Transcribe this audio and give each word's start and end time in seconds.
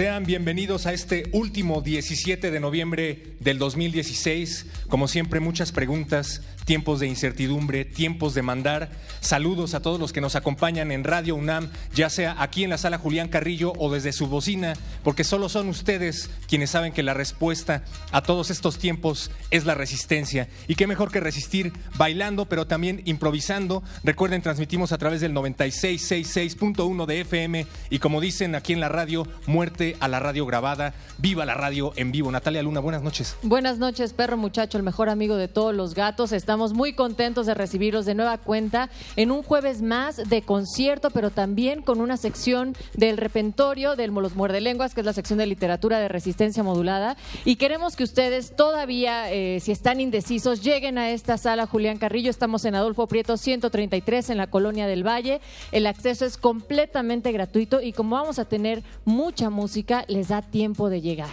Sean 0.00 0.24
bienvenidos 0.24 0.86
a 0.86 0.94
este 0.94 1.28
último 1.32 1.82
17 1.82 2.50
de 2.50 2.58
noviembre 2.58 3.34
del 3.38 3.58
2016. 3.58 4.64
Como 4.88 5.08
siempre, 5.08 5.40
muchas 5.40 5.72
preguntas, 5.72 6.40
tiempos 6.64 7.00
de 7.00 7.06
incertidumbre, 7.06 7.84
tiempos 7.84 8.32
de 8.32 8.40
mandar. 8.40 8.92
Saludos 9.30 9.74
a 9.74 9.80
todos 9.80 10.00
los 10.00 10.12
que 10.12 10.20
nos 10.20 10.34
acompañan 10.34 10.90
en 10.90 11.04
Radio 11.04 11.36
UNAM, 11.36 11.68
ya 11.94 12.10
sea 12.10 12.34
aquí 12.42 12.64
en 12.64 12.70
la 12.70 12.78
sala 12.78 12.98
Julián 12.98 13.28
Carrillo 13.28 13.72
o 13.78 13.88
desde 13.88 14.12
su 14.12 14.26
bocina, 14.26 14.72
porque 15.04 15.22
solo 15.22 15.48
son 15.48 15.68
ustedes 15.68 16.28
quienes 16.48 16.70
saben 16.70 16.92
que 16.92 17.04
la 17.04 17.14
respuesta 17.14 17.84
a 18.10 18.22
todos 18.24 18.50
estos 18.50 18.80
tiempos 18.80 19.30
es 19.52 19.66
la 19.66 19.76
resistencia. 19.76 20.48
Y 20.66 20.74
qué 20.74 20.88
mejor 20.88 21.12
que 21.12 21.20
resistir 21.20 21.72
bailando, 21.96 22.46
pero 22.46 22.66
también 22.66 23.02
improvisando. 23.04 23.84
Recuerden, 24.02 24.42
transmitimos 24.42 24.90
a 24.90 24.98
través 24.98 25.20
del 25.20 25.32
9666.1 25.32 27.06
de 27.06 27.20
FM 27.20 27.66
y 27.88 28.00
como 28.00 28.20
dicen 28.20 28.56
aquí 28.56 28.72
en 28.72 28.80
la 28.80 28.88
radio, 28.88 29.28
muerte 29.46 29.96
a 30.00 30.08
la 30.08 30.18
radio 30.18 30.44
grabada, 30.44 30.92
viva 31.18 31.44
la 31.44 31.54
radio 31.54 31.92
en 31.94 32.10
vivo. 32.10 32.32
Natalia 32.32 32.64
Luna, 32.64 32.80
buenas 32.80 33.04
noches. 33.04 33.36
Buenas 33.44 33.78
noches, 33.78 34.12
perro 34.12 34.36
muchacho, 34.36 34.76
el 34.76 34.82
mejor 34.82 35.08
amigo 35.08 35.36
de 35.36 35.46
todos 35.46 35.72
los 35.72 35.94
gatos. 35.94 36.32
Estamos 36.32 36.72
muy 36.72 36.94
contentos 36.94 37.46
de 37.46 37.54
recibirlos 37.54 38.06
de 38.06 38.16
nueva 38.16 38.36
cuenta 38.38 38.90
en 39.20 39.30
un 39.30 39.42
jueves 39.42 39.82
más 39.82 40.16
de 40.16 40.40
concierto, 40.40 41.10
pero 41.10 41.30
también 41.30 41.82
con 41.82 42.00
una 42.00 42.16
sección 42.16 42.74
del 42.94 43.18
repentorio 43.18 43.94
del 43.94 44.12
Los 44.12 44.34
Muerdelenguas, 44.34 44.94
que 44.94 45.02
es 45.02 45.04
la 45.04 45.12
sección 45.12 45.38
de 45.38 45.44
literatura 45.44 45.98
de 45.98 46.08
resistencia 46.08 46.62
modulada. 46.62 47.18
Y 47.44 47.56
queremos 47.56 47.96
que 47.96 48.04
ustedes 48.04 48.56
todavía, 48.56 49.30
eh, 49.30 49.60
si 49.60 49.72
están 49.72 50.00
indecisos, 50.00 50.62
lleguen 50.62 50.96
a 50.96 51.10
esta 51.10 51.36
sala 51.36 51.66
Julián 51.66 51.98
Carrillo. 51.98 52.30
Estamos 52.30 52.64
en 52.64 52.74
Adolfo 52.74 53.06
Prieto 53.08 53.36
133 53.36 54.30
en 54.30 54.38
la 54.38 54.46
Colonia 54.46 54.86
del 54.86 55.06
Valle. 55.06 55.42
El 55.70 55.86
acceso 55.86 56.24
es 56.24 56.38
completamente 56.38 57.30
gratuito 57.30 57.82
y 57.82 57.92
como 57.92 58.16
vamos 58.16 58.38
a 58.38 58.46
tener 58.46 58.82
mucha 59.04 59.50
música, 59.50 60.06
les 60.08 60.28
da 60.28 60.40
tiempo 60.40 60.88
de 60.88 61.02
llegar. 61.02 61.28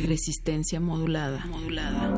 Resistencia 0.08 0.80
modulada. 0.80 1.46
modulada. 1.46 2.18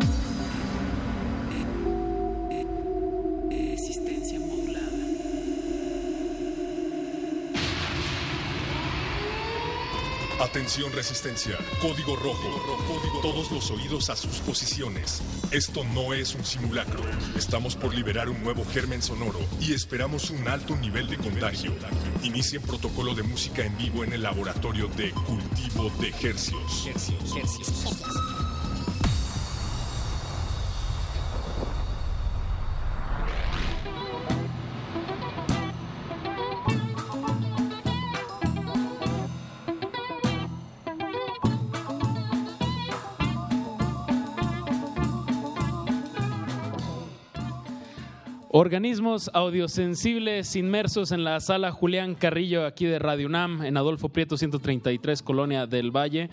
Atención 10.40 10.94
resistencia. 10.94 11.58
Código 11.82 12.16
rojo. 12.16 13.22
Todos 13.22 13.52
los 13.52 13.72
oídos 13.72 14.10
a 14.10 14.16
sus 14.16 14.38
posiciones. 14.38 15.22
Esto 15.52 15.84
no 15.84 16.14
es 16.14 16.34
un 16.34 16.46
simulacro. 16.46 17.02
Estamos 17.36 17.76
por 17.76 17.94
liberar 17.94 18.30
un 18.30 18.42
nuevo 18.42 18.64
germen 18.64 19.02
sonoro 19.02 19.40
y 19.60 19.74
esperamos 19.74 20.30
un 20.30 20.48
alto 20.48 20.78
nivel 20.78 21.10
de 21.10 21.18
contagio. 21.18 21.74
Inicien 22.24 22.62
protocolo 22.62 23.14
de 23.16 23.24
música 23.24 23.66
en 23.66 23.78
vivo 23.78 24.06
en 24.06 24.14
el 24.14 24.24
laboratorio 24.24 24.88
de 24.88 25.12
cultivo 25.12 25.92
de 26.00 26.08
ejercios. 26.08 26.88
Organismos 48.52 49.30
audiosensibles 49.36 50.56
inmersos 50.56 51.12
en 51.12 51.24
la 51.24 51.40
sala 51.40 51.72
Julián 51.72 52.16
Carrillo 52.16 52.66
aquí 52.66 52.86
de 52.86 52.98
Radio 52.98 53.28
UNAM 53.28 53.64
en 53.64 53.78
Adolfo 53.78 54.10
Prieto 54.10 54.38
133, 54.38 55.22
Colonia 55.22 55.68
del 55.68 55.96
Valle. 55.96 56.32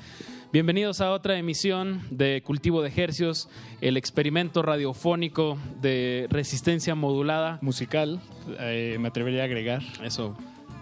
Bienvenidos 0.51 1.03
a 1.03 1.13
otra 1.13 1.37
emisión 1.37 2.01
de 2.11 2.43
Cultivo 2.43 2.81
de 2.81 2.89
Ejercios, 2.89 3.51
el 3.83 3.99
experimento 3.99 4.63
radiofónico 4.63 5.59
de 5.83 6.27
resistencia 6.31 6.95
modulada. 6.95 7.59
Musical, 7.61 8.19
eh, 8.61 8.97
me 8.99 9.09
atrevería 9.09 9.43
a 9.43 9.45
agregar. 9.45 9.83
Eso, 10.03 10.35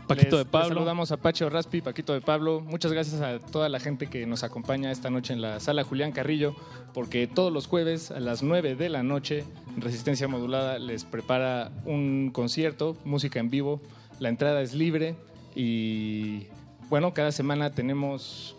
Paquito 0.06 0.36
Les- 0.36 0.44
de 0.44 0.50
Pablo. 0.50 0.68
Les 0.68 0.74
saludamos 0.76 1.12
a 1.12 1.16
Pacho 1.16 1.48
Raspi, 1.48 1.80
Paquito 1.80 2.12
de 2.12 2.20
Pablo. 2.20 2.60
Muchas 2.60 2.92
gracias 2.92 3.20
a 3.20 3.38
toda 3.38 3.68
la 3.68 3.80
gente 3.80 4.08
que 4.08 4.26
nos 4.26 4.44
acompaña 4.44 4.90
esta 4.90 5.10
noche 5.10 5.32
en 5.32 5.40
la 5.40 5.60
sala 5.60 5.82
Julián 5.84 6.12
Carrillo, 6.12 6.54
porque 6.92 7.26
todos 7.26 7.52
los 7.52 7.66
jueves 7.66 8.10
a 8.10 8.20
las 8.20 8.42
9 8.42 8.74
de 8.76 8.88
la 8.88 9.02
noche, 9.02 9.44
Resistencia 9.78 10.28
Modulada 10.28 10.78
les 10.78 11.04
prepara 11.04 11.72
un 11.86 12.30
concierto, 12.32 12.96
música 13.04 13.40
en 13.40 13.50
vivo. 13.50 13.80
La 14.20 14.28
entrada 14.28 14.60
es 14.62 14.74
libre 14.74 15.16
y, 15.54 16.46
bueno, 16.88 17.14
cada 17.14 17.32
semana 17.32 17.70
tenemos 17.72 18.56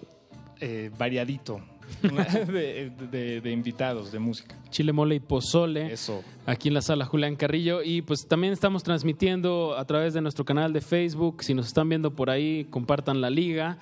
eh, 0.61 0.89
variadito 0.97 1.61
de, 2.01 2.91
de- 3.11 3.41
de 3.41 3.51
invitados 3.51 4.11
de 4.11 4.19
música. 4.19 4.55
Chile 4.69 4.91
Mole 4.93 5.15
y 5.15 5.19
Pozole. 5.19 5.91
Eso. 5.93 6.23
aquí 6.45 6.67
en 6.69 6.73
la 6.73 6.81
sala 6.81 7.05
Julián 7.05 7.35
Carrillo 7.35 7.81
y 7.83 8.01
pues 8.01 8.27
también 8.27 8.53
estamos 8.53 8.83
transmitiendo 8.83 9.75
a 9.77 9.85
través 9.85 10.13
de 10.13 10.21
nuestro 10.21 10.45
canal 10.45 10.73
de 10.73 10.81
Facebook. 10.81 11.43
Si 11.43 11.53
nos 11.53 11.67
están 11.67 11.87
viendo 11.89 12.11
por 12.11 12.29
ahí, 12.29 12.65
compartan 12.69 13.21
la 13.21 13.29
liga. 13.29 13.77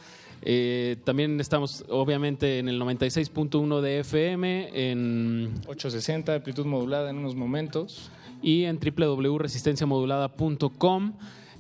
Eh, 0.46 0.98
también 1.06 1.40
estamos 1.40 1.86
obviamente 1.90 2.60
en 2.60 2.68
el 2.68 2.80
96.1 2.82 3.80
de 3.82 4.00
FM 4.00 4.92
en, 4.92 5.54
860, 5.68 6.36
amplitud 6.36 6.66
modulada 6.66 7.10
en 7.10 7.18
unos 7.18 7.34
momentos. 7.36 8.12
y 8.42 8.66
en 8.66 8.78
www.resistenciamodulada.com. 8.78 11.14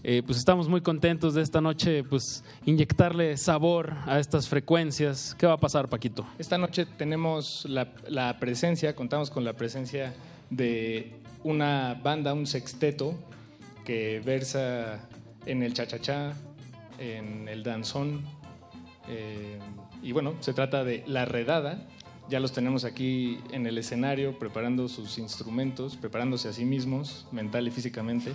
Eh, 0.06 0.22
pues 0.26 0.38
estamos 0.38 0.68
muy 0.68 0.82
contentos 0.82 1.34
de 1.34 1.42
esta 1.42 1.62
noche, 1.62 2.04
pues 2.04 2.44
inyectarle 2.66 3.38
sabor 3.38 3.94
a 4.06 4.20
estas 4.20 4.50
frecuencias. 4.50 5.34
¿Qué 5.40 5.48
va 5.48 5.54
a 5.54 5.58
pasar, 5.58 5.88
Paquito? 5.88 6.26
Esta 6.38 6.58
noche 6.58 6.86
tenemos 6.86 7.66
la, 7.70 7.94
la 8.10 8.38
presencia, 8.38 8.96
contamos 8.96 9.30
con 9.30 9.46
la 9.46 9.54
presencia 9.54 10.14
de 10.50 11.14
una 11.44 12.00
banda, 12.04 12.34
un 12.34 12.46
sexteto, 12.46 13.16
que 13.86 14.22
versa 14.26 15.08
en 15.46 15.64
el 15.64 15.74
chachachá, 15.74 16.34
en 17.00 17.48
el 17.48 17.64
danzón. 17.64 18.24
eh, 19.08 19.58
y 20.02 20.12
bueno, 20.12 20.34
se 20.42 20.54
trata 20.54 20.84
de 20.84 21.04
La 21.08 21.24
Redada. 21.24 21.88
Ya 22.34 22.40
los 22.40 22.52
tenemos 22.52 22.84
aquí 22.84 23.38
en 23.52 23.68
el 23.68 23.78
escenario 23.78 24.40
preparando 24.40 24.88
sus 24.88 25.20
instrumentos, 25.20 25.96
preparándose 25.96 26.48
a 26.48 26.54
sí 26.54 26.66
mismos, 26.66 27.28
mental 27.32 27.68
y 27.68 27.70
físicamente. 27.70 28.34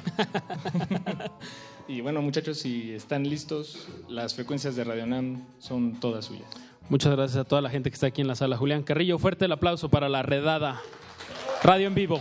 y 1.88 2.00
bueno, 2.00 2.22
muchachos, 2.22 2.60
si 2.60 2.92
están 2.92 3.28
listos, 3.28 3.88
las 4.08 4.36
frecuencias 4.36 4.76
de 4.76 4.84
Radio 4.84 5.04
Nam 5.04 5.42
son 5.58 5.98
todas 5.98 6.26
suyas. 6.26 6.46
Muchas 6.88 7.10
gracias 7.10 7.38
a 7.38 7.44
toda 7.44 7.60
la 7.60 7.70
gente 7.70 7.90
que 7.90 7.94
está 7.94 8.06
aquí 8.06 8.20
en 8.20 8.28
la 8.28 8.36
sala 8.36 8.56
Julián 8.56 8.84
Carrillo. 8.84 9.18
Fuerte 9.18 9.46
el 9.46 9.50
aplauso 9.50 9.88
para 9.88 10.08
la 10.08 10.22
redada. 10.22 10.80
Radio 11.64 11.88
en 11.88 11.96
vivo. 11.96 12.20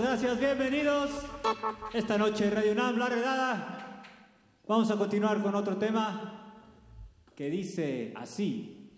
Gracias, 0.00 0.40
bienvenidos. 0.40 1.10
Esta 1.92 2.18
noche 2.18 2.50
Radio 2.50 2.72
UNAM, 2.72 2.98
la 2.98 3.06
redada. 3.06 4.02
Vamos 4.66 4.90
a 4.90 4.96
continuar 4.96 5.40
con 5.40 5.54
otro 5.54 5.76
tema 5.76 6.54
que 7.36 7.48
dice 7.48 8.12
así. 8.16 8.90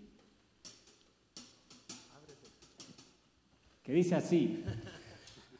Que 3.82 3.92
dice 3.92 4.14
así. 4.14 4.64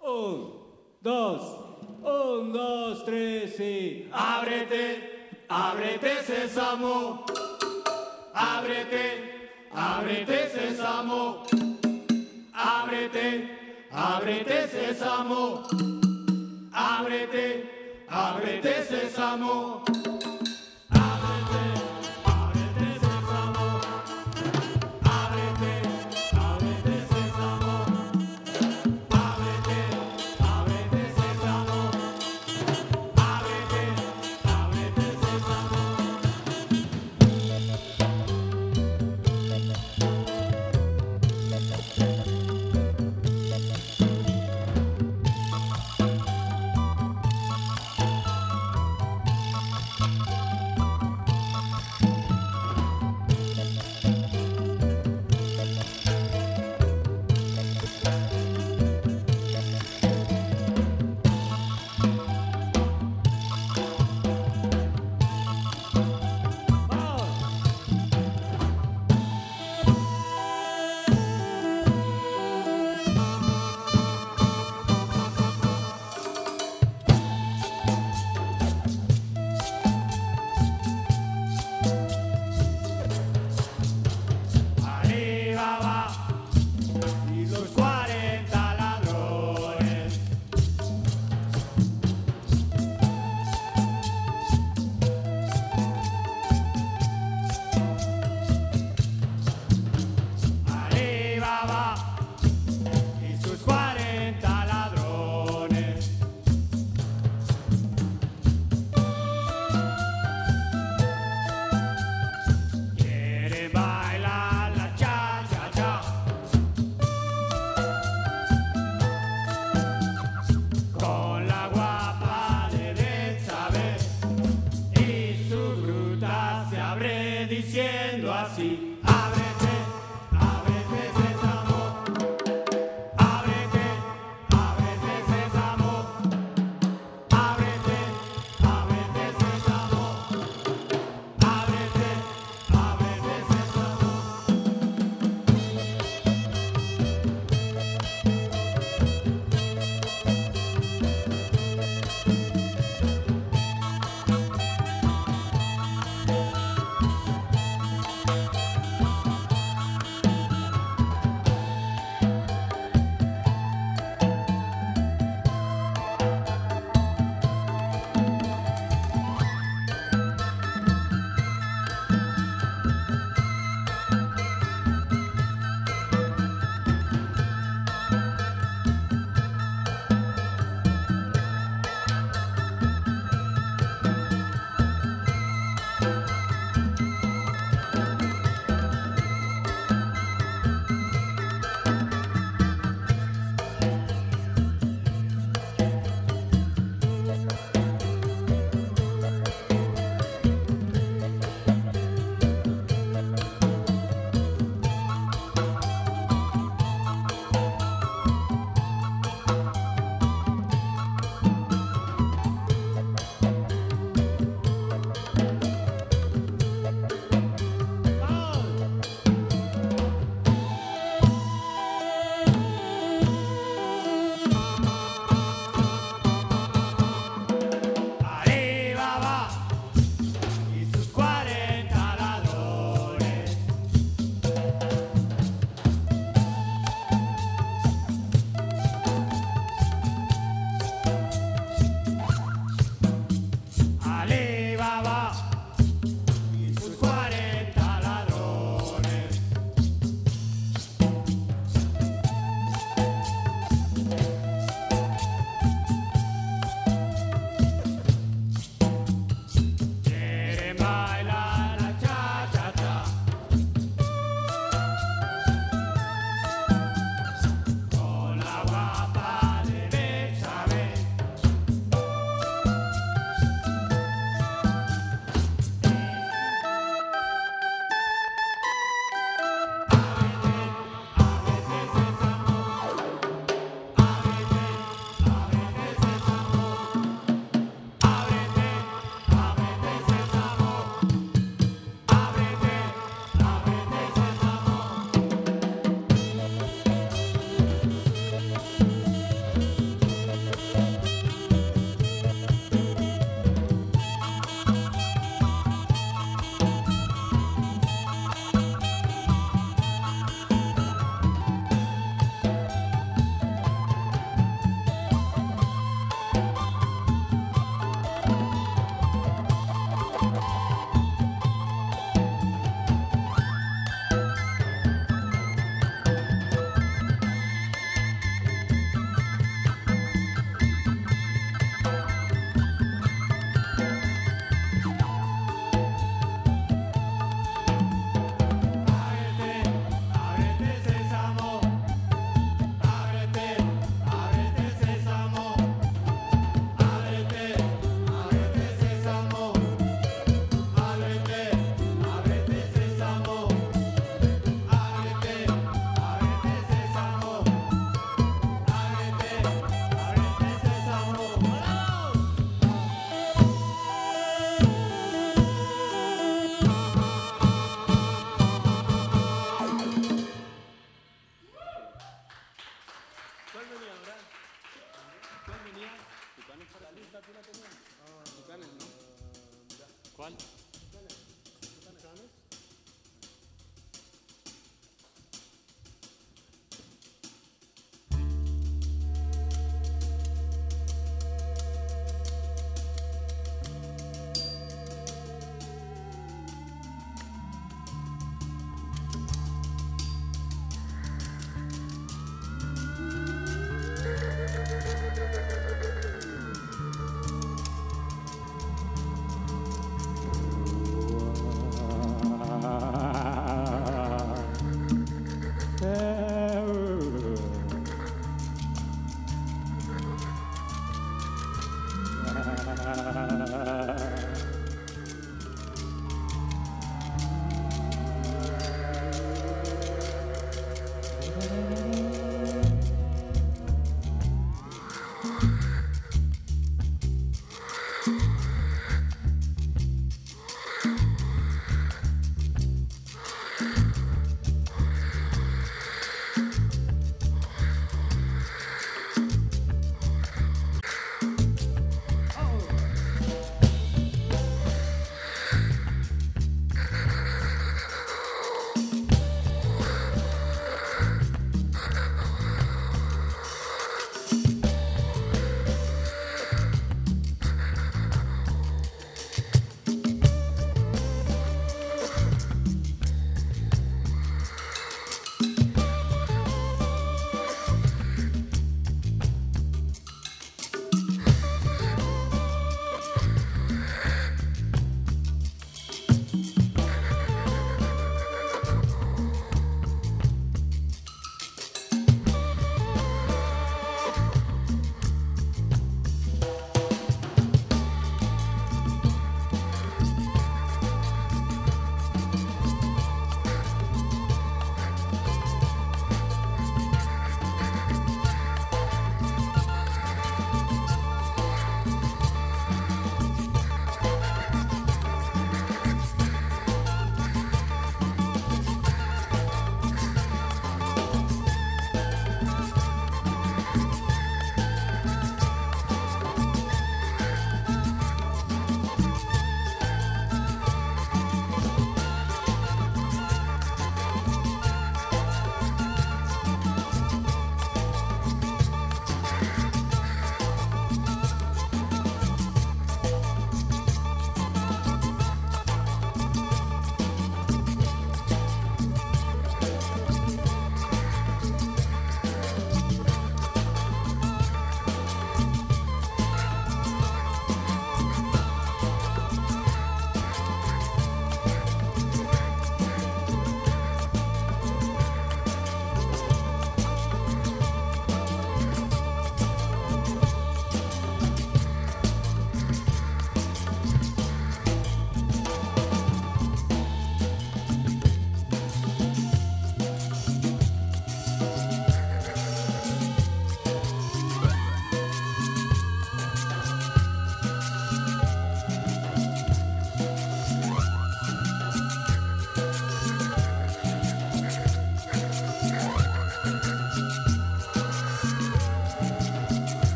Un, 0.00 0.52
dos, 1.00 1.78
un, 2.02 2.52
dos, 2.52 3.04
tres 3.04 3.58
y. 3.58 4.08
Ábrete, 4.12 5.30
ábrete, 5.48 6.22
sésamo. 6.22 7.24
Ábrete, 8.32 9.50
ábrete, 9.72 10.48
sésamo. 10.50 11.42
Ábrete. 12.52 13.63
Ábrete 13.96 14.66
sésamo, 14.66 15.62
ábrete, 16.72 18.02
ábrete 18.08 18.82
sésamo. 18.82 19.84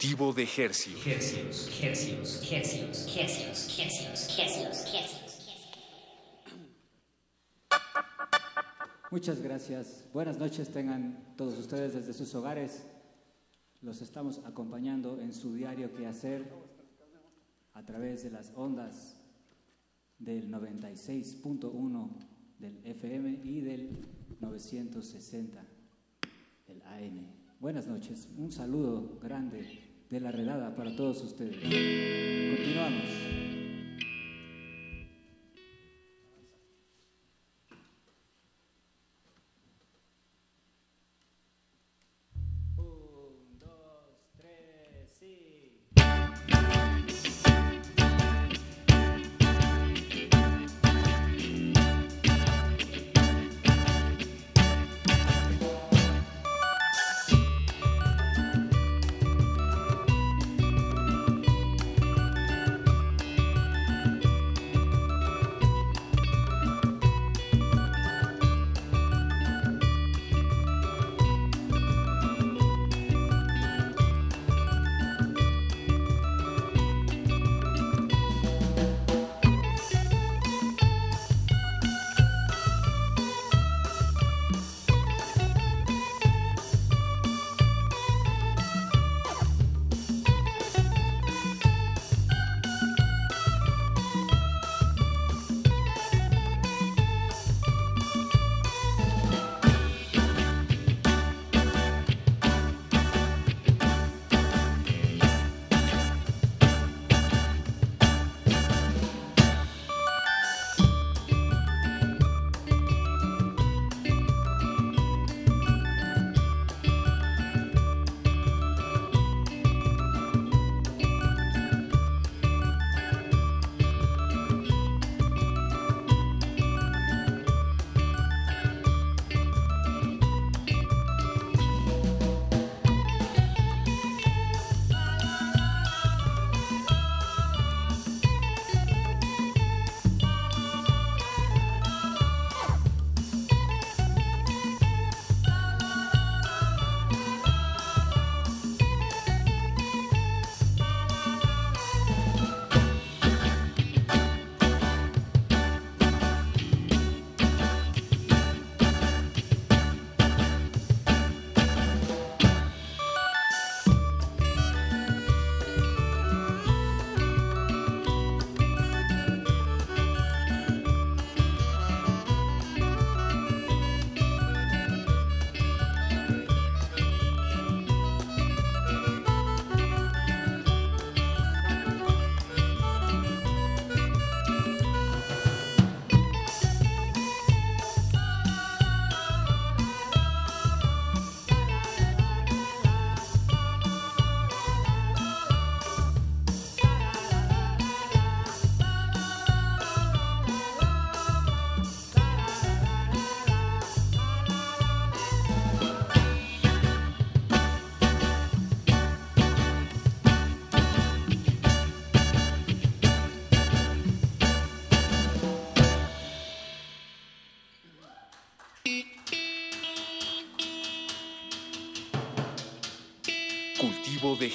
Cultivo 0.00 0.32
de 0.32 0.44
Hercios. 0.44 1.06
Hercios, 1.06 1.82
Hercios, 1.82 2.50
Hercios, 2.50 3.18
Hercios, 3.18 3.78
Hercios, 3.78 4.38
Hercios, 4.38 4.94
Hercios. 4.94 5.50
Muchas 9.10 9.42
gracias. 9.42 10.06
Buenas 10.14 10.38
noches 10.38 10.70
tengan 10.70 11.34
todos 11.36 11.58
ustedes 11.58 11.92
desde 11.92 12.14
sus 12.14 12.34
hogares. 12.34 12.86
Los 13.82 14.00
estamos 14.00 14.40
acompañando 14.46 15.20
en 15.20 15.34
su 15.34 15.54
diario 15.54 15.94
que 15.94 16.06
hacer 16.06 16.50
a 17.74 17.84
través 17.84 18.22
de 18.22 18.30
las 18.30 18.54
ondas 18.54 19.20
del 20.18 20.50
96.1 20.50 22.08
del 22.58 22.86
FM 22.86 23.38
y 23.44 23.60
del 23.60 23.98
960 24.40 25.62
del 26.68 26.82
AM. 26.84 27.40
Buenas 27.60 27.86
noches. 27.86 28.30
Un 28.38 28.50
saludo 28.50 29.18
grande 29.22 29.79
de 30.10 30.20
la 30.20 30.32
redada 30.32 30.74
para 30.74 30.94
todos 30.96 31.22
ustedes. 31.22 31.56
Continuamos. 31.56 33.69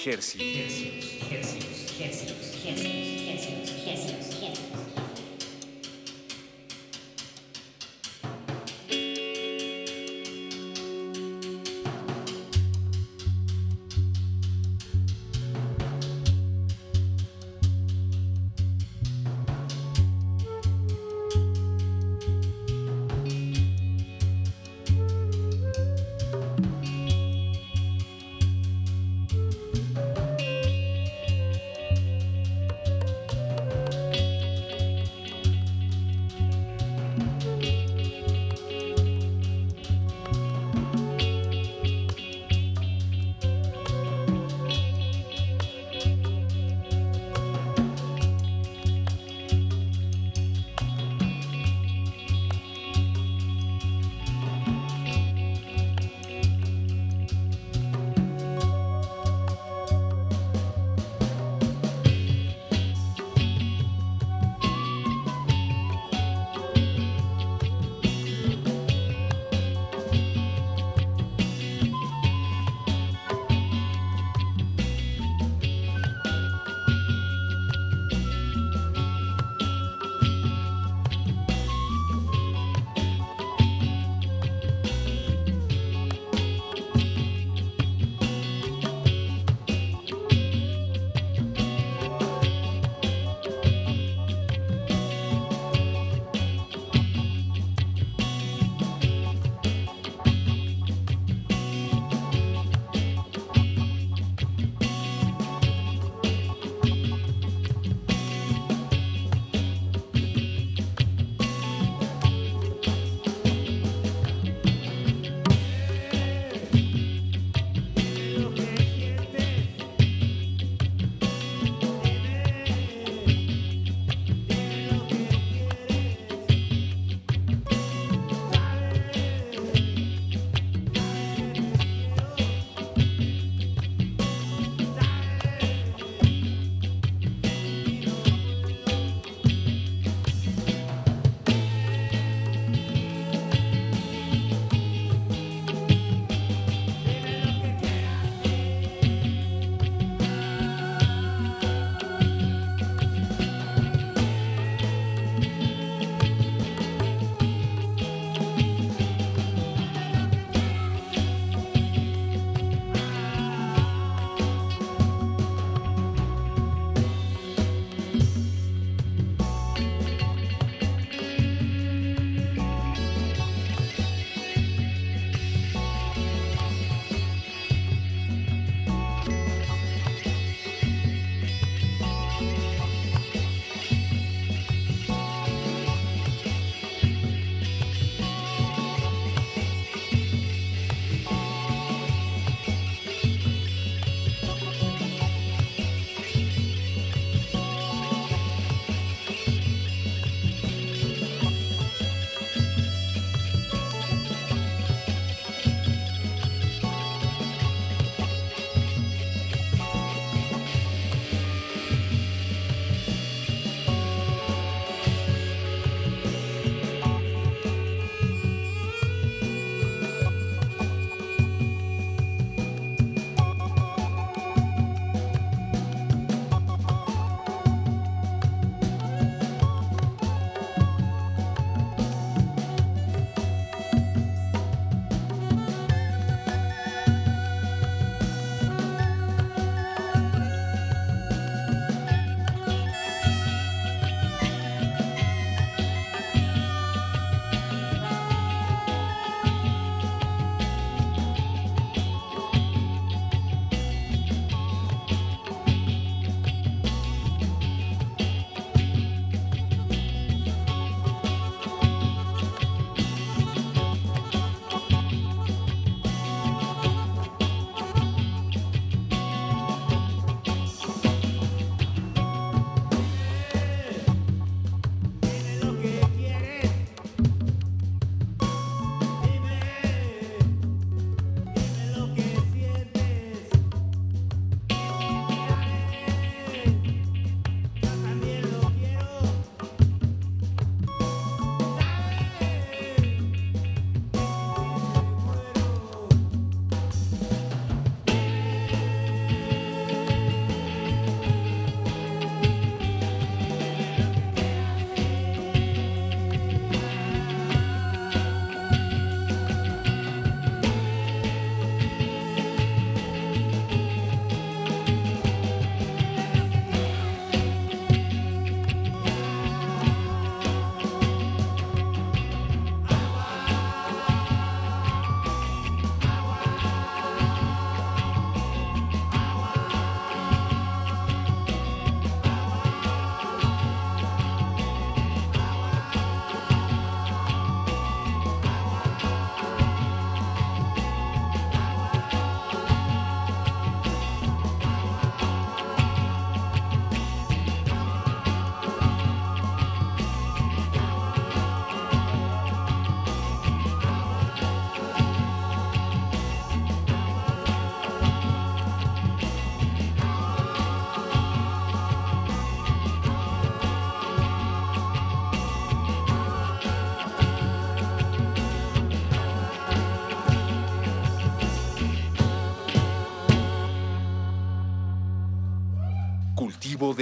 Cultivo 0.06 0.85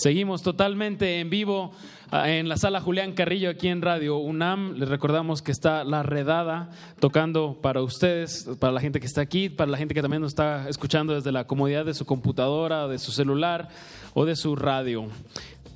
Seguimos 0.00 0.40
totalmente 0.42 1.20
en 1.20 1.28
vivo 1.28 1.72
ah, 2.10 2.30
en 2.30 2.48
la 2.48 2.56
sala 2.56 2.80
Julián 2.80 3.12
Carrillo 3.12 3.50
aquí 3.50 3.68
en 3.68 3.82
Radio 3.82 4.16
UNAM. 4.16 4.76
Les 4.78 4.88
recordamos 4.88 5.42
que 5.42 5.52
está 5.52 5.84
La 5.84 6.02
Redada 6.02 6.70
tocando 7.00 7.58
para 7.60 7.82
ustedes, 7.82 8.48
para 8.58 8.72
la 8.72 8.80
gente 8.80 8.98
que 8.98 9.06
está 9.06 9.20
aquí, 9.20 9.50
para 9.50 9.70
la 9.70 9.76
gente 9.76 9.92
que 9.92 10.00
también 10.00 10.22
nos 10.22 10.30
está 10.30 10.70
escuchando 10.70 11.14
desde 11.14 11.32
la 11.32 11.46
comodidad 11.46 11.84
de 11.84 11.92
su 11.92 12.06
computadora, 12.06 12.88
de 12.88 12.98
su 12.98 13.12
celular 13.12 13.68
o 14.14 14.24
de 14.24 14.36
su 14.36 14.56
radio. 14.56 15.06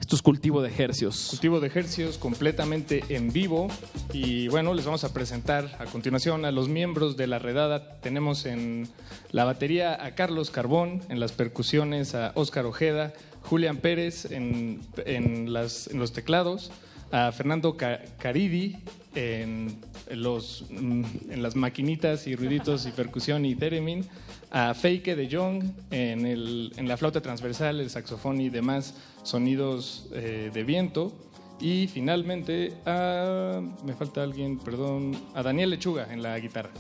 Esto 0.04 0.16
es 0.16 0.20
cultivo 0.22 0.60
de 0.60 0.68
ejercios. 0.68 1.28
Cultivo 1.30 1.60
de 1.60 1.66
ejercicios 1.68 2.18
completamente 2.18 3.02
en 3.08 3.32
vivo. 3.32 3.68
Y 4.12 4.48
bueno, 4.48 4.74
les 4.74 4.84
vamos 4.84 5.02
a 5.02 5.14
presentar 5.14 5.74
a 5.78 5.86
continuación 5.86 6.44
a 6.44 6.50
los 6.50 6.68
miembros 6.68 7.16
de 7.16 7.26
la 7.26 7.38
redada. 7.38 7.98
Tenemos 8.02 8.44
en 8.44 8.86
la 9.32 9.44
batería 9.44 10.04
a 10.04 10.14
Carlos 10.14 10.50
Carbón, 10.50 11.00
en 11.08 11.20
las 11.20 11.32
percusiones 11.32 12.14
a 12.14 12.32
Óscar 12.34 12.66
Ojeda, 12.66 13.14
Julián 13.44 13.78
Pérez 13.78 14.26
en, 14.30 14.82
en 15.06 15.50
los 15.54 16.12
teclados, 16.12 16.70
a 17.10 17.32
Fernando 17.32 17.78
Ca- 17.78 18.02
Caridi 18.18 18.76
en, 19.14 19.80
los, 20.10 20.66
mm, 20.68 21.04
en 21.30 21.42
las 21.42 21.56
maquinitas 21.56 22.26
y 22.26 22.36
ruiditos 22.36 22.84
y 22.84 22.90
percusión 22.90 23.46
y 23.46 23.54
theremin, 23.54 24.04
a 24.50 24.74
Feike 24.74 25.16
de 25.16 25.34
Jong 25.34 25.64
en, 25.90 26.26
el, 26.26 26.72
en 26.76 26.88
la 26.88 26.96
flauta 26.98 27.22
transversal, 27.22 27.80
el 27.80 27.88
saxofón 27.88 28.40
y 28.42 28.50
demás 28.50 28.94
sonidos 29.24 30.06
eh, 30.12 30.50
de 30.54 30.62
viento. 30.62 31.12
Y 31.60 31.86
finalmente 31.88 32.74
a. 32.84 33.60
Me 33.84 33.94
falta 33.94 34.22
alguien, 34.22 34.58
perdón. 34.58 35.16
A 35.34 35.42
Daniel 35.42 35.70
Lechuga 35.70 36.12
en 36.12 36.22
la 36.22 36.38
guitarra. 36.38 36.70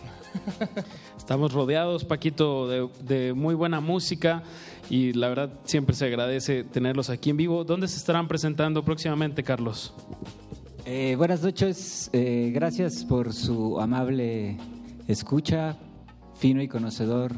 Estamos 1.18 1.52
rodeados, 1.52 2.04
Paquito, 2.04 2.68
de, 2.68 2.88
de 3.02 3.34
muy 3.34 3.54
buena 3.54 3.80
música 3.80 4.42
y 4.90 5.12
la 5.12 5.28
verdad 5.28 5.50
siempre 5.64 5.94
se 5.94 6.06
agradece 6.06 6.64
tenerlos 6.64 7.10
aquí 7.10 7.30
en 7.30 7.36
vivo. 7.36 7.64
¿Dónde 7.64 7.88
se 7.88 7.96
estarán 7.96 8.28
presentando 8.28 8.84
próximamente, 8.84 9.42
Carlos? 9.42 9.94
Eh, 10.86 11.14
buenas 11.16 11.42
noches, 11.42 12.10
eh, 12.12 12.50
gracias 12.54 13.04
por 13.04 13.32
su 13.32 13.80
amable 13.80 14.58
escucha, 15.08 15.78
fino 16.36 16.62
y 16.62 16.68
conocedor 16.68 17.32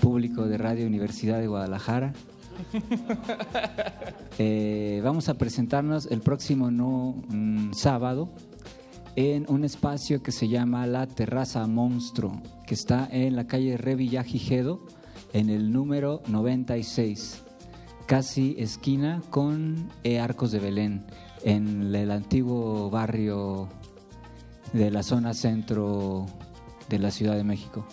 público 0.00 0.46
de 0.46 0.58
Radio 0.58 0.86
Universidad 0.86 1.38
de 1.38 1.46
Guadalajara. 1.46 2.12
Eh, 4.40 5.00
vamos 5.02 5.28
a 5.28 5.34
presentarnos 5.34 6.06
el 6.06 6.20
próximo 6.20 6.70
no, 6.70 7.16
mm, 7.26 7.72
sábado 7.72 8.28
en 9.16 9.46
un 9.48 9.64
espacio 9.64 10.22
que 10.22 10.30
se 10.30 10.46
llama 10.46 10.86
La 10.86 11.08
Terraza 11.08 11.66
Monstruo, 11.66 12.40
que 12.64 12.74
está 12.74 13.08
en 13.10 13.34
la 13.34 13.48
calle 13.48 13.76
Revillagigedo, 13.76 14.86
en 15.32 15.50
el 15.50 15.72
número 15.72 16.22
96, 16.28 17.42
casi 18.06 18.54
esquina 18.60 19.20
con 19.28 19.90
eh, 20.04 20.20
Arcos 20.20 20.52
de 20.52 20.60
Belén, 20.60 21.04
en 21.42 21.92
el 21.92 22.12
antiguo 22.12 22.90
barrio 22.90 23.68
de 24.72 24.92
la 24.92 25.02
zona 25.02 25.34
centro 25.34 26.26
de 26.88 27.00
la 27.00 27.10
Ciudad 27.10 27.34
de 27.34 27.42
México. 27.42 27.84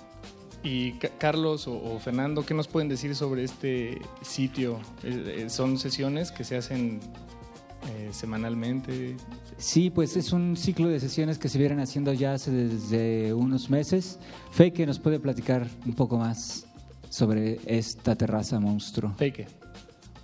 Y 0.65 0.93
Ca- 0.93 1.11
Carlos 1.19 1.67
o, 1.67 1.73
o 1.75 1.99
Fernando, 1.99 2.43
¿qué 2.45 2.53
nos 2.55 2.67
pueden 2.67 2.89
decir 2.89 3.15
sobre 3.15 3.43
este 3.43 4.01
sitio? 4.23 4.79
Eh, 5.03 5.43
eh, 5.45 5.49
¿Son 5.49 5.77
sesiones 5.77 6.31
que 6.31 6.43
se 6.43 6.57
hacen 6.57 6.99
eh, 7.89 8.09
semanalmente? 8.11 9.15
Sí, 9.57 9.91
pues 9.91 10.17
es 10.17 10.33
un 10.33 10.57
ciclo 10.57 10.87
de 10.87 10.99
sesiones 10.99 11.37
que 11.37 11.49
se 11.49 11.59
vienen 11.59 11.79
haciendo 11.79 12.11
ya 12.13 12.33
hace 12.33 12.49
desde 12.51 13.33
unos 13.33 13.69
meses. 13.69 14.17
Feike 14.51 14.85
nos 14.87 14.97
puede 14.99 15.19
platicar 15.19 15.67
un 15.85 15.93
poco 15.93 16.17
más 16.17 16.65
sobre 17.09 17.59
esta 17.65 18.15
terraza 18.15 18.59
monstruo. 18.59 19.13
Feike. 19.17 19.47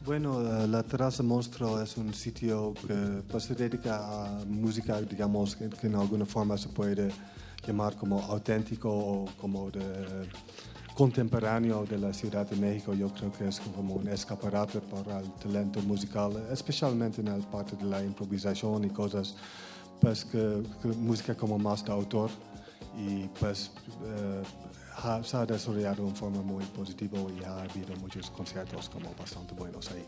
Bueno, 0.03 0.41
la 0.65 0.81
Terraza 0.81 1.21
Monstruo 1.21 1.79
es 1.79 1.95
un 1.95 2.11
sitio 2.15 2.73
que 2.87 3.21
pues, 3.29 3.43
se 3.43 3.53
dedica 3.53 4.39
a 4.39 4.43
música, 4.45 4.99
digamos, 4.99 5.55
que, 5.55 5.69
que 5.69 5.85
en 5.85 5.93
alguna 5.93 6.25
forma 6.25 6.57
se 6.57 6.69
puede 6.69 7.09
llamar 7.66 7.95
como 7.95 8.20
auténtico 8.22 8.89
o 8.89 9.26
como 9.39 9.70
de 9.72 10.28
contemporáneo 10.95 11.86
de 11.86 11.97
la 11.97 12.14
Ciudad 12.14 12.45
de 12.49 12.55
México. 12.55 12.93
Yo 12.93 13.09
creo 13.14 13.32
que 13.32 13.47
es 13.47 13.59
como 13.59 13.95
un 13.95 14.07
escaparate 14.07 14.82
para 14.82 15.20
el 15.20 15.32
talento 15.34 15.82
musical, 15.82 16.47
especialmente 16.51 17.22
en 17.22 17.28
la 17.30 17.38
parte 17.49 17.76
de 17.76 17.86
la 17.86 18.03
improvisación 18.03 18.84
y 18.86 18.89
cosas, 18.89 19.36
pues 19.99 20.26
que, 20.26 20.64
que 20.82 20.88
música 20.89 21.36
como 21.36 21.57
más 21.57 21.84
de 21.86 21.91
autor 21.91 22.30
y 22.97 23.28
pues 23.39 23.72
eh, 24.03 24.43
ha- 25.03 25.24
se 25.24 25.38
ha 25.38 25.45
desarrollado 25.45 25.95
de 25.97 26.01
una 26.09 26.16
forma 26.16 26.41
muy 26.41 26.66
positiva 26.66 27.18
y 27.39 27.43
ha 27.43 27.62
habido 27.62 27.95
muchos 27.97 28.30
conciertos 28.32 28.89
como 28.89 29.14
bastante 29.18 29.53
buenos 29.53 29.89
ahí. 29.91 30.05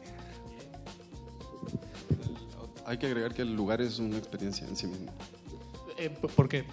Hay 2.86 2.97
que 2.97 3.06
agregar 3.06 3.34
que 3.34 3.43
el 3.43 3.56
lugar 3.56 3.80
es 3.82 3.99
una 3.99 4.18
experiencia 4.18 4.68
en 4.68 4.76
sí 4.76 4.88
mismo. 4.88 5.12
Eh, 5.97 6.10
¿por- 6.10 6.32
¿Por 6.32 6.49
qué? 6.49 6.66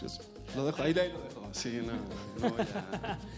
Pues, 0.00 0.20
lo 0.54 0.66
dejo, 0.66 0.82
ahí, 0.82 0.92
ahí 0.98 1.12
lo 1.12 1.20
dejo. 1.20 1.48
Sí, 1.52 1.80
no, 1.84 2.48
no 2.48 2.56
ya. 2.56 3.18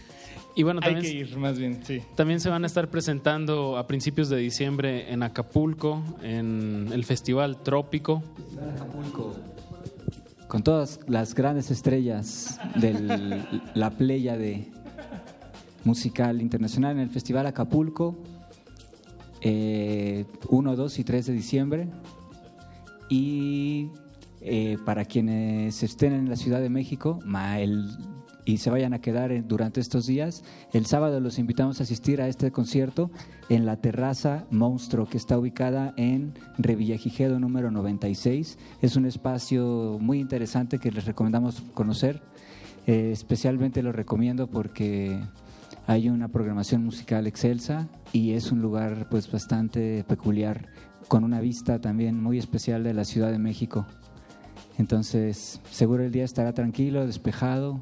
Y 0.55 0.63
bueno, 0.63 0.81
Hay 0.83 0.93
también, 0.93 1.13
que 1.13 1.19
ir 1.19 1.37
más 1.37 1.57
bien, 1.57 1.79
sí. 1.85 2.01
también 2.15 2.39
se 2.41 2.49
van 2.49 2.63
a 2.63 2.67
estar 2.67 2.89
presentando 2.89 3.77
a 3.77 3.87
principios 3.87 4.27
de 4.29 4.37
diciembre 4.37 5.09
en 5.13 5.23
Acapulco, 5.23 6.03
en 6.21 6.89
el 6.91 7.05
Festival 7.05 7.61
Trópico. 7.63 8.21
Con 10.47 10.63
todas 10.63 10.99
las 11.07 11.35
grandes 11.35 11.69
estrellas 11.71 12.59
de 12.75 13.41
la 13.75 13.91
playa 13.91 14.37
de 14.37 14.67
musical 15.85 16.41
internacional 16.41 16.93
en 16.93 17.03
el 17.03 17.09
Festival 17.09 17.45
Acapulco, 17.45 18.17
eh, 19.41 20.25
1, 20.49 20.75
2 20.75 20.99
y 20.99 21.03
3 21.03 21.25
de 21.27 21.33
diciembre. 21.33 21.87
Y 23.09 23.89
eh, 24.41 24.77
para 24.85 25.05
quienes 25.05 25.83
estén 25.83 26.13
en 26.13 26.29
la 26.29 26.35
Ciudad 26.35 26.61
de 26.61 26.69
México 26.69 27.19
y 28.45 28.57
se 28.57 28.69
vayan 28.69 28.93
a 28.93 28.99
quedar 29.01 29.31
en- 29.31 29.47
durante 29.47 29.79
estos 29.79 30.07
días, 30.07 30.43
el 30.73 30.85
sábado 30.85 31.19
los 31.19 31.37
invitamos 31.39 31.79
a 31.79 31.83
asistir 31.83 32.21
a 32.21 32.27
este 32.27 32.51
concierto 32.51 33.11
en 33.49 33.65
la 33.65 33.75
terraza 33.77 34.45
Monstruo, 34.49 35.07
que 35.07 35.17
está 35.17 35.37
ubicada 35.37 35.93
en 35.97 36.33
Revillagigedo 36.57 37.39
número 37.39 37.69
96. 37.69 38.57
Es 38.81 38.95
un 38.95 39.05
espacio 39.05 39.97
muy 40.01 40.19
interesante 40.19 40.79
que 40.79 40.91
les 40.91 41.05
recomendamos 41.05 41.61
conocer. 41.73 42.21
Eh, 42.87 43.11
especialmente 43.11 43.83
lo 43.83 43.91
recomiendo 43.91 44.47
porque 44.47 45.19
hay 45.85 46.09
una 46.09 46.27
programación 46.29 46.83
musical 46.83 47.27
excelsa 47.27 47.87
y 48.13 48.31
es 48.31 48.51
un 48.51 48.61
lugar 48.61 49.09
pues 49.11 49.31
bastante 49.31 50.03
peculiar 50.05 50.69
con 51.07 51.23
una 51.23 51.39
vista 51.39 51.79
también 51.81 52.21
muy 52.21 52.37
especial 52.39 52.83
de 52.83 52.93
la 52.93 53.03
Ciudad 53.05 53.31
de 53.31 53.37
México. 53.39 53.85
Entonces, 54.79 55.59
seguro 55.69 56.03
el 56.03 56.11
día 56.11 56.23
estará 56.23 56.53
tranquilo, 56.53 57.05
despejado 57.05 57.79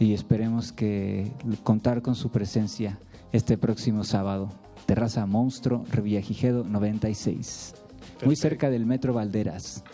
y 0.00 0.14
esperemos 0.14 0.72
que 0.72 1.30
contar 1.62 2.02
con 2.02 2.16
su 2.16 2.30
presencia 2.30 2.98
este 3.32 3.56
próximo 3.58 4.02
sábado. 4.02 4.48
Terraza 4.86 5.26
Monstruo, 5.26 5.84
Revillagigedo 5.92 6.64
96. 6.64 7.74
Muy 7.76 8.10
Perfecto. 8.18 8.36
cerca 8.36 8.70
del 8.70 8.86
Metro 8.86 9.12
Valderas. 9.14 9.84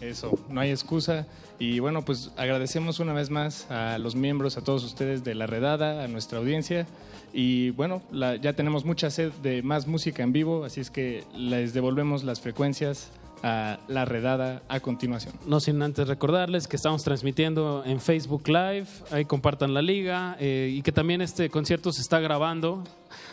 Eso, 0.00 0.38
no 0.48 0.60
hay 0.60 0.70
excusa. 0.70 1.26
Y 1.58 1.80
bueno, 1.80 2.02
pues 2.02 2.30
agradecemos 2.36 2.98
una 3.00 3.12
vez 3.12 3.30
más 3.30 3.70
a 3.70 3.98
los 3.98 4.14
miembros, 4.16 4.56
a 4.56 4.62
todos 4.62 4.84
ustedes 4.84 5.22
de 5.24 5.34
la 5.34 5.46
redada, 5.46 6.02
a 6.04 6.08
nuestra 6.08 6.38
audiencia. 6.38 6.86
Y 7.32 7.70
bueno, 7.70 8.00
la- 8.10 8.36
ya 8.36 8.54
tenemos 8.54 8.84
mucha 8.84 9.10
sed 9.10 9.32
de 9.42 9.62
más 9.62 9.86
música 9.86 10.22
en 10.22 10.32
vivo, 10.32 10.64
así 10.64 10.80
es 10.80 10.90
que 10.90 11.24
les 11.36 11.74
devolvemos 11.74 12.24
las 12.24 12.40
frecuencias 12.40 13.08
a 13.42 13.78
la 13.88 14.04
redada 14.04 14.62
a 14.68 14.80
continuación. 14.80 15.34
No 15.46 15.60
sin 15.60 15.80
antes 15.82 16.08
recordarles 16.08 16.68
que 16.68 16.76
estamos 16.76 17.04
transmitiendo 17.04 17.82
en 17.84 18.00
Facebook 18.00 18.48
Live, 18.48 18.86
ahí 19.10 19.24
compartan 19.24 19.74
la 19.74 19.82
liga 19.82 20.36
eh, 20.40 20.72
y 20.72 20.82
que 20.82 20.92
también 20.92 21.20
este 21.20 21.50
concierto 21.50 21.92
se 21.92 22.02
está 22.02 22.20
grabando 22.20 22.84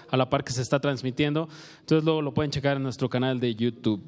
a 0.10 0.18
la 0.18 0.30
par 0.30 0.43
que 0.43 0.53
se 0.53 0.62
está 0.62 0.80
transmitiendo. 0.80 1.49
Entonces 1.82 2.03
luego 2.03 2.22
lo 2.22 2.34
pueden 2.34 2.51
checar 2.51 2.78
en 2.78 2.84
nuestro 2.84 3.10
canal 3.10 3.39
de 3.39 3.56
YouTube. 3.56 4.01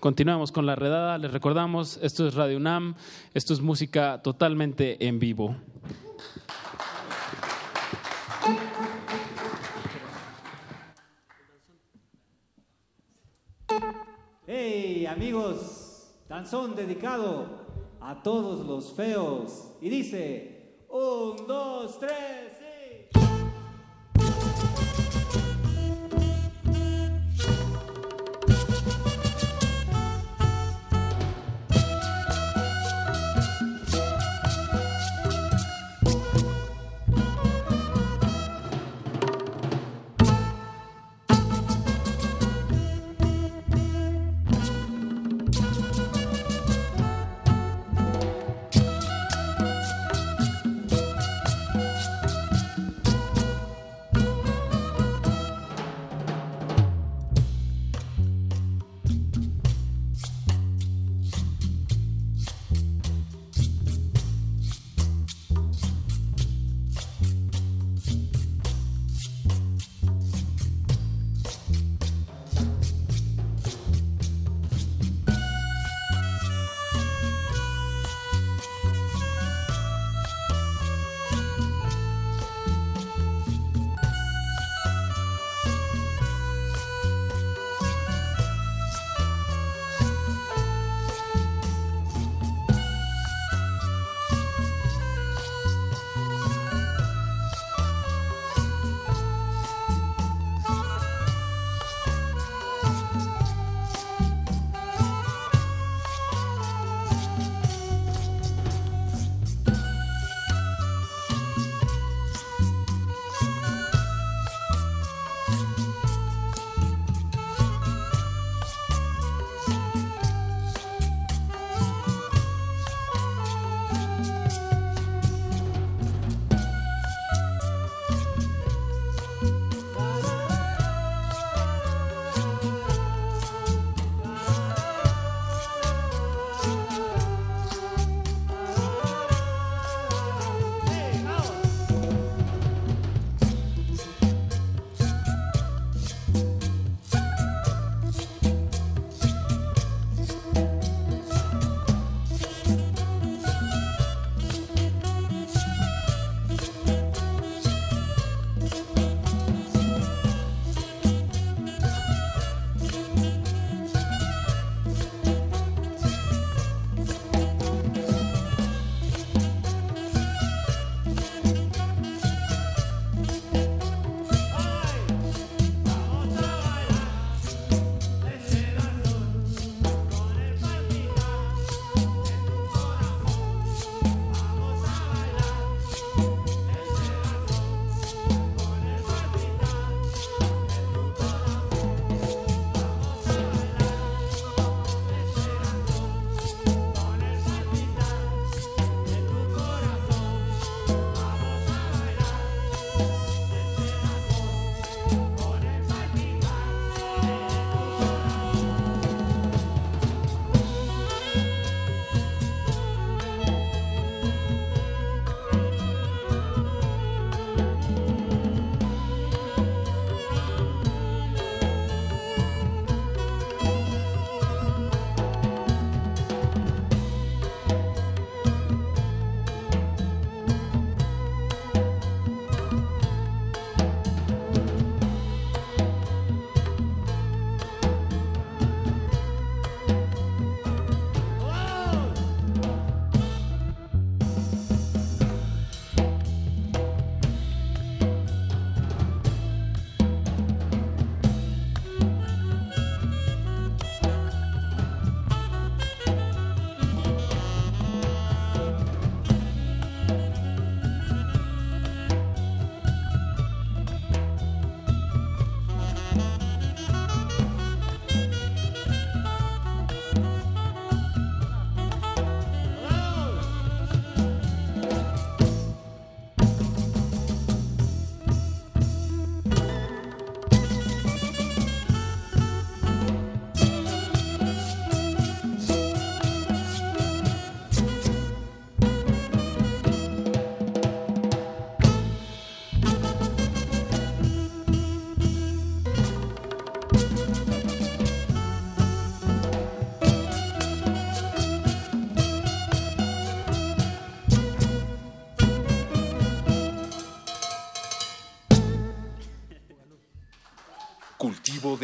Continuamos 0.00 0.52
con 0.52 0.64
la 0.64 0.76
redada, 0.76 1.18
les 1.18 1.32
recordamos, 1.32 1.98
esto 2.02 2.28
es 2.28 2.34
Radio 2.34 2.56
UNAM, 2.58 2.94
esto 3.34 3.52
es 3.52 3.60
música 3.60 4.22
totalmente 4.22 5.06
en 5.06 5.18
vivo. 5.18 5.56
¡Hey 14.50 15.04
amigos! 15.04 16.08
Danzón 16.26 16.74
dedicado 16.74 17.66
a 18.00 18.22
todos 18.22 18.66
los 18.66 18.94
feos. 18.94 19.74
Y 19.82 19.90
dice, 19.90 20.86
un, 20.88 21.46
dos, 21.46 21.98
tres, 21.98 22.54
sí. 22.58 23.10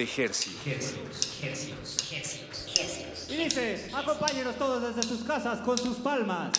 De 0.05 0.25
Hercios. 0.25 0.57
Hercios, 0.67 1.43
hercios, 1.43 2.13
hercios, 2.13 2.79
hercios. 2.79 3.31
Y 3.31 3.37
dice, 3.37 3.91
acompáñenos 3.95 4.57
todos 4.57 4.95
desde 4.95 5.09
sus 5.09 5.25
casas 5.25 5.61
con 5.61 5.79
sus 5.79 5.97
palmas. 5.99 6.53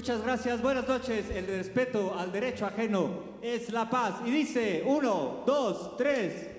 Muchas 0.00 0.22
gracias, 0.22 0.62
buenas 0.62 0.88
noches. 0.88 1.26
El 1.28 1.46
respeto 1.46 2.18
al 2.18 2.32
derecho 2.32 2.64
ajeno 2.64 3.36
es 3.42 3.70
la 3.70 3.90
paz. 3.90 4.14
Y 4.24 4.30
dice, 4.30 4.82
uno, 4.86 5.42
dos, 5.44 5.94
tres. 5.98 6.49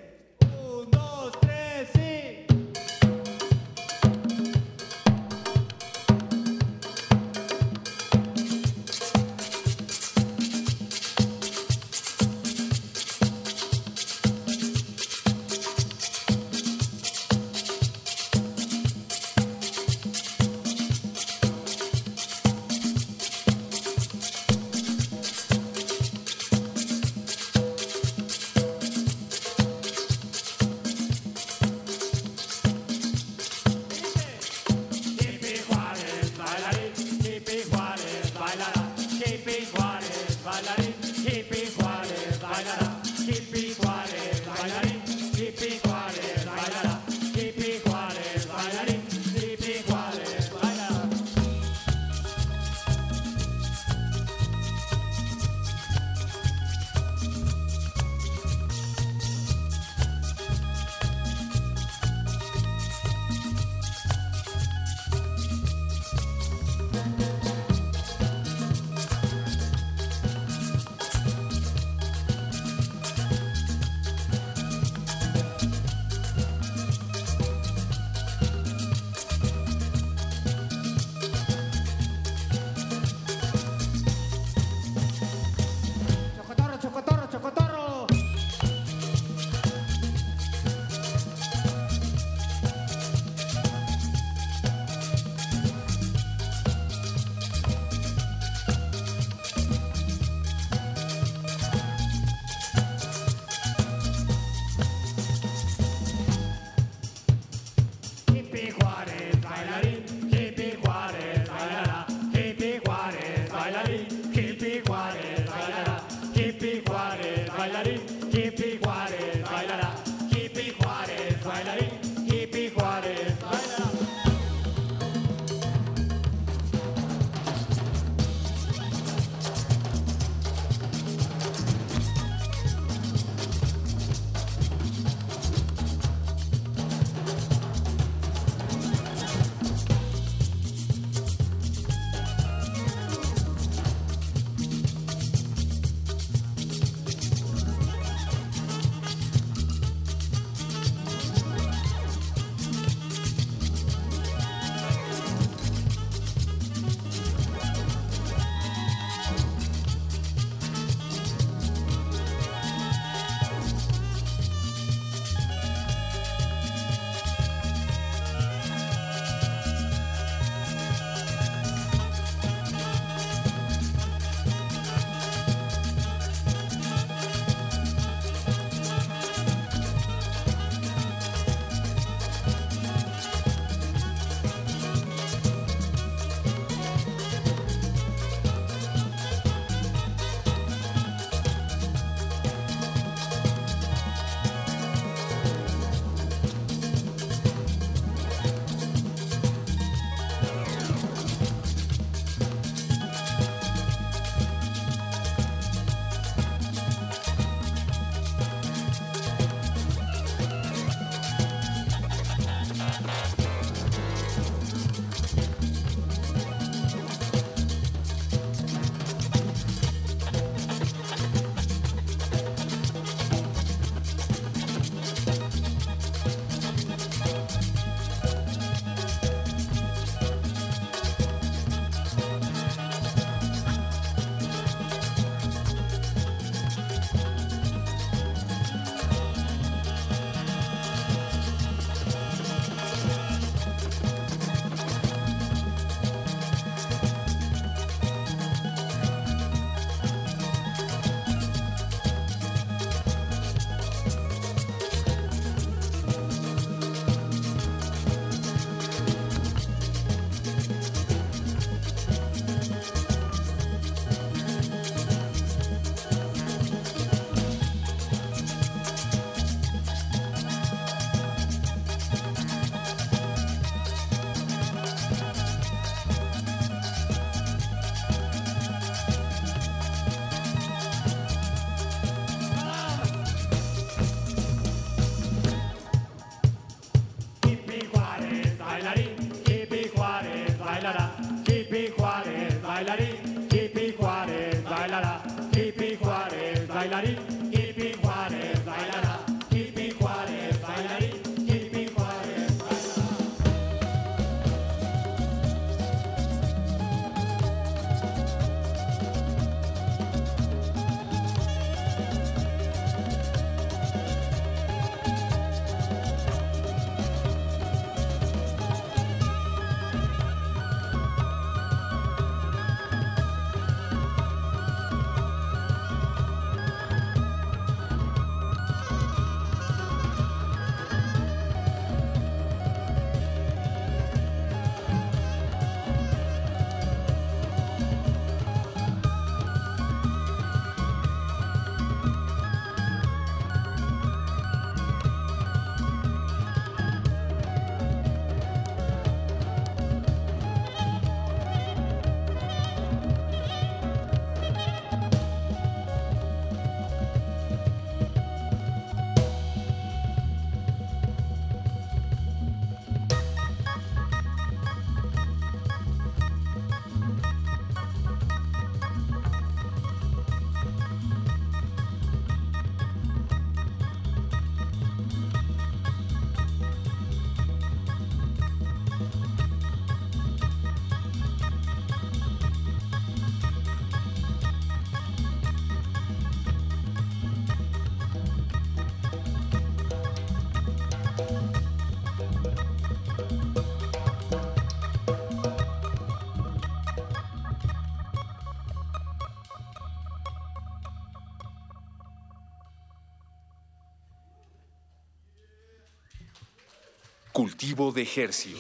Cultivo 407.62 407.92
de 407.92 408.02
Hercios. 408.02 408.60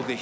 De. 0.00 0.18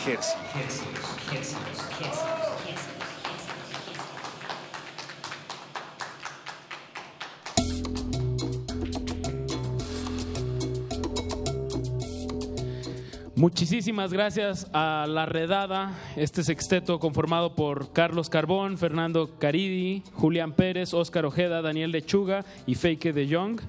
Muchísimas 13.37 14.13
gracias 14.13 14.67
a 14.75 15.07
La 15.09 15.25
Redada, 15.25 15.93
este 16.17 16.43
sexteto 16.43 16.99
conformado 16.99 17.55
por 17.55 17.93
Carlos 17.93 18.29
Carbón, 18.29 18.77
Fernando 18.77 19.39
Caridi, 19.39 20.03
Julián 20.13 20.53
Pérez, 20.53 20.93
Óscar 20.93 21.25
Ojeda, 21.25 21.63
Daniel 21.63 21.91
Lechuga 21.93 22.45
y 22.67 22.75
Feike 22.75 23.15
de 23.15 23.35
Jong. 23.35 23.61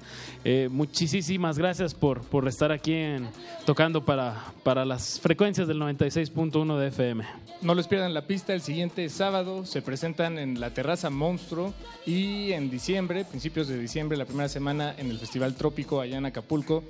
Eh, 0.44 0.68
muchísimas 0.70 1.58
gracias 1.58 1.94
por, 1.94 2.20
por 2.20 2.46
estar 2.48 2.70
aquí 2.70 2.92
en- 2.92 3.28
tocando 3.64 4.04
para, 4.04 4.52
para 4.62 4.84
las 4.84 5.20
frecuencias 5.20 5.68
del 5.68 5.78
96.1 5.80 6.78
de 6.78 6.88
FM. 6.88 7.24
No 7.62 7.74
les 7.74 7.86
pierdan 7.86 8.14
la 8.14 8.26
pista, 8.26 8.54
el 8.54 8.62
siguiente 8.62 9.08
sábado 9.08 9.64
se 9.66 9.82
presentan 9.82 10.38
en 10.38 10.60
la 10.60 10.70
Terraza 10.70 11.10
Monstruo 11.10 11.72
y 12.04 12.52
en 12.52 12.70
diciembre, 12.70 13.24
principios 13.24 13.68
de 13.68 13.78
diciembre, 13.78 14.18
la 14.18 14.24
primera 14.24 14.48
semana 14.48 14.94
en 14.98 15.10
el 15.10 15.18
Festival 15.18 15.54
Trópico 15.54 16.00
allá 16.00 16.18
en 16.18 16.26
Acapulco. 16.26 16.82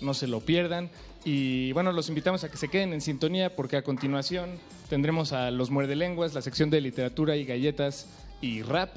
No 0.00 0.14
se 0.14 0.26
lo 0.26 0.40
pierdan. 0.40 0.90
Y 1.24 1.72
bueno, 1.72 1.92
los 1.92 2.08
invitamos 2.08 2.44
a 2.44 2.50
que 2.50 2.56
se 2.56 2.68
queden 2.68 2.92
en 2.92 3.00
sintonía 3.00 3.54
porque 3.54 3.76
a 3.76 3.82
continuación 3.82 4.50
tendremos 4.88 5.32
a 5.32 5.50
Los 5.50 5.70
Muerdelenguas, 5.70 6.34
la 6.34 6.42
sección 6.42 6.70
de 6.70 6.80
literatura 6.80 7.36
y 7.36 7.44
galletas 7.44 8.08
y 8.40 8.62
rap, 8.62 8.90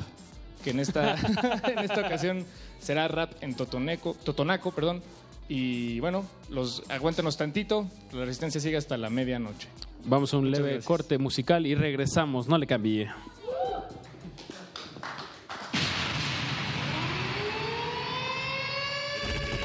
que 0.64 0.72
en 0.72 0.80
esta, 0.80 1.16
en 1.72 1.80
esta 1.80 2.02
ocasión 2.02 2.46
será 2.80 3.08
rap 3.08 3.32
en 3.42 3.56
totoneco, 3.56 4.16
totonaco. 4.24 4.72
Perdón. 4.72 5.02
Y 5.50 6.00
bueno, 6.02 6.26
los, 6.50 6.84
aguántanos 6.90 7.38
tantito, 7.38 7.88
la 8.12 8.26
resistencia 8.26 8.60
sigue 8.60 8.78
hasta 8.78 8.98
la 8.98 9.10
medianoche. 9.10 9.70
Vamos 10.06 10.34
a 10.34 10.38
un 10.38 10.46
Muchas 10.46 10.60
leve 10.60 10.72
gracias. 10.74 10.86
corte 10.86 11.18
musical 11.18 11.66
y 11.66 11.76
regresamos, 11.76 12.48
no 12.48 12.58
le 12.58 12.68
cambie. 12.68 13.10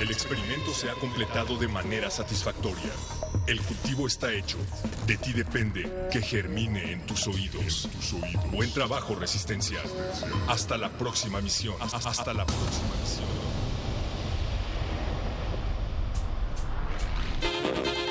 El 0.00 0.10
experimento 0.10 0.74
se 0.74 0.90
ha 0.90 0.94
completado 0.94 1.56
de 1.56 1.68
manera 1.68 2.10
satisfactoria. 2.10 2.90
El 3.46 3.60
cultivo 3.60 4.08
está 4.08 4.32
hecho. 4.32 4.58
De 5.06 5.16
ti 5.16 5.32
depende 5.32 6.08
que 6.10 6.20
germine 6.20 6.90
en 6.92 7.06
tus 7.06 7.28
oídos. 7.28 7.88
Buen 8.50 8.72
trabajo, 8.72 9.14
Resistencia. 9.14 9.78
Hasta 10.48 10.76
la 10.76 10.90
próxima 10.90 11.40
misión. 11.40 11.76
Hasta 11.80 12.34
la 12.34 12.44
próxima 12.44 12.90
misión. 13.00 13.51
thank 17.62 17.86
you 17.86 18.01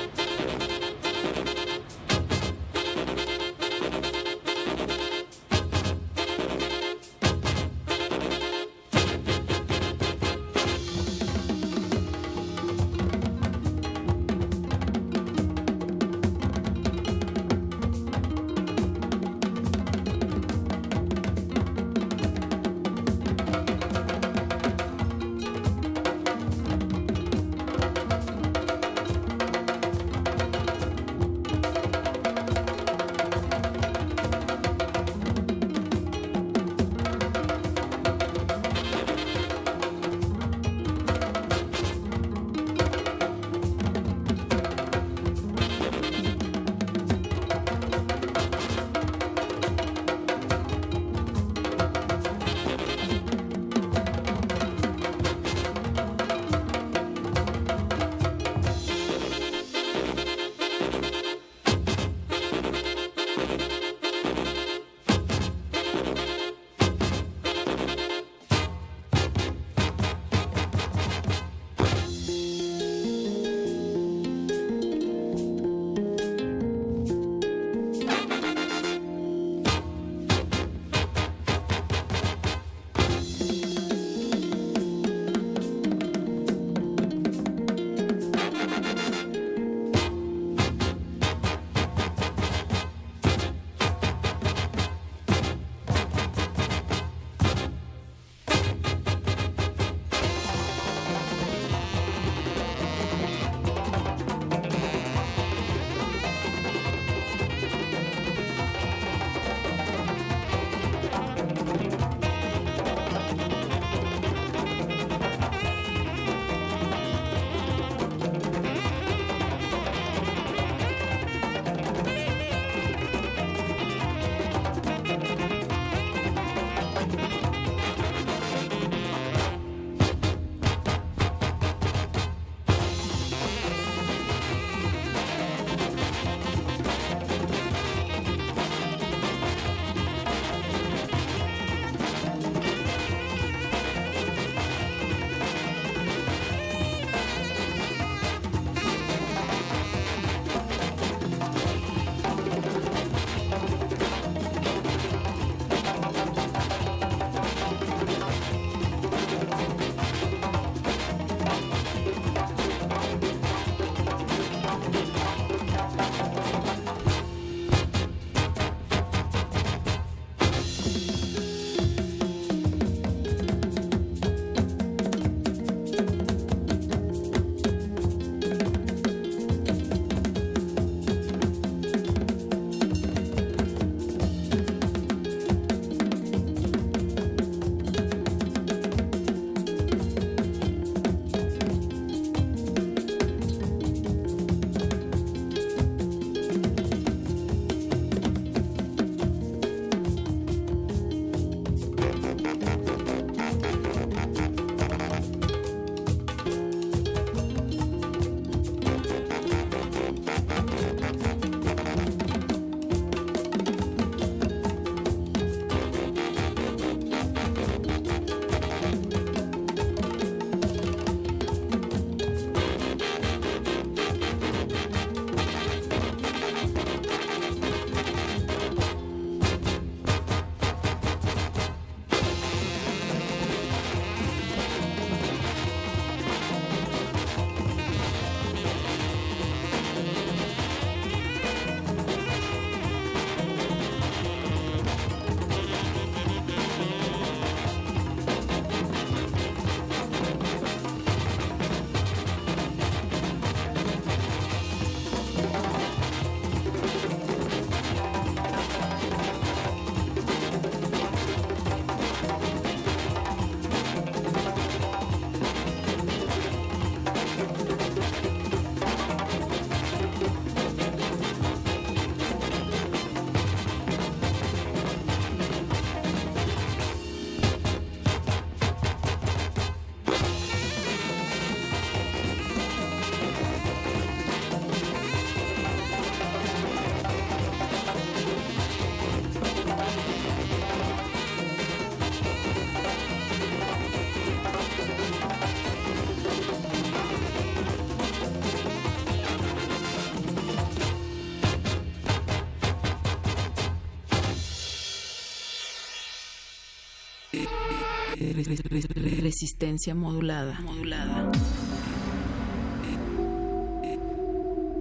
Resistencia 309.41 309.95
modulada. 309.95 310.61
Modulada. 310.61 311.31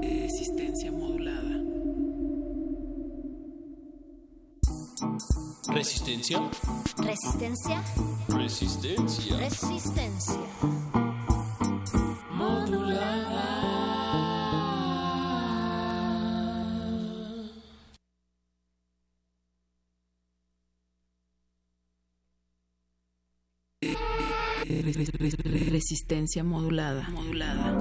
Resistencia 0.02 0.92
modulada. 0.92 1.56
Resistencia. 5.68 6.50
Resistencia. 6.98 7.82
Resistencia. 8.28 9.36
Resistencia. 9.38 10.39
Resistencia 25.70 26.44
modulada. 26.44 27.08
Modulada. 27.10 27.80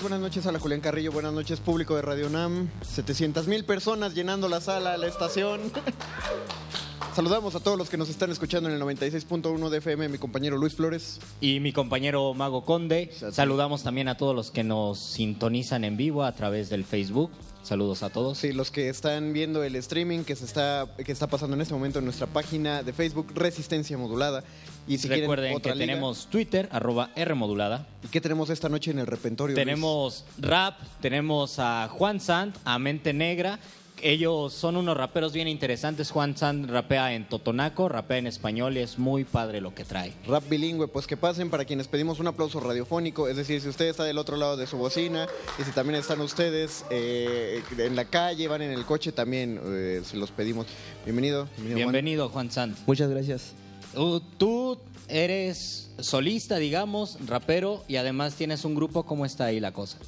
Noches, 0.00 0.02
buenas 0.02 0.20
noches 0.20 0.46
a 0.46 0.52
la 0.52 0.58
Julián 0.58 0.80
Carrillo, 0.80 1.12
buenas 1.12 1.32
noches 1.32 1.60
público 1.60 1.94
de 1.94 2.02
Radio 2.02 2.28
Nam, 2.28 2.68
700 2.82 3.46
mil 3.46 3.64
personas 3.64 4.14
llenando 4.14 4.48
la 4.48 4.60
sala, 4.60 4.96
la 4.96 5.06
estación. 5.06 5.60
Saludamos 7.14 7.54
a 7.54 7.60
todos 7.60 7.76
los 7.76 7.90
que 7.90 7.96
nos 7.96 8.08
están 8.08 8.30
escuchando 8.30 8.68
en 8.68 8.76
el 8.76 8.82
96.1 8.82 9.68
de 9.68 9.78
FM, 9.78 10.08
mi 10.08 10.18
compañero 10.18 10.56
Luis 10.56 10.74
Flores. 10.74 11.18
Y 11.40 11.60
mi 11.60 11.72
compañero 11.72 12.32
Mago 12.34 12.64
Conde. 12.64 13.10
Saludamos 13.32 13.82
también 13.82 14.08
a 14.08 14.16
todos 14.16 14.34
los 14.34 14.50
que 14.50 14.62
nos 14.62 14.98
sintonizan 14.98 15.84
en 15.84 15.96
vivo 15.96 16.22
a 16.22 16.32
través 16.32 16.70
del 16.70 16.84
Facebook. 16.84 17.30
Saludos 17.62 18.02
a 18.02 18.10
todos. 18.10 18.38
Sí, 18.38 18.52
los 18.52 18.70
que 18.70 18.88
están 18.88 19.32
viendo 19.32 19.62
el 19.64 19.76
streaming 19.76 20.20
que 20.20 20.34
se 20.36 20.44
está 20.44 20.88
que 21.04 21.12
está 21.12 21.26
pasando 21.26 21.56
en 21.56 21.60
este 21.62 21.74
momento 21.74 21.98
en 21.98 22.04
nuestra 22.06 22.26
página 22.26 22.82
de 22.82 22.92
Facebook 22.92 23.32
Resistencia 23.34 23.98
Modulada. 23.98 24.44
Y 24.90 24.98
si 24.98 25.06
quieren 25.06 25.22
Recuerden 25.22 25.54
otra 25.54 25.72
que 25.72 25.78
liga- 25.78 25.92
tenemos 25.92 26.26
Twitter, 26.26 26.68
arroba 26.72 27.10
R 27.14 27.34
modulada. 27.34 27.86
¿Y 28.02 28.08
qué 28.08 28.20
tenemos 28.20 28.50
esta 28.50 28.68
noche 28.68 28.90
en 28.90 28.98
el 28.98 29.06
repertorio? 29.06 29.54
Luis? 29.54 29.64
Tenemos 29.64 30.24
rap, 30.38 30.78
tenemos 31.00 31.60
a 31.60 31.88
Juan 31.88 32.18
Sant, 32.18 32.56
a 32.64 32.76
Mente 32.80 33.12
Negra. 33.12 33.60
Ellos 34.02 34.52
son 34.54 34.76
unos 34.76 34.96
raperos 34.96 35.32
bien 35.32 35.46
interesantes. 35.46 36.10
Juan 36.10 36.36
Sant 36.36 36.68
rapea 36.68 37.12
en 37.14 37.28
totonaco, 37.28 37.88
rapea 37.88 38.16
en 38.18 38.26
español 38.26 38.76
y 38.78 38.80
es 38.80 38.98
muy 38.98 39.24
padre 39.24 39.60
lo 39.60 39.74
que 39.74 39.84
trae. 39.84 40.12
Rap 40.26 40.48
bilingüe, 40.48 40.88
pues 40.88 41.06
que 41.06 41.16
pasen 41.18 41.50
para 41.50 41.64
quienes 41.66 41.86
pedimos 41.86 42.18
un 42.18 42.26
aplauso 42.26 42.58
radiofónico, 42.58 43.28
es 43.28 43.36
decir, 43.36 43.60
si 43.60 43.68
usted 43.68 43.84
está 43.88 44.02
del 44.04 44.18
otro 44.18 44.36
lado 44.38 44.56
de 44.56 44.66
su 44.66 44.76
bocina 44.78 45.28
y 45.58 45.62
si 45.64 45.70
también 45.70 46.00
están 46.00 46.20
ustedes 46.22 46.84
eh, 46.90 47.62
en 47.78 47.94
la 47.94 48.06
calle, 48.06 48.48
van 48.48 48.62
en 48.62 48.72
el 48.72 48.84
coche, 48.86 49.12
también 49.12 49.60
eh, 49.62 50.00
se 50.02 50.16
los 50.16 50.30
pedimos. 50.32 50.66
Bienvenido. 51.04 51.46
Juan. 51.58 51.74
Bienvenido, 51.76 52.28
Juan 52.30 52.50
Sant. 52.50 52.76
Muchas 52.86 53.08
gracias. 53.10 53.52
Tú, 53.94 54.20
tú 54.38 54.78
eres 55.08 55.90
solista, 55.98 56.56
digamos, 56.56 57.18
rapero 57.26 57.84
y 57.88 57.96
además 57.96 58.34
tienes 58.34 58.64
un 58.64 58.74
grupo. 58.74 59.04
¿Cómo 59.04 59.26
está 59.26 59.46
ahí 59.46 59.60
la 59.60 59.72
cosa? 59.72 59.98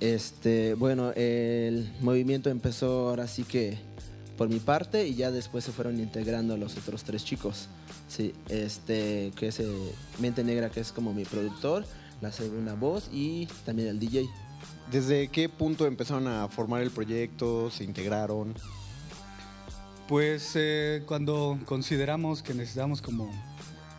Este, 0.00 0.74
bueno, 0.74 1.12
el 1.16 1.92
movimiento 2.00 2.50
empezó 2.50 3.08
ahora 3.08 3.26
sí 3.26 3.44
que 3.44 3.78
por 4.36 4.48
mi 4.48 4.60
parte 4.60 5.06
y 5.06 5.14
ya 5.14 5.30
después 5.30 5.64
se 5.64 5.72
fueron 5.72 5.98
integrando 5.98 6.56
los 6.56 6.76
otros 6.76 7.02
tres 7.04 7.24
chicos. 7.24 7.68
Sí, 8.08 8.32
este, 8.48 9.32
que 9.36 9.48
es 9.48 9.60
eh, 9.60 9.66
Mente 10.18 10.44
Negra, 10.44 10.70
que 10.70 10.80
es 10.80 10.92
como 10.92 11.12
mi 11.12 11.24
productor, 11.24 11.84
la 12.20 12.32
segunda 12.32 12.74
voz 12.74 13.10
y 13.12 13.46
también 13.66 13.88
el 13.88 13.98
DJ. 13.98 14.26
¿Desde 14.90 15.28
qué 15.28 15.48
punto 15.48 15.86
empezaron 15.86 16.26
a 16.28 16.48
formar 16.48 16.82
el 16.82 16.90
proyecto? 16.90 17.70
¿Se 17.70 17.84
integraron? 17.84 18.54
Pues 20.08 20.52
eh, 20.54 21.02
cuando 21.06 21.58
consideramos 21.66 22.42
que 22.42 22.54
necesitamos 22.54 23.02
como 23.02 23.30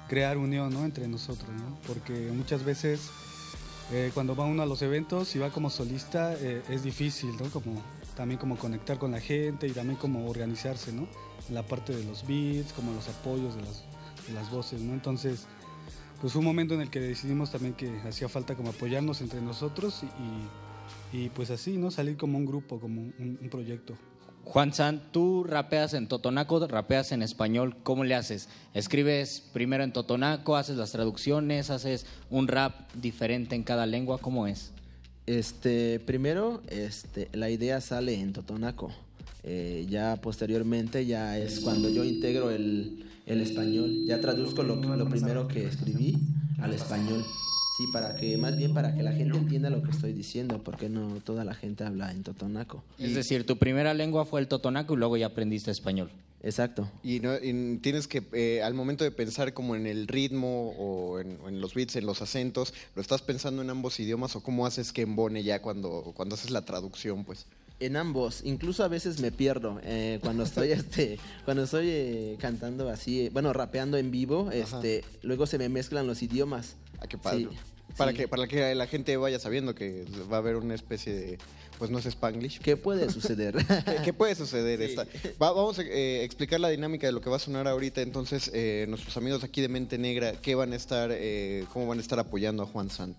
crear 0.07 0.37
unión 0.37 0.73
¿no? 0.73 0.83
entre 0.85 1.07
nosotros, 1.07 1.49
¿no? 1.49 1.77
porque 1.85 2.31
muchas 2.33 2.63
veces 2.65 3.11
eh, 3.93 4.09
cuando 4.15 4.35
va 4.35 4.45
uno 4.45 4.63
a 4.63 4.65
los 4.65 4.81
eventos 4.81 5.35
y 5.35 5.39
va 5.39 5.51
como 5.51 5.69
solista 5.69 6.33
eh, 6.33 6.63
es 6.69 6.81
difícil, 6.83 7.29
¿no? 7.39 7.49
como, 7.51 7.79
también 8.15 8.39
como 8.39 8.57
conectar 8.57 8.97
con 8.97 9.11
la 9.11 9.19
gente 9.19 9.67
y 9.67 9.71
también 9.71 9.97
como 9.99 10.27
organizarse, 10.27 10.91
¿no? 10.91 11.07
la 11.51 11.61
parte 11.63 11.95
de 11.95 12.03
los 12.03 12.25
beats, 12.27 12.73
como 12.73 12.91
los 12.91 13.07
apoyos 13.07 13.55
de 13.55 13.61
las, 13.61 13.83
de 14.27 14.33
las 14.33 14.49
voces, 14.49 14.81
¿no? 14.81 14.93
entonces 14.93 15.45
pues 16.21 16.33
fue 16.33 16.39
un 16.39 16.45
momento 16.45 16.73
en 16.73 16.81
el 16.81 16.89
que 16.89 16.99
decidimos 16.99 17.51
también 17.51 17.75
que 17.75 17.99
hacía 18.01 18.27
falta 18.27 18.55
como 18.55 18.71
apoyarnos 18.71 19.21
entre 19.21 19.41
nosotros 19.41 20.01
y, 21.13 21.17
y, 21.17 21.29
pues 21.29 21.49
así, 21.51 21.77
¿no? 21.77 21.91
salir 21.91 22.17
como 22.17 22.37
un 22.39 22.45
grupo, 22.45 22.79
como 22.79 23.01
un- 23.01 23.37
un 23.41 23.49
proyecto. 23.49 23.95
Juan 24.45 24.73
Sant, 24.73 25.01
tú 25.11 25.43
rapeas 25.43 25.93
en 25.93 26.07
totonaco, 26.07 26.65
rapeas 26.67 27.11
en 27.11 27.21
español, 27.21 27.75
¿cómo 27.83 28.03
le 28.03 28.15
haces? 28.15 28.49
¿Escribes 28.73 29.43
primero 29.53 29.83
en 29.83 29.93
totonaco, 29.93 30.55
haces 30.55 30.77
las 30.77 30.91
traducciones, 30.91 31.69
haces 31.69 32.05
un 32.31 32.47
rap 32.47 32.73
diferente 32.95 33.55
en 33.55 33.63
cada 33.63 33.85
lengua? 33.85 34.17
¿Cómo 34.17 34.47
es? 34.47 34.71
Este, 35.29 35.99
primero, 35.99 36.63
este, 36.69 37.29
la 37.33 37.51
idea 37.51 37.81
sale 37.81 38.19
en 38.19 38.33
Totonaco. 38.33 38.91
Eh, 39.43 39.85
ya 39.87 40.15
posteriormente 40.15 41.05
ya 41.05 41.37
es 41.37 41.59
cuando 41.59 41.87
yo 41.87 42.03
integro 42.03 42.49
el, 42.49 43.05
el 43.27 43.41
español. 43.41 44.05
Ya 44.07 44.19
traduzco 44.19 44.63
lo, 44.63 44.75
lo 44.77 45.07
primero 45.07 45.47
que 45.47 45.67
escribí 45.67 46.17
al 46.59 46.73
español. 46.73 47.23
Sí, 47.79 47.87
para 47.87 48.13
que, 48.17 48.37
más 48.37 48.57
bien 48.57 48.73
para 48.73 48.93
que 48.93 49.03
la 49.03 49.13
gente 49.13 49.37
entienda 49.37 49.69
lo 49.69 49.81
que 49.81 49.91
estoy 49.91 50.11
diciendo, 50.11 50.61
porque 50.61 50.89
no 50.89 51.21
toda 51.23 51.45
la 51.45 51.53
gente 51.53 51.85
habla 51.85 52.11
en 52.11 52.23
Totonaco. 52.23 52.83
Es 52.99 53.15
decir, 53.15 53.45
tu 53.45 53.55
primera 53.57 53.93
lengua 53.93 54.25
fue 54.25 54.41
el 54.41 54.49
totonaco 54.49 54.95
y 54.95 54.97
luego 54.97 55.15
ya 55.15 55.27
aprendiste 55.27 55.71
español. 55.71 56.11
Exacto. 56.43 56.91
Y, 57.03 57.21
no- 57.21 57.37
y 57.37 57.77
tienes 57.77 58.07
que, 58.09 58.21
eh, 58.33 58.61
al 58.63 58.73
momento 58.73 59.05
de 59.05 59.11
pensar 59.11 59.53
como 59.53 59.77
en 59.77 59.87
el 59.87 60.09
ritmo 60.09 60.71
o 60.77 61.21
en, 61.21 61.61
los 61.61 61.73
beats, 61.73 61.95
en 61.95 62.05
los 62.05 62.21
acentos, 62.21 62.73
¿lo 62.97 63.01
estás 63.01 63.21
pensando 63.21 63.61
en 63.61 63.69
ambos 63.69 63.97
idiomas 64.01 64.35
o 64.35 64.43
cómo 64.43 64.65
haces 64.65 64.91
que 64.91 65.03
embone 65.03 65.43
ya 65.43 65.61
cuando, 65.61 66.11
cuando 66.17 66.35
haces 66.35 66.51
la 66.51 66.63
traducción, 66.65 67.23
pues? 67.23 67.45
En 67.79 67.95
ambos, 67.95 68.41
incluso 68.43 68.83
a 68.83 68.89
veces 68.89 69.21
me 69.21 69.31
pierdo 69.31 69.79
eh, 69.85 70.19
cuando 70.21 70.43
estoy 70.43 70.71
este, 70.73 71.17
cuando 71.45 71.63
estoy 71.63 71.87
eh, 71.89 72.35
cantando 72.41 72.89
así, 72.89 73.29
bueno, 73.29 73.53
rapeando 73.53 73.95
en 73.95 74.11
vivo, 74.11 74.51
este, 74.51 75.05
luego 75.23 75.45
se 75.47 75.57
me 75.57 75.69
mezclan 75.69 76.07
los 76.07 76.21
idiomas. 76.21 76.75
Ah, 77.01 77.07
qué 77.07 77.17
padre. 77.17 77.47
Sí, 77.51 77.57
Para 77.97 78.11
Sí. 78.11 78.17
que 78.17 78.27
para 78.27 78.47
que 78.47 78.75
la 78.75 78.87
gente 78.87 79.17
vaya 79.17 79.39
sabiendo 79.39 79.73
que 79.75 80.05
va 80.31 80.37
a 80.37 80.39
haber 80.39 80.55
una 80.57 80.75
especie 80.75 81.13
de 81.13 81.37
pues 81.79 81.89
no 81.89 81.97
es 81.97 82.05
Spanglish. 82.05 82.59
¿Qué 82.59 82.75
puede 82.77 83.09
suceder? 83.09 83.55
¿Qué, 84.03 84.11
puede 84.13 84.35
suceder? 84.35 84.79
Sí. 84.79 84.85
Esta- 84.85 85.05
Va- 85.41 85.51
vamos 85.53 85.79
a 85.79 85.83
eh, 85.83 86.23
explicar 86.23 86.59
la 86.59 86.67
dinámica 86.69 87.07
de 87.07 87.13
lo 87.13 87.21
que 87.21 87.29
va 87.29 87.37
a 87.37 87.39
sonar 87.39 87.67
ahorita. 87.69 88.01
Entonces, 88.01 88.51
eh, 88.53 88.85
nuestros 88.89 89.15
amigos 89.17 89.43
aquí 89.45 89.61
de 89.61 89.69
Mente 89.69 89.97
Negra, 89.97 90.33
¿qué 90.41 90.55
van 90.55 90.73
a 90.73 90.75
estar, 90.75 91.09
eh, 91.13 91.65
cómo 91.73 91.87
van 91.87 91.97
a 91.99 92.01
estar 92.01 92.19
apoyando 92.19 92.63
a 92.63 92.65
Juan 92.65 92.89
San? 92.89 93.15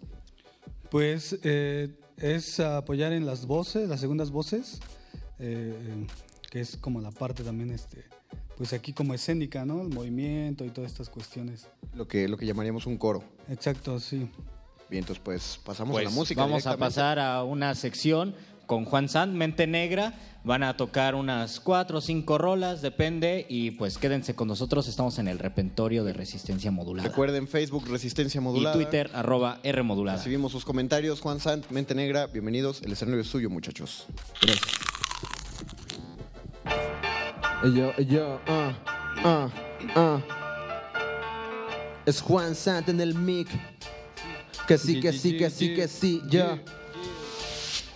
Pues 0.91 1.39
eh, 1.43 1.89
es 2.19 2.61
apoyar 2.61 3.13
en 3.13 3.25
las 3.25 3.47
voces, 3.47 3.89
las 3.89 4.01
segundas 4.01 4.31
voces, 4.31 4.79
eh, 5.39 5.73
que 6.51 6.61
es 6.61 6.77
como 6.77 7.01
la 7.01 7.11
parte 7.13 7.43
también, 7.43 7.71
este, 7.71 8.05
pues 8.61 8.75
aquí 8.75 8.93
como 8.93 9.15
escénica, 9.15 9.65
¿no? 9.65 9.81
El 9.81 9.89
movimiento 9.89 10.67
y 10.67 10.69
todas 10.69 10.91
estas 10.91 11.09
cuestiones. 11.09 11.67
Lo 11.95 12.07
que, 12.07 12.29
lo 12.29 12.37
que 12.37 12.45
llamaríamos 12.45 12.85
un 12.85 12.99
coro. 12.99 13.25
Exacto, 13.49 13.99
sí. 13.99 14.29
Bien, 14.91 15.01
entonces 15.03 15.23
pues 15.25 15.59
pasamos 15.65 15.95
Pues 15.95 16.07
a 16.07 16.11
la 16.11 16.15
música. 16.15 16.43
vamos 16.43 16.67
a 16.67 16.77
pasar 16.77 17.19
a 17.19 17.43
una 17.43 17.75
sección 17.75 18.35
con 18.67 18.85
Juan 18.85 19.09
Sant, 19.09 19.33
Mente 19.33 19.67
Negra. 19.67 20.13
Van 20.45 20.63
a 20.63 20.77
tocar 20.77 21.15
unas 21.15 21.59
cuatro 21.59 21.99
o 21.99 22.01
cinco 22.03 22.37
rolas, 22.37 22.83
depende. 22.83 23.47
Y 23.49 23.71
pues 23.71 23.97
quédense 23.97 24.35
con 24.35 24.47
nosotros. 24.49 24.89
Estamos 24.89 25.19
en 25.19 25.29
el 25.29 25.39
repentorio 25.39 26.05
de 26.05 26.13
Resistencia 26.13 26.71
Modulada. 26.71 27.09
Recuerden 27.09 27.49
Facebook 27.49 27.89
Resistencia 27.89 28.43
Y 28.43 28.45
Modulada. 28.45 28.75
Twitter, 28.77 29.11
arroba 29.15 29.61
R 29.63 29.83
Modulada. 29.83 30.19
Recibimos 30.19 30.53
sus 30.53 30.67
comentarios. 30.67 31.23
Juan 31.23 31.41
Sant, 31.41 31.71
Mente 31.71 31.95
Negra, 31.95 32.27
bienvenidos. 32.27 32.83
El 32.83 32.93
escenario 32.93 33.23
es 33.23 33.27
suyo, 33.27 33.49
muchachos. 33.49 34.05
Yo, 37.63 37.93
yo, 37.99 38.41
ah, 38.47 38.73
ah, 39.23 39.51
ah. 39.95 40.21
Es 42.07 42.23
Juan 42.23 42.55
Sant 42.55 42.89
en 42.89 43.01
el 43.01 43.15
mic. 43.15 43.49
Que 44.67 44.79
sí, 44.79 44.99
que 44.99 45.13
sí, 45.13 45.37
que 45.37 45.51
sí, 45.51 45.75
que 45.75 45.87
sí, 45.87 46.23
yo. 46.31 46.59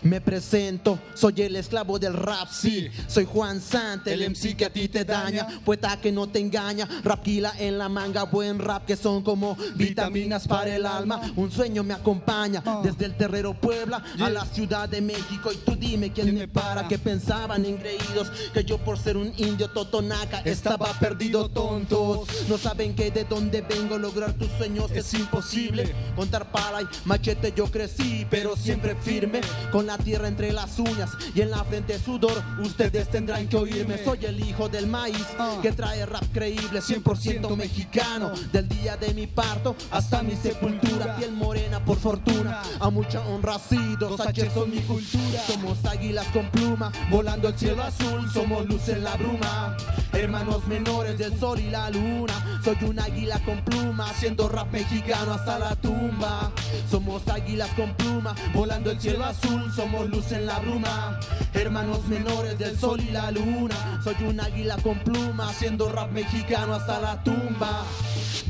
Me 0.05 0.21
presento, 0.21 0.99
soy 1.15 1.41
el 1.41 1.57
esclavo 1.57 1.99
del 1.99 2.13
rap, 2.13 2.49
sí. 2.51 2.89
Soy 3.07 3.25
Juan 3.25 3.59
Sant, 3.59 4.07
el 4.07 4.31
MC 4.31 4.55
que 4.55 4.67
a 4.67 4.71
ti 4.71 4.87
te 4.87 5.03
daña, 5.03 5.49
poeta 5.65 5.99
que 5.99 6.13
no 6.13 6.29
te 6.29 6.41
engaña, 6.41 6.87
rapquila 7.03 7.55
en 7.59 7.79
la 7.79 7.89
manga, 7.89 8.25
buen 8.25 8.59
rap 8.59 8.85
que 8.85 8.97
son 8.97 9.23
como 9.23 9.57
vitaminas 9.77 10.47
para 10.47 10.77
el 10.77 10.85
alma. 10.85 11.33
Un 11.37 11.51
sueño 11.51 11.83
me 11.83 11.95
acompaña 11.95 12.63
desde 12.83 13.07
el 13.07 13.17
Terrero 13.17 13.55
Puebla 13.55 14.05
a 14.21 14.29
la 14.29 14.45
Ciudad 14.45 14.91
de 14.91 15.01
México. 15.01 15.51
Y 15.51 15.57
tú 15.57 15.75
dime 15.75 16.13
quién 16.13 16.35
me 16.35 16.49
para, 16.49 16.87
que 16.87 16.99
pensaban 16.99 17.65
engreídos 17.65 18.31
que 18.53 18.63
yo 18.63 18.77
por 18.77 18.99
ser 18.99 19.17
un 19.17 19.33
indio 19.39 19.71
totonaca 19.71 20.41
estaba 20.41 20.93
perdido, 21.01 21.49
tontos. 21.49 22.29
No 22.47 22.59
saben 22.59 22.95
que 22.95 23.11
de 23.11 23.25
dónde 23.25 23.63
vengo, 23.63 23.97
lograr 23.97 24.35
tus 24.35 24.51
sueños 24.59 24.91
es 24.91 25.15
imposible. 25.15 25.95
Contar 26.15 26.53
pala 26.53 26.83
y 26.83 26.87
machete 27.07 27.55
yo 27.57 27.71
crecí, 27.71 28.27
pero 28.29 28.55
siempre 28.55 28.95
firme, 28.97 29.41
con 29.73 29.87
la 29.87 29.94
tierra 29.99 30.29
entre 30.29 30.53
las 30.53 30.79
uñas 30.79 31.11
y 31.35 31.41
en 31.41 31.51
la 31.51 31.65
frente 31.65 31.99
sudor. 31.99 32.43
Ustedes 32.61 33.09
tendrán 33.11 33.49
que 33.49 33.57
oírme, 33.57 34.03
soy 34.03 34.25
el 34.25 34.41
hijo 34.41 34.69
del 34.69 34.87
maíz 34.87 35.27
que 35.63 35.73
trae 35.73 36.05
rap 36.07 36.25
creíble, 36.33 36.81
100% 36.81 37.57
mexicano. 37.57 38.33
Del 38.53 38.69
día 38.69 38.97
de 38.97 39.15
mi 39.15 39.27
parto 39.27 39.77
hasta 39.91 40.23
mi 40.23 40.37
sepultura, 40.37 41.17
piel 41.17 41.33
morena 41.33 41.85
por 41.85 41.99
fortuna, 41.99 42.63
a 42.81 42.91
mucha 42.91 43.21
honra 43.27 43.59
dos 43.99 44.21
H 44.21 44.51
son 44.51 44.71
mi 44.71 44.81
cultura. 44.81 45.41
Somos 45.47 45.85
águilas 45.85 46.27
con 46.29 46.51
pluma, 46.51 46.93
volando 47.11 47.49
el 47.49 47.59
cielo 47.59 47.83
azul, 47.83 48.31
somos 48.33 48.67
luz 48.67 48.89
en 48.89 49.05
la 49.05 49.17
bruma. 49.17 49.77
Hermanos 50.15 50.67
menores 50.69 51.19
del 51.19 51.39
sol 51.39 51.59
y 51.59 51.71
la 51.71 51.91
luna, 51.91 52.61
soy 52.65 52.77
un 52.83 52.99
águila 52.99 53.39
con 53.45 53.61
pluma, 53.65 54.11
haciendo 54.11 54.49
rap 54.49 54.73
mexicano 54.73 55.33
hasta 55.33 55.59
la 55.59 55.77
tumba. 55.77 56.53
Somos 56.91 57.27
águilas 57.29 57.69
con 57.71 57.93
pluma, 57.95 58.35
volando 58.55 58.91
el 58.91 59.01
cielo 59.01 59.25
azul, 59.25 59.73
somos 59.75 60.09
luz 60.09 60.33
en 60.33 60.47
la 60.47 60.61
bruma. 60.61 61.19
Hermanos 61.53 62.07
menores 62.07 62.59
del 62.59 62.79
sol 62.79 63.01
y 63.01 63.11
la 63.11 63.31
luna, 63.31 64.01
soy 64.03 64.15
un 64.27 64.41
águila 64.41 64.77
con 64.83 64.99
pluma, 65.01 65.49
haciendo 65.51 65.91
rap 65.91 66.11
mexicano 66.13 66.75
hasta 66.75 67.01
la 67.01 67.23
tumba. 67.23 67.83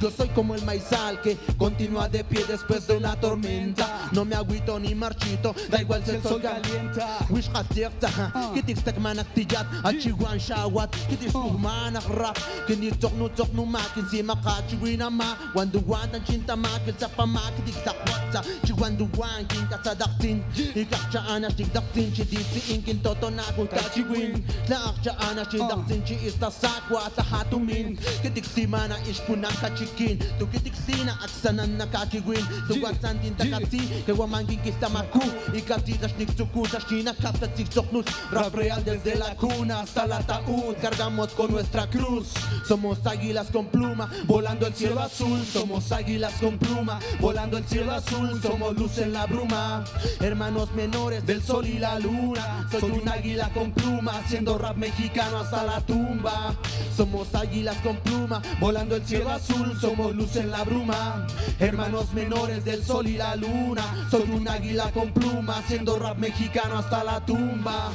Yo 0.01 0.11
soy 0.11 0.29
como 0.29 0.55
el 0.55 0.63
maizal 0.65 1.21
que 1.23 1.39
continúa 1.57 2.09
de 2.09 2.25
pie 2.25 2.45
después 2.47 2.87
de 2.87 2.97
una 2.97 3.17
tormenta. 3.17 4.09
No 4.13 4.25
me 4.25 4.35
agüito 4.35 4.79
ni 4.79 4.95
marchito, 4.95 5.55
da 5.71 5.81
igual 5.81 6.05
si 6.05 6.13
el 6.13 6.23
sol 6.23 6.43
calienta. 6.43 7.19
Wish 7.31 7.49
hastirta, 7.55 8.11
kitik 8.55 8.79
stak 8.79 8.99
manak 8.99 9.33
tijat, 9.35 9.67
achiwan 9.83 10.39
shawat, 10.39 10.91
kitik 11.09 11.33
ما 11.59 11.91
نغرب 11.91 12.37
كني 12.69 12.91
تغنو 12.91 13.27
تغنو 13.29 13.65
ما 13.65 13.81
كنسي 13.97 14.23
ما 14.23 14.35
قاتشوينا 14.35 15.09
ما 15.09 15.37
واندو 15.55 15.83
وان 15.87 16.13
تنشنتا 16.13 16.55
ما 16.55 16.69
كنسفا 16.87 17.25
ما 17.25 17.41
كديك 17.59 17.75
تقواتا 17.85 18.41
شي 18.67 18.73
واندو 18.73 19.09
وان 19.19 19.47
كنكا 19.47 19.79
صدقتين 19.85 20.43
إكاكشا 20.77 21.37
أنا 21.37 21.49
شي 21.49 21.65
دقتين 21.75 22.15
شي 22.15 22.23
ديسي 22.23 22.75
إنكن 22.75 23.03
توتو 23.03 23.29
ناكو 23.29 23.65
تاتشوين 23.65 24.47
لا 24.71 24.89
أكشا 24.89 25.13
أنا 25.31 25.51
شي 25.51 25.59
دقتين 25.59 26.07
شي 26.07 26.29
إستساك 26.29 26.85
واتحاتو 26.91 27.59
مين 27.59 27.99
كديك 28.25 28.45
سيمانا 28.45 28.97
إشكونا 29.11 29.49
كاتشيكين 29.63 30.19
تو 30.41 30.47
كديك 30.47 30.75
سينا 30.87 31.15
أكسانا 31.25 31.67
نكاتشوين 31.67 32.45
تو 32.69 32.75
واتسان 32.85 33.21
دين 33.21 33.37
تكاتسي 33.37 34.03
كوا 34.07 34.27
مانكين 34.27 34.61
كستاماكو 34.65 35.21
إكاتي 35.55 35.93
تشنيك 35.93 36.31
تكو 36.31 36.67
تشنينا 36.67 37.13
كاتا 37.13 37.47
تيك 37.47 37.69
تغنوس 37.69 38.05
راب 38.33 38.55
ريال 38.55 38.85
desde 38.85 39.15
la 39.15 39.35
cuna 39.35 39.81
hasta 39.81 40.07
la 40.07 40.19
ataúd 40.19 40.77
cargamos 40.85 41.29
con 41.39 41.44
nuestra 41.51 41.89
cruz. 41.89 42.29
Somos 42.67 43.07
águilas 43.07 43.49
con 43.51 43.67
pluma, 43.67 44.11
volando 44.27 44.67
el 44.67 44.75
cielo 44.75 45.01
azul. 45.01 45.45
Somos 45.45 45.93
águilas 45.93 46.35
con 46.41 46.59
pluma, 46.59 46.99
volando 47.21 47.59
el 47.59 47.65
cielo 47.65 47.93
azul. 47.93 48.41
Somos 48.43 48.75
luz 48.77 48.99
en 48.99 49.13
la 49.13 49.27
bruma. 49.27 49.85
Hermanos 50.21 50.73
menores 50.73 51.27
del 51.27 51.43
sol 51.43 51.67
y 51.67 51.79
la 51.79 51.99
luna. 51.99 52.69
Soy 52.71 52.91
un 52.91 53.09
águila 53.09 53.51
con 53.53 53.73
pluma, 53.73 54.19
haciendo 54.19 54.59
rap 54.59 54.77
mexicano 54.77 55.39
hasta 55.39 55.65
la 55.65 55.81
tumba. 55.81 56.55
Somos 56.97 57.35
águilas 57.35 57.77
con 57.79 57.97
pluma, 57.97 58.43
volando 58.61 58.97
el 58.97 59.05
cielo 59.05 59.31
azul. 59.31 59.79
Somos 59.81 60.15
luz 60.15 60.37
en 60.37 60.51
la 60.51 60.65
bruma. 60.65 61.27
Hermanos 61.59 62.13
menores 62.13 62.65
del 62.65 62.85
sol 62.85 63.07
y 63.07 63.17
la 63.17 63.37
luna. 63.37 64.09
Soy 64.11 64.31
un 64.31 64.49
águila 64.49 64.91
con 64.93 65.13
pluma, 65.13 65.59
haciendo 65.59 65.99
rap 65.99 66.19
mexicano 66.19 66.79
hasta 66.79 67.05
la 67.05 67.25
tumba. 67.25 67.91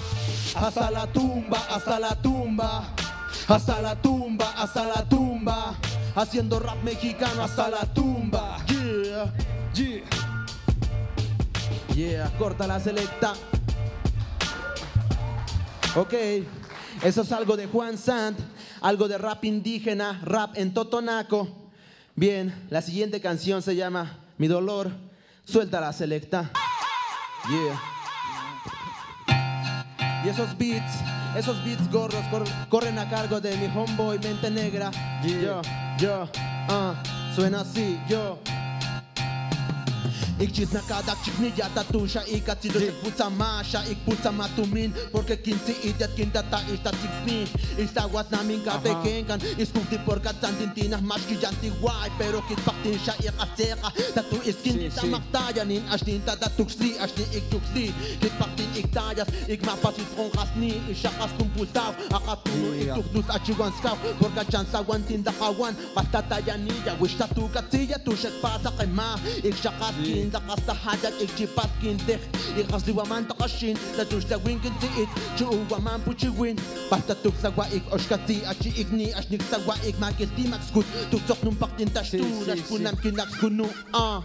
Hasta 0.56 0.92
la 0.92 1.08
tumba, 1.08 1.60
hasta 1.70 2.00
la 2.00 2.16
tumba. 2.16 2.84
Hasta 3.48 3.82
la 3.82 3.96
tumba, 3.96 4.54
hasta 4.58 4.86
la 4.86 5.08
tumba. 5.08 5.76
Haciendo 6.16 6.60
rap 6.60 6.84
mexicano 6.84 7.44
hasta 7.44 7.70
la 7.70 7.86
tumba. 7.94 8.58
Yeah, 8.68 9.34
yeah. 9.74 10.04
Yeah, 11.96 12.32
corta 12.38 12.68
la 12.68 12.80
selecta. 12.80 13.34
Ok, 15.96 16.14
eso 17.04 17.22
es 17.22 17.32
algo 17.32 17.58
de 17.58 17.66
Juan 17.68 17.98
Sant, 17.98 18.40
algo 18.82 19.08
de 19.08 19.18
rap 19.18 19.44
indígena, 19.44 20.22
rap 20.24 20.56
en 20.56 20.74
Totonaco. 20.74 21.48
Bien, 22.16 22.68
la 22.70 22.82
siguiente 22.82 23.20
canción 23.22 23.62
se 23.62 23.76
llama 23.76 24.20
Mi 24.38 24.48
dolor. 24.48 24.92
Suelta 25.46 25.82
la 25.82 25.92
selecta. 25.94 26.52
Yeah. 27.50 27.82
Y 30.24 30.30
esos 30.30 30.58
beats, 30.58 30.94
esos 31.36 31.64
beats 31.64 31.90
gordos 31.92 32.24
cor- 32.32 32.44
corren 32.70 32.98
a 33.00 33.10
cargo 33.10 33.40
de 33.40 33.56
mi 33.58 33.66
homeboy 33.68 34.20
Mente 34.20 34.50
Negra. 34.50 34.92
Yo, 35.24 35.62
yo, 35.98 36.28
ah, 36.70 36.94
suena 37.36 37.62
así, 37.62 38.00
yo. 38.08 38.40
Ik 40.40 40.50
zit 40.54 40.72
na 40.72 40.80
cada 40.88 41.16
chipnija 41.24 41.68
tatusha 41.74 42.24
ik 42.26 42.48
at 42.50 42.58
sidus 42.62 42.82
ik 42.82 43.02
putsa 43.04 43.30
masha 43.30 43.84
ik 43.90 43.98
putsa 44.06 44.32
matumin 44.32 44.94
porque 45.12 45.36
kinsi 45.42 45.76
itet 45.84 46.14
kinta 46.16 46.44
ta 46.50 46.60
ista 46.74 46.92
sixni 47.02 47.48
ista 47.78 48.08
was 48.12 48.26
namin 48.30 48.64
kate 48.64 48.96
kenkan 49.04 49.40
iskupti 49.58 49.98
porka 50.06 50.34
tantintinas 50.34 51.02
mas 51.02 51.22
kijanti 51.28 51.70
guay 51.82 52.10
pero 52.18 52.42
kit 52.48 52.60
paktinsha 52.64 53.14
ik 53.20 53.36
aseka 53.44 53.92
tatu 54.16 54.38
iskin 54.46 54.92
ta 54.96 55.04
maktayanin 55.06 55.84
ashtin 55.92 56.22
ta 56.24 56.36
tatuxli 56.36 56.96
ashtin 57.04 57.28
ik 57.36 57.44
tuxli 57.50 57.94
kit 58.22 58.34
paktin 58.40 58.70
ik 58.76 58.88
tayas 58.96 59.28
ik 59.48 59.62
mapasis 59.66 60.08
rongasni 60.18 60.72
ishakas 60.92 61.32
kumpultav 61.38 61.94
akatuno 62.18 62.70
ik 62.80 62.94
tuxdus 62.96 63.28
achiwan 63.36 63.74
skav 63.80 63.98
porka 64.20 64.44
chansa 64.52 64.80
guantin 64.88 65.24
da 65.24 65.32
hawan 65.40 65.76
basta 65.96 66.22
tayanilla 66.30 66.96
wishta 67.02 67.28
tu 67.36 67.50
katsilla 67.54 67.98
tu 68.06 68.16
shek 68.16 68.34
pasa 68.42 68.72
kema 68.78 69.20
ik 69.44 69.56
shakas 69.64 69.96
kin 70.04 70.29
عندك 70.30 70.52
قصد 70.52 70.72
حاجة 70.72 71.12
اجتبات 71.22 71.70
كين 71.82 71.98
دخ 71.98 72.20
يقصدي 72.58 72.92
إيه 72.92 72.98
ومان 72.98 73.28
تقشين. 73.28 73.78
تجوش 73.98 74.26
تاوين 74.26 74.60
كنت 74.60 74.84
إيت. 74.98 75.10
شو 75.40 75.64
ومان 75.72 76.02
بوشيوين 76.08 76.56
بحتى 76.92 77.16
توك 77.24 77.34
سوايك 77.44 77.84
اشكتي 77.92 78.52
أشي 78.52 78.82
اجني 78.82 79.20
اشنك 79.20 79.42
سوايك 79.52 79.96
ما 80.02 80.12
كيلتي 80.12 80.48
مكسكوت 80.48 80.86
توك 81.12 81.22
سخنم 81.30 81.56
بقتين 81.62 81.94
تشتو. 81.94 82.18
لشكون 82.48 82.84
نمكن 82.84 83.14
نكسكونو 83.16 83.66
آه. 83.96 84.24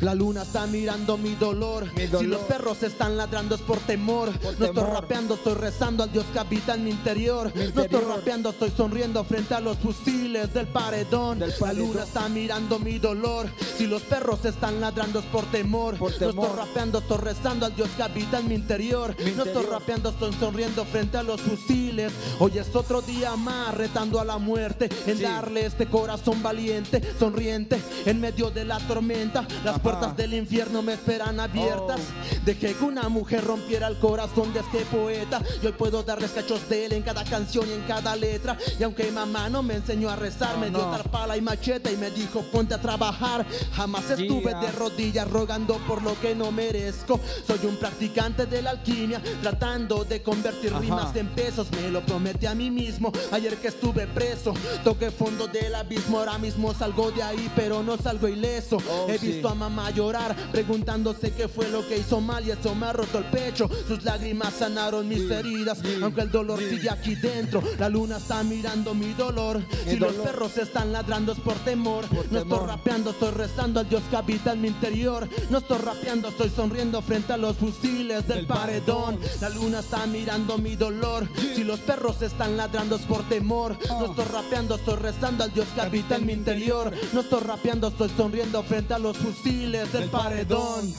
La 0.00 0.14
luna 0.14 0.42
está 0.42 0.66
mirando 0.66 1.16
mi 1.16 1.34
dolor. 1.34 1.90
Si 1.96 2.26
los 2.26 2.40
perros 2.42 2.82
están 2.82 3.16
ladrando 3.16 3.54
es 3.54 3.60
por 3.60 3.78
temor. 3.78 4.30
no 4.58 4.66
estoy 4.66 4.84
rapeando, 4.84 5.34
estoy 5.34 5.54
rezando 5.54 6.02
al 6.02 6.12
Dios 6.12 6.24
que 6.32 6.38
habita 6.38 6.74
en 6.74 6.84
mi 6.84 6.90
interior. 6.90 7.52
No 7.74 7.82
estoy 7.82 8.00
rapeando, 8.04 8.50
estoy 8.50 8.72
sonriendo 8.76 9.24
frente 9.24 9.54
a 9.54 9.60
los 9.60 9.78
fusiles 9.78 10.52
del 10.52 10.66
paredón. 10.66 11.40
La 11.40 11.72
luna 11.72 12.02
está 12.04 12.28
mirando 12.28 12.78
mi 12.78 12.98
dolor. 12.98 13.48
Si 13.76 13.86
los 13.86 14.02
perros 14.02 14.44
están 14.44 14.80
ladrando 14.80 15.20
es 15.20 15.24
por 15.26 15.44
temor. 15.46 16.00
No 16.00 16.08
estoy 16.08 16.32
rapeando, 16.32 16.98
estoy 16.98 17.18
rezando 17.18 17.66
al 17.66 17.74
Dios 17.74 17.88
que 17.96 18.02
habita 18.02 18.38
en 18.38 18.48
mi 18.48 18.54
interior. 18.54 19.14
No 19.36 19.44
estoy 19.44 19.64
rapeando, 19.66 20.10
estoy 20.10 20.32
sonriendo 20.34 20.84
frente 20.84 21.16
a 21.16 21.22
los 21.22 21.40
fusiles. 21.40 22.12
Hoy 22.38 22.58
es 22.58 22.74
otro 22.74 23.02
día 23.02 23.36
más 23.36 23.74
retando 23.74 24.20
a 24.20 24.24
la 24.24 24.38
muerte 24.38 24.88
en 25.06 25.20
darle 25.20 25.66
este 25.66 25.86
corazón 25.86 26.42
valiente, 26.42 27.02
sonriente 27.18 27.80
en 28.04 28.20
medio 28.20 28.50
de 28.50 28.64
la 28.64 28.78
tormenta. 28.78 29.46
Las 29.64 29.78
puertas 29.80 30.14
del 30.16 30.34
infierno 30.34 30.82
me 30.82 30.92
esperan 30.92 31.40
abiertas. 31.40 32.00
Dejé 32.44 32.74
que 32.74 32.84
una 32.84 33.08
mujer 33.08 33.44
rompiera 33.44 33.88
el 33.88 33.98
corazón 33.98 34.52
de 34.52 34.60
este 34.60 34.80
poeta. 34.84 35.40
Y 35.62 35.66
hoy 35.66 35.72
puedo 35.72 36.02
darles 36.02 36.32
cachos 36.32 36.68
de 36.68 36.86
él 36.86 36.92
en 36.92 37.02
cada 37.02 37.24
canción 37.24 37.66
y 37.68 37.72
en 37.72 37.80
cada 37.82 38.14
letra. 38.14 38.58
Y 38.78 38.82
aunque 38.82 39.10
mamá 39.10 39.48
no 39.48 39.62
me 39.62 39.74
enseñó 39.74 40.10
a 40.10 40.16
rezar, 40.16 40.58
me 40.58 40.68
dio 40.68 40.80
tarpala 40.80 41.36
y 41.36 41.40
machete 41.40 41.92
y 41.92 41.96
me 41.96 42.10
dijo 42.10 42.42
ponte 42.52 42.74
a 42.74 42.80
trabajar. 42.80 43.46
Jamás 43.74 44.10
estuve 44.10 44.54
de 44.54 44.70
rodillas 44.72 45.30
rogando 45.30 45.78
por 45.88 46.02
lo 46.02 46.18
que 46.20 46.34
no 46.34 46.52
merezco. 46.52 47.18
Soy 47.46 47.66
un 47.66 47.76
practicante 47.76 48.44
de 48.44 48.60
la 48.60 48.70
alquimia, 48.70 49.22
tratando 49.40 50.04
de 50.04 50.22
convertir 50.22 50.74
rimas 50.74 51.16
en 51.16 51.28
pesos. 51.28 51.68
Me 51.72 51.90
lo 51.90 52.02
prometí 52.04 52.44
a 52.44 52.54
mí 52.54 52.70
mismo 52.70 53.12
ayer 53.32 53.56
que 53.56 53.68
estuve 53.68 54.06
preso. 54.06 54.52
Toqué 54.82 55.10
fondo 55.10 55.46
del 55.46 55.74
abismo, 55.74 56.18
ahora 56.18 56.36
mismo 56.36 56.74
salgo 56.74 57.10
de 57.10 57.22
ahí, 57.22 57.50
pero 57.56 57.82
no 57.82 57.96
salgo 57.96 58.28
ileso. 58.28 58.76
Oh, 58.90 59.06
He 59.08 59.16
visto 59.16 59.48
a 59.48 59.53
mamá 59.54 59.90
llorar, 59.90 60.34
preguntándose 60.52 61.32
qué 61.32 61.48
fue 61.48 61.68
lo 61.68 61.86
que 61.86 61.98
hizo 61.98 62.20
mal 62.20 62.46
y 62.46 62.50
eso 62.50 62.74
me 62.74 62.86
ha 62.86 62.92
roto 62.92 63.18
el 63.18 63.24
pecho. 63.24 63.68
Sus 63.86 64.02
lágrimas 64.04 64.54
sanaron 64.54 65.08
mis 65.08 65.30
heridas, 65.30 65.78
aunque 66.02 66.22
el 66.22 66.30
dolor 66.30 66.58
sigue 66.58 66.90
aquí 66.90 67.14
dentro. 67.14 67.62
La 67.78 67.88
luna 67.88 68.16
está 68.16 68.42
mirando 68.42 68.94
mi 68.94 69.12
dolor. 69.14 69.62
Si 69.86 69.96
los 69.96 70.12
perros 70.14 70.56
están 70.58 70.92
ladrando 70.92 71.32
es 71.32 71.40
por 71.40 71.54
temor. 71.60 72.04
no 72.30 72.40
estoy 72.40 72.66
rapeando, 72.66 73.10
estoy 73.10 73.30
rezando 73.32 73.80
al 73.80 73.88
Dios 73.88 74.02
que 74.10 74.16
habita 74.16 74.52
en 74.52 74.60
mi 74.60 74.68
interior. 74.68 75.28
No 75.50 75.58
estoy 75.58 75.78
rapeando, 75.78 76.28
estoy 76.28 76.50
sonriendo 76.50 77.00
frente 77.02 77.32
a 77.32 77.36
los 77.36 77.56
fusiles 77.56 78.26
del 78.26 78.46
paredón. 78.46 79.18
La 79.40 79.48
luna 79.50 79.80
está 79.80 80.06
mirando 80.06 80.58
mi 80.58 80.76
dolor. 80.76 81.28
Si 81.54 81.64
los 81.64 81.80
perros 81.80 82.22
están 82.22 82.56
ladrando 82.56 82.96
es 82.96 83.02
por 83.02 83.22
temor. 83.28 83.76
No 83.88 84.06
estoy 84.06 84.24
rapeando, 84.24 84.76
estoy 84.76 84.96
rezando 84.96 85.44
al 85.44 85.52
Dios 85.52 85.66
que 85.74 85.80
habita 85.80 86.16
en 86.16 86.26
mi 86.26 86.32
interior. 86.32 86.92
No 87.12 87.20
estoy 87.20 87.40
rapeando, 87.40 87.88
estoy 87.88 88.10
sonriendo 88.16 88.62
frente 88.62 88.94
a 88.94 88.98
los 88.98 89.16
fusiles 89.16 89.43
del 89.44 90.08
paredón. 90.08 90.90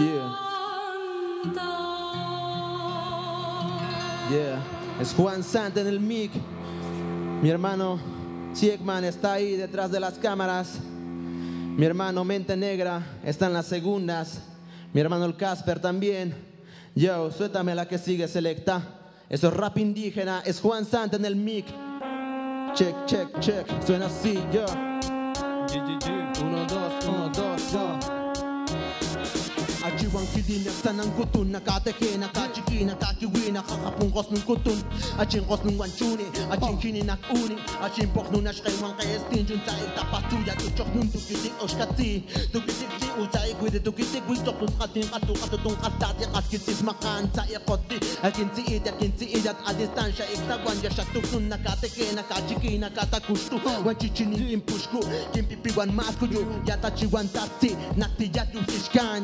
Yeah. 0.00 0.32
Yeah. 4.30 4.62
Es 5.00 5.12
Juan 5.14 5.42
Santa 5.42 5.82
en 5.82 5.86
el 5.86 6.00
mic. 6.00 6.30
Mi 7.42 7.50
hermano 7.50 8.19
Siegman 8.52 9.04
está 9.04 9.34
ahí 9.34 9.56
detrás 9.56 9.90
de 9.90 10.00
las 10.00 10.14
cámaras. 10.14 10.78
Mi 11.76 11.86
hermano 11.86 12.24
Mente 12.24 12.56
Negra 12.56 13.20
está 13.24 13.46
en 13.46 13.52
las 13.52 13.66
segundas. 13.66 14.40
Mi 14.92 15.00
hermano 15.00 15.24
el 15.24 15.36
Casper 15.36 15.80
también. 15.80 16.34
Yo, 16.94 17.30
suéltame 17.30 17.74
la 17.74 17.86
que 17.86 17.96
sigue 17.96 18.26
selecta. 18.26 18.82
Eso 19.28 19.48
es 19.48 19.54
rap 19.54 19.78
indígena. 19.78 20.42
Es 20.44 20.60
Juan 20.60 20.84
Santa 20.84 21.16
en 21.16 21.24
el 21.24 21.36
mic. 21.36 21.66
Check, 22.74 23.06
check, 23.06 23.38
check. 23.38 23.66
Suena 23.86 24.06
así, 24.06 24.34
yo. 24.52 24.64
Uno, 26.42 26.66
dos, 26.66 26.92
uno, 27.06 27.28
dos, 27.28 28.19
Jiwang 30.00 30.24
kilinas 30.32 30.80
na 30.80 31.04
ng 31.04 31.12
kutun 31.12 31.52
Nakatakina, 31.52 32.32
kutun 35.44 35.76
wanchuni 35.76 37.04
uni 37.04 37.56
nung 38.32 38.44
Tuchok 40.56 40.88
nung 40.94 41.08
tukitik 41.12 41.52
Tukitik 42.48 42.88
Gwede 43.60 43.80
tukitik 43.80 44.24
katu 44.24 45.76
katati 45.76 46.24
makan 46.82 47.28
sa 47.34 47.44
ikoti 47.44 48.00
katakustu 52.90 53.60
impushku 54.52 55.00
Kimpipiwan 55.32 55.92
tati. 57.28 57.76
Nakti 57.96 58.30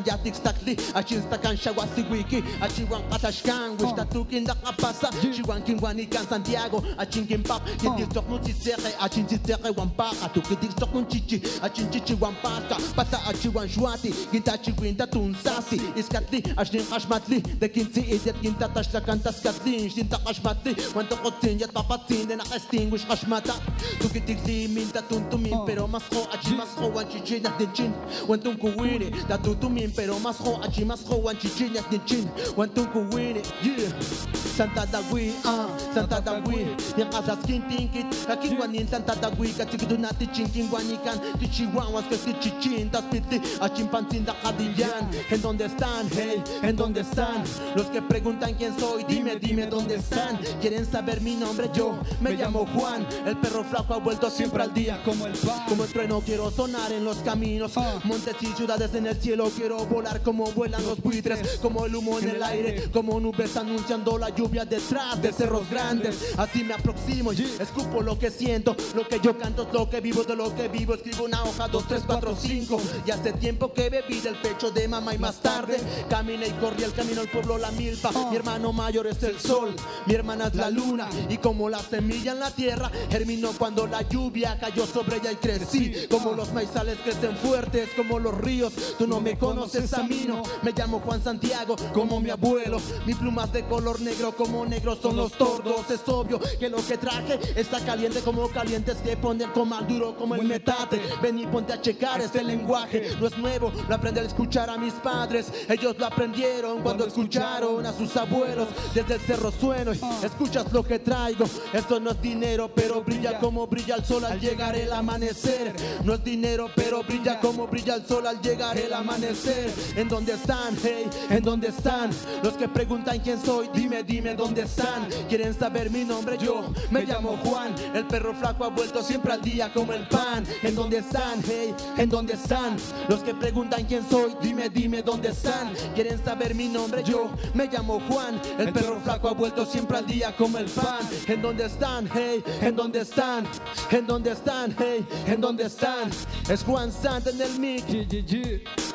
Yatik 0.05 0.35
stakli 0.35 0.66
Adi 0.67 0.75
Achinsta 0.93 1.37
Kansha 1.37 1.71
Wasiwiki 1.73 2.41
Achiwan 2.59 3.01
Patashkan 3.09 3.77
Wish 3.79 3.91
oh. 3.91 3.95
Tatukin 3.95 4.45
Nakapasa 4.45 5.09
Chiwankin 5.21 5.79
Wanikan 5.79 6.27
Santiago 6.27 6.81
Achinkin 6.97 7.43
Pap 7.47 7.65
Kidil 7.79 8.05
oh. 8.05 8.13
Tokun 8.13 8.43
Titere 8.43 8.91
Achinti 8.99 9.37
Tere 9.41 9.71
Wampaka 9.71 10.27
Tukidil 10.29 10.73
Tokun 10.75 11.07
Chichi 11.09 11.39
Achinchichi 11.39 12.19
Wampaka 12.19 12.75
Pata 12.95 13.17
Achiwan 13.29 13.67
Shwati 13.67 14.11
Ginta 14.31 15.07
tun 15.09 15.33
sasi, 15.35 15.77
Iskatli 15.95 16.43
Ashnin 16.57 16.83
Hashmatli 16.83 17.41
Dekinti 17.59 18.03
Idiat 18.03 18.35
Ginta 18.41 18.67
Tashlakan 18.67 19.19
Taskatli 19.19 19.89
Shinta 19.89 20.19
Hashmatli 20.25 20.75
Wantokotin 20.93 21.59
Yat 21.61 21.71
Papatin 21.73 22.27
Nena 22.27 22.43
Estin 22.53 22.89
Wish 22.91 23.05
Hashmata 23.05 23.53
Tukitikli 23.99 24.67
Minta 24.67 25.01
Tuntumin 25.01 25.65
Pero 25.65 25.85
oh. 25.85 25.87
Masho 25.87 26.27
Achimasho 26.31 26.91
Wanchichinas 26.93 27.57
Dinchin 27.57 27.93
Wantunkuwiri 28.27 29.11
Datutumin 29.29 29.93
Pero 29.95 30.19
mas 30.19 30.35
ko. 30.37 30.56
Ko 30.57 30.65
Achi 30.65 30.85
mas 30.85 31.01
ko 31.01 31.15
Wan 31.17 31.37
chichi 31.37 31.69
Nak 31.69 31.89
din 31.89 32.01
chin 32.05 32.29
Wantong 32.55 32.89
kuwini 32.91 33.41
Yeah. 33.61 33.91
Santa 34.33 34.85
Dagui 34.87 35.33
Ah 35.45 35.69
Santa 35.93 36.21
Dagui 36.21 36.65
Yang 36.97 37.09
kasas 37.11 37.39
kintingkit 37.45 38.09
Kakingwanin 38.25 38.87
Santa 38.87 39.13
Dagui 39.13 39.53
Katsikido 39.53 39.97
nati 39.97 40.27
chingkingwanikan 40.27 41.19
Tichihuahuas 41.39 42.05
que 42.09 42.17
si 42.17 42.33
chichintas 42.39 43.03
piti 43.11 43.41
Achimpantinda 43.61 44.33
kadillan 44.41 45.09
¿En 45.29 45.41
dónde 45.41 45.65
están? 45.65 46.07
Hey, 46.11 46.41
¿en 46.63 46.75
dónde 46.75 47.01
están? 47.01 47.43
Los 47.75 47.87
que 47.87 48.01
preguntan 48.01 48.53
quién 48.55 48.77
soy 48.79 49.03
Dime, 49.07 49.35
dime 49.37 49.67
dónde 49.67 49.95
están. 49.95 50.37
Quieren 50.61 50.85
saber 50.85 51.21
mi 51.21 51.35
nombre 51.35 51.69
Yo 51.73 51.97
me 52.21 52.31
llamo 52.33 52.65
Juan. 52.73 53.05
El 53.25 53.37
perro 53.37 53.63
flaco 53.63 53.93
ha 53.93 53.97
vuelto 53.97 54.29
siempre 54.29 54.63
al 54.63 54.73
día 54.73 55.01
Como 55.03 55.27
el 55.27 55.33
pan. 55.33 55.65
Como 55.67 55.83
el 55.83 55.89
trueno 55.91 56.21
quiero 56.21 56.49
sonar 56.49 56.91
en 56.91 57.05
los 57.05 57.17
caminos. 57.17 57.73
Montes 58.03 58.35
y 58.41 58.47
ciudades 58.47 58.93
en 58.95 59.05
el 59.05 59.15
cielo 59.21 59.51
Quiero 59.55 59.85
volar 59.85 60.21
como 60.21 60.46
vuelan 60.51 60.85
los 60.85 61.01
buitres 61.01 61.59
Como 61.61 61.85
el 61.85 61.95
humo 61.95 62.19
en 62.19 62.29
el 62.29 62.43
aire 62.43 62.89
Como 62.91 63.19
nubes 63.19 63.55
anunciando 63.57 64.17
la 64.17 64.29
lluvia 64.29 64.65
detrás 64.65 65.21
de 65.21 65.31
cerros 65.31 65.69
grandes. 65.69 66.33
Así 66.37 66.63
me 66.63 66.73
aproximo 66.73 67.33
y 67.33 67.41
escupo 67.59 68.01
lo 68.01 68.17
que 68.17 68.31
siento 68.31 68.75
Lo 68.95 69.07
que 69.07 69.19
yo 69.19 69.37
canto 69.37 69.63
es 69.63 69.73
lo 69.73 69.89
que 69.89 70.01
vivo 70.01 70.23
De 70.23 70.35
lo 70.35 70.53
que 70.55 70.67
vivo 70.67 70.93
escribo 70.93 71.25
una 71.25 71.43
hoja 71.43 71.67
Dos, 71.67 71.87
tres, 71.87 72.03
cuatro, 72.05 72.35
cinco. 72.39 72.79
Y 73.05 73.11
hace 73.11 73.33
tiempo 73.33 73.73
que 73.73 73.89
bebí 73.89 74.19
del 74.19 74.35
pecho 74.35 74.71
de 74.71 74.87
mamá 74.87 75.13
Y 75.13 75.17
más 75.17 75.37
tarde 75.37 75.77
caminé 76.09 76.47
y 76.47 76.51
corrí 76.51 76.83
el 76.83 76.93
camino 76.93 77.21
al 77.21 77.27
pueblo 77.29 77.57
La 77.57 77.71
Milpa. 77.71 78.11
Mi 78.29 78.35
hermano 78.35 78.73
mayor 78.73 79.07
es 79.07 79.21
el 79.23 79.39
sol 79.39 79.75
Mi 80.05 80.13
hermana 80.13 80.47
es 80.47 80.55
la 80.55 80.69
luna. 80.69 81.09
Y 81.29 81.37
como 81.37 81.69
la 81.69 81.79
semilla 81.79 82.31
en 82.31 82.39
la 82.39 82.51
tierra 82.51 82.91
Germinó 83.09 83.51
cuando 83.57 83.87
la 83.87 84.01
lluvia 84.03 84.57
cayó 84.59 84.85
sobre 84.85 85.17
ella 85.17 85.31
y 85.31 85.35
crecí. 85.35 85.93
Como 86.09 86.33
los 86.33 86.53
maizales 86.53 86.97
crecen 87.03 87.35
fuertes 87.37 87.89
Como 87.95 88.19
los 88.19 88.37
ríos 88.37 88.73
Tú 88.97 89.07
no 89.07 89.19
me 89.21 89.37
conoces 89.37 89.93
a 89.93 90.03
mí 90.03 90.25
no 90.27 90.36
Me 90.63 90.71
llamo 90.71 90.99
Juan 90.99 91.23
Santiago 91.23 91.75
Como 91.93 92.19
mi 92.19 92.29
abuelo. 92.29 92.79
Mi 93.05 93.13
pluma 93.13 93.45
es 93.45 93.53
de 93.53 93.63
color 93.65 93.99
negro 94.01 94.35
Como 94.35 94.65
negros 94.65 94.99
son 95.01 95.15
los 95.15 95.33
tordos. 95.33 95.89
Es 95.89 96.01
obvio 96.07 96.39
que 96.59 96.69
lo 96.69 96.77
que 96.85 96.97
traje 96.97 97.39
Está 97.55 97.79
caliente 97.79 98.21
como 98.21 98.47
calientes 98.49 98.97
que 98.97 99.15
poner 99.15 99.51
comal 99.51 99.87
duro 99.87 100.15
como 100.17 100.35
el 100.35 100.43
metate. 100.43 101.01
Ven 101.21 101.39
y 101.39 101.47
ponte 101.47 101.73
a 101.73 101.81
checar 101.81 102.21
este 102.21 102.43
lenguaje 102.43 103.11
No 103.19 103.27
es 103.27 103.37
nuevo, 103.37 103.71
lo 103.87 103.95
aprendí 103.95 104.19
al 104.19 104.25
escuchar 104.25 104.69
a 104.69 104.77
mis 104.77 104.93
padres. 104.93 105.51
Ellos 105.69 105.95
lo 105.97 106.05
aprendieron 106.05 106.81
cuando 106.81 107.05
escucharon 107.05 107.85
a 107.85 107.93
sus 107.93 108.15
abuelos. 108.17 108.67
Desde 108.93 109.15
el 109.15 109.21
cerro 109.21 109.51
sueno 109.51 109.93
y 109.93 109.99
escuchas 110.23 110.71
lo 110.73 110.83
que 110.83 110.99
traigo. 110.99 111.45
Esto 111.73 111.99
no 111.99 112.11
es 112.11 112.21
dinero 112.21 112.71
pero 112.73 113.03
brilla 113.03 113.39
como 113.39 113.67
brilla 113.67 113.95
el 113.95 114.05
sol 114.05 114.25
al 114.25 114.39
llegar 114.39 114.75
el 114.75 114.91
amanecer. 114.91 115.73
No 116.03 116.15
es 116.15 116.23
dinero 116.23 116.69
pero 116.75 117.03
brilla 117.03 117.39
como 117.39 117.67
brilla 117.67 117.95
el 117.95 118.05
sol 118.05 118.25
al 118.25 118.41
llegar 118.41 118.77
el 118.77 118.93
amanecer. 118.93 119.71
En 119.95 120.07
¿En 120.07 120.16
dónde 120.17 120.33
están? 120.33 120.75
Hey, 120.81 121.07
¿en 121.29 121.43
dónde 121.43 121.67
están? 121.67 122.09
Los 122.41 122.53
que 122.53 122.67
preguntan 122.67 123.19
quién 123.19 123.39
soy, 123.39 123.69
dime, 123.71 124.01
dime 124.01 124.33
dónde 124.33 124.63
están. 124.63 125.07
¿Quieren 125.29 125.53
saber 125.53 125.91
mi 125.91 126.03
nombre? 126.03 126.39
Yo 126.39 126.73
me 126.89 127.03
llamo 127.03 127.37
Juan. 127.43 127.75
El 127.93 128.03
perro 128.07 128.33
flaco 128.33 128.65
ha 128.65 128.69
vuelto 128.69 129.03
siempre 129.03 129.33
al 129.33 129.41
día 129.43 129.71
como 129.71 129.93
el 129.93 130.07
pan. 130.07 130.43
¿En 130.63 130.73
dónde 130.73 130.97
están? 130.97 131.43
Hey, 131.45 131.75
¿en 131.97 132.09
dónde 132.09 132.33
están? 132.33 132.77
Los 133.07 133.19
que 133.19 133.35
preguntan 133.35 133.85
quién 133.85 134.09
soy, 134.09 134.35
dime, 134.41 134.69
dime 134.69 135.03
dónde 135.03 135.29
están. 135.29 135.71
¿Quieren 135.93 136.23
saber 136.25 136.55
mi 136.55 136.67
nombre? 136.67 137.03
Yo 137.03 137.29
me 137.53 137.67
llamo 137.67 138.01
Juan. 138.09 138.41
El 138.57 138.73
perro 138.73 138.99
flaco 139.01 139.29
ha 139.29 139.33
vuelto 139.33 139.67
siempre 139.67 139.97
al 139.99 140.07
día 140.07 140.35
como 140.35 140.57
el 140.57 140.65
pan. 140.65 141.07
¿En 141.27 141.43
dónde 141.43 141.65
están? 141.65 142.09
Hey, 142.11 142.43
¿en 142.61 142.75
dónde 142.75 143.01
están? 143.01 143.47
¿En 143.91 144.07
dónde 144.07 144.31
están? 144.31 144.75
Hey, 144.79 145.05
¿en 145.27 145.39
dónde 145.39 145.65
están? 145.67 146.09
Es 146.49 146.63
Juan 146.63 146.91
Santa 146.91 147.29
en 147.29 147.39
el 147.39 147.59
mic. 147.59 147.85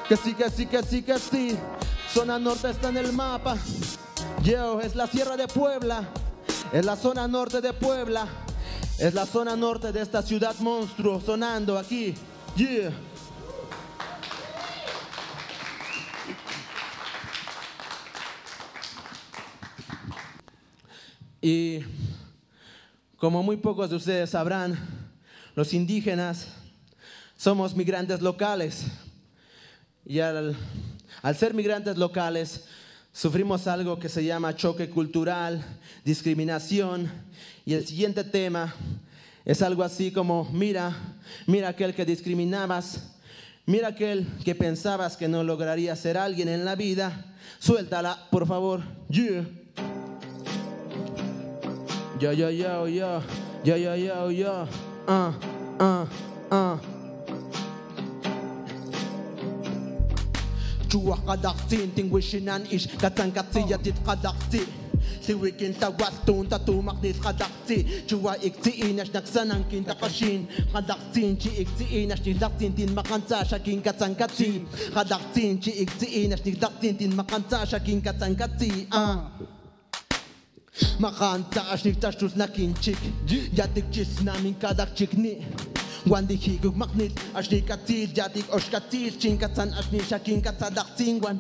Que 0.09 0.17
sí, 0.17 0.35
que 0.35 0.51
sí, 0.51 0.67
que 0.67 0.83
sí, 0.83 1.03
que 1.03 1.12
sí. 1.19 1.57
Zona 2.13 2.39
norte 2.39 2.71
está 2.71 2.89
en 2.89 2.99
el 2.99 3.13
mapa. 3.13 3.57
Yo, 4.43 4.81
es 4.81 4.95
la 4.95 5.07
Sierra 5.07 5.37
de 5.37 5.49
Puebla. 5.49 6.09
Es 6.73 6.85
la 6.85 6.97
zona 6.97 7.27
norte 7.29 7.61
de 7.61 7.73
Puebla. 7.73 8.27
Es 8.99 9.15
la 9.15 9.27
zona 9.27 9.57
norte 9.57 9.93
de 9.93 10.01
esta 10.01 10.23
ciudad 10.23 10.55
monstruo 10.61 11.21
sonando 11.21 11.79
aquí. 11.79 12.15
Yeah. 12.57 12.93
Y 21.41 21.81
como 23.17 23.43
muy 23.43 23.57
pocos 23.57 23.91
de 23.91 23.97
ustedes 23.97 24.31
sabrán, 24.31 24.79
los 25.57 25.75
indígenas 25.75 26.49
somos 27.37 27.75
migrantes 27.75 28.21
locales. 28.21 28.85
Y 30.05 30.21
al, 30.21 30.57
al 31.23 31.37
ser 31.37 31.55
migrantes 31.55 31.97
locales, 31.97 32.65
sufrimos 33.13 33.67
algo 33.67 33.99
que 33.99 34.09
se 34.09 34.25
llama 34.25 34.57
choque 34.57 34.91
cultural, 34.91 35.65
discriminación. 36.05 37.11
Y 37.65 37.75
el 37.75 37.87
siguiente 37.87 38.25
tema 38.25 38.75
es 39.45 39.63
algo 39.63 39.83
así 39.85 40.11
como, 40.11 40.45
mira, 40.53 40.95
mira 41.47 41.69
aquel 41.69 41.95
que 41.95 42.05
discriminabas, 42.05 43.13
mira 43.67 43.89
aquel 43.89 44.27
que 44.45 44.55
pensabas 44.55 45.17
que 45.17 45.29
no 45.29 45.45
lograría 45.45 45.95
ser 45.97 46.19
alguien 46.19 46.49
en 46.49 46.65
la 46.65 46.75
vida. 46.75 47.35
Suéltala, 47.61 48.29
por 48.31 48.47
favor. 48.47 48.83
Yeah. 49.09 49.47
Yo, 52.19 52.33
yo, 52.33 52.51
yo, 52.51 52.87
yo, 52.87 53.23
yo, 53.65 53.77
yo, 53.77 53.97
yo, 53.97 54.31
yo. 54.31 54.69
Ah, 55.09 55.33
ah, 55.79 56.07
ah. 56.51 56.92
جوا 60.93 61.15
قدختين 61.15 61.95
تنوشي 61.95 62.41
نان 62.41 62.63
إيش 62.73 62.87
كتان 62.87 63.33
كتية 63.33 63.77
تتقدختي 63.77 64.61
Siwikin 65.27 65.75
tawastun 65.75 66.47
tatumaknis 66.47 67.19
kadakti 67.19 68.07
Chua 68.07 68.35
iktiin 68.43 69.01
as 69.01 69.11
naksanan 69.13 69.65
kin 69.65 69.85
takashin 69.85 70.49
Kadaktin 70.73 71.37
chi 71.37 71.51
iktiin 71.63 72.13
as 72.13 72.21
nigdaktin 72.27 72.73
tin 72.75 72.95
makanta 72.95 73.45
shakin 73.45 73.83
katsankati 73.83 74.67
Kadaktin 74.95 75.59
chi 75.59 75.73
iktiin 75.83 76.33
as 76.33 76.45
nigdaktin 76.45 76.97
tin 76.99 77.17
makanta 77.17 77.67
shakin 77.67 78.03
katsankati 78.03 78.87
Ah. 78.91 79.31
Makanta 80.99 81.63
ashniftashtut 81.71 82.37
nakinchik. 82.37 82.99
Yatikchis 83.57 84.23
namin 84.23 84.55
kadakchikni 84.55 85.45
Wandihiguk 86.09 86.75
maknit 86.75 87.13
ashnikatil 87.35 88.11
yatik 88.17 88.49
oshkatil. 88.51 89.13
Chinkatzan 89.19 89.71
ashnishakin 89.79 90.43
katzadaktzingwan 90.43 91.39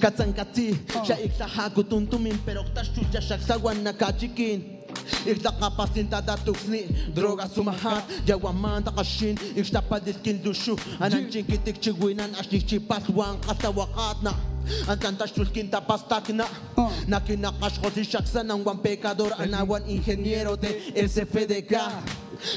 Katzankatzil 0.00 0.74
xaiktajakutuntumin 1.06 2.34
oh. 2.34 2.44
peroktashtut 2.46 3.12
yaxaksawan 3.14 3.84
nakachikin. 3.84 4.80
Ixtaqapasin 5.26 6.08
tuksni, 6.44 6.88
droga 7.14 7.46
sumahat 7.48 8.04
Yawaman 8.26 8.82
takashin. 8.82 9.36
Ixtapadiskin 9.56 10.42
dushu 10.42 10.74
Ananchin 11.00 11.46
kitikchiwinan 11.46 12.34
ashnikchipas 12.34 13.08
wan 13.14 13.38
katawakatna 13.40 14.49
Antantash 14.88 15.32
tulkinta 15.32 15.80
pastakna 15.80 16.44
oh. 16.76 16.90
Nakina 17.08 17.52
kashkosi 17.60 18.04
shaksan 18.04 18.50
Angwan 18.50 18.78
pecador 18.82 19.32
anawan 19.38 19.82
ingeniero 19.88 20.56
de 20.56 20.68
SFDK 20.94 21.74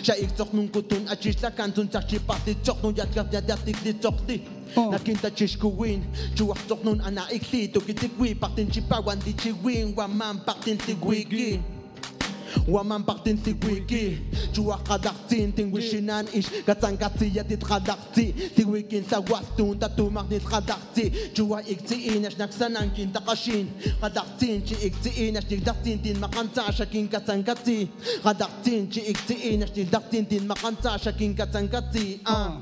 Xa 0.03 0.15
iktsoknun 0.15 0.69
kutun 0.71 1.07
achixtlakantun 1.11 1.89
tlakchipajtitzoknun 1.89 2.95
yatkafyatyatiktitzokti 2.97 4.41
oh. 4.75 4.91
nakintachixkuwin 4.91 6.03
chuajtsoknun 6.35 7.01
ana 7.01 7.27
ikli 7.31 7.67
tukitikwi 7.67 8.35
paktinchipawan 8.35 9.19
tichiwin 9.19 9.95
huaman 9.95 10.39
paktintiwiki 10.39 11.59
Waman 12.67 13.03
partin 13.03 13.37
si 13.43 13.53
wiki 13.53 14.19
Chua 14.53 14.77
kadartin 14.83 15.55
ting 15.55 15.71
wishinan 15.71 16.27
ish 16.33 16.49
Gatsan 16.65 16.97
gatsi 16.97 17.31
yatit 17.33 17.61
radarti 17.61 18.55
Ti 18.55 18.63
wikin 18.65 19.03
sa 19.03 19.19
wastun 19.21 19.79
tatu 19.79 20.09
marnit 20.09 20.43
radarti 20.43 21.33
Chua 21.33 21.61
ikti 21.65 22.15
inash 22.15 22.37
naksanan 22.37 22.93
kin 22.95 23.11
takashin 23.11 23.67
Radartin 24.01 24.61
chi 24.65 24.75
ikti 24.87 25.27
inash 25.27 25.47
tik 25.47 25.63
dartin 25.63 26.01
tin 26.01 26.19
makanta 26.19 26.71
shakin 26.71 27.07
gatsan 27.09 27.43
gati 27.43 27.89
Radartin 28.23 28.89
chi 28.91 29.01
ikti 29.01 29.53
inash 29.53 29.73
tik 29.73 29.89
dartin 29.91 30.25
tin 30.25 30.47
makanta 30.47 30.97
shakin 30.97 31.35
gatsan 31.35 31.67
gati 31.69 32.21
Ah 32.25 32.57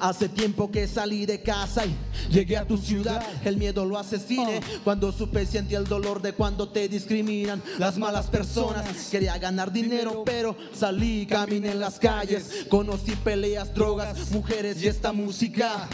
Hace 0.00 0.28
tiempo 0.28 0.70
que 0.70 0.88
salí 0.88 1.26
de 1.26 1.42
casa 1.42 1.84
y 1.86 1.94
llegué 2.28 2.56
a 2.56 2.66
tu 2.66 2.76
ciudad. 2.76 3.24
El 3.44 3.56
miedo 3.56 3.84
lo 3.84 3.98
asesine. 3.98 4.60
Cuando 4.82 5.12
supe 5.12 5.46
sentí 5.46 5.76
el 5.76 5.84
dolor 5.84 6.20
de 6.20 6.32
cuando 6.32 6.68
te 6.68 6.88
discriminan 6.88 7.62
las 7.78 7.98
malas 7.98 8.26
personas. 8.26 9.08
Quería 9.10 9.38
ganar 9.38 9.72
dinero, 9.72 10.24
pero 10.24 10.56
salí, 10.74 11.24
caminé 11.26 11.70
en 11.70 11.80
las 11.80 12.00
calles. 12.00 12.66
Conocí 12.68 13.12
peleas, 13.16 13.72
drogas, 13.74 14.32
mujeres 14.32 14.82
y 14.82 14.88
esta 14.88 15.12
música. 15.12 15.88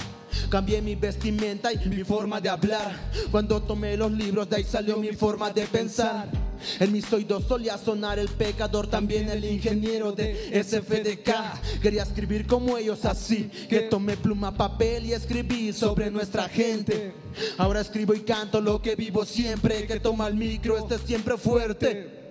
Cambié 0.48 0.80
mi 0.80 0.94
vestimenta 0.94 1.70
y 1.72 1.88
mi 1.88 2.04
forma 2.04 2.40
de 2.40 2.48
hablar. 2.48 3.10
Cuando 3.30 3.62
tomé 3.62 3.96
los 3.96 4.10
libros, 4.10 4.48
de 4.48 4.56
ahí 4.56 4.64
salió 4.64 4.96
mi 4.96 5.12
forma 5.12 5.50
de 5.50 5.66
pensar. 5.66 6.47
En 6.80 6.92
mis 6.92 7.12
oídos 7.12 7.44
solía 7.44 7.78
sonar 7.78 8.18
el 8.18 8.28
pecador, 8.28 8.86
también 8.86 9.28
el 9.28 9.44
ingeniero 9.44 10.12
de 10.12 10.62
SFDK. 10.62 11.80
Quería 11.80 12.02
escribir 12.02 12.46
como 12.46 12.76
ellos 12.76 13.04
así, 13.04 13.50
que 13.68 13.80
tomé 13.80 14.16
pluma, 14.16 14.56
papel 14.56 15.06
y 15.06 15.12
escribí 15.12 15.72
sobre 15.72 16.10
nuestra 16.10 16.48
gente. 16.48 17.12
Ahora 17.56 17.80
escribo 17.80 18.14
y 18.14 18.20
canto 18.20 18.60
lo 18.60 18.80
que 18.80 18.96
vivo 18.96 19.24
siempre, 19.24 19.86
que 19.86 20.00
toma 20.00 20.26
el 20.28 20.34
micro, 20.34 20.78
este 20.78 20.98
siempre 20.98 21.36
fuerte. 21.36 22.30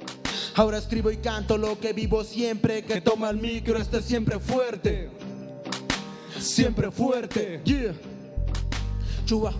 Ahora 0.55 0.79
escribo 0.79 1.11
y 1.11 1.17
canto 1.17 1.57
lo 1.57 1.79
que 1.79 1.93
vivo 1.93 2.23
siempre, 2.23 2.83
que 2.83 3.01
toma 3.01 3.29
el 3.29 3.37
micro, 3.37 3.79
este 3.79 4.01
siempre 4.01 4.39
fuerte. 4.39 5.09
Siempre 6.39 6.91
fuerte. 6.91 7.61
Yeah. 7.63 7.93
Chua 9.27 9.53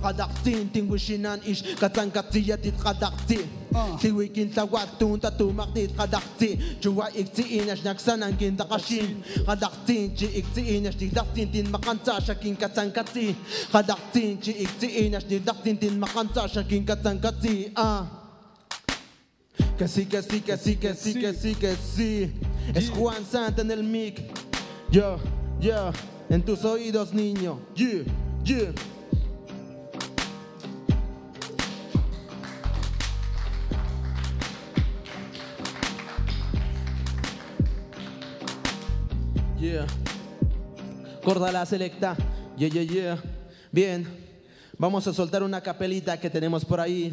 ting 3.99 4.15
wishinan 4.15 4.47
ish 4.47 4.47
katang 4.47 4.47
katsiyatit 4.47 4.47
kadakti 4.47 4.47
Siwikin 4.47 4.53
sa 4.53 4.65
watun 4.65 5.19
tatumak 5.19 5.73
dit 5.73 5.91
kadakti 5.95 6.49
Chua 6.79 7.09
ikti 7.13 7.59
inash 7.59 7.83
naksanang 7.83 8.37
kinta 8.37 8.65
kashin 8.65 9.23
Kadaktin 9.45 10.15
chi 10.15 10.25
ikti 10.25 10.77
inash 10.77 10.97
didaktin 10.97 11.51
tin 11.51 11.71
makanta 11.71 12.21
shakin 12.21 12.55
katang 12.57 12.91
katsi 12.91 13.35
Kadaktin 13.71 14.41
chi 14.41 14.51
ikti 14.51 15.07
inash 15.07 15.25
didaktin 15.27 15.79
tin 15.79 15.99
makanta 15.99 16.47
shakin 16.47 16.85
katang 16.85 17.19
katsi 17.19 17.71
Ah. 17.75 18.07
Que 19.77 19.87
sí, 19.87 20.05
que 20.05 20.21
sí, 20.21 20.41
que 20.41 20.57
sí, 20.57 20.75
que 20.75 20.93
sí, 20.95 21.13
que 21.13 21.33
sí, 21.33 21.55
que 21.55 21.75
sí 21.75 22.31
Es 22.73 22.89
Juan 22.89 23.23
Santa 23.23 23.61
en 23.61 23.71
el 23.71 23.83
mic. 23.83 24.21
Yo, 24.91 25.19
yo, 25.59 25.91
en 26.29 26.41
tus 26.41 26.65
oídos 26.65 27.13
niño. 27.13 27.59
Yeah, 27.75 28.03
yeah 28.43 28.71
Yeah. 39.59 39.87
Selecta. 41.65 42.15
Yeah, 42.55 42.69
yeah, 42.69 42.81
yeah. 42.83 43.17
Bien. 43.71 44.07
Vamos 44.77 45.07
a 45.07 45.13
soltar 45.13 45.41
una 45.41 45.61
capelita 45.61 46.19
que 46.19 46.29
tenemos 46.29 46.63
por 46.63 46.79
ahí. 46.79 47.11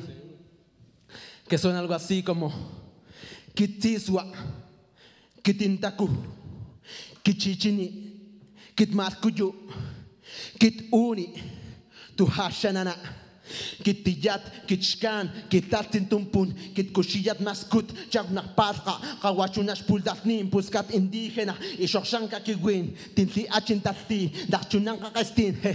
Que 1.48 1.56
suena 1.56 1.78
algo 1.78 1.94
así 1.94 2.22
como. 2.22 2.52
Kitiswa. 3.54 4.26
Kitintaku. 5.42 6.10
Kichichini. 7.22 8.12
Kitmaskuyu. 8.74 9.54
Kituni. 10.58 11.34
Tuhashanana. 12.14 12.94
que 13.82 13.94
tillat, 13.94 14.66
que 14.66 14.76
chcan, 14.76 15.30
que 15.48 15.60
tatin 15.60 16.06
tumpun, 16.08 16.52
que 16.74 16.84
cochillat 16.84 17.40
mascut, 17.40 17.86
chagna 18.10 18.42
patra, 18.42 18.98
rawachunas 19.22 19.82
puldas 19.82 20.24
nim, 20.24 20.50
puscat 20.50 20.90
indígena, 20.94 21.56
y 21.78 21.86
shoshanka 21.86 22.40
que 22.40 22.54
win, 22.54 22.94
tinti 23.14 23.46
achintasti, 23.48 24.48
da 24.48 24.60
chunanka 24.60 25.10
restin, 25.14 25.54
he, 25.62 25.74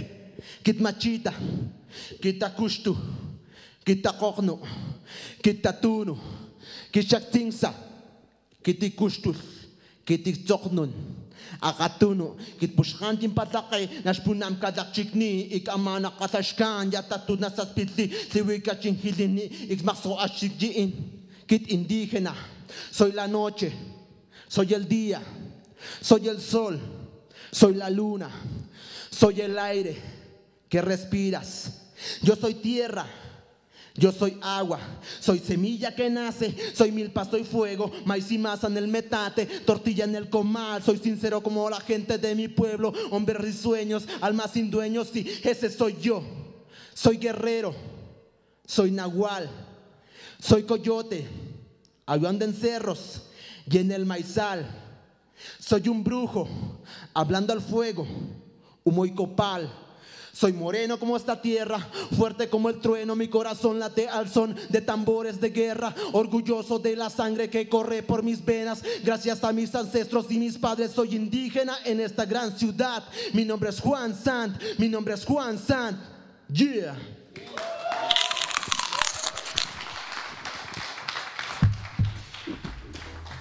que 0.62 0.72
machita, 0.74 1.32
que 2.20 2.32
ta 2.32 2.50
custu, 2.50 2.96
que 3.84 3.96
ta 3.96 4.12
corno, 4.12 4.60
que 5.42 5.54
ta 5.54 5.72
tuno, 5.72 6.18
que 6.90 7.02
chactinsa, 7.02 7.74
que 8.62 8.74
ti 8.74 8.90
custus, 8.90 9.36
que 10.04 10.18
akatuno, 11.62 12.36
kit 12.58 12.74
pushkantin 12.76 13.34
patakay, 13.34 14.02
nashpunam 14.04 14.58
kadak 14.60 14.92
chikni, 14.92 15.52
ik 15.52 15.68
amana 15.68 16.10
kasashkan, 16.10 16.90
yatatu 16.90 17.36
nasas 17.38 17.72
pitli, 17.74 18.08
siwika 18.08 18.74
chinghilini, 18.80 19.70
ik 19.70 19.82
makso 19.82 20.16
ashikjiin, 20.18 20.92
kit 21.46 21.68
indígena, 21.68 22.34
soy 22.90 23.12
la 23.12 23.26
noche, 23.26 23.72
soy 24.48 24.72
el 24.74 24.88
día, 24.88 25.20
soy 26.00 26.28
el 26.28 26.40
sol, 26.40 26.78
soy 27.52 27.74
la 27.74 27.90
luna, 27.90 28.30
soy 29.10 29.40
el 29.40 29.58
aire 29.58 29.96
que 30.68 30.80
respiras. 30.80 31.72
Yo 32.22 32.34
soy 32.34 32.54
tierra, 32.54 33.06
yo 34.00 34.10
soy 34.12 34.38
agua, 34.40 34.80
soy 35.20 35.38
semilla 35.40 35.94
que 35.94 36.08
nace, 36.08 36.56
soy 36.74 36.90
milpa, 36.90 37.26
soy 37.26 37.44
fuego, 37.44 37.92
maíz 38.06 38.32
y 38.32 38.38
masa 38.38 38.66
en 38.66 38.78
el 38.78 38.88
metate, 38.88 39.44
tortilla 39.44 40.04
en 40.04 40.16
el 40.16 40.30
comal, 40.30 40.82
soy 40.82 40.96
sincero 40.96 41.42
como 41.42 41.68
la 41.68 41.80
gente 41.80 42.16
de 42.16 42.34
mi 42.34 42.48
pueblo, 42.48 42.94
hombres 43.10 43.36
risueños, 43.36 44.08
almas 44.22 44.52
sin 44.52 44.70
dueños, 44.70 45.10
sí, 45.12 45.30
ese 45.44 45.68
soy 45.68 45.98
yo. 46.00 46.24
Soy 46.94 47.18
guerrero, 47.18 47.74
soy 48.66 48.90
nahual, 48.90 49.50
soy 50.38 50.62
coyote, 50.62 51.26
ayudando 52.06 52.46
en 52.46 52.54
cerros 52.54 53.28
y 53.70 53.78
en 53.78 53.92
el 53.92 54.06
maizal. 54.06 54.66
Soy 55.58 55.88
un 55.88 56.02
brujo, 56.02 56.48
hablando 57.12 57.52
al 57.52 57.60
fuego, 57.60 58.06
humo 58.82 59.04
y 59.04 59.14
copal. 59.14 59.70
Soy 60.40 60.54
moreno 60.54 60.98
como 60.98 61.18
esta 61.18 61.42
tierra, 61.42 61.86
fuerte 62.16 62.48
como 62.48 62.70
el 62.70 62.80
trueno, 62.80 63.14
mi 63.14 63.28
corazón 63.28 63.78
late 63.78 64.08
al 64.08 64.26
son 64.26 64.56
de 64.70 64.80
tambores 64.80 65.38
de 65.38 65.50
guerra, 65.50 65.94
orgulloso 66.12 66.78
de 66.78 66.96
la 66.96 67.10
sangre 67.10 67.50
que 67.50 67.68
corre 67.68 68.02
por 68.02 68.22
mis 68.22 68.42
venas, 68.42 68.82
gracias 69.04 69.44
a 69.44 69.52
mis 69.52 69.74
ancestros 69.74 70.30
y 70.30 70.38
mis 70.38 70.56
padres 70.56 70.92
soy 70.92 71.14
indígena 71.14 71.76
en 71.84 72.00
esta 72.00 72.24
gran 72.24 72.56
ciudad. 72.56 73.04
Mi 73.34 73.44
nombre 73.44 73.68
es 73.68 73.80
Juan 73.80 74.16
Sant, 74.16 74.56
mi 74.78 74.88
nombre 74.88 75.12
es 75.12 75.26
Juan 75.26 75.58
Sant. 75.58 75.98
Yeah. 76.50 76.96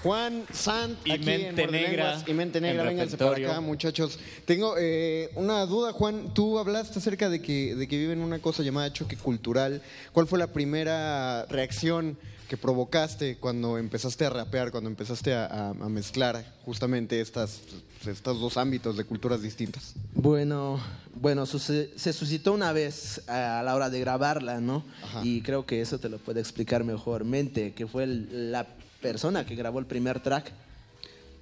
Juan 0.04 0.46
Sant 0.54 0.98
Y 1.06 1.12
aquí 1.12 1.26
Mente 1.26 1.64
en 1.64 1.72
Negra 1.72 2.24
y 2.26 2.34
Mente 2.34 2.62
Negra, 2.62 2.84
vénganse 2.84 3.18
para 3.18 3.36
acá, 3.36 3.60
muchachos. 3.62 4.18
Tengo 4.46 4.76
eh, 4.80 5.30
una 5.36 5.66
duda, 5.66 5.92
Juan. 5.92 6.34
Tú 6.34 6.58
hablaste 6.58 7.00
acerca 7.00 7.30
de 7.30 7.42
que, 7.42 7.76
de 7.76 7.88
que 7.88 7.98
viven 7.98 8.20
una 8.22 8.40
cosa 8.40 8.64
llamada 8.64 8.92
choque 8.94 9.18
cultural. 9.18 9.82
¿Cuál 10.14 10.28
fue 10.28 10.40
la 10.40 10.48
primera 10.48 11.46
reacción 11.50 12.18
que 12.48 12.58
provocaste 12.58 13.38
cuando 13.38 13.78
empezaste 13.78 14.26
a 14.26 14.30
rapear, 14.32 14.72
cuando 14.72 14.90
empezaste 14.90 15.34
a, 15.34 15.46
a- 15.46 15.70
a 15.70 15.90
mezclar 15.90 16.56
justamente 16.66 17.22
estas, 17.22 17.60
estos 18.08 18.40
dos 18.40 18.58
ámbitos 18.58 18.98
de 18.98 19.04
culturas 19.04 19.42
distintas? 19.44 19.94
Bueno, 20.16 20.80
bueno, 21.14 21.46
se 21.46 22.14
suscitó 22.14 22.54
una 22.54 22.72
vez 22.72 23.22
a 23.28 23.62
la 23.64 23.76
hora 23.76 23.90
de 23.92 24.00
grabarla, 24.00 24.62
¿no? 24.62 24.84
Y 25.24 25.42
creo 25.42 25.66
que 25.68 25.82
eso 25.82 26.00
te 26.00 26.10
lo 26.10 26.18
puede 26.18 26.40
explicar 26.40 26.84
mejormente, 26.86 27.74
que 27.74 27.86
fue 27.86 28.06
el- 28.06 28.52
la 28.52 28.66
persona 29.02 29.46
que 29.46 29.56
grabó 29.56 29.80
el 29.80 29.86
primer 29.86 30.20
track. 30.20 30.52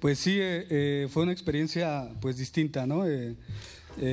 Pues 0.00 0.20
sí, 0.20 0.38
eh, 0.38 0.66
eh, 0.70 1.08
fue 1.10 1.24
una 1.24 1.32
experiencia 1.32 2.08
pues 2.20 2.36
distinta, 2.36 2.86
¿no? 2.86 3.04
Eh, 3.06 3.34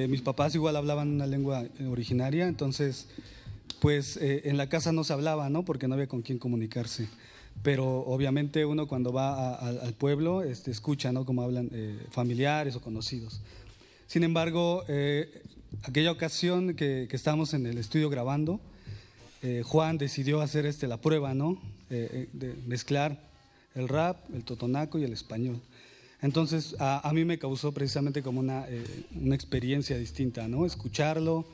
mis 0.10 0.22
papás 0.22 0.56
igual 0.56 0.76
hablaban 0.78 1.10
una 1.10 1.28
lengua 1.28 1.64
originaria, 1.92 2.48
entonces 2.48 3.08
pues 3.80 4.18
en 4.20 4.58
la 4.58 4.68
casa 4.68 4.92
no 4.92 5.04
se 5.04 5.14
hablaba, 5.14 5.48
¿no? 5.50 5.64
Porque 5.64 5.88
no 5.88 5.94
había 5.94 6.08
con 6.08 6.24
quién 6.24 6.40
comunicarse. 6.40 7.08
Pero 7.62 8.00
obviamente 8.00 8.66
uno 8.66 8.88
cuando 8.88 9.14
va 9.14 9.54
al 9.54 9.94
pueblo 9.94 10.42
este, 10.42 10.72
escucha, 10.72 11.12
¿no? 11.12 11.24
Cómo 11.24 11.44
hablan 11.44 11.70
familiares 12.10 12.76
o 12.76 12.82
conocidos. 12.82 13.42
Sin 14.08 14.24
embargo, 14.24 14.84
aquella 15.84 16.12
ocasión 16.12 16.74
que, 16.74 17.06
que 17.08 17.16
estábamos 17.16 17.54
en 17.54 17.68
el 17.68 17.78
estudio 17.78 18.10
grabando, 18.10 18.60
Juan 19.66 20.00
decidió 20.00 20.42
hacer 20.42 20.66
este, 20.66 20.88
la 20.88 20.98
prueba, 20.98 21.36
¿no? 21.36 21.62
De 21.90 22.56
mezclar 22.66 23.20
el 23.76 23.88
rap, 23.88 24.18
el 24.34 24.44
totonaco 24.44 24.98
y 24.98 25.04
el 25.04 25.14
español. 25.14 25.62
Entonces, 26.22 26.76
a, 26.80 27.12
mí 27.14 27.26
me 27.26 27.38
causó 27.38 27.72
precisamente 27.72 28.24
como 28.24 28.40
una, 28.40 28.66
eh, 28.68 28.84
una 29.22 29.36
experiencia 29.36 29.98
distinta, 29.98 30.48
¿no? 30.48 30.66
Escucharlo 30.66 31.46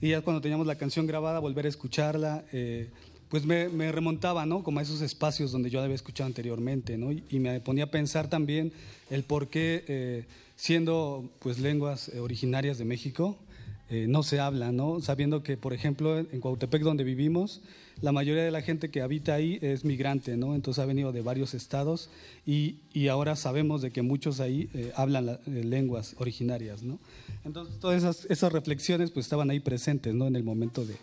y 0.00 0.10
ya 0.10 0.22
cuando 0.22 0.40
teníamos 0.40 0.66
la 0.66 0.76
canción 0.76 1.06
grabada, 1.06 1.38
volver 1.38 1.66
a 1.66 1.68
escucharla, 1.68 2.44
eh, 2.52 2.88
pues 3.28 3.44
me, 3.44 3.92
remontaba, 3.92 4.46
¿no? 4.46 4.64
Como 4.64 4.80
a 4.80 4.82
esos 4.82 5.02
espacios 5.02 5.52
donde 5.52 5.70
yo 5.70 5.78
la 5.78 5.84
había 5.84 5.94
escuchado 5.94 6.26
anteriormente, 6.26 6.96
¿no? 6.96 7.12
Y, 7.12 7.38
me 7.38 7.60
ponía 7.60 7.84
a 7.84 7.90
pensar 7.90 8.28
también 8.28 8.72
el 9.10 9.22
por 9.22 9.48
qué, 9.48 9.84
eh, 9.86 10.24
siendo 10.56 11.30
pues 11.38 11.58
lenguas 11.58 12.10
originarias 12.18 12.78
de 12.78 12.84
México, 12.84 13.36
no 13.90 14.22
se 14.22 14.38
habla, 14.38 14.70
¿no? 14.70 15.00
Sabiendo 15.00 15.42
que, 15.42 15.56
por 15.56 15.72
ejemplo, 15.72 16.18
en 16.18 16.40
Cuautepec, 16.40 16.82
donde 16.82 17.04
vivimos, 17.04 17.62
la 18.00 18.12
mayoría 18.12 18.44
de 18.44 18.50
la 18.50 18.62
gente 18.62 18.90
que 18.90 19.00
habita 19.02 19.34
ahí 19.34 19.58
es 19.60 19.84
migrante, 19.84 20.36
¿no? 20.36 20.54
Entonces 20.54 20.82
ha 20.82 20.86
venido 20.86 21.12
de 21.12 21.20
varios 21.22 21.54
estados 21.54 22.10
y, 22.46 22.76
y 22.92 23.08
ahora 23.08 23.34
sabemos 23.36 23.82
de 23.82 23.90
que 23.90 24.02
muchos 24.02 24.40
ahí 24.40 24.68
eh, 24.74 24.92
hablan 24.96 25.26
la- 25.26 25.40
eh, 25.46 25.64
lenguas 25.64 26.14
originarias, 26.18 26.82
¿no? 26.82 26.98
Entonces 27.44 27.78
todas 27.80 27.98
esas, 27.98 28.26
esas 28.30 28.52
reflexiones 28.52 29.10
pues 29.10 29.26
estaban 29.26 29.50
ahí 29.50 29.60
presentes, 29.60 30.14
¿no? 30.14 30.26
En 30.26 30.36
el 30.36 30.44
momento 30.44 30.84
de, 30.86 30.94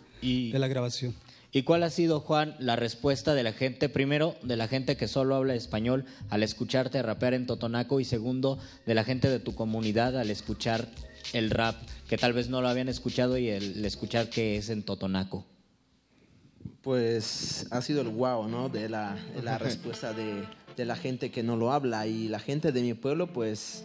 de 0.52 0.58
la 0.58 0.68
grabación. 0.68 1.14
¿Y 1.52 1.62
cuál 1.62 1.84
ha 1.84 1.90
sido, 1.90 2.20
Juan, 2.20 2.54
la 2.58 2.76
respuesta 2.76 3.34
de 3.34 3.42
la 3.42 3.52
gente? 3.52 3.88
Primero, 3.88 4.34
de 4.42 4.56
la 4.56 4.68
gente 4.68 4.96
que 4.96 5.08
solo 5.08 5.36
habla 5.36 5.54
español 5.54 6.04
al 6.28 6.42
escucharte 6.42 7.00
rapear 7.02 7.32
en 7.34 7.46
Totonaco 7.46 7.98
y 8.00 8.04
segundo, 8.04 8.58
de 8.84 8.94
la 8.94 9.04
gente 9.04 9.30
de 9.30 9.38
tu 9.38 9.54
comunidad 9.54 10.18
al 10.18 10.30
escuchar 10.30 10.88
el 11.32 11.48
rap, 11.50 11.76
que 12.08 12.18
tal 12.18 12.32
vez 12.34 12.50
no 12.50 12.60
lo 12.60 12.68
habían 12.68 12.88
escuchado 12.88 13.38
y 13.38 13.48
el, 13.48 13.78
el 13.78 13.84
escuchar 13.86 14.28
que 14.28 14.56
es 14.56 14.68
en 14.68 14.82
Totonaco. 14.82 15.46
Pues 16.86 17.66
ha 17.72 17.82
sido 17.82 18.00
el 18.00 18.10
wow, 18.10 18.46
¿no? 18.46 18.68
De 18.68 18.88
la, 18.88 19.16
de 19.34 19.42
la 19.42 19.58
respuesta 19.58 20.12
de, 20.12 20.44
de 20.76 20.84
la 20.84 20.94
gente 20.94 21.32
que 21.32 21.42
no 21.42 21.56
lo 21.56 21.72
habla 21.72 22.06
y 22.06 22.28
la 22.28 22.38
gente 22.38 22.70
de 22.70 22.80
mi 22.80 22.94
pueblo, 22.94 23.26
pues, 23.32 23.82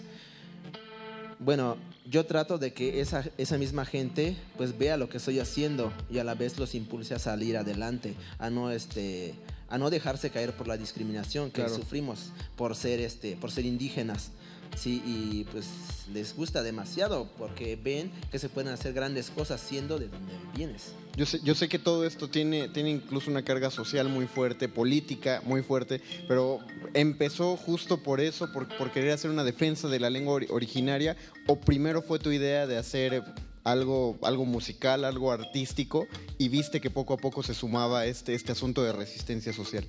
bueno, 1.40 1.78
yo 2.06 2.28
trato 2.28 2.60
de 2.60 2.74
que 2.74 3.02
esa, 3.02 3.26
esa 3.40 3.58
misma 3.58 3.86
gente, 3.86 4.38
pues, 4.56 4.78
vea 4.78 4.98
lo 4.98 5.10
que 5.10 5.18
estoy 5.18 5.40
haciendo 5.40 5.92
y 6.12 6.20
a 6.20 6.24
la 6.24 6.36
vez 6.36 6.60
los 6.60 6.76
impulse 6.76 7.16
a 7.16 7.18
salir 7.18 7.58
adelante, 7.58 8.14
a 8.38 8.52
no, 8.52 8.70
este, 8.70 9.34
a 9.68 9.80
no 9.80 9.90
dejarse 9.90 10.30
caer 10.30 10.54
por 10.56 10.68
la 10.68 10.78
discriminación 10.78 11.50
que 11.50 11.64
Claro. 11.64 11.74
sufrimos 11.76 12.30
por 12.56 12.76
ser, 12.76 13.00
este, 13.00 13.36
por 13.36 13.50
ser 13.50 13.66
indígenas. 13.66 14.30
Sí, 14.78 15.02
y 15.04 15.44
pues 15.52 15.66
les 16.14 16.36
gusta 16.36 16.62
demasiado 16.62 17.28
porque 17.40 17.76
ven 17.76 18.12
que 18.32 18.38
se 18.38 18.48
pueden 18.48 18.72
hacer 18.72 18.94
grandes 18.94 19.32
cosas 19.32 19.60
siendo 19.60 19.98
de 19.98 20.08
donde 20.08 20.34
vienes. 20.56 20.92
Yo 21.18 21.26
sé, 21.26 21.42
yo 21.44 21.56
sé 21.56 21.68
que 21.68 21.78
todo 21.78 22.06
esto 22.06 22.30
tiene, 22.30 22.70
tiene 22.70 22.90
incluso 22.90 23.30
una 23.30 23.44
carga 23.44 23.70
social 23.70 24.08
muy 24.08 24.28
fuerte, 24.28 24.70
política 24.70 25.42
muy 25.46 25.62
fuerte, 25.62 26.02
pero 26.28 26.60
empezó 26.94 27.58
justo 27.58 27.98
por 28.02 28.22
eso, 28.22 28.52
por, 28.54 28.68
querer 28.92 29.12
hacer 29.12 29.30
una 29.30 29.44
defensa 29.44 29.90
de 29.90 30.00
la 30.00 30.10
lengua 30.10 30.36
ori- 30.36 30.48
originaria, 30.50 31.18
o 31.48 31.60
primero 31.60 32.02
fue 32.02 32.18
tu 32.18 32.32
idea 32.32 32.66
de 32.66 32.78
hacer 32.78 33.24
algo, 33.66 34.18
algo 34.22 34.46
musical, 34.46 35.04
algo 35.04 35.34
artístico, 35.34 36.08
y 36.38 36.48
viste 36.48 36.80
que 36.80 36.90
poco 36.90 37.14
a 37.14 37.18
poco 37.18 37.44
se 37.44 37.54
sumaba 37.54 38.06
este, 38.06 38.34
este 38.34 38.54
asunto 38.54 38.82
de 38.82 38.94
resistencia 38.94 39.52
social. 39.52 39.86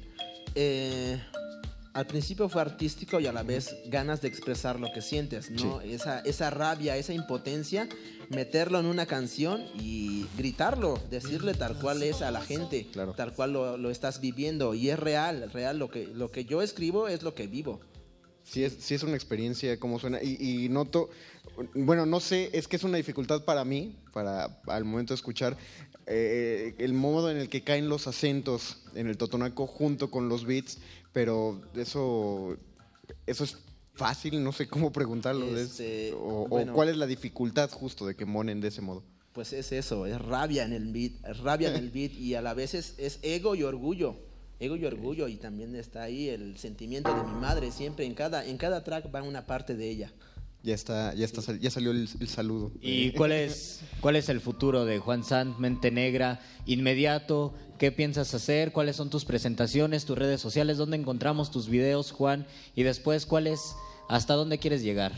Eh, 0.56 1.22
al 1.94 2.06
principio 2.06 2.48
fue 2.48 2.62
artístico 2.62 3.20
y 3.20 3.26
a 3.26 3.32
la 3.32 3.42
vez 3.42 3.76
ganas 3.86 4.22
de 4.22 4.28
expresar 4.28 4.80
lo 4.80 4.92
que 4.92 5.02
sientes, 5.02 5.50
¿no? 5.50 5.80
Esa, 5.82 6.20
esa 6.20 6.50
rabia, 6.50 6.96
esa 6.96 7.12
impotencia, 7.12 7.88
meterlo 8.30 8.80
en 8.80 8.86
una 8.86 9.06
canción 9.06 9.62
y 9.78 10.26
gritarlo, 10.36 10.98
decirle 11.10 11.52
tal 11.54 11.78
cual 11.78 12.02
es 12.02 12.22
a 12.22 12.30
la 12.30 12.40
gente, 12.40 12.86
tal 13.16 13.34
cual 13.34 13.52
lo, 13.52 13.76
lo 13.76 13.90
estás 13.90 14.20
viviendo. 14.20 14.74
Y 14.74 14.88
es 14.88 14.98
real, 14.98 15.50
real, 15.52 15.78
lo 15.78 15.90
que, 15.90 16.06
lo 16.06 16.30
que 16.30 16.44
yo 16.44 16.62
escribo 16.62 17.08
es 17.08 17.22
lo 17.22 17.34
que 17.34 17.46
vivo. 17.46 17.80
Sí 18.44 18.64
es, 18.64 18.74
sí 18.80 18.94
es 18.94 19.02
una 19.02 19.14
experiencia, 19.14 19.78
cómo 19.78 19.98
suena. 19.98 20.18
Y, 20.22 20.64
y 20.64 20.68
noto, 20.68 21.10
bueno, 21.74 22.06
no 22.06 22.20
sé, 22.20 22.50
es 22.54 22.66
que 22.68 22.76
es 22.76 22.84
una 22.84 22.96
dificultad 22.96 23.44
para 23.44 23.64
mí, 23.64 23.96
para 24.12 24.60
al 24.66 24.84
momento 24.84 25.12
de 25.12 25.16
escuchar, 25.16 25.56
eh, 26.06 26.74
el 26.78 26.94
modo 26.94 27.30
en 27.30 27.36
el 27.36 27.48
que 27.48 27.62
caen 27.62 27.88
los 27.88 28.08
acentos 28.08 28.78
en 28.94 29.06
el 29.06 29.16
totonaco 29.16 29.68
junto 29.68 30.10
con 30.10 30.28
los 30.28 30.44
beats, 30.44 30.78
pero 31.12 31.60
eso, 31.74 32.56
eso 33.26 33.44
es 33.44 33.58
fácil, 33.94 34.42
no 34.42 34.52
sé 34.52 34.68
cómo 34.68 34.92
preguntarlo. 34.92 35.44
es- 35.56 35.70
Este, 35.80 36.12
o, 36.14 36.46
cuál 36.72 36.88
es 36.88 36.96
la 36.96 37.06
dificultad 37.06 37.70
justo 37.70 38.06
de 38.06 38.14
que 38.16 38.24
monen 38.24 38.60
de 38.60 38.68
ese 38.68 38.80
modo. 38.80 39.02
Pues 39.32 39.52
es 39.52 39.72
eso, 39.72 40.04
es 40.06 40.20
rabia 40.20 40.64
en 40.64 40.72
el 40.74 40.92
beat, 40.92 41.12
es 41.26 41.38
rabia 41.38 41.70
en 41.70 41.76
el 41.76 41.90
beat 41.94 42.12
y 42.12 42.34
a 42.34 42.42
la 42.42 42.54
vez 42.54 42.74
es, 42.74 42.94
es 42.98 43.18
ego 43.22 43.54
y 43.54 43.62
orgullo. 43.62 44.16
Ego 44.60 44.76
y 44.76 44.84
orgullo 44.84 45.26
y 45.26 45.36
también 45.36 45.74
está 45.74 46.04
ahí 46.04 46.28
el 46.28 46.56
sentimiento 46.56 47.14
de 47.14 47.24
mi 47.24 47.40
madre, 47.40 47.72
siempre 47.72 48.04
en 48.06 48.14
cada, 48.14 48.44
en 48.46 48.56
cada 48.58 48.84
track 48.84 49.12
va 49.12 49.20
una 49.22 49.44
parte 49.46 49.74
de 49.74 49.90
ella. 49.90 50.12
Ya 50.64 50.74
está, 50.74 51.12
ya 51.14 51.24
está, 51.24 51.40
ya 51.56 51.70
salió 51.70 51.90
el, 51.90 52.08
el 52.20 52.28
saludo. 52.28 52.70
¿Y 52.80 53.10
cuál 53.12 53.32
es, 53.32 53.80
cuál 54.00 54.14
es 54.14 54.28
el 54.28 54.40
futuro 54.40 54.84
de 54.84 55.00
Juan 55.00 55.24
Sant, 55.24 55.58
Mente 55.58 55.90
Negra? 55.90 56.40
Inmediato, 56.66 57.52
¿qué 57.78 57.90
piensas 57.90 58.32
hacer? 58.32 58.70
¿Cuáles 58.70 58.94
son 58.94 59.10
tus 59.10 59.24
presentaciones, 59.24 60.04
tus 60.04 60.16
redes 60.16 60.40
sociales? 60.40 60.78
¿Dónde 60.78 60.96
encontramos 60.96 61.50
tus 61.50 61.68
videos, 61.68 62.12
Juan? 62.12 62.46
Y 62.76 62.84
después, 62.84 63.26
¿cuál 63.26 63.48
es, 63.48 63.74
hasta 64.08 64.34
dónde 64.34 64.58
quieres 64.58 64.84
llegar? 64.84 65.12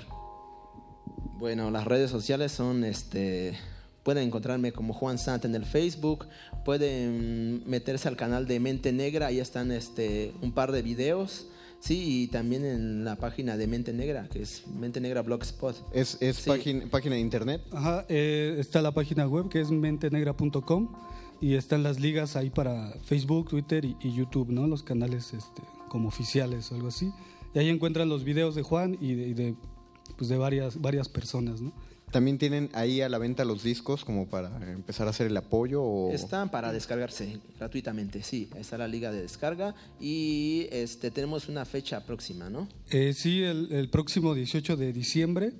Bueno, 1.36 1.70
las 1.70 1.84
redes 1.84 2.10
sociales 2.10 2.50
son, 2.50 2.82
este, 2.82 3.58
pueden 4.02 4.28
encontrarme 4.28 4.72
como 4.72 4.94
Juan 4.94 5.18
Sant 5.18 5.44
en 5.44 5.54
el 5.54 5.66
Facebook, 5.66 6.26
pueden 6.64 7.68
meterse 7.68 8.08
al 8.08 8.16
canal 8.16 8.46
de 8.46 8.60
Mente 8.60 8.92
Negra, 8.92 9.26
ahí 9.26 9.40
están, 9.40 9.72
este, 9.72 10.32
un 10.40 10.52
par 10.52 10.72
de 10.72 10.80
videos, 10.80 11.48
sí, 11.84 12.22
y 12.22 12.26
también 12.28 12.64
en 12.64 13.04
la 13.04 13.16
página 13.16 13.56
de 13.56 13.66
Mente 13.66 13.92
Negra, 13.92 14.28
que 14.30 14.42
es 14.42 14.66
Mente 14.68 15.00
Negra 15.00 15.22
Blogspot. 15.22 15.76
¿Es, 15.92 16.16
es 16.20 16.36
Sí. 16.36 16.48
página, 16.50 16.86
página 16.90 17.14
de 17.16 17.20
internet? 17.20 17.60
Ajá, 17.72 18.06
eh, 18.08 18.56
está 18.58 18.80
la 18.82 18.92
página 18.92 19.26
web 19.28 19.48
que 19.48 19.60
es 19.60 19.70
mentenegra.com 19.70 20.88
y 21.40 21.54
están 21.54 21.82
las 21.82 22.00
ligas 22.00 22.36
ahí 22.36 22.50
para 22.50 22.92
Facebook, 23.04 23.48
Twitter 23.50 23.84
y, 23.84 23.96
y 24.00 24.12
YouTube, 24.14 24.50
¿no? 24.50 24.66
Los 24.66 24.82
canales 24.82 25.34
este, 25.34 25.62
como 25.88 26.08
oficiales 26.08 26.70
o 26.72 26.74
algo 26.76 26.88
así. 26.88 27.10
Y 27.54 27.58
ahí 27.58 27.68
encuentran 27.68 28.08
los 28.08 28.24
videos 28.24 28.54
de 28.54 28.62
Juan 28.62 28.96
y 29.00 29.14
de, 29.14 29.28
y 29.28 29.34
de, 29.34 29.54
pues 30.16 30.28
de 30.28 30.36
varias, 30.36 30.80
varias 30.80 31.08
personas, 31.08 31.60
¿no? 31.60 31.72
¿También 32.14 32.38
tienen 32.38 32.70
ahí 32.74 33.00
a 33.00 33.08
la 33.08 33.18
venta 33.18 33.44
los 33.44 33.64
discos 33.64 34.04
como 34.04 34.28
para 34.28 34.48
empezar 34.70 35.08
a 35.08 35.10
hacer 35.10 35.26
el 35.26 35.36
apoyo? 35.36 35.82
O... 35.82 36.12
Están 36.12 36.48
para 36.48 36.72
descargarse 36.72 37.40
gratuitamente, 37.58 38.22
sí, 38.22 38.48
está 38.56 38.78
la 38.78 38.86
liga 38.86 39.10
de 39.10 39.20
descarga 39.20 39.74
y 39.98 40.68
este, 40.70 41.10
tenemos 41.10 41.48
una 41.48 41.64
fecha 41.64 42.06
próxima, 42.06 42.48
¿no? 42.50 42.68
Eh, 42.92 43.14
sí, 43.14 43.42
el, 43.42 43.72
el 43.72 43.88
próximo 43.90 44.32
18 44.32 44.76
de 44.76 44.92
diciembre 44.92 45.54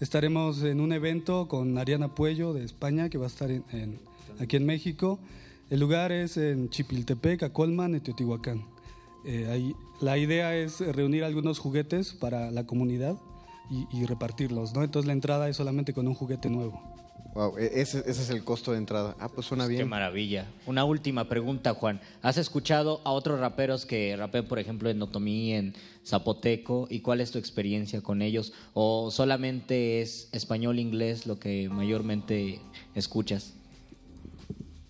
estaremos 0.00 0.64
en 0.64 0.80
un 0.80 0.92
evento 0.92 1.46
con 1.46 1.78
Ariana 1.78 2.12
Puello 2.16 2.52
de 2.52 2.64
España, 2.64 3.08
que 3.08 3.16
va 3.18 3.26
a 3.26 3.28
estar 3.28 3.52
en- 3.52 3.62
en- 3.70 4.00
aquí 4.40 4.56
en 4.56 4.66
México. 4.66 5.20
El 5.70 5.78
lugar 5.78 6.10
es 6.10 6.36
en 6.36 6.68
Chipiltepec, 6.68 7.44
Acolman, 7.44 7.94
y 7.94 8.00
Teotihuacán. 8.00 8.64
Eh, 9.24 9.46
ahí, 9.48 9.72
la 10.00 10.18
idea 10.18 10.56
es 10.56 10.80
reunir 10.80 11.22
algunos 11.22 11.60
juguetes 11.60 12.12
para 12.12 12.50
la 12.50 12.66
comunidad 12.66 13.16
y, 13.72 13.86
y 13.90 14.04
repartirlos, 14.06 14.74
¿no? 14.74 14.84
Entonces 14.84 15.06
la 15.06 15.14
entrada 15.14 15.48
es 15.48 15.56
solamente 15.56 15.92
con 15.94 16.06
un 16.06 16.14
juguete 16.14 16.50
nuevo. 16.50 16.80
Wow, 17.34 17.56
e- 17.56 17.80
ese, 17.80 18.00
ese 18.00 18.10
es 18.22 18.28
el 18.28 18.44
costo 18.44 18.72
de 18.72 18.78
entrada. 18.78 19.16
Ah, 19.18 19.30
pues 19.34 19.46
suena 19.46 19.66
Qué 19.66 19.74
bien. 19.76 19.88
maravilla. 19.88 20.46
Una 20.66 20.84
última 20.84 21.28
pregunta, 21.30 21.72
Juan. 21.72 21.98
¿Has 22.20 22.36
escuchado 22.36 23.00
a 23.04 23.10
otros 23.12 23.40
raperos 23.40 23.86
que 23.86 24.14
rapean, 24.16 24.44
por 24.46 24.58
ejemplo, 24.58 24.90
en 24.90 25.00
Otomí, 25.00 25.54
en 25.54 25.74
Zapoteco? 26.04 26.86
¿Y 26.90 27.00
cuál 27.00 27.22
es 27.22 27.30
tu 27.30 27.38
experiencia 27.38 28.02
con 28.02 28.20
ellos? 28.20 28.52
¿O 28.74 29.10
solamente 29.10 30.02
es 30.02 30.28
español, 30.32 30.78
inglés 30.78 31.26
lo 31.26 31.38
que 31.38 31.70
mayormente 31.70 32.60
escuchas? 32.94 33.54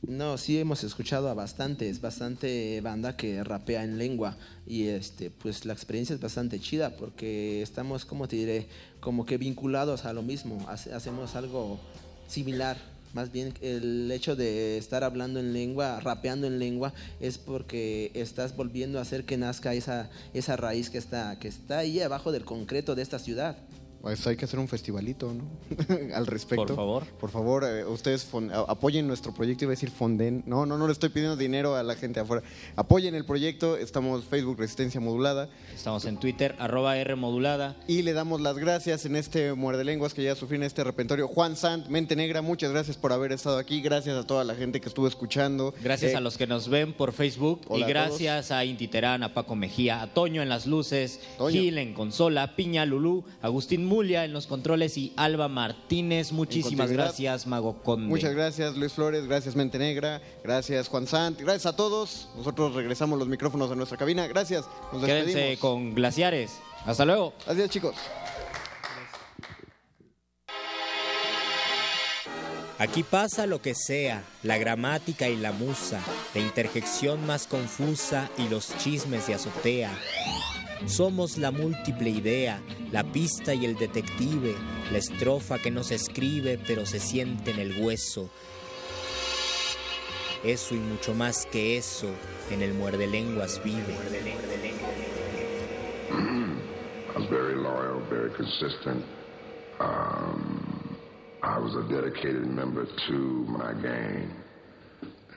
No, 0.07 0.37
sí 0.37 0.59
hemos 0.59 0.83
escuchado 0.83 1.29
a 1.29 1.35
bastantes, 1.35 2.01
bastante 2.01 2.81
banda 2.81 3.17
que 3.17 3.45
rapea 3.45 3.85
en 3.85 3.99
lengua 3.99 4.37
y 4.67 4.89
este, 4.89 5.31
pues 5.31 5.65
la 5.65 5.73
experiencia 5.75 6.13
es 6.15 6.21
bastante 6.21 6.59
chida 6.59 6.91
porque 6.97 7.63
estamos, 7.63 8.05
como 8.05 8.27
te 8.27 8.35
diré, 8.37 8.67
como 9.01 9.25
que 9.25 9.39
vinculados 9.39 10.05
a 10.05 10.13
lo 10.13 10.23
mismo, 10.23 10.67
hace- 10.69 10.93
hacemos 10.93 11.37
algo 11.37 11.79
similar. 12.27 12.77
Más 13.15 13.31
bien 13.31 13.53
el 13.61 14.11
hecho 14.11 14.35
de 14.35 14.77
estar 14.79 15.05
hablando 15.05 15.39
en 15.39 15.53
lengua, 15.53 16.01
rapeando 16.01 16.47
en 16.49 16.59
lengua, 16.59 16.93
es 17.21 17.39
porque 17.39 18.11
estás 18.15 18.57
volviendo 18.57 18.99
a 18.99 19.03
hacer 19.03 19.25
que 19.25 19.37
nazca 19.37 19.73
esa, 19.75 20.11
esa 20.35 20.57
raíz 20.57 20.91
que 20.91 20.99
está, 20.99 21.39
que 21.39 21.47
está 21.49 21.79
ahí 21.79 22.01
abajo 22.01 22.33
del 22.33 22.45
concreto 22.45 22.95
de 22.97 23.03
esta 23.03 23.19
ciudad. 23.21 23.57
Pues 24.03 24.27
hay 24.27 24.37
que 24.37 24.45
hacer 24.45 24.59
un 24.59 24.67
festivalito, 24.67 25.33
¿no? 25.33 25.45
Al 26.15 26.27
respecto. 26.27 26.67
Por 26.67 26.75
favor. 26.77 27.07
Por 27.21 27.31
favor, 27.31 27.65
eh, 27.65 27.85
ustedes 27.85 28.29
a- 28.53 28.65
apoyen 28.69 29.07
nuestro 29.07 29.33
proyecto. 29.33 29.65
Iba 29.65 29.71
a 29.71 29.77
decir 29.77 29.91
fonden. 29.91 30.43
No, 30.45 30.67
no, 30.67 30.77
no 30.77 30.87
le 30.89 30.93
estoy 30.93 31.11
pidiendo 31.11 31.37
dinero 31.37 31.77
a 31.77 31.85
la 31.85 31.95
gente 31.95 32.19
afuera. 32.19 32.43
Apoyen 32.75 33.15
el 33.15 33.25
proyecto. 33.25 33.77
Estamos 33.77 34.25
Facebook 34.25 34.59
Resistencia 34.59 35.01
Modulada. 35.01 35.49
Estamos 35.73 36.05
en 36.05 36.17
Twitter, 36.19 36.57
arroba 36.59 36.97
R 36.99 37.15
modulada. 37.15 37.77
Y 37.87 38.03
le 38.03 38.13
damos 38.13 38.41
las 38.41 38.59
gracias 38.59 39.07
en 39.07 39.15
este 39.15 39.53
muerde 39.55 39.85
lenguas 39.85 40.15
que 40.15 40.25
ya 40.25 40.35
sufrí 40.35 40.57
en 40.57 40.65
este 40.65 40.83
repentorio. 40.83 41.29
Juan 41.29 41.55
Sant, 41.57 41.87
Mente 41.87 42.17
Negra, 42.17 42.43
muchas 42.43 42.73
gracias 42.73 42.97
por 42.97 43.13
haber 43.13 43.31
estado 43.31 43.57
aquí. 43.59 43.81
Gracias 43.83 44.17
a 44.17 44.27
toda 44.27 44.43
la 44.43 44.57
gente 44.57 44.81
que 44.81 44.89
estuvo 44.89 45.07
escuchando. 45.07 45.75
Gracias 45.81 46.13
Eh, 46.13 46.17
a 46.17 46.21
los 46.21 46.37
que 46.37 46.49
nos 46.49 46.69
ven 46.69 46.93
por 46.93 47.13
Facebook 47.13 47.61
y 47.73 47.83
a 47.83 47.87
gracias 47.87 48.51
a, 48.51 48.65
Inti 48.65 48.89
Terán, 48.89 49.23
a 49.23 49.33
Paco 49.33 49.55
Mejía, 49.55 50.03
a 50.03 50.13
Toño 50.13 50.43
en 50.43 50.49
las 50.49 50.67
luces, 50.67 51.21
Toño. 51.39 51.53
Gil 51.61 51.79
en 51.79 51.95
consola, 51.95 52.57
Piña 52.57 52.85
Lulú, 52.85 53.25
Agustín 53.43 53.85
Mulia 53.93 54.25
en 54.25 54.33
los 54.33 54.47
controles 54.47 54.97
y 54.97 55.13
Alba 55.17 55.49
Martínez. 55.49 56.33
Muchísimas 56.33 56.91
gracias, 56.91 57.47
Mago 57.47 57.83
Conde. 57.83 58.09
Muchas 58.09 58.33
gracias 58.33 58.75
Luis 58.75 58.95
Flores, 58.95 59.27
gracias 59.27 59.55
Mente 59.55 59.79
Negra, 59.79 60.23
gracias 60.43 60.89
Juan 60.89 61.07
Sant, 61.07 61.39
gracias 61.39 61.67
a 61.67 61.77
todos. 61.77 62.31
Nosotros 62.35 62.75
regresamos 62.75 63.19
los 63.19 63.29
micrófonos 63.29 63.71
a 63.71 63.75
nuestra 63.75 63.99
cabina. 63.99 64.27
Gracias. 64.27 64.65
Nos 64.95 65.05
Quédense 65.05 65.35
despedimos. 65.35 65.59
con 65.61 65.95
Glaciares. 65.95 66.53
Hasta 66.87 67.05
luego. 67.05 67.35
Adiós 67.47 67.69
chicos. 67.69 67.95
Aquí 72.79 73.03
pasa 73.03 73.47
lo 73.47 73.61
que 73.61 73.75
sea, 73.75 74.25
la 74.43 74.57
gramática 74.57 75.29
y 75.29 75.37
la 75.37 75.53
musa, 75.53 76.01
la 76.35 76.41
interjección 76.41 77.27
más 77.27 77.47
confusa 77.47 78.31
y 78.39 78.49
los 78.49 78.75
chismes 78.79 79.27
de 79.27 79.35
azotea. 79.35 79.91
Somos 80.87 81.39
la 81.39 81.51
múltiple 81.51 82.11
idea, 82.11 82.61
la 82.91 83.05
pista 83.05 83.55
y 83.55 83.65
el 83.65 83.77
detective, 83.77 84.55
la 84.91 84.99
estrofa 84.99 85.59
que 85.59 85.71
no 85.71 85.85
se 85.85 85.95
escribe 85.95 86.59
pero 86.67 86.85
se 86.87 87.01
siente 87.01 87.53
en 87.53 87.61
el 87.61 87.81
hueso. 87.81 88.29
Eso 90.45 90.75
y 90.75 90.79
mucho 90.79 91.15
más 91.15 91.47
que 91.47 91.77
eso 91.79 92.09
en 92.51 92.63
el 92.63 92.75
muerde 92.75 93.07
lenguas 93.07 93.63
vive. 93.65 93.97
I 97.15 97.19
was 97.19 97.29
very 97.29 97.57
loyal, 97.57 98.01
very 98.09 98.31
consistent. 98.31 99.05
Um, 99.79 100.97
I 101.43 101.59
was 101.59 101.75
a 101.77 101.83
dedicated 101.93 102.47
member 102.47 102.87
to 102.87 103.13
my 103.13 103.75
gang, 103.75 104.31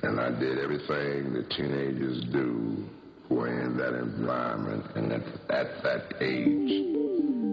and 0.04 0.20
I 0.20 0.32
did 0.40 0.58
everything 0.58 1.34
that 1.34 1.50
teenagers 1.52 2.24
do 2.32 2.90
who 3.30 3.40
are 3.42 3.48
in 3.48 3.78
that 3.78 3.94
environment 3.94 4.86
and 4.96 5.12
at, 5.12 5.22
at 5.50 5.84
that 5.84 6.14
age. 6.22 6.96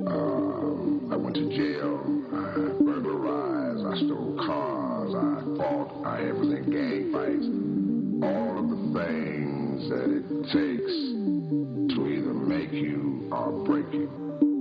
Um, 0.07 1.09
I 1.13 1.17
went 1.17 1.37
to 1.37 1.49
jail. 1.51 2.03
I 2.33 2.83
burglarized. 2.83 3.87
I 3.87 3.97
stole 4.07 4.37
cars. 4.45 5.15
I 5.15 5.57
fought. 5.57 6.07
I 6.07 6.33
was 6.33 6.49
in 6.49 6.71
gang 6.71 7.13
fights. 7.13 7.47
All 8.25 8.59
of 8.59 8.69
the 8.69 8.77
things 8.99 9.89
that 9.89 10.11
it 10.11 10.27
takes 10.53 10.93
to 11.95 12.09
either 12.09 12.35
make 12.35 12.73
you 12.73 13.29
or 13.33 13.65
break 13.65 13.93
you. 13.93 14.52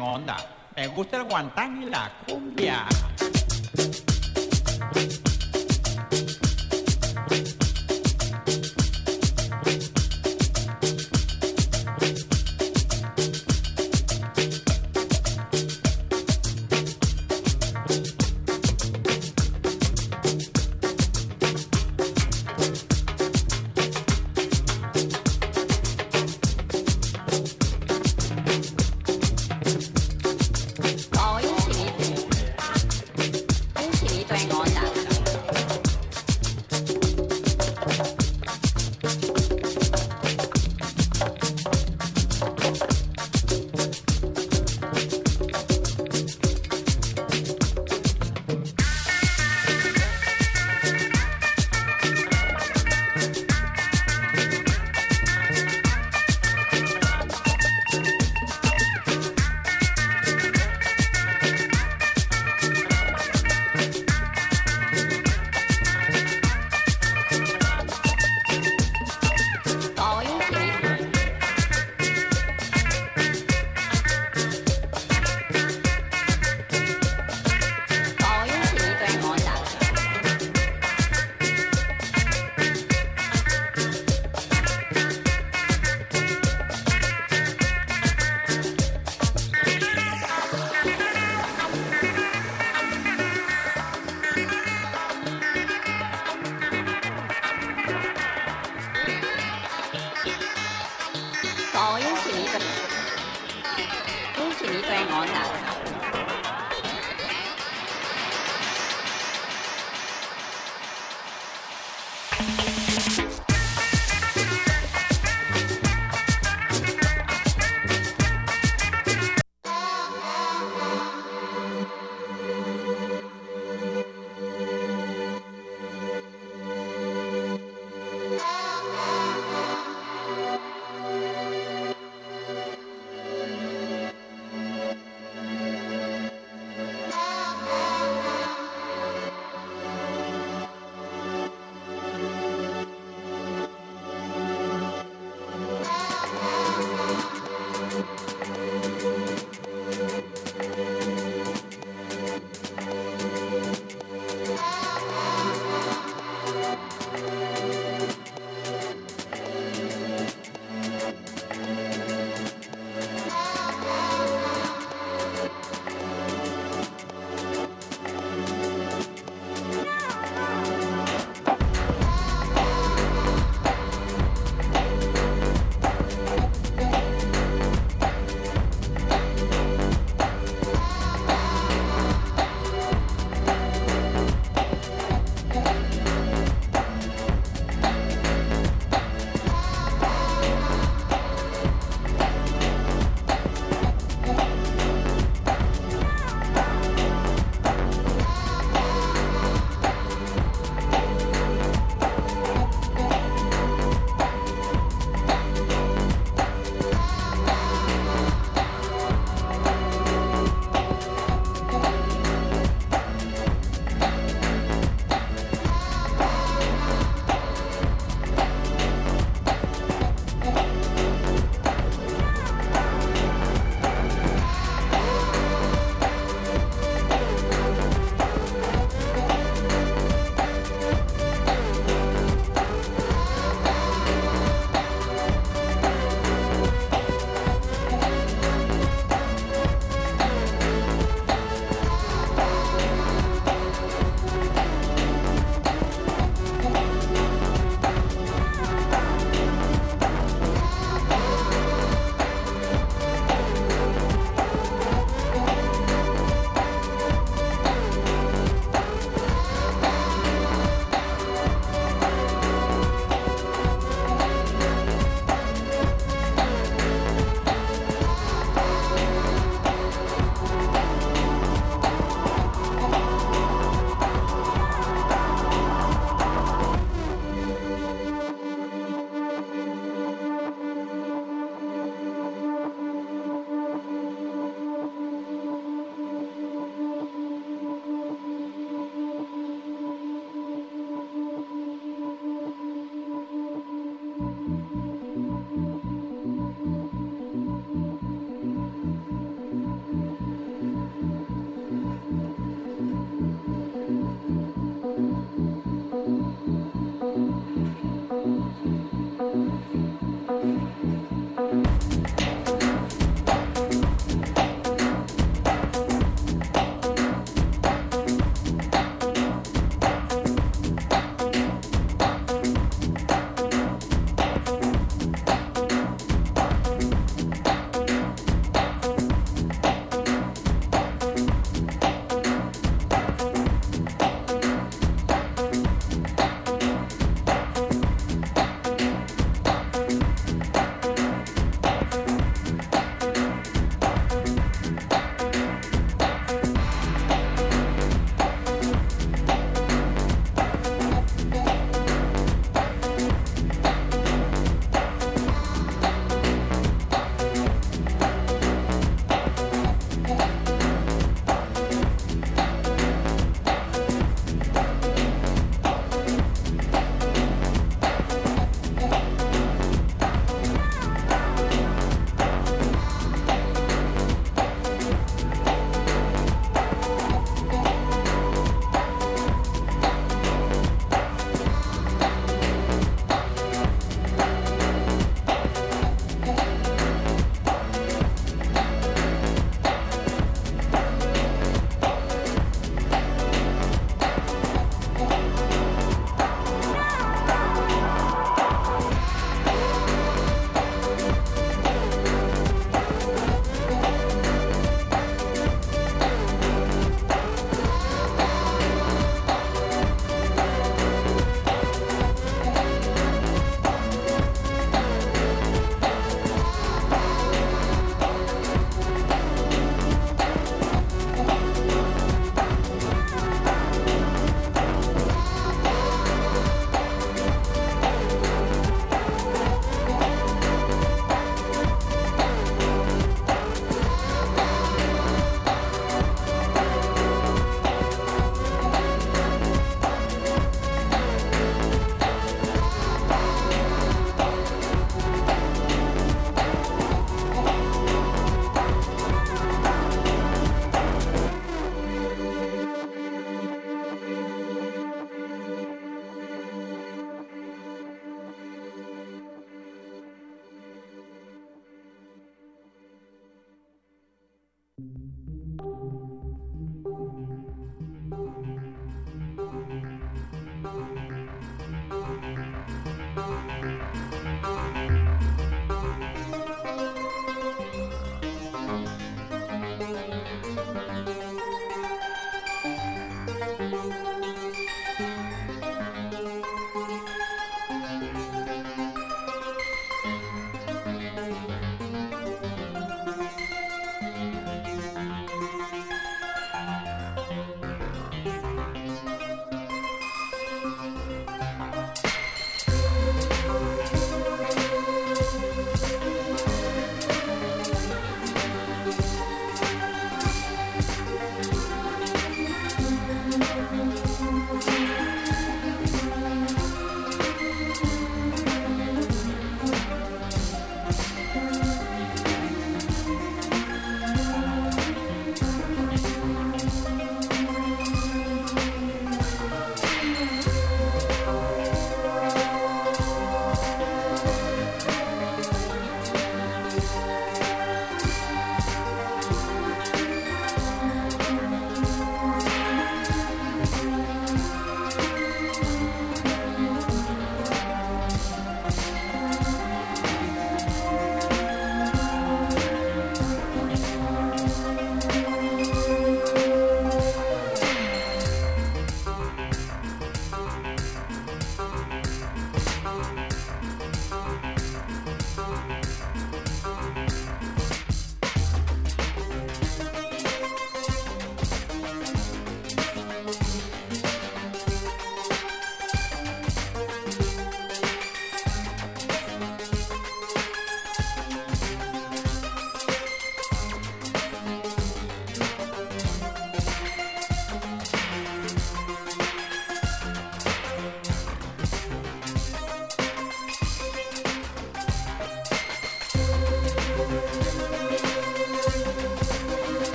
Onda. 0.00 0.36
Me 0.76 0.86
gusta 0.88 1.18
el 1.18 1.24
guantán 1.24 1.82
y 1.82 1.86
la 1.86 2.10
cumbia. 2.26 2.86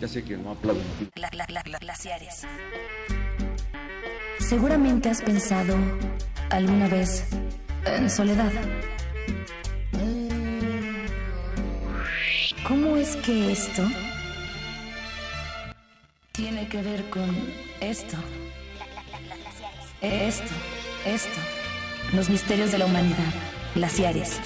Ya, 0.00 0.08
sé 0.08 0.22
que 0.24 0.36
no 0.36 0.52
aplauden. 0.52 0.84
Gla- 1.14 1.80
glaciares. 1.80 2.42
Seguramente 4.38 5.08
has 5.10 5.22
pensado 5.22 5.76
alguna 6.50 6.88
vez 6.88 7.24
en 7.84 8.08
soledad. 8.10 8.52
¿Cómo 12.66 12.96
es 12.96 13.16
que 13.16 13.52
esto 13.52 13.82
tiene 16.32 16.68
que 16.68 16.82
ver 16.82 17.08
con 17.10 17.30
esto? 17.80 18.16
Esto, 20.00 20.52
esto. 21.06 21.40
Los 22.12 22.28
misterios 22.28 22.72
de 22.72 22.78
la 22.78 22.86
humanidad. 22.86 23.32
Glaciares. 23.74 24.38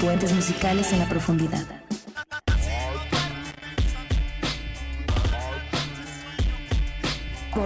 Puentes 0.00 0.32
musicales 0.32 0.92
en 0.92 0.98
la 0.98 1.08
profundidad. 1.08 1.81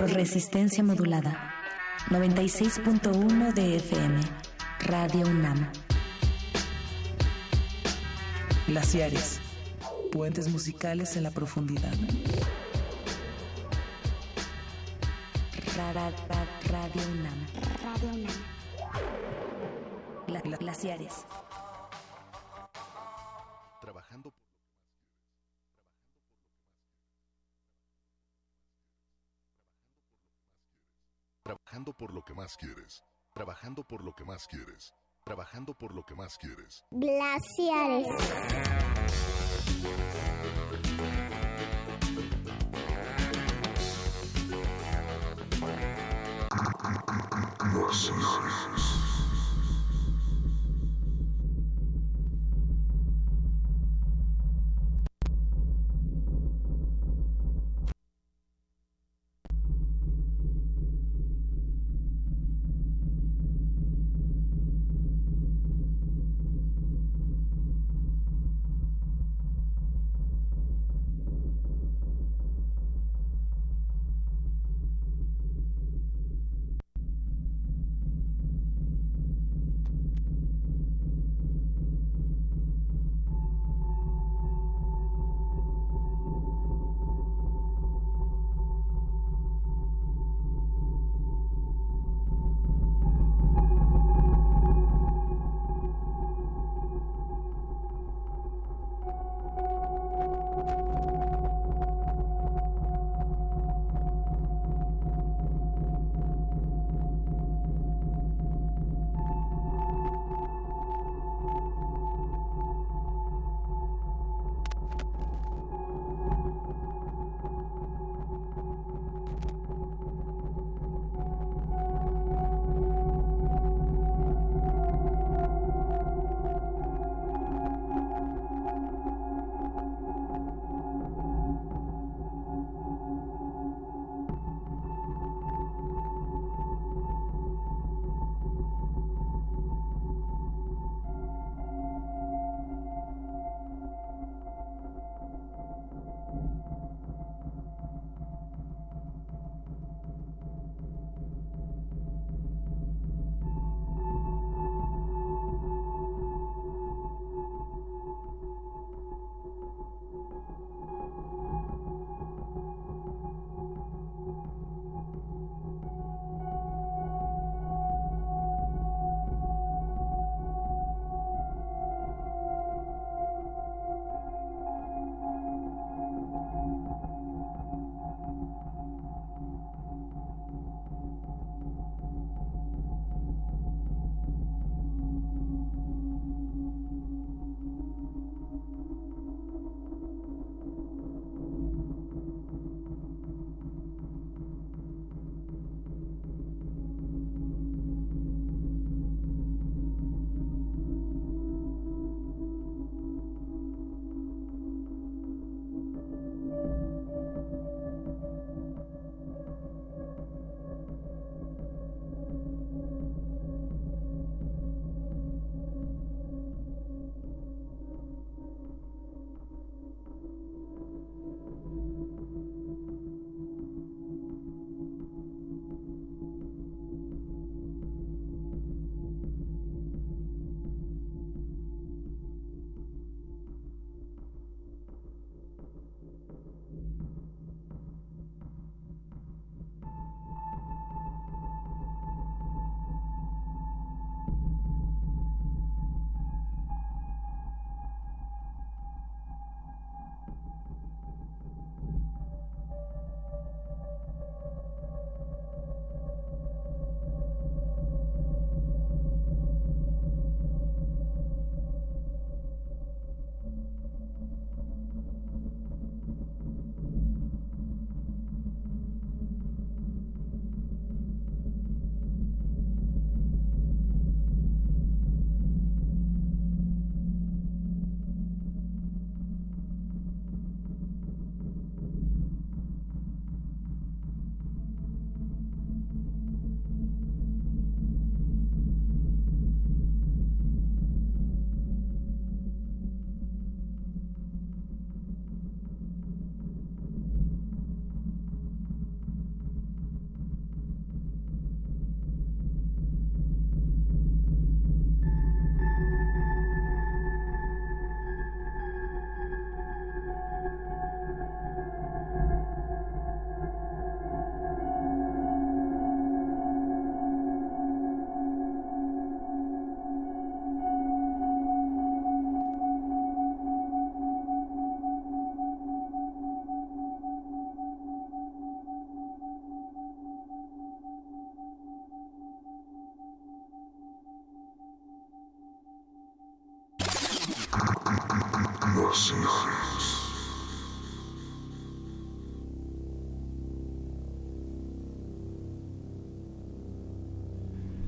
Por 0.07 0.15
resistencia 0.15 0.85
modulada. 0.85 1.53
96.1 2.11 3.53
de 3.55 3.77
FM. 3.77 4.21
Radio 4.79 5.27
UNAM. 5.27 5.69
Glaciares. 8.69 9.41
Puentes 10.13 10.49
musicales 10.49 11.17
en 11.17 11.25
la 11.25 11.33
profundidad. 11.33 11.93
Ra- 15.77 15.93
ra- 15.93 16.11
ra- 16.11 16.47
Radio 16.71 17.03
UNAM. 17.11 17.47
Radio 17.83 18.11
UNAM. 20.29 20.59
glaciares. 20.61 21.25
trabajando 31.77 31.93
por 31.93 32.15
lo 32.15 32.25
que 32.25 32.33
más 32.33 32.57
quieres, 32.57 33.05
trabajando 33.35 33.85
por 33.85 34.03
lo 34.03 34.15
que 34.15 34.25
más 34.25 34.47
quieres, 34.49 34.95
trabajando 35.25 35.75
por 35.75 35.95
lo 35.95 36.07
que 36.07 36.15
más 36.15 36.39
quieres. 36.39 36.87
Glaciares. 36.91 38.07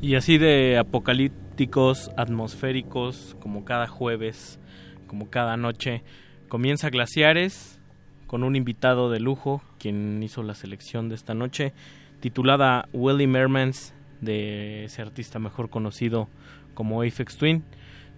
Y 0.00 0.14
así 0.14 0.38
de 0.38 0.78
apocalípticos, 0.78 2.10
atmosféricos, 2.16 3.36
como 3.40 3.64
cada 3.64 3.88
jueves, 3.88 4.60
como 5.06 5.28
cada 5.28 5.56
noche, 5.56 6.02
comienza 6.48 6.90
Glaciares 6.90 7.80
con 8.26 8.44
un 8.44 8.54
invitado 8.54 9.10
de 9.10 9.20
lujo, 9.20 9.62
quien 9.78 10.22
hizo 10.22 10.42
la 10.42 10.54
selección 10.54 11.08
de 11.08 11.16
esta 11.16 11.34
noche, 11.34 11.72
titulada 12.20 12.88
Willie 12.92 13.26
Mermans, 13.26 13.94
de 14.20 14.84
ese 14.84 15.02
artista 15.02 15.38
mejor 15.38 15.70
conocido 15.70 16.28
como 16.74 17.02
Aphex 17.02 17.36
Twin. 17.36 17.64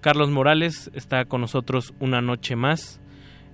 Carlos 0.01 0.31
Morales 0.31 0.90
está 0.94 1.27
con 1.27 1.43
nosotros 1.43 1.93
una 2.01 2.22
noche 2.22 2.56
más, 2.56 3.01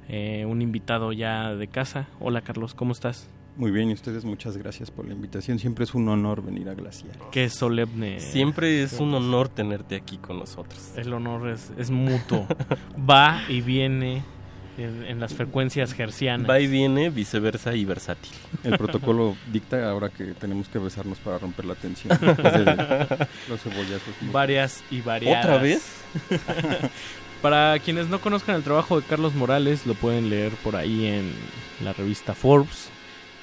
eh, 0.09 0.45
un 0.47 0.63
invitado 0.63 1.13
ya 1.13 1.55
de 1.57 1.67
casa. 1.67 2.09
Hola 2.21 2.43
Carlos, 2.43 2.73
¿cómo 2.73 2.93
estás? 2.93 3.29
Muy 3.57 3.73
bien, 3.73 3.91
y 3.91 3.95
ustedes 3.95 4.25
muchas 4.25 4.57
gracias 4.57 4.93
por 4.93 5.07
la 5.09 5.15
invitación. 5.15 5.59
Siempre 5.59 5.85
es 5.85 5.95
un 5.95 6.09
honor 6.09 6.45
venir 6.45 6.69
a 6.69 6.75
Glaciar. 6.75 7.17
Qué 7.33 7.49
solemne. 7.49 8.21
Siempre 8.21 8.83
es 8.83 9.01
un 9.01 9.15
honor 9.15 9.49
tenerte 9.49 9.97
aquí 9.97 10.19
con 10.19 10.39
nosotros. 10.39 10.93
El 10.95 11.13
honor 11.15 11.49
es, 11.49 11.73
es 11.79 11.91
mutuo. 11.91 12.47
Va 13.11 13.43
y 13.49 13.63
viene 13.63 14.23
en, 14.79 15.05
en 15.05 15.21
las 15.21 15.35
frecuencias 15.35 15.93
gercianas. 15.93 16.49
Va 16.49 16.61
y 16.61 16.67
viene, 16.67 17.11
viceversa 17.11 17.75
y 17.75 17.85
versátil. 17.85 18.33
El 18.65 18.77
protocolo 18.79 19.37
dicta 19.53 19.89
ahora 19.89 20.09
que 20.09 20.25
tenemos 20.35 20.69
que 20.69 20.79
besarnos 20.79 21.19
para 21.19 21.39
romper 21.39 21.65
la 21.65 21.75
tensión. 21.75 22.19
los 23.49 23.61
cebollazos. 23.63 24.15
Varias 24.33 24.85
y 24.91 25.01
variadas. 25.01 25.45
¿Otra 25.45 25.59
vez? 25.59 25.91
Para 27.43 27.79
quienes 27.79 28.09
no 28.09 28.21
conozcan 28.21 28.57
el 28.57 28.63
trabajo 28.63 29.01
de 29.01 29.07
Carlos 29.07 29.35
Morales, 29.35 29.87
lo 29.87 29.95
pueden 29.95 30.31
leer 30.31 30.53
por 30.65 30.75
ahí 30.75 31.07
en 31.07 31.33
la 31.85 31.93
revista 31.93 32.35
Forbes. 32.35 32.89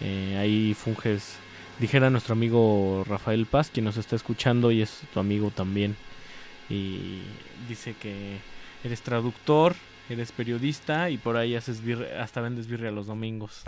Eh, 0.01 0.35
ahí 0.39 0.73
funges, 0.73 1.35
dijera 1.79 2.09
nuestro 2.09 2.33
amigo 2.33 3.05
Rafael 3.07 3.45
Paz, 3.45 3.69
quien 3.71 3.85
nos 3.85 3.97
está 3.97 4.15
escuchando 4.15 4.71
y 4.71 4.81
es 4.81 5.01
tu 5.13 5.19
amigo 5.19 5.51
también. 5.51 5.95
Y 6.69 7.19
dice 7.69 7.95
que 8.01 8.39
eres 8.83 9.01
traductor, 9.01 9.75
eres 10.09 10.31
periodista 10.31 11.09
y 11.09 11.17
por 11.17 11.37
ahí 11.37 11.55
haces 11.55 11.81
hasta 12.19 12.41
vendes 12.41 12.67
birria 12.67 12.91
los 12.91 13.07
domingos. 13.07 13.63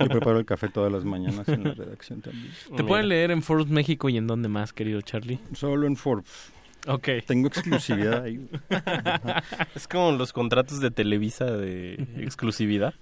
Yo 0.00 0.08
preparo 0.08 0.38
el 0.38 0.44
café 0.44 0.68
todas 0.68 0.92
las 0.92 1.04
mañanas 1.04 1.48
en 1.48 1.64
la 1.64 1.74
redacción 1.74 2.20
también. 2.20 2.52
¿Te 2.76 2.84
pueden 2.84 3.08
leer 3.08 3.30
en 3.30 3.42
Forbes 3.42 3.68
México 3.68 4.08
y 4.08 4.16
en 4.16 4.26
dónde 4.26 4.48
más, 4.48 4.72
querido 4.72 5.00
Charlie? 5.00 5.38
Solo 5.54 5.86
en 5.86 5.96
Forbes. 5.96 6.52
Ok. 6.86 7.08
Tengo 7.26 7.48
exclusividad 7.48 8.24
ahí. 8.24 8.48
es 9.74 9.86
como 9.86 10.12
los 10.12 10.32
contratos 10.32 10.80
de 10.80 10.90
Televisa 10.90 11.44
de 11.44 11.94
exclusividad. 12.18 12.94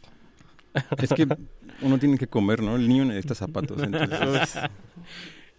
Es 0.98 1.12
que 1.12 1.26
uno 1.80 1.98
tiene 1.98 2.18
que 2.18 2.26
comer, 2.26 2.62
¿no? 2.62 2.76
El 2.76 2.88
niño 2.88 3.04
necesita 3.06 3.34
zapatos. 3.34 3.82
Entonces... 3.82 4.58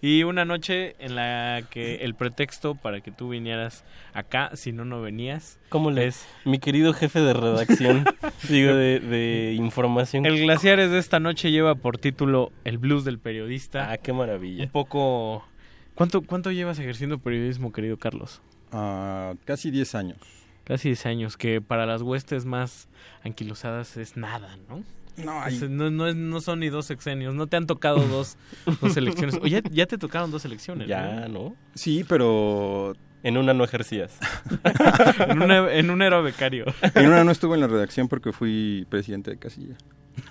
Y 0.04 0.24
una 0.24 0.46
noche 0.46 0.96
en 0.98 1.14
la 1.16 1.62
que 1.70 1.98
el 1.98 2.16
pretexto 2.16 2.74
para 2.74 3.02
que 3.02 3.12
tú 3.12 3.30
vinieras 3.30 3.84
acá, 4.14 4.50
si 4.56 4.72
no, 4.72 4.84
no 4.84 5.00
venías. 5.00 5.60
¿Cómo 5.70 5.92
lees? 5.92 6.28
Mi 6.44 6.58
querido 6.58 6.92
jefe 6.94 7.20
de 7.20 7.34
redacción, 7.34 8.06
digo, 8.50 8.74
de, 8.74 9.00
de 9.00 9.54
información. 9.54 10.26
El 10.26 10.40
Glaciares 10.40 10.90
de 10.90 10.98
esta 10.98 11.20
noche 11.20 11.52
lleva 11.52 11.76
por 11.76 12.00
título 12.00 12.52
El 12.64 12.80
blues 12.80 13.04
del 13.06 13.20
periodista. 13.20 13.92
Ah, 13.92 13.98
qué 13.98 14.12
maravilla. 14.12 14.64
Un 14.64 14.72
poco... 14.72 15.46
¿Cuánto, 15.94 16.22
cuánto 16.24 16.52
llevas 16.52 16.80
ejerciendo 16.80 17.20
periodismo, 17.20 17.72
querido 17.72 17.98
Carlos? 17.98 18.42
Ah, 18.72 19.36
casi 19.46 19.70
10 19.70 19.94
años. 19.94 20.18
Casi 20.64 20.90
10 20.90 21.06
años, 21.06 21.38
que 21.38 21.62
para 21.62 21.86
las 21.86 22.02
huestes 22.02 22.46
más 22.46 22.88
anquilosadas 23.24 23.98
es 23.98 24.18
nada, 24.18 24.58
¿no? 24.68 24.84
No, 25.18 25.44
no, 25.70 25.92
no, 25.92 26.14
no 26.14 26.42
son 26.42 26.60
ni 26.60 26.70
dos 26.70 26.86
sexenios, 26.86 27.36
no 27.36 27.48
te 27.48 27.58
han 27.58 27.68
tocado 27.68 28.00
dos, 28.08 28.38
dos 28.82 28.98
elecciones. 28.98 29.38
Oye, 29.42 29.62
ya 29.72 29.86
te 29.86 29.98
tocaron 29.98 30.32
dos 30.32 30.46
elecciones. 30.46 30.88
Ya, 30.88 31.28
¿no? 31.28 31.56
Sí, 31.76 32.06
pero... 32.08 32.96
En 33.24 33.38
una 33.38 33.54
no 33.54 33.64
ejercías. 33.64 34.18
en, 35.30 35.44
una, 35.44 35.72
en 35.72 35.92
un 35.92 36.02
era 36.02 36.22
becario. 36.22 36.66
En 36.96 37.06
una 37.06 37.24
no 37.24 37.30
estuve 37.30 37.54
en 37.54 37.62
la 37.62 37.68
redacción 37.68 38.08
porque 38.08 38.32
fui 38.32 38.88
presidente 38.90 39.30
de 39.30 39.38
casilla. 39.38 39.76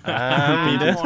Ah, 0.03 0.67
mira. 0.79 0.97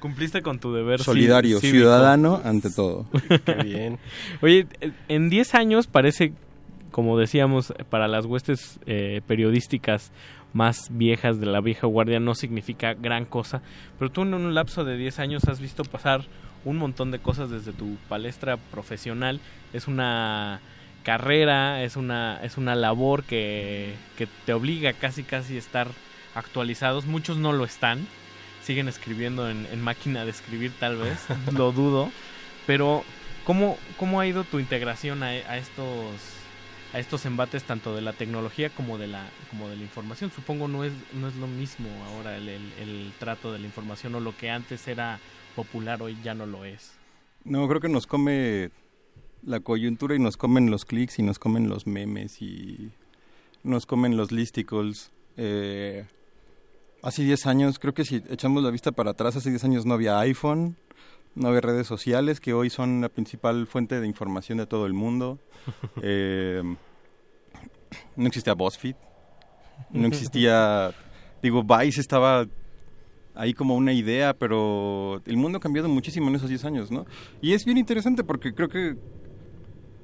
Cumpliste 0.00 0.42
con 0.42 0.58
tu 0.58 0.72
deber. 0.72 1.00
Solidario, 1.00 1.60
cívico. 1.60 1.78
ciudadano 1.78 2.40
ante 2.44 2.70
todo. 2.70 3.06
Qué 3.44 3.54
bien. 3.62 3.98
Oye, 4.42 4.66
en 5.08 5.30
10 5.30 5.54
años 5.54 5.86
parece, 5.86 6.32
como 6.90 7.16
decíamos, 7.18 7.72
para 7.88 8.08
las 8.08 8.26
huestes 8.26 8.80
eh, 8.86 9.20
periodísticas 9.28 10.10
más 10.56 10.88
viejas 10.90 11.38
de 11.38 11.46
la 11.46 11.60
vieja 11.60 11.86
guardia 11.86 12.18
no 12.18 12.34
significa 12.34 12.94
gran 12.94 13.26
cosa, 13.26 13.60
pero 13.98 14.10
tú 14.10 14.22
en 14.22 14.32
un 14.32 14.54
lapso 14.54 14.84
de 14.84 14.96
10 14.96 15.18
años 15.18 15.44
has 15.44 15.60
visto 15.60 15.84
pasar 15.84 16.22
un 16.64 16.78
montón 16.78 17.10
de 17.10 17.18
cosas 17.18 17.50
desde 17.50 17.72
tu 17.72 17.96
palestra 18.08 18.56
profesional. 18.56 19.38
Es 19.72 19.86
una 19.86 20.60
carrera, 21.04 21.82
es 21.82 21.96
una, 21.96 22.40
es 22.42 22.56
una 22.56 22.74
labor 22.74 23.22
que, 23.22 23.94
que 24.16 24.26
te 24.46 24.54
obliga 24.54 24.94
casi 24.94 25.22
casi 25.22 25.56
a 25.56 25.58
estar 25.58 25.88
actualizados. 26.34 27.04
Muchos 27.04 27.36
no 27.36 27.52
lo 27.52 27.64
están, 27.64 28.06
siguen 28.62 28.88
escribiendo 28.88 29.48
en, 29.50 29.66
en 29.70 29.82
máquina 29.82 30.24
de 30.24 30.30
escribir 30.30 30.72
tal 30.80 30.96
vez, 30.96 31.26
lo 31.52 31.70
dudo. 31.70 32.10
Pero, 32.66 33.04
¿cómo, 33.44 33.78
¿cómo 33.98 34.20
ha 34.20 34.26
ido 34.26 34.42
tu 34.42 34.58
integración 34.58 35.22
a, 35.22 35.26
a 35.26 35.58
estos 35.58 36.35
a 36.96 36.98
estos 36.98 37.26
embates 37.26 37.64
tanto 37.64 37.94
de 37.94 38.00
la 38.00 38.14
tecnología 38.14 38.70
como 38.70 38.96
de 38.96 39.06
la 39.06 39.28
como 39.50 39.68
de 39.68 39.76
la 39.76 39.82
información? 39.82 40.30
Supongo 40.34 40.66
no 40.66 40.82
es 40.82 40.92
no 41.12 41.28
es 41.28 41.36
lo 41.36 41.46
mismo 41.46 41.88
ahora 42.06 42.36
el, 42.36 42.48
el- 42.48 42.72
el 42.80 43.12
trato 43.18 43.52
de 43.52 43.58
la 43.58 43.66
información 43.66 44.14
o 44.14 44.20
lo 44.20 44.34
que 44.36 44.48
antes 44.50 44.88
era 44.88 45.20
popular 45.54 46.00
hoy 46.02 46.16
ya 46.24 46.34
no 46.34 46.46
lo 46.46 46.64
es. 46.64 46.92
No, 47.44 47.68
creo 47.68 47.80
que 47.80 47.88
nos 47.90 48.06
come 48.06 48.70
la 49.42 49.60
coyuntura 49.60 50.14
y 50.14 50.18
nos 50.18 50.36
comen 50.38 50.70
los 50.70 50.84
clics 50.86 51.18
y 51.18 51.22
nos 51.22 51.38
comen 51.38 51.68
los 51.68 51.86
memes 51.86 52.40
y 52.40 52.90
nos 53.62 53.84
comen 53.86 54.16
los 54.16 54.32
listicles. 54.32 55.10
Eh, 55.36 56.06
hace 57.02 57.22
10 57.24 57.46
años, 57.46 57.78
creo 57.78 57.92
que 57.94 58.04
si 58.04 58.16
echamos 58.30 58.62
la 58.64 58.70
vista 58.70 58.90
para 58.92 59.10
atrás, 59.10 59.36
hace 59.36 59.50
10 59.50 59.62
años 59.64 59.84
no 59.86 59.94
había 59.94 60.18
iPhone, 60.20 60.76
no 61.34 61.48
había 61.48 61.60
redes 61.60 61.86
sociales, 61.86 62.40
que 62.40 62.54
hoy 62.54 62.70
son 62.70 63.00
la 63.02 63.08
principal 63.10 63.66
fuente 63.66 64.00
de 64.00 64.06
información 64.06 64.58
de 64.58 64.66
todo 64.66 64.86
el 64.86 64.94
mundo. 64.94 65.38
Eh, 66.02 66.62
no 68.16 68.26
existía 68.26 68.54
BuzzFeed, 68.54 68.96
no 69.90 70.06
existía, 70.08 70.92
digo, 71.42 71.62
Vice 71.62 72.00
estaba 72.00 72.46
ahí 73.34 73.52
como 73.52 73.76
una 73.76 73.92
idea, 73.92 74.34
pero 74.34 75.22
el 75.26 75.36
mundo 75.36 75.58
ha 75.58 75.60
cambiado 75.60 75.88
muchísimo 75.88 76.28
en 76.28 76.36
esos 76.36 76.48
10 76.48 76.64
años, 76.64 76.90
¿no? 76.90 77.04
Y 77.40 77.52
es 77.52 77.64
bien 77.64 77.78
interesante 77.78 78.24
porque 78.24 78.54
creo 78.54 78.68
que 78.68 78.96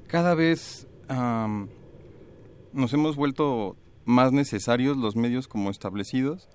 cada 0.07 0.35
vez 0.35 0.87
nos 2.71 2.93
hemos 2.93 3.15
vuelto 3.15 3.75
más 4.05 4.31
necesarios 4.31 4.97
los 4.97 5.15
medios 5.15 5.47
como 5.47 5.69
establecidos, 5.69 6.47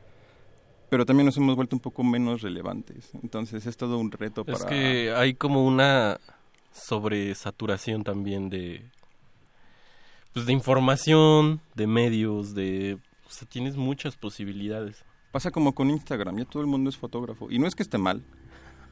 pero 0.88 1.04
también 1.04 1.26
nos 1.26 1.36
hemos 1.36 1.54
vuelto 1.56 1.76
un 1.76 1.80
poco 1.80 2.02
menos 2.02 2.42
relevantes. 2.42 3.10
Entonces 3.22 3.66
es 3.66 3.76
todo 3.76 3.98
un 3.98 4.10
reto 4.10 4.44
para... 4.44 4.58
Es 4.58 4.64
que 4.64 5.12
hay 5.14 5.34
como 5.34 5.66
una 5.66 6.18
sobresaturación 6.72 8.04
también 8.04 8.48
de 8.48 8.90
pues 10.38 10.46
de 10.46 10.52
información, 10.52 11.60
de 11.74 11.88
medios, 11.88 12.54
de 12.54 12.98
o 13.26 13.30
sea, 13.30 13.48
tienes 13.48 13.76
muchas 13.76 14.16
posibilidades. 14.16 15.04
Pasa 15.32 15.50
como 15.50 15.74
con 15.74 15.90
Instagram, 15.90 16.38
ya 16.38 16.44
todo 16.44 16.62
el 16.62 16.68
mundo 16.68 16.88
es 16.90 16.96
fotógrafo. 16.96 17.50
Y 17.50 17.58
no 17.58 17.66
es 17.66 17.74
que 17.74 17.82
esté 17.82 17.98
mal. 17.98 18.22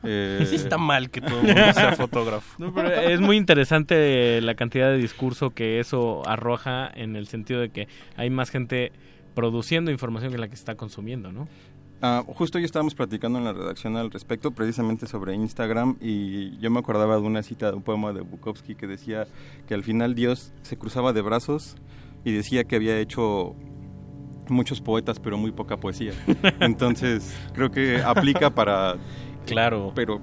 Eh, 0.02 0.44
Sí 0.46 0.56
está 0.56 0.76
mal 0.76 1.08
que 1.08 1.22
todo 1.22 1.40
el 1.40 1.46
mundo 1.54 1.72
sea 1.72 1.92
fotógrafo. 1.96 2.62
No, 2.62 2.72
pero 2.74 2.92
es 2.92 3.18
muy 3.18 3.36
interesante 3.38 4.40
la 4.42 4.54
cantidad 4.54 4.90
de 4.90 4.98
discurso 4.98 5.50
que 5.50 5.80
eso 5.80 6.22
arroja 6.28 6.90
en 6.94 7.16
el 7.16 7.26
sentido 7.28 7.60
de 7.60 7.70
que 7.70 7.88
hay 8.14 8.28
más 8.28 8.50
gente 8.50 8.92
produciendo 9.34 9.90
información 9.90 10.30
que 10.32 10.38
la 10.38 10.48
que 10.48 10.54
está 10.54 10.74
consumiendo, 10.74 11.32
¿no? 11.32 11.48
Ah, 12.02 12.22
justo 12.26 12.58
hoy 12.58 12.64
estábamos 12.64 12.94
platicando 12.94 13.38
en 13.38 13.44
la 13.44 13.54
redacción 13.54 13.96
al 13.96 14.10
respecto, 14.10 14.50
precisamente 14.50 15.06
sobre 15.06 15.34
Instagram, 15.34 15.96
y 16.00 16.58
yo 16.58 16.70
me 16.70 16.78
acordaba 16.78 17.16
de 17.16 17.22
una 17.22 17.42
cita 17.42 17.70
de 17.70 17.76
un 17.76 17.82
poema 17.82 18.12
de 18.12 18.20
Bukowski 18.20 18.74
que 18.74 18.86
decía 18.86 19.26
que 19.66 19.74
al 19.74 19.82
final 19.82 20.14
Dios 20.14 20.52
se 20.62 20.76
cruzaba 20.76 21.14
de 21.14 21.22
brazos 21.22 21.76
y 22.24 22.32
decía 22.32 22.64
que 22.64 22.76
había 22.76 22.98
hecho 22.98 23.54
muchos 24.48 24.82
poetas, 24.82 25.20
pero 25.20 25.38
muy 25.38 25.52
poca 25.52 25.78
poesía. 25.78 26.12
Entonces, 26.60 27.34
creo 27.54 27.70
que 27.70 28.02
aplica 28.02 28.50
para... 28.50 28.96
Claro. 29.46 29.92
Pero 29.94 30.20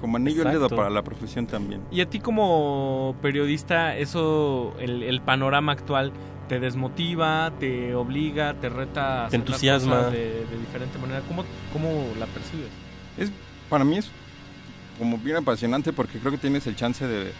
como 0.00 0.18
anillo 0.18 0.46
al 0.46 0.52
dedo 0.52 0.68
para 0.68 0.90
la 0.90 1.02
profesión 1.02 1.46
también. 1.46 1.80
Y 1.90 2.02
a 2.02 2.10
ti 2.10 2.20
como 2.20 3.16
periodista, 3.22 3.96
eso, 3.96 4.74
el, 4.78 5.02
el 5.02 5.22
panorama 5.22 5.72
actual, 5.72 6.12
¿te 6.48 6.60
desmotiva, 6.60 7.52
te 7.58 7.94
obliga, 7.94 8.54
te 8.54 8.68
reta 8.68 9.26
a 9.26 9.28
Te 9.28 9.36
entusiasma. 9.36 9.96
cosas 9.96 10.12
de, 10.12 10.46
de 10.46 10.58
diferente 10.58 10.98
manera? 10.98 11.20
¿Cómo, 11.26 11.44
¿Cómo 11.72 12.12
la 12.18 12.26
percibes? 12.26 12.68
Es, 13.16 13.30
para 13.68 13.84
mí 13.84 13.98
es 13.98 14.10
como 14.98 15.18
bien 15.18 15.36
apasionante 15.36 15.92
porque 15.92 16.18
creo 16.18 16.32
que 16.32 16.38
tienes 16.38 16.66
el 16.66 16.76
chance 16.76 17.06
de 17.06 17.32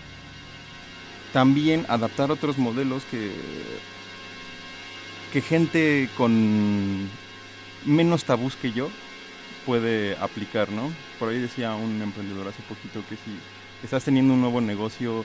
también 1.33 1.85
adaptar 1.89 2.31
otros 2.31 2.59
modelos 2.59 3.05
que 3.11 3.33
que 5.33 5.41
gente 5.41 6.09
con 6.17 7.09
menos 7.85 8.25
tabús 8.25 8.55
que 8.55 8.71
yo 8.71 8.89
puede 9.67 10.17
aplicar, 10.19 10.71
¿no? 10.71 10.93
Por 11.19 11.31
ahí 11.31 11.41
decía 11.41 11.75
un 11.75 12.01
emprendedor 12.01 12.47
hace 12.47 12.63
poquito 12.63 13.03
que 13.09 13.17
si 13.17 13.37
estás 13.83 14.05
teniendo 14.05 14.33
un 14.35 14.41
nuevo 14.41 14.61
negocio 14.61 15.25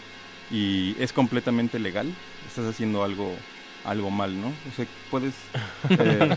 y 0.49 0.95
es 0.99 1.13
completamente 1.13 1.77
legal, 1.77 2.11
estás 2.47 2.65
haciendo 2.65 3.03
algo 3.03 3.35
algo 3.89 4.11
mal, 4.11 4.39
¿no? 4.39 4.47
O 4.47 4.71
sea, 4.75 4.85
puedes, 5.09 5.33
eh, 5.89 6.35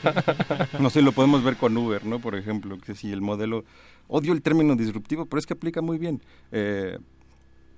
no 0.79 0.91
sé, 0.91 1.03
lo 1.03 1.13
podemos 1.13 1.45
ver 1.45 1.57
con 1.57 1.77
Uber, 1.77 2.05
¿no? 2.05 2.19
Por 2.19 2.35
ejemplo, 2.35 2.79
que 2.79 2.95
si 2.95 3.13
el 3.13 3.21
modelo, 3.21 3.65
odio 4.09 4.33
el 4.33 4.43
término 4.43 4.75
disruptivo, 4.75 5.27
pero 5.27 5.39
es 5.39 5.47
que 5.47 5.55
aplica 5.55 5.83
muy 5.83 5.99
bien. 5.99 6.23
Eh, 6.51 6.99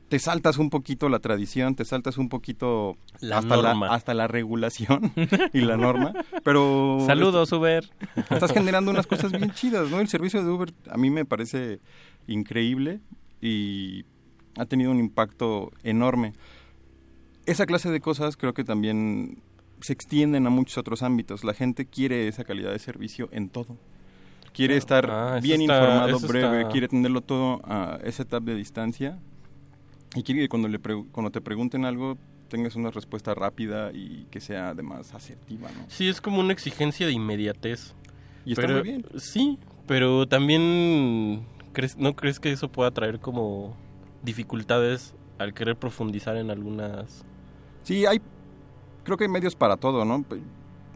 te 0.09 0.19
saltas 0.19 0.59
un 0.59 0.71
poquito 0.71 1.09
la 1.09 1.19
tradición, 1.19 1.75
te 1.75 1.85
saltas 1.85 2.19
un 2.19 2.29
poquito 2.29 2.97
La 3.21 3.39
hasta, 3.39 3.57
norma. 3.57 3.87
La, 3.87 3.95
hasta 3.95 4.15
la 4.15 4.29
regulación 4.29 5.13
y 5.53 5.61
la 5.63 5.77
norma, 5.77 6.13
pero... 6.45 6.99
Saludos, 7.07 7.51
Uber. 7.53 7.91
Estás 8.31 8.53
generando 8.53 8.91
unas 8.91 9.07
cosas 9.07 9.33
bien 9.33 9.51
chidas, 9.53 9.91
¿no? 9.91 10.01
El 10.01 10.09
servicio 10.09 10.45
de 10.45 10.51
Uber 10.51 10.73
a 10.89 10.97
mí 10.97 11.11
me 11.11 11.25
parece 11.25 11.81
increíble 12.27 13.01
y 13.41 14.05
ha 14.57 14.67
tenido 14.67 14.91
un 14.91 15.01
impacto 15.01 15.73
enorme. 15.83 16.35
Esa 17.47 17.67
clase 17.67 17.91
de 17.91 18.01
cosas 18.01 18.37
creo 18.37 18.55
que 18.55 18.65
también 18.65 19.43
se 19.85 19.93
extienden 19.93 20.47
a 20.47 20.51
muchos 20.51 20.79
otros 20.79 21.03
ámbitos. 21.03 21.45
La 21.45 21.55
gente 21.55 21.87
quiere 21.87 22.29
esa 22.29 22.45
calidad 22.45 22.73
de 22.73 22.79
servicio 22.79 23.29
en 23.33 23.49
todo. 23.49 23.77
Quiere 24.53 24.77
estar 24.77 25.11
Ah, 25.11 25.41
bien 25.43 25.63
está- 25.63 25.75
informado, 25.75 26.19
breve, 26.21 26.59
está- 26.61 26.71
quiere 26.71 26.89
tenerlo 26.89 27.21
todo 27.21 27.61
a 27.65 27.99
esa 28.05 28.23
etapa 28.23 28.47
de 28.47 28.55
distancia 28.57 29.19
y 30.15 30.23
quiere 30.23 30.43
que 30.43 30.49
cuando, 30.49 30.69
le 30.69 30.79
cuando 30.79 31.31
te 31.31 31.41
pregunten 31.41 31.85
algo 31.85 32.17
tengas 32.49 32.77
una 32.77 32.91
respuesta 32.91 33.35
rápida 33.35 33.91
y 33.93 34.27
que 34.31 34.39
sea 34.41 34.69
además 34.69 35.13
asertiva, 35.13 35.69
¿no? 35.77 35.87
Sí, 35.89 36.09
es 36.09 36.21
como 36.21 36.39
una 36.41 36.53
exigencia 36.53 37.07
de 37.07 37.13
inmediatez. 37.13 37.95
Y 38.45 38.53
está 38.53 38.63
Pero- 38.63 38.75
muy 38.75 38.83
bien. 38.85 39.05
Sí, 39.17 39.59
pero 39.89 40.29
también 40.29 41.45
¿crees, 41.73 41.97
¿no 41.97 42.15
crees 42.15 42.39
que 42.39 42.53
eso 42.53 42.71
pueda 42.71 42.93
traer 42.93 43.19
como 43.19 43.77
dificultades 44.23 45.15
al 45.39 45.53
querer 45.53 45.77
profundizar 45.77 46.37
en 46.37 46.51
algunas... 46.51 47.25
Sí, 47.83 48.07
hay, 48.07 48.21
creo 49.05 49.17
que 49.17 49.25
hay 49.25 49.31
medios 49.31 49.55
para 49.55 49.77
todo, 49.77 50.05
¿no? 50.05 50.25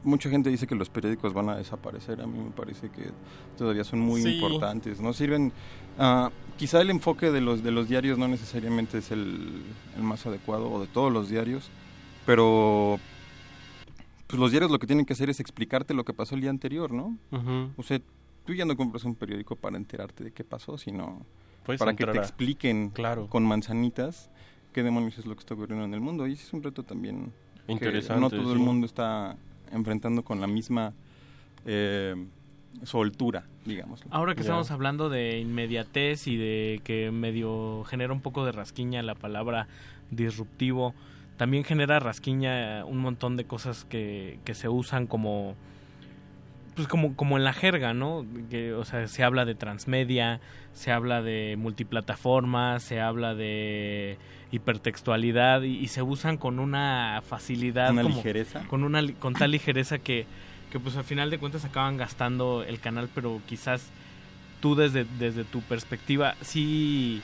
Mucha 0.04 0.30
gente 0.30 0.48
dice 0.48 0.66
que 0.66 0.74
los 0.74 0.88
periódicos 0.90 1.34
van 1.34 1.48
a 1.50 1.56
desaparecer. 1.56 2.20
A 2.20 2.26
mí 2.26 2.38
me 2.38 2.50
parece 2.50 2.88
que 2.88 3.10
todavía 3.56 3.84
son 3.84 4.00
muy 4.00 4.22
Sí. 4.22 4.36
importantes. 4.36 5.00
No 5.00 5.12
sirven. 5.12 5.52
ah, 5.98 6.30
quizá 6.56 6.80
el 6.80 6.90
enfoque 6.90 7.30
de 7.32 7.40
los 7.40 7.62
de 7.64 7.72
los 7.72 7.88
diarios 7.88 8.18
no 8.18 8.28
necesariamente 8.28 8.98
es 8.98 9.10
el, 9.10 9.62
el 9.96 10.02
más 10.02 10.24
adecuado 10.26 10.70
o 10.70 10.80
de 10.80 10.86
todos 10.86 11.12
los 11.12 11.28
diarios, 11.28 11.70
pero 12.24 12.98
pues 14.28 14.38
los 14.38 14.50
diarios 14.50 14.70
lo 14.70 14.78
que 14.78 14.86
tienen 14.86 15.04
que 15.06 15.14
hacer 15.14 15.28
es 15.30 15.40
explicarte 15.40 15.94
lo 15.94 16.04
que 16.04 16.12
pasó 16.12 16.34
el 16.34 16.40
día 16.42 16.50
anterior, 16.50 16.92
¿no? 16.92 17.16
Ujú. 17.32 17.70
O 17.76 17.82
sea, 17.82 17.98
tú 18.44 18.54
ya 18.54 18.64
no 18.64 18.76
compras 18.76 19.04
un 19.04 19.14
periódico 19.14 19.56
para 19.56 19.76
enterarte 19.76 20.22
de 20.24 20.30
qué 20.32 20.44
pasó, 20.44 20.78
sino 20.78 21.22
Puedes 21.64 21.78
para 21.80 21.94
que 21.96 22.06
te 22.06 22.18
expliquen 22.18 22.92
con 23.28 23.44
manzanitas 23.44 24.30
qué 24.72 24.82
demonios 24.82 25.18
es 25.18 25.26
lo 25.26 25.34
que 25.34 25.40
está 25.40 25.54
ocurriendo 25.54 25.84
en 25.84 25.94
el 25.94 26.00
mundo. 26.00 26.26
Y 26.26 26.34
ese 26.34 26.44
es 26.44 26.52
un 26.52 26.62
reto 26.62 26.82
también 26.82 27.32
que 27.68 27.84
Interesante, 27.84 28.20
no 28.20 28.30
todo 28.30 28.52
el 28.52 28.58
mundo 28.58 28.86
está 28.86 29.36
enfrentando 29.70 30.24
con 30.24 30.40
la 30.40 30.46
misma 30.46 30.94
eh, 31.66 32.14
soltura, 32.82 33.44
digamos. 33.66 34.02
Ahora 34.10 34.34
que 34.34 34.40
estamos 34.40 34.70
hablando 34.70 35.10
de 35.10 35.38
inmediatez 35.38 36.26
y 36.26 36.36
de 36.36 36.80
que 36.82 37.10
medio 37.10 37.84
genera 37.84 38.12
un 38.12 38.22
poco 38.22 38.44
de 38.46 38.52
rasquiña 38.52 39.02
la 39.02 39.14
palabra 39.14 39.68
disruptivo, 40.10 40.94
también 41.36 41.62
genera 41.64 42.00
rasquiña 42.00 42.84
un 42.86 42.98
montón 42.98 43.36
de 43.36 43.44
cosas 43.44 43.84
que, 43.84 44.38
que 44.44 44.54
se 44.54 44.68
usan 44.68 45.06
como 45.06 45.54
pues 46.78 46.86
como, 46.86 47.16
como 47.16 47.36
en 47.36 47.42
la 47.42 47.52
jerga, 47.52 47.92
¿no? 47.92 48.24
Que, 48.50 48.72
o 48.72 48.84
sea, 48.84 49.08
se 49.08 49.24
habla 49.24 49.44
de 49.44 49.56
transmedia, 49.56 50.40
se 50.74 50.92
habla 50.92 51.22
de 51.22 51.56
multiplataforma, 51.58 52.78
se 52.78 53.00
habla 53.00 53.34
de 53.34 54.16
hipertextualidad 54.50 55.62
y, 55.62 55.78
y 55.78 55.88
se 55.88 56.02
usan 56.02 56.36
con 56.36 56.58
una 56.58 57.22
facilidad 57.28 57.90
Una 57.92 58.02
como- 58.02 58.16
ligereza. 58.16 58.64
con 58.68 58.84
una 58.84 59.02
li- 59.02 59.12
con 59.14 59.34
tal 59.34 59.50
ligereza 59.50 59.98
que, 59.98 60.26
que 60.70 60.80
pues 60.80 60.96
al 60.96 61.04
final 61.04 61.30
de 61.30 61.38
cuentas 61.38 61.64
acaban 61.64 61.96
gastando 61.96 62.62
el 62.62 62.80
canal 62.80 63.08
pero 63.14 63.40
quizás 63.46 63.90
tú 64.60 64.74
desde, 64.74 65.04
desde 65.18 65.44
tu 65.44 65.60
perspectiva 65.62 66.34
sí 66.40 67.22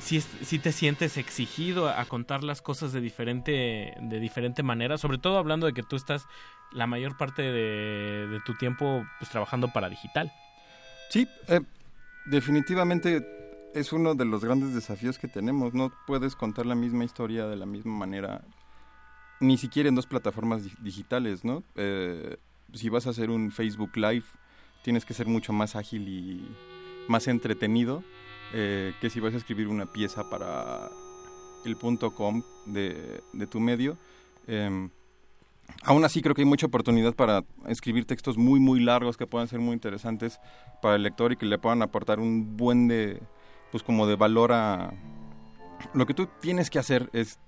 sí, 0.00 0.58
te 0.58 0.72
sientes 0.72 1.16
exigido 1.18 1.88
a, 1.88 2.00
a 2.00 2.04
contar 2.06 2.42
las 2.44 2.62
cosas 2.62 2.92
de 2.92 3.00
diferente 3.00 3.94
de 4.00 4.20
diferente 4.20 4.62
manera 4.62 4.98
sobre 4.98 5.18
todo 5.18 5.38
hablando 5.38 5.66
de 5.66 5.72
que 5.72 5.82
tú 5.82 5.96
estás 5.96 6.24
la 6.72 6.86
mayor 6.86 7.16
parte 7.16 7.42
de, 7.42 8.28
de 8.28 8.40
tu 8.46 8.54
tiempo 8.54 9.04
pues 9.18 9.30
trabajando 9.30 9.68
para 9.72 9.88
digital 9.88 10.30
Sí, 11.10 11.26
eh, 11.48 11.60
definitivamente 12.26 13.20
es 13.74 13.92
uno 13.92 14.14
de 14.14 14.24
los 14.24 14.44
grandes 14.44 14.74
desafíos 14.74 15.18
que 15.18 15.28
tenemos. 15.28 15.74
No 15.74 15.92
puedes 16.06 16.36
contar 16.36 16.66
la 16.66 16.74
misma 16.74 17.04
historia 17.04 17.46
de 17.46 17.56
la 17.56 17.66
misma 17.66 17.96
manera, 17.96 18.42
ni 19.40 19.56
siquiera 19.58 19.88
en 19.88 19.94
dos 19.94 20.06
plataformas 20.06 20.64
di- 20.64 20.72
digitales, 20.80 21.44
¿no? 21.44 21.62
Eh, 21.76 22.36
si 22.74 22.88
vas 22.88 23.06
a 23.06 23.10
hacer 23.10 23.30
un 23.30 23.50
Facebook 23.50 23.96
Live, 23.96 24.24
tienes 24.82 25.04
que 25.04 25.14
ser 25.14 25.26
mucho 25.26 25.52
más 25.52 25.76
ágil 25.76 26.08
y 26.08 26.48
más 27.08 27.26
entretenido 27.28 28.02
eh, 28.52 28.92
que 29.00 29.10
si 29.10 29.20
vas 29.20 29.34
a 29.34 29.36
escribir 29.36 29.68
una 29.68 29.86
pieza 29.86 30.28
para 30.30 30.88
el 31.64 31.76
punto 31.76 32.14
.com 32.14 32.42
de, 32.66 33.22
de 33.32 33.46
tu 33.46 33.60
medio. 33.60 33.96
Em, 34.46 34.90
Aún 35.84 36.04
así 36.04 36.20
creo 36.20 36.34
que 36.34 36.42
hay 36.42 36.48
mucha 36.48 36.66
oportunidad 36.66 37.14
para 37.14 37.44
escribir 37.68 38.04
textos 38.04 38.36
muy 38.36 38.58
muy 38.58 38.80
largos 38.80 39.16
que 39.16 39.28
puedan 39.28 39.46
ser 39.46 39.60
muy 39.60 39.72
interesantes 39.72 40.40
para 40.82 40.96
el 40.96 41.04
lector 41.04 41.30
y 41.30 41.36
que 41.36 41.46
le 41.46 41.58
puedan 41.58 41.80
aportar 41.82 42.18
un 42.18 42.56
buen 42.56 42.88
de 42.88 43.22
pues 43.70 43.82
como 43.82 44.06
de 44.06 44.16
valor 44.16 44.52
a 44.52 44.92
lo 45.94 46.06
que 46.06 46.14
tú 46.14 46.28
tienes 46.40 46.70
que 46.70 46.78
hacer 46.78 47.08
es 47.12 47.38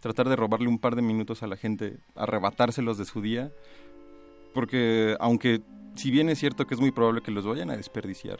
tratar 0.00 0.28
de 0.28 0.36
robarle 0.36 0.68
un 0.68 0.78
par 0.78 0.94
de 0.96 1.02
minutos 1.02 1.42
a 1.42 1.46
la 1.46 1.56
gente, 1.56 1.98
arrebatárselos 2.14 2.98
de 2.98 3.04
su 3.04 3.20
día, 3.22 3.50
porque 4.54 5.16
aunque 5.20 5.60
si 5.96 6.10
bien 6.10 6.28
es 6.28 6.38
cierto 6.38 6.66
que 6.66 6.74
es 6.74 6.80
muy 6.80 6.92
probable 6.92 7.22
que 7.22 7.30
los 7.30 7.44
vayan 7.46 7.70
a 7.70 7.76
desperdiciar 7.76 8.38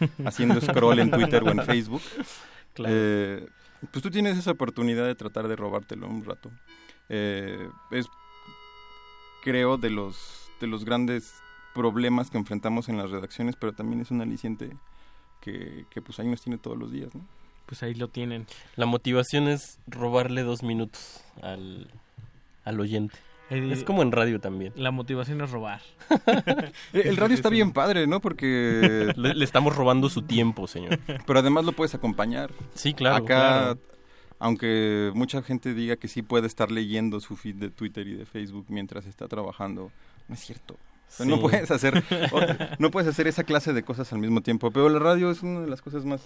haciendo 0.24 0.60
scroll 0.60 0.98
en 0.98 1.10
Twitter 1.10 1.42
o 1.44 1.50
en 1.50 1.62
Facebook, 1.64 2.02
Claro. 2.74 2.94
eh, 2.94 3.46
pues 3.92 4.02
tú 4.02 4.10
tienes 4.10 4.36
esa 4.38 4.50
oportunidad 4.50 5.06
de 5.06 5.14
tratar 5.14 5.48
de 5.48 5.56
robártelo 5.56 6.08
un 6.08 6.24
rato. 6.24 6.50
Eh, 7.08 7.68
es 7.90 8.06
creo 9.42 9.76
de 9.78 9.90
los 9.90 10.50
de 10.60 10.66
los 10.66 10.84
grandes 10.84 11.34
problemas 11.74 12.30
que 12.30 12.38
enfrentamos 12.38 12.88
en 12.88 12.96
las 12.96 13.10
redacciones, 13.10 13.56
pero 13.56 13.72
también 13.74 14.00
es 14.00 14.10
un 14.10 14.20
aliciente 14.22 14.76
que, 15.46 15.86
que 15.90 16.02
pues 16.02 16.18
ahí 16.18 16.26
nos 16.28 16.42
tiene 16.42 16.58
todos 16.58 16.76
los 16.76 16.90
días, 16.92 17.14
¿no? 17.14 17.24
pues 17.66 17.82
ahí 17.82 17.94
lo 17.94 18.06
tienen 18.08 18.46
La 18.76 18.86
motivación 18.86 19.48
es 19.48 19.80
robarle 19.88 20.42
dos 20.42 20.62
minutos 20.62 21.20
al, 21.42 21.88
al 22.64 22.78
oyente. 22.80 23.16
Es 23.50 23.82
como 23.84 24.02
en 24.02 24.10
radio 24.12 24.40
también. 24.40 24.72
la 24.76 24.90
motivación 24.90 25.40
es 25.40 25.50
robar 25.52 25.80
El 26.92 27.16
radio 27.16 27.34
está 27.34 27.48
bien 27.48 27.72
padre, 27.72 28.06
¿no? 28.08 28.20
Porque 28.20 29.12
Le, 29.16 29.34
le 29.34 29.44
estamos 29.44 29.74
robando 29.76 30.08
su 30.08 30.22
tiempo, 30.22 30.66
señor. 30.66 30.98
pero 31.26 31.38
además 31.40 31.64
lo 31.64 31.72
puedes 31.72 31.94
acompañar. 31.94 32.52
Sí, 32.74 32.92
claro, 32.94 33.16
Acá, 33.16 33.24
claro. 33.26 33.80
aunque 34.40 35.10
mucha 35.14 35.42
gente 35.42 35.74
diga 35.74 35.96
que 35.96 36.08
sí 36.08 36.22
puede 36.22 36.46
estar 36.48 36.70
leyendo 36.72 37.20
su 37.20 37.36
feed 37.36 37.54
de 37.56 37.70
Twitter 37.70 38.06
y 38.08 38.14
de 38.14 38.26
Facebook 38.26 38.66
mientras 38.68 39.06
está 39.06 39.26
trabajando, 39.28 39.90
no 40.28 40.34
es 40.34 40.40
cierto. 40.40 40.76
No 41.24 41.40
puedes 41.40 41.70
hacer 41.70 42.02
no 42.78 42.90
puedes 42.90 43.08
hacer 43.08 43.26
esa 43.26 43.44
clase 43.44 43.72
de 43.72 43.82
cosas 43.82 44.12
al 44.12 44.18
mismo 44.18 44.40
tiempo. 44.42 44.70
Pero 44.70 44.88
la 44.88 44.98
radio 44.98 45.30
es 45.30 45.42
una 45.42 45.60
de 45.60 45.68
las 45.68 45.82
cosas 45.82 46.04
más 46.04 46.20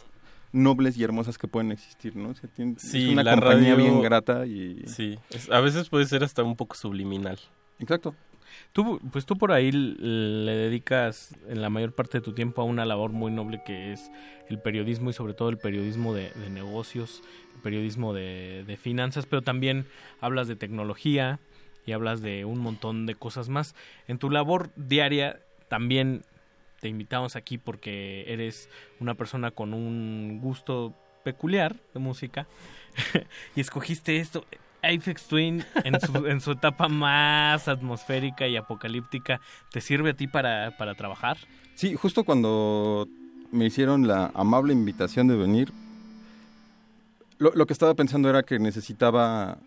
nobles 0.53 0.97
y 0.99 1.05
hermosas 1.05 1.39
que 1.39 1.47
pueden 1.47 1.71
existir, 1.71 2.17
¿no? 2.17 2.31
O 2.31 2.35
sea, 2.35 2.51
tiene- 2.51 2.75
Sí, 2.79 3.05
es 3.07 3.13
una 3.13 3.23
la 3.23 3.33
compañía 3.35 3.75
radio- 3.75 3.77
bien 3.85 4.03
grata 4.03 4.47
y 4.47 4.83
Sí, 4.87 5.19
es- 5.31 5.49
a 5.51 5.61
veces 5.61 5.89
puede 5.89 6.07
ser 6.07 6.25
hasta 6.25 6.43
un 6.43 6.57
poco 6.57 6.75
subliminal. 6.75 7.39
Exacto. 7.79 8.15
Tú, 8.73 9.01
pues 9.13 9.27
tú 9.27 9.37
por 9.37 9.53
ahí 9.53 9.71
le 9.73 10.53
dedicas 10.53 11.37
en 11.49 11.63
la 11.63 11.71
mayor 11.71 11.93
parte 11.93 12.19
de 12.19 12.23
tu 12.23 12.33
tiempo 12.33 12.63
a 12.63 12.65
una 12.65 12.85
labor 12.85 13.11
muy 13.13 13.31
noble 13.31 13.63
que 13.65 13.93
es 13.93 14.11
el 14.49 14.59
periodismo 14.59 15.11
y 15.11 15.13
sobre 15.13 15.35
todo 15.35 15.49
el 15.51 15.59
periodismo 15.59 16.15
de, 16.15 16.31
de 16.33 16.51
negocios, 16.51 17.23
el 17.55 17.63
periodismo 17.63 18.13
de, 18.13 18.65
de 18.67 18.77
finanzas, 18.77 19.27
pero 19.27 19.43
también 19.43 19.87
hablas 20.21 20.49
de 20.49 20.57
tecnología 20.57 21.39
y 21.87 21.93
hablas 21.93 22.21
de 22.21 22.45
un 22.45 22.59
montón 22.59 23.07
de 23.07 23.15
cosas 23.15 23.49
más. 23.49 23.75
En 24.09 24.19
tu 24.19 24.31
labor 24.31 24.71
diaria 24.77 25.41
también 25.69 26.23
te 26.81 26.89
invitamos 26.89 27.37
aquí 27.37 27.59
porque 27.59 28.25
eres 28.27 28.69
una 28.99 29.15
persona 29.15 29.51
con 29.51 29.75
un 29.75 30.41
gusto 30.41 30.95
peculiar 31.23 31.77
de 31.95 32.01
música 32.01 32.47
y 33.57 33.61
escogiste 33.61 34.19
esto. 34.19 34.45
Aphex 34.83 35.25
Twin 35.29 35.63
en 35.85 36.01
su, 36.01 36.27
en 36.27 36.41
su 36.41 36.53
etapa 36.53 36.89
más 36.89 37.69
atmosférica 37.69 38.49
y 38.49 38.57
apocalíptica, 38.57 39.41
¿te 39.71 39.83
sirve 39.83 40.11
a 40.11 40.15
ti 40.15 40.27
para, 40.27 40.75
para 40.79 40.95
trabajar? 40.95 41.37
Sí, 41.75 41.95
justo 41.97 42.25
cuando 42.25 43.07
me 43.53 43.67
hicieron 43.67 44.07
la 44.07 44.31
amable 44.35 44.73
invitación 44.73 45.29
de 45.29 45.37
venir, 45.37 45.71
lo 47.39 47.67
que 47.67 47.73
estaba 47.73 47.95
pensando 47.95 48.29
era 48.29 48.43
que 48.43 48.59
necesitaba 48.59 49.59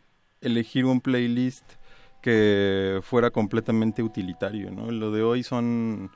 elegir 0.41 0.85
un 0.85 1.01
playlist 1.01 1.63
que 2.23 3.01
fuera 3.03 3.29
completamente 3.31 4.01
utilitario, 4.01 4.71
¿no? 4.71 4.89
Lo 4.89 5.11
de 5.11 5.21
hoy 5.21 5.43
son 5.43 6.09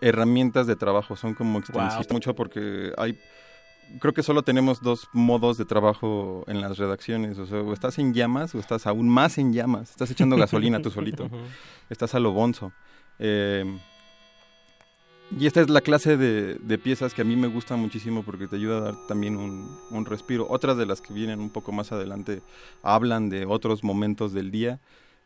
herramientas 0.00 0.66
de 0.66 0.74
trabajo, 0.74 1.14
son 1.14 1.34
como 1.34 1.60
extensiones 1.60 2.10
mucho 2.10 2.34
porque 2.34 2.92
hay 2.98 3.16
creo 4.00 4.12
que 4.12 4.22
solo 4.22 4.42
tenemos 4.42 4.80
dos 4.80 5.08
modos 5.12 5.58
de 5.58 5.64
trabajo 5.64 6.44
en 6.48 6.60
las 6.60 6.78
redacciones, 6.78 7.38
o 7.38 7.46
sea, 7.46 7.60
o 7.60 7.72
estás 7.72 7.98
en 7.98 8.12
llamas 8.12 8.54
o 8.54 8.58
estás 8.58 8.86
aún 8.86 9.08
más 9.08 9.38
en 9.38 9.52
llamas, 9.52 9.90
estás 9.90 10.10
echando 10.10 10.36
gasolina 10.36 10.80
tú 10.80 10.90
solito, 10.90 11.30
estás 11.90 12.14
a 12.14 12.20
lo 12.20 12.32
bonzo. 12.32 12.72
Eh, 13.18 13.64
y 15.38 15.46
esta 15.46 15.60
es 15.60 15.70
la 15.70 15.80
clase 15.80 16.16
de, 16.16 16.56
de 16.56 16.78
piezas 16.78 17.14
que 17.14 17.22
a 17.22 17.24
mí 17.24 17.36
me 17.36 17.46
gusta 17.46 17.76
muchísimo 17.76 18.22
porque 18.22 18.48
te 18.48 18.56
ayuda 18.56 18.78
a 18.78 18.80
dar 18.80 18.94
también 19.06 19.36
un, 19.36 19.78
un 19.90 20.04
respiro. 20.04 20.46
Otras 20.50 20.76
de 20.76 20.86
las 20.86 21.00
que 21.00 21.14
vienen 21.14 21.40
un 21.40 21.50
poco 21.50 21.72
más 21.72 21.92
adelante 21.92 22.42
hablan 22.82 23.30
de 23.30 23.46
otros 23.46 23.82
momentos 23.84 24.32
del 24.32 24.50
día, 24.50 24.80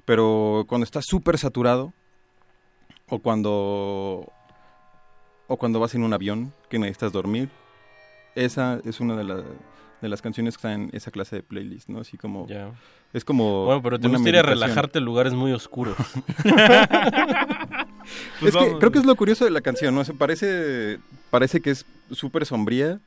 pero 0.07 0.65
cuando 0.69 0.85
estás 0.85 1.05
súper 1.07 1.37
saturado 1.37 1.93
o 3.09 3.19
cuando, 3.19 4.33
o 5.47 5.57
cuando 5.59 5.79
vas 5.81 5.95
en 5.95 6.03
un 6.03 6.13
avión 6.15 6.55
que 6.71 6.79
necesitas 6.79 7.13
dormir, 7.13 7.51
esa 8.35 8.81
es 8.85 9.01
una 9.01 9.15
de, 9.17 9.25
la- 9.25 9.43
de 10.01 10.09
las 10.09 10.23
canciones 10.23 10.57
que 10.57 10.59
están 10.67 10.83
en 10.85 10.91
esa 10.93 11.11
clase 11.11 11.37
de 11.37 11.43
playlist, 11.43 11.89
¿no? 11.89 12.01
Así 12.01 12.17
como... 12.17 12.47
Es 13.13 13.25
como... 13.25 13.65
Bueno, 13.67 13.83
pero 13.83 13.99
te 14.01 14.09
gustaría 14.09 14.43
relajarte 14.43 14.99
en 14.99 15.05
lugares 15.05 15.33
muy 15.35 15.53
oscuros. 15.53 15.97
es 18.43 18.55
que 18.57 18.79
creo 18.79 18.91
que 18.93 18.99
es 18.99 19.05
lo 19.07 19.17
curioso 19.17 19.45
de 19.45 19.51
la 19.51 19.61
canción, 19.61 19.95
¿no? 19.95 20.05
Se 20.05 20.13
parece, 20.15 20.99
parece 21.31 21.61
que 21.61 21.71
es 21.71 21.87
súper 22.11 22.45
sombría, 22.47 23.01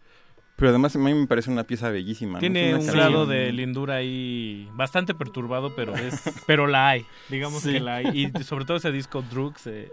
pero 0.60 0.70
además 0.70 0.96
a 0.96 1.00
mí 1.00 1.14
me 1.14 1.26
parece 1.26 1.50
una 1.50 1.64
pieza 1.64 1.90
bellísima. 1.90 2.34
¿no? 2.34 2.40
Tiene 2.40 2.76
un 2.76 2.86
canción- 2.86 3.30
de 3.30 3.52
lindura 3.52 3.96
ahí 3.96 4.70
bastante 4.74 5.14
perturbado, 5.16 5.74
pero 5.76 5.96
es 5.96 6.22
pero 6.48 6.68
la 6.68 6.90
hay, 6.90 7.06
digamos 7.30 7.64
Sí. 7.64 7.74
que 7.74 7.80
la 7.80 7.96
hay. 7.96 8.32
Y 8.38 8.44
sobre 8.44 8.66
todo 8.66 8.78
ese 8.78 8.92
disco 8.92 9.24
Drugs 9.24 9.66
eh, 9.68 9.90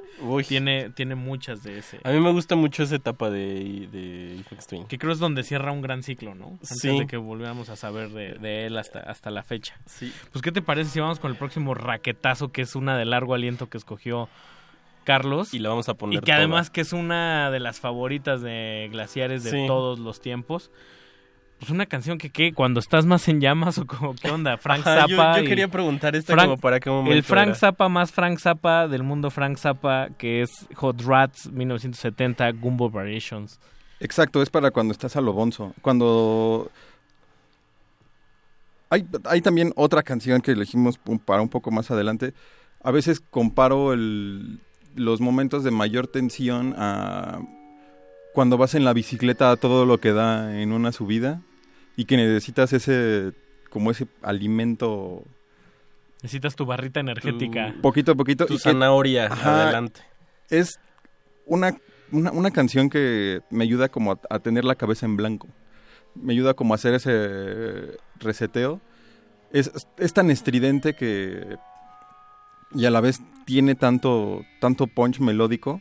tiene, 0.46 0.90
tiene 0.90 1.14
muchas 1.14 1.62
de 1.62 1.78
ese. 1.78 2.00
A 2.04 2.10
mí 2.10 2.20
me 2.20 2.32
gusta 2.32 2.56
mucho 2.56 2.82
esa 2.82 2.96
etapa 2.96 3.30
de, 3.30 3.88
de 3.92 4.40
Twin. 4.68 4.84
Que 4.86 4.98
creo 4.98 5.12
es 5.12 5.18
donde 5.18 5.42
cierra 5.42 5.72
un 5.72 5.80
gran 5.82 6.02
ciclo, 6.02 6.34
¿no? 6.34 6.48
Antes 6.50 6.78
Sí. 6.80 6.98
de 6.98 7.06
que 7.06 7.16
volviéramos 7.16 7.68
a 7.68 7.76
saber 7.76 8.10
de, 8.10 8.34
de 8.34 8.66
él 8.66 8.76
hasta, 8.76 9.00
hasta 9.00 9.30
la 9.30 9.42
fecha. 9.42 9.74
Sí. 9.86 10.12
Pues, 10.32 10.42
¿qué 10.42 10.52
te 10.52 10.62
parece 10.62 10.90
si 10.90 11.00
vamos 11.00 11.20
con 11.20 11.30
el 11.30 11.36
próximo 11.36 11.74
raquetazo, 11.74 12.50
que 12.52 12.62
es 12.62 12.74
una 12.76 12.96
de 12.98 13.04
largo 13.04 13.34
aliento 13.34 13.68
que 13.68 13.78
escogió 13.78 14.28
Carlos? 15.06 15.54
Y 15.54 15.58
la 15.60 15.70
vamos 15.70 15.88
a 15.88 15.94
poner 15.94 16.16
Y 16.16 16.20
que 16.20 16.26
toda. 16.26 16.36
además 16.36 16.68
que 16.68 16.82
es 16.82 16.92
una 16.92 17.50
de 17.50 17.60
las 17.60 17.80
favoritas 17.80 18.42
de 18.42 18.90
Glaciares 18.92 19.42
de 19.44 19.50
Sí. 19.52 19.64
todos 19.66 19.98
los 19.98 20.20
tiempos. 20.20 20.70
Pues 21.58 21.70
una 21.70 21.86
canción 21.86 22.18
que, 22.18 22.28
¿qué? 22.28 22.52
Cuando 22.52 22.80
estás 22.80 23.06
más 23.06 23.26
en 23.28 23.40
llamas 23.40 23.78
o 23.78 23.86
como, 23.86 24.14
¿qué 24.14 24.30
onda? 24.30 24.58
Frank 24.58 24.84
yo- 24.84 25.16
Zappa. 25.16 25.38
yo 25.38 25.44
y- 25.44 25.46
quería 25.48 25.68
preguntar 25.68 26.14
Frank- 26.22 26.42
como 26.42 26.58
para 26.58 26.78
qué 26.80 26.90
momento 26.90 27.14
El 27.16 27.22
Frank 27.22 27.46
era. 27.48 27.54
Zappa 27.54 27.88
más 27.88 28.12
Frank 28.12 28.38
Zappa 28.38 28.88
del 28.88 29.02
mundo 29.02 29.30
Frank 29.30 29.56
Zappa, 29.56 30.08
que 30.18 30.42
es 30.42 30.66
Hot 30.74 31.00
Rats 31.00 31.50
1970, 31.50 32.50
Gumbo 32.52 32.90
Variations. 32.90 33.58
Exacto, 34.00 34.42
es 34.42 34.50
para 34.50 34.70
cuando 34.70 34.92
estás 34.92 35.16
a 35.16 35.22
lo 35.22 35.32
bonzo. 35.32 35.72
Cuando... 35.80 36.70
Hay, 38.90 39.04
hay 39.24 39.40
también 39.40 39.72
otra 39.76 40.02
canción 40.02 40.40
que 40.42 40.52
elegimos 40.52 40.98
para 41.24 41.40
un 41.42 41.48
poco 41.48 41.70
más 41.70 41.90
adelante. 41.90 42.34
A 42.84 42.90
veces 42.90 43.20
comparo 43.20 43.92
el- 43.92 44.60
los 44.96 45.20
momentos 45.20 45.62
de 45.64 45.70
mayor 45.70 46.06
tensión 46.08 46.74
a 46.76 47.40
cuando 48.34 48.56
vas 48.58 48.74
en 48.74 48.84
la 48.84 48.92
bicicleta 48.92 49.50
a 49.50 49.56
todo 49.56 49.86
lo 49.86 49.98
que 49.98 50.12
da 50.12 50.60
en 50.60 50.72
una 50.72 50.92
subida 50.92 51.40
y 51.96 52.04
que 52.04 52.16
necesitas 52.16 52.72
ese 52.72 53.32
como 53.70 53.90
ese 53.90 54.06
alimento 54.22 55.22
Necesitas 56.22 56.56
tu 56.56 56.64
barrita 56.66 57.00
energética. 57.00 57.74
poquito 57.82 58.12
a 58.12 58.14
poquito. 58.14 58.46
Tu 58.46 58.54
y 58.54 58.56
que- 58.56 58.62
zanahoria, 58.62 59.26
adelante. 59.26 60.00
Es 60.50 60.80
una, 61.44 61.76
una, 62.10 62.32
una 62.32 62.50
canción 62.50 62.88
que 62.90 63.42
me 63.50 63.64
ayuda 63.64 63.88
como 63.90 64.12
a, 64.12 64.20
a 64.30 64.38
tener 64.40 64.64
la 64.64 64.74
cabeza 64.74 65.06
en 65.06 65.16
blanco. 65.16 65.46
Me 66.14 66.32
ayuda 66.32 66.54
como 66.54 66.72
a 66.74 66.76
hacer 66.76 66.94
ese 66.94 67.98
reseteo. 68.18 68.80
Es, 69.52 69.70
es 69.98 70.12
tan 70.12 70.30
estridente 70.30 70.94
que... 70.94 71.56
Y 72.74 72.84
a 72.84 72.90
la 72.90 73.00
vez 73.00 73.20
tiene 73.44 73.74
tanto, 73.74 74.44
tanto 74.60 74.86
punch 74.86 75.20
melódico 75.20 75.80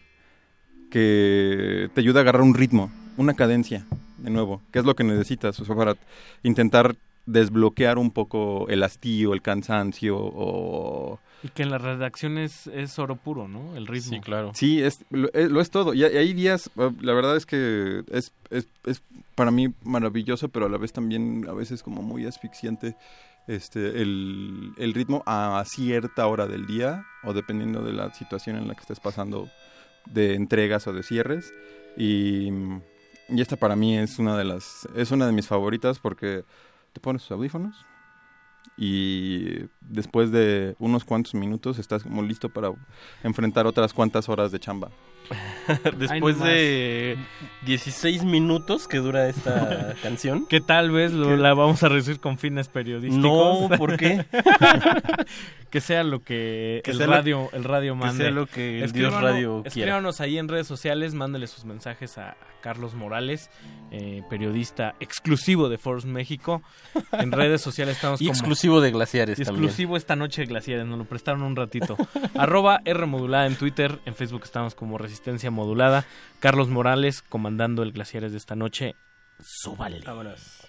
que 0.90 1.90
te 1.94 2.02
ayuda 2.02 2.20
a 2.20 2.22
agarrar 2.22 2.42
un 2.42 2.54
ritmo, 2.54 2.92
una 3.18 3.34
cadencia, 3.34 3.86
de 4.18 4.30
nuevo, 4.30 4.62
que 4.72 4.80
es 4.80 4.86
lo 4.86 4.96
que 4.96 5.04
necesitas 5.04 5.60
o 5.60 5.66
sea, 5.66 5.76
para 5.76 5.96
intentar 6.44 6.96
desbloquear 7.26 7.98
un 7.98 8.12
poco 8.12 8.68
el 8.70 8.84
hastío, 8.84 9.34
el 9.34 9.42
cansancio 9.42 10.16
o... 10.18 11.20
Y 11.44 11.50
que 11.50 11.64
en 11.64 11.72
las 11.72 11.82
redacciones 11.82 12.68
es 12.68 12.98
oro 12.98 13.16
puro, 13.18 13.48
¿no? 13.48 13.76
El 13.76 13.88
ritmo. 13.88 14.14
Sí, 14.14 14.20
claro. 14.22 14.52
Sí, 14.54 14.82
es, 14.82 15.06
lo, 15.10 15.28
eh, 15.34 15.48
lo 15.50 15.60
es 15.62 15.70
todo. 15.70 15.94
Y, 15.94 16.04
hay- 16.04 16.14
y 16.14 16.18
hay 16.18 16.34
días, 16.34 16.70
eh, 16.78 16.92
la 17.02 17.14
verdad 17.14 17.36
es 17.36 17.46
que 17.46 18.04
es, 18.12 18.32
es, 18.52 18.68
es 18.86 19.04
para 19.36 19.52
mí 19.52 19.74
maravilloso, 19.84 20.50
pero 20.50 20.68
a 20.68 20.70
la 20.70 20.78
vez 20.78 20.94
también 20.94 21.46
a 21.50 21.54
veces 21.54 21.84
como 21.84 22.02
muy 22.04 22.26
asfixiante 22.26 22.96
este 23.48 24.02
el, 24.02 24.74
el 24.78 24.94
ritmo 24.94 25.24
a 25.26 25.64
cierta 25.66 26.28
hora 26.28 26.48
del 26.48 26.66
día 26.66 27.06
o 27.24 27.34
dependiendo 27.34 27.82
de 27.82 27.94
la 27.94 28.14
situación 28.14 28.58
en 28.58 28.68
la 28.68 28.76
que 28.76 28.82
estés 28.82 29.00
pasando 29.00 29.50
de 30.06 30.36
entregas 30.36 30.88
o 30.88 30.94
de 30.94 31.04
cierres. 31.04 31.54
Y, 31.98 32.50
y 33.30 33.42
esta 33.42 33.56
para 33.56 33.76
mí 33.76 33.98
es 33.98 34.20
una 34.20 34.38
de 34.38 34.44
las 34.44 34.88
es 34.96 35.12
una 35.12 35.26
de 35.26 35.32
mis 35.32 35.48
favoritas 35.48 36.00
porque 36.00 36.44
te 36.94 37.00
pones 37.00 37.24
tus 37.24 37.32
audífonos 37.32 37.86
y 38.78 39.68
después 39.82 40.32
de 40.32 40.76
unos 40.80 41.06
cuantos 41.06 41.34
minutos 41.34 41.80
estás 41.80 42.04
como 42.04 42.22
listo 42.22 42.50
para 42.50 42.74
enfrentar 43.24 43.68
otras 43.68 43.94
cuantas 43.94 44.28
horas 44.28 44.52
de 44.52 44.60
chamba. 44.60 44.92
Después 45.98 46.40
de 46.40 47.18
16 47.66 48.24
minutos 48.24 48.88
que 48.88 48.98
dura 48.98 49.28
esta 49.28 49.94
canción. 50.04 50.46
Que 50.48 50.62
tal 50.62 50.92
vez 50.92 51.12
lo- 51.14 51.36
la 51.38 51.54
vamos 51.54 51.82
a 51.84 51.90
reducir 51.90 52.20
con 52.20 52.38
fines 52.38 52.68
periodísticos. 52.68 53.22
No, 53.70 53.70
¿por 53.78 53.98
qué? 53.98 54.26
que 55.70 55.82
sea 55.82 56.04
lo 56.04 56.22
que, 56.24 56.82
Que 56.84 56.92
el, 56.92 56.98
sea 56.98 57.08
lo- 57.08 57.14
radio, 57.14 57.50
el 57.54 57.64
radio 57.64 57.94
que 57.94 58.00
mande. 58.00 58.24
sea 58.24 58.32
lo 58.32 58.46
que 58.48 58.84
el 58.84 58.92
Dios 58.92 59.14
radio. 59.14 59.62
Escríbanos 59.66 60.22
ahí 60.22 60.38
en 60.38 60.48
redes 60.48 60.68
sociales, 60.68 61.14
mándale 61.14 61.48
sus 61.48 61.66
mensajes 61.66 62.18
a, 62.18 62.32
a 62.32 62.36
Carlos 62.62 62.94
Morales, 62.96 63.50
eh, 63.92 64.22
periodista 64.30 64.96
exclusivo 65.00 65.70
de 65.70 65.78
Force 65.78 66.08
México. 66.08 66.62
En 67.12 67.32
redes 67.32 67.62
sociales 67.62 67.96
estamos 67.96 68.22
Y 68.22 68.26
como... 68.26 68.34
exclusivo 68.38 68.82
de 68.82 68.92
Glaciares 68.92 69.38
también. 69.38 69.66
exclusivo 69.66 69.98
esta 69.98 70.16
noche 70.16 70.42
de 70.42 70.48
Glaciares, 70.48 70.86
nos 70.86 70.98
lo 70.98 71.06
prestaron 71.06 71.44
un 71.44 71.56
ratito. 71.56 71.98
Arroba 72.36 72.82
R 72.86 73.06
modulada 73.06 73.46
en 73.48 73.56
Twitter, 73.56 74.00
en 74.06 74.16
Facebook 74.16 74.42
estamos 74.44 74.76
como 74.76 74.98
Resistencia 74.98 75.15
Modulada. 75.52 76.06
Carlos 76.40 76.70
Morales 76.70 77.22
comandando 77.22 77.84
el 77.84 77.92
Glaciares 77.92 78.32
de 78.32 78.38
esta 78.38 78.56
noche. 78.56 78.96
Súbale. 79.40 80.02
Vámonos. 80.06 80.68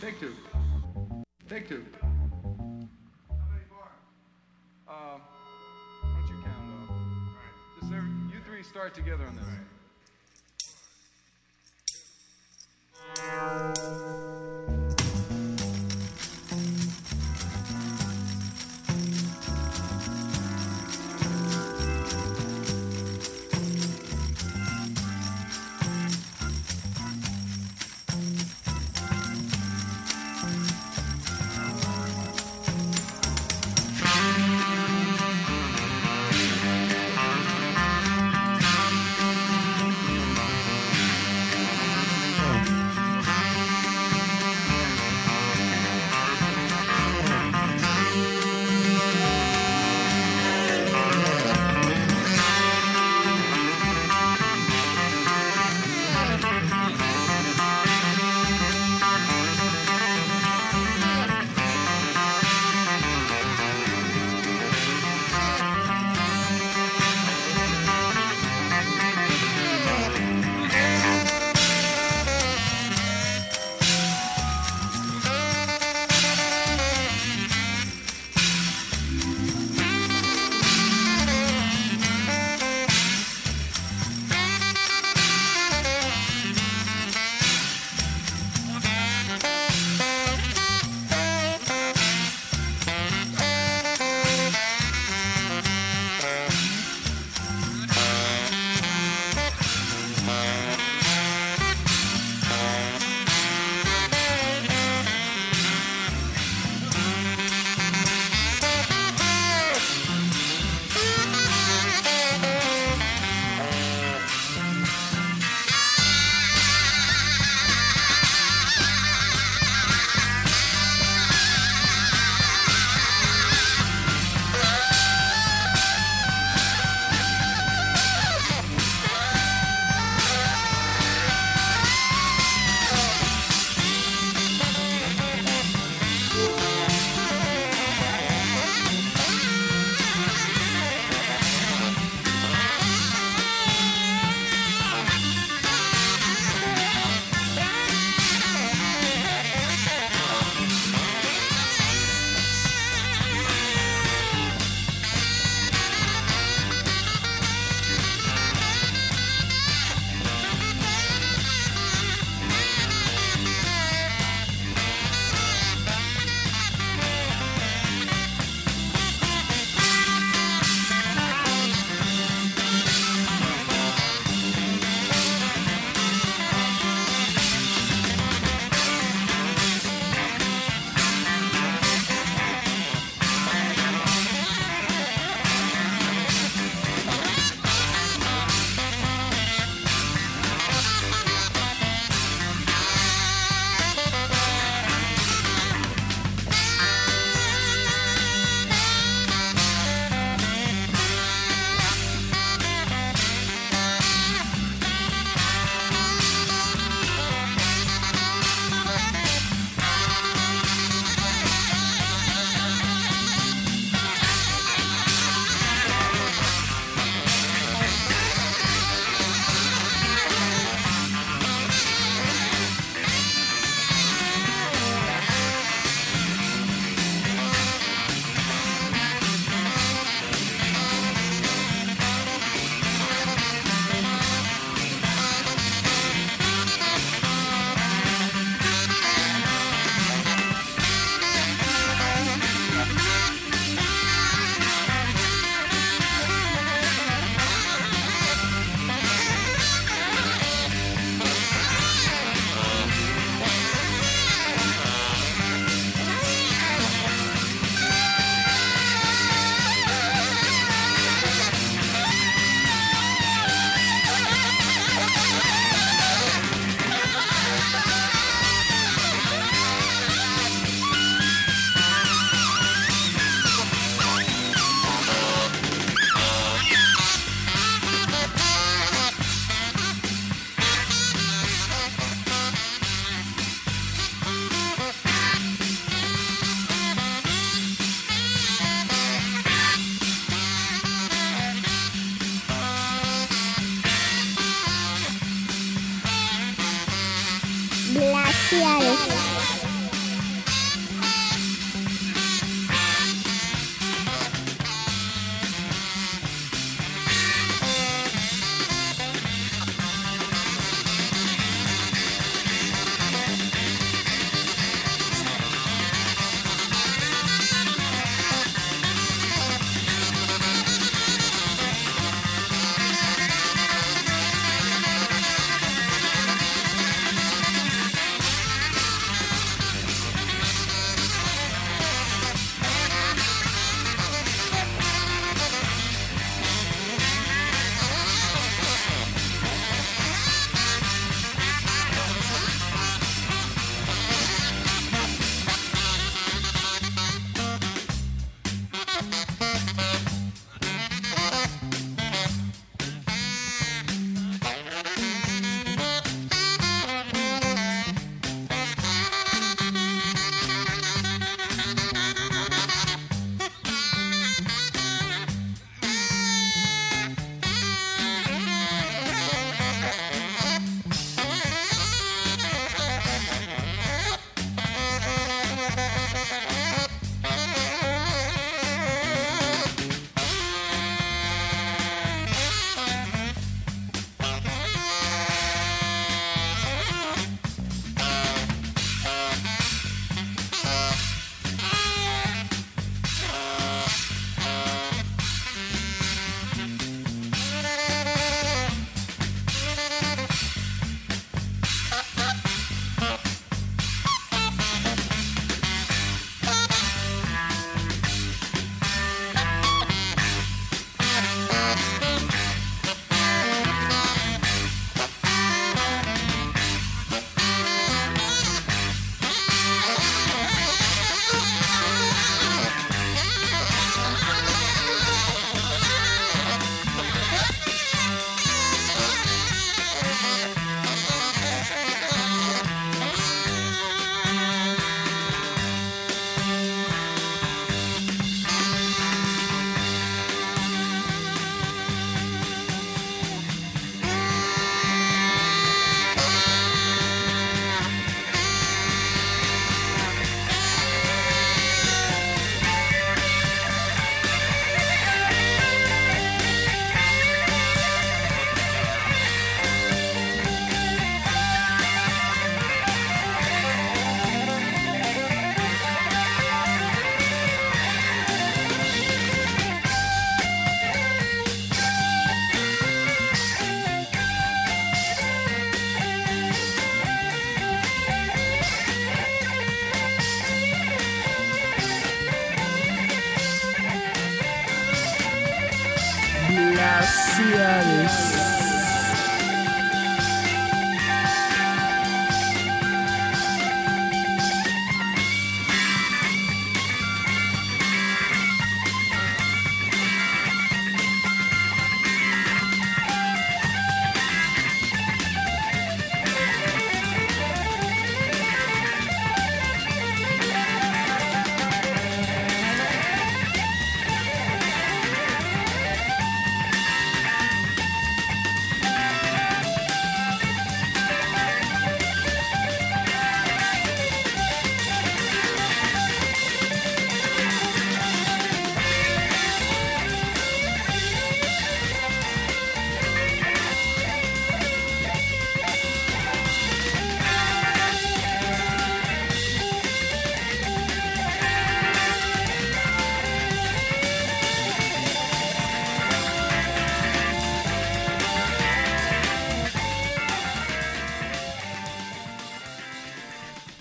Take 0.00 0.18
two. 0.18 0.32
Take 1.48 1.68
two. 1.68 1.84
Uh, 4.88 5.18
why 6.02 6.10
don't 6.14 6.28
you 6.28 6.36
count 6.42 6.64
though? 6.68 6.94
Just 7.80 7.92
every, 7.92 8.10
you 8.32 8.40
three 8.46 8.62
start 8.62 8.94
together 8.94 9.26
on 9.26 9.36
this. 9.36 9.44
Thank 13.16 14.59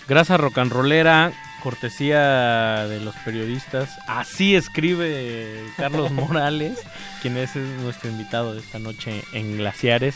Gracias 0.09 0.39
rock 0.39 0.57
and 0.57 0.71
rollera, 0.71 1.31
cortesía 1.61 2.87
de 2.87 2.99
los 2.99 3.15
periodistas. 3.17 3.89
Así 4.07 4.55
escribe 4.55 5.63
Carlos 5.77 6.11
Morales, 6.11 6.79
quien 7.21 7.37
es 7.37 7.55
nuestro 7.55 8.09
invitado 8.09 8.53
de 8.55 8.59
esta 8.59 8.79
noche 8.79 9.23
en 9.33 9.57
Glaciares. 9.57 10.15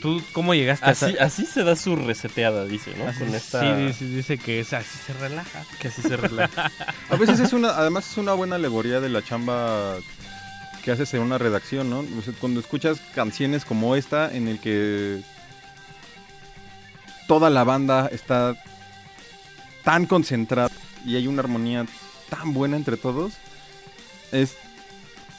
¿Tú 0.00 0.22
cómo 0.32 0.54
llegaste 0.54 0.84
Así, 0.86 1.04
a 1.04 1.08
esa- 1.10 1.24
así 1.24 1.46
se 1.46 1.64
da 1.64 1.76
su 1.76 1.96
reseteada, 1.96 2.64
dice, 2.66 2.94
¿no? 2.96 3.06
Así- 3.08 3.20
Con 3.20 3.34
esta... 3.34 3.60
Sí, 3.60 3.82
dice, 3.86 4.04
dice 4.06 4.38
que 4.38 4.60
es 4.60 4.72
así 4.72 4.98
se 5.06 5.12
relaja. 5.14 5.62
Que 5.80 5.88
así 5.88 6.02
se 6.02 6.16
relaja. 6.16 6.70
A 7.10 7.16
veces 7.16 7.40
es 7.40 7.52
una, 7.54 7.70
además 7.70 8.10
es 8.10 8.16
una 8.18 8.32
buena 8.34 8.56
alegoría 8.56 9.00
de 9.00 9.08
la 9.08 9.22
chamba 9.22 9.96
que 10.82 10.90
haces 10.92 11.12
en 11.14 11.20
una 11.20 11.38
redacción, 11.38 11.88
¿no? 11.88 12.00
O 12.00 12.22
sea, 12.22 12.34
cuando 12.38 12.60
escuchas 12.60 13.00
canciones 13.14 13.64
como 13.64 13.96
esta 13.96 14.34
en 14.34 14.48
el 14.48 14.58
que 14.60 15.22
toda 17.26 17.48
la 17.48 17.64
banda 17.64 18.08
está 18.12 18.54
tan 19.84 20.06
concentrada 20.06 20.70
y 21.06 21.16
hay 21.16 21.26
una 21.26 21.40
armonía 21.42 21.86
tan 22.30 22.52
buena 22.54 22.76
entre 22.76 22.96
todos, 22.96 23.34
es 24.32 24.56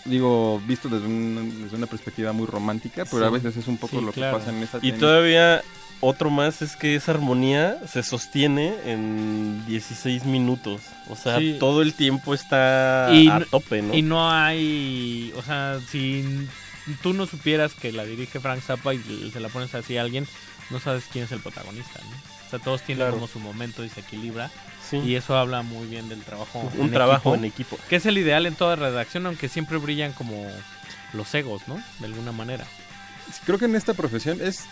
digo, 0.06 0.62
visto 0.68 0.88
desde, 0.88 1.08
un- 1.08 1.64
desde 1.64 1.76
una 1.78 1.88
perspectiva 1.88 2.32
muy 2.32 2.46
romántica, 2.46 3.06
pero 3.06 3.20
Sí. 3.20 3.24
a 3.26 3.30
veces 3.30 3.58
es 3.58 3.68
un 3.68 3.78
poco 3.78 4.00
Sí, 4.00 4.06
lo 4.06 4.12
claro. 4.12 4.38
que 4.38 4.40
pasa 4.46 4.56
en 4.56 4.64
esa 4.64 4.78
Y 4.84 4.90
en- 4.90 5.00
todavía 5.00 5.64
otro 6.00 6.30
más 6.30 6.62
es 6.62 6.76
que 6.76 6.94
esa 6.96 7.12
armonía 7.14 7.78
se 7.92 8.04
sostiene 8.04 8.76
en 8.86 9.66
16 9.66 10.24
minutos. 10.26 10.82
O 11.10 11.16
sea, 11.16 11.40
Sí. 11.40 11.56
todo 11.60 11.82
el 11.82 11.94
tiempo 11.96 12.36
está 12.36 13.10
y, 13.12 13.28
a 13.30 13.40
tope, 13.50 13.82
¿no? 13.82 13.96
Y 13.96 14.04
no 14.04 14.30
hay, 14.32 15.34
o 15.36 15.42
sea, 15.42 15.80
si 15.90 16.24
tú 17.02 17.14
no 17.14 17.26
supieras 17.26 17.74
que 17.74 17.92
la 17.92 18.06
dirige 18.06 18.40
Frank 18.40 18.62
Zappa 18.62 18.94
y 18.94 19.32
se 19.34 19.40
la 19.40 19.50
pones 19.50 19.74
así 19.74 19.98
a 19.98 20.02
alguien, 20.02 20.28
no 20.70 20.80
sabes 20.80 21.06
quién 21.12 21.26
es 21.26 21.32
el 21.32 21.40
protagonista, 21.40 22.00
¿no? 22.04 22.35
O 22.46 22.50
sea, 22.50 22.60
todos 22.60 22.82
tienen 22.82 23.00
Claro. 23.04 23.14
como 23.16 23.28
su 23.28 23.40
momento 23.40 23.84
y 23.84 23.90
se 23.90 24.02
equilibra. 24.02 24.52
Sí. 24.90 24.98
Y 24.98 25.16
eso 25.16 25.36
habla 25.38 25.62
muy 25.64 25.88
bien 25.88 26.08
del 26.10 26.22
trabajo. 26.22 26.60
Un 26.78 26.92
trabajo 26.92 27.34
en 27.36 27.44
equipo. 27.46 27.78
Que 27.90 27.96
es 27.96 28.06
el 28.06 28.18
ideal 28.18 28.46
en 28.46 28.56
toda 28.56 28.76
redacción, 28.76 29.26
aunque 29.26 29.50
siempre 29.50 29.78
brillan 29.78 30.14
como 30.14 30.46
los 31.14 31.34
egos, 31.34 31.64
¿no? 31.68 31.82
De 32.00 32.06
alguna 32.06 32.32
manera. 32.32 32.66
Creo 33.46 33.58
que 33.58 33.66
en 33.66 33.76
esta 33.76 33.94
profesión 33.96 34.40
es... 34.42 34.66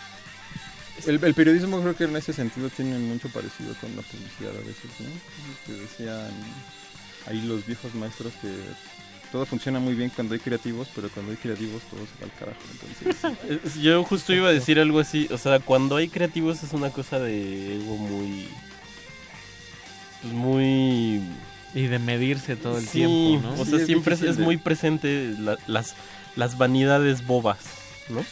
El, 1.06 1.22
el 1.24 1.34
periodismo 1.34 1.80
creo 1.80 1.96
que 1.96 2.04
en 2.04 2.14
ese 2.16 2.32
sentido 2.32 2.70
tiene 2.70 2.96
mucho 2.98 3.28
parecido 3.28 3.74
con 3.80 3.94
la 3.96 4.02
publicidad 4.02 4.52
a 4.54 4.60
veces, 4.60 4.90
¿no? 5.00 5.08
Que 5.66 5.72
decían 5.72 6.30
ahí 7.26 7.40
los 7.42 7.66
viejos 7.66 7.92
maestros 7.96 8.32
que 8.40 8.48
todo 9.34 9.46
funciona 9.46 9.80
muy 9.80 9.94
bien 9.96 10.10
cuando 10.14 10.34
hay 10.34 10.38
creativos, 10.38 10.86
pero 10.94 11.08
cuando 11.08 11.32
hay 11.32 11.36
creativos 11.36 11.82
todo 11.90 11.98
se 12.06 12.24
va 12.24 12.30
al 12.32 12.38
carajo. 12.38 12.60
Entonces, 13.50 13.74
Yo 13.82 14.04
justo 14.04 14.32
iba 14.32 14.48
a 14.48 14.52
decir 14.52 14.78
algo 14.78 15.00
así, 15.00 15.26
o 15.32 15.38
sea, 15.38 15.58
cuando 15.58 15.96
hay 15.96 16.06
creativos 16.06 16.62
es 16.62 16.72
una 16.72 16.90
cosa 16.90 17.18
de 17.18 17.74
ego 17.78 17.96
muy... 17.96 18.46
Pues 20.22 20.32
muy... 20.32 21.20
Y 21.74 21.86
de 21.88 21.98
medirse 21.98 22.54
todo 22.54 22.78
el 22.78 22.84
Sí, 22.86 22.98
tiempo, 22.98 23.40
¿no? 23.42 23.60
O 23.60 23.64
sea, 23.64 23.84
siempre 23.84 24.14
es, 24.14 24.38
muy 24.38 24.56
presente 24.56 25.34
la- 25.36 25.58
las, 25.66 25.96
las 26.36 26.56
vanidades 26.56 27.26
bobas, 27.26 27.58
¿no? 28.08 28.24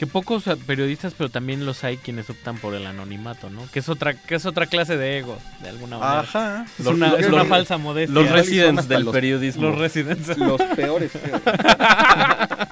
Que 0.00 0.06
pocos 0.06 0.44
periodistas, 0.66 1.12
pero 1.12 1.28
también 1.28 1.66
los 1.66 1.84
hay 1.84 1.98
quienes 1.98 2.30
optan 2.30 2.56
por 2.56 2.74
el 2.74 2.86
anonimato, 2.86 3.50
¿no? 3.50 3.70
Que 3.70 3.80
es 3.80 3.88
otra, 3.90 4.14
que 4.14 4.34
es 4.36 4.46
otra 4.46 4.64
clase 4.64 4.96
de 4.96 5.18
ego, 5.18 5.38
de 5.62 5.68
alguna 5.68 5.98
manera. 5.98 6.20
Ajá. 6.20 6.64
Es 6.78 6.86
Los- 6.86 6.94
una, 6.94 7.08
los- 7.10 7.20
es 7.20 7.26
una 7.26 7.36
los- 7.40 7.48
falsa 7.48 7.76
modestia. 7.76 8.14
los 8.14 8.30
residents 8.30 8.88
del 8.88 9.02
los- 9.04 9.12
periodismo. 9.12 9.62
Los 9.68 9.78
residents. 9.78 10.28
Los 10.38 10.62
peores, 10.74 11.10
peores. 11.12 11.42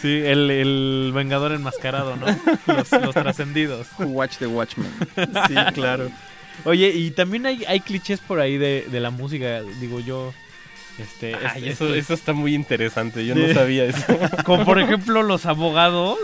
Sí, 0.00 0.08
el, 0.24 0.50
el 0.50 1.10
vengador 1.14 1.52
enmascarado, 1.52 2.16
¿no? 2.16 2.26
Los, 2.66 2.90
los 2.92 3.12
trascendidos. 3.14 3.86
Who 3.98 4.06
watch 4.06 4.38
the 4.38 4.46
Watchmen. 4.46 4.90
Sí, 5.46 5.54
claro. 5.74 6.10
Oye, 6.64 6.88
y 6.90 7.10
también 7.10 7.44
hay, 7.46 7.64
hay 7.66 7.80
clichés 7.80 8.18
por 8.20 8.40
ahí 8.40 8.56
de, 8.56 8.86
de 8.90 9.00
la 9.00 9.10
música, 9.10 9.60
digo 9.80 10.00
yo. 10.00 10.32
Este, 10.98 11.34
Ay, 11.36 11.68
este- 11.68 11.70
eso, 11.70 11.94
eso 11.94 12.14
está 12.14 12.32
muy 12.32 12.54
interesante, 12.54 13.24
yo 13.24 13.34
de- 13.34 13.48
no 13.48 13.54
sabía 13.54 13.84
eso. 13.84 14.04
Como 14.44 14.64
por 14.64 14.80
ejemplo 14.80 15.22
los 15.22 15.46
abogados. 15.46 16.18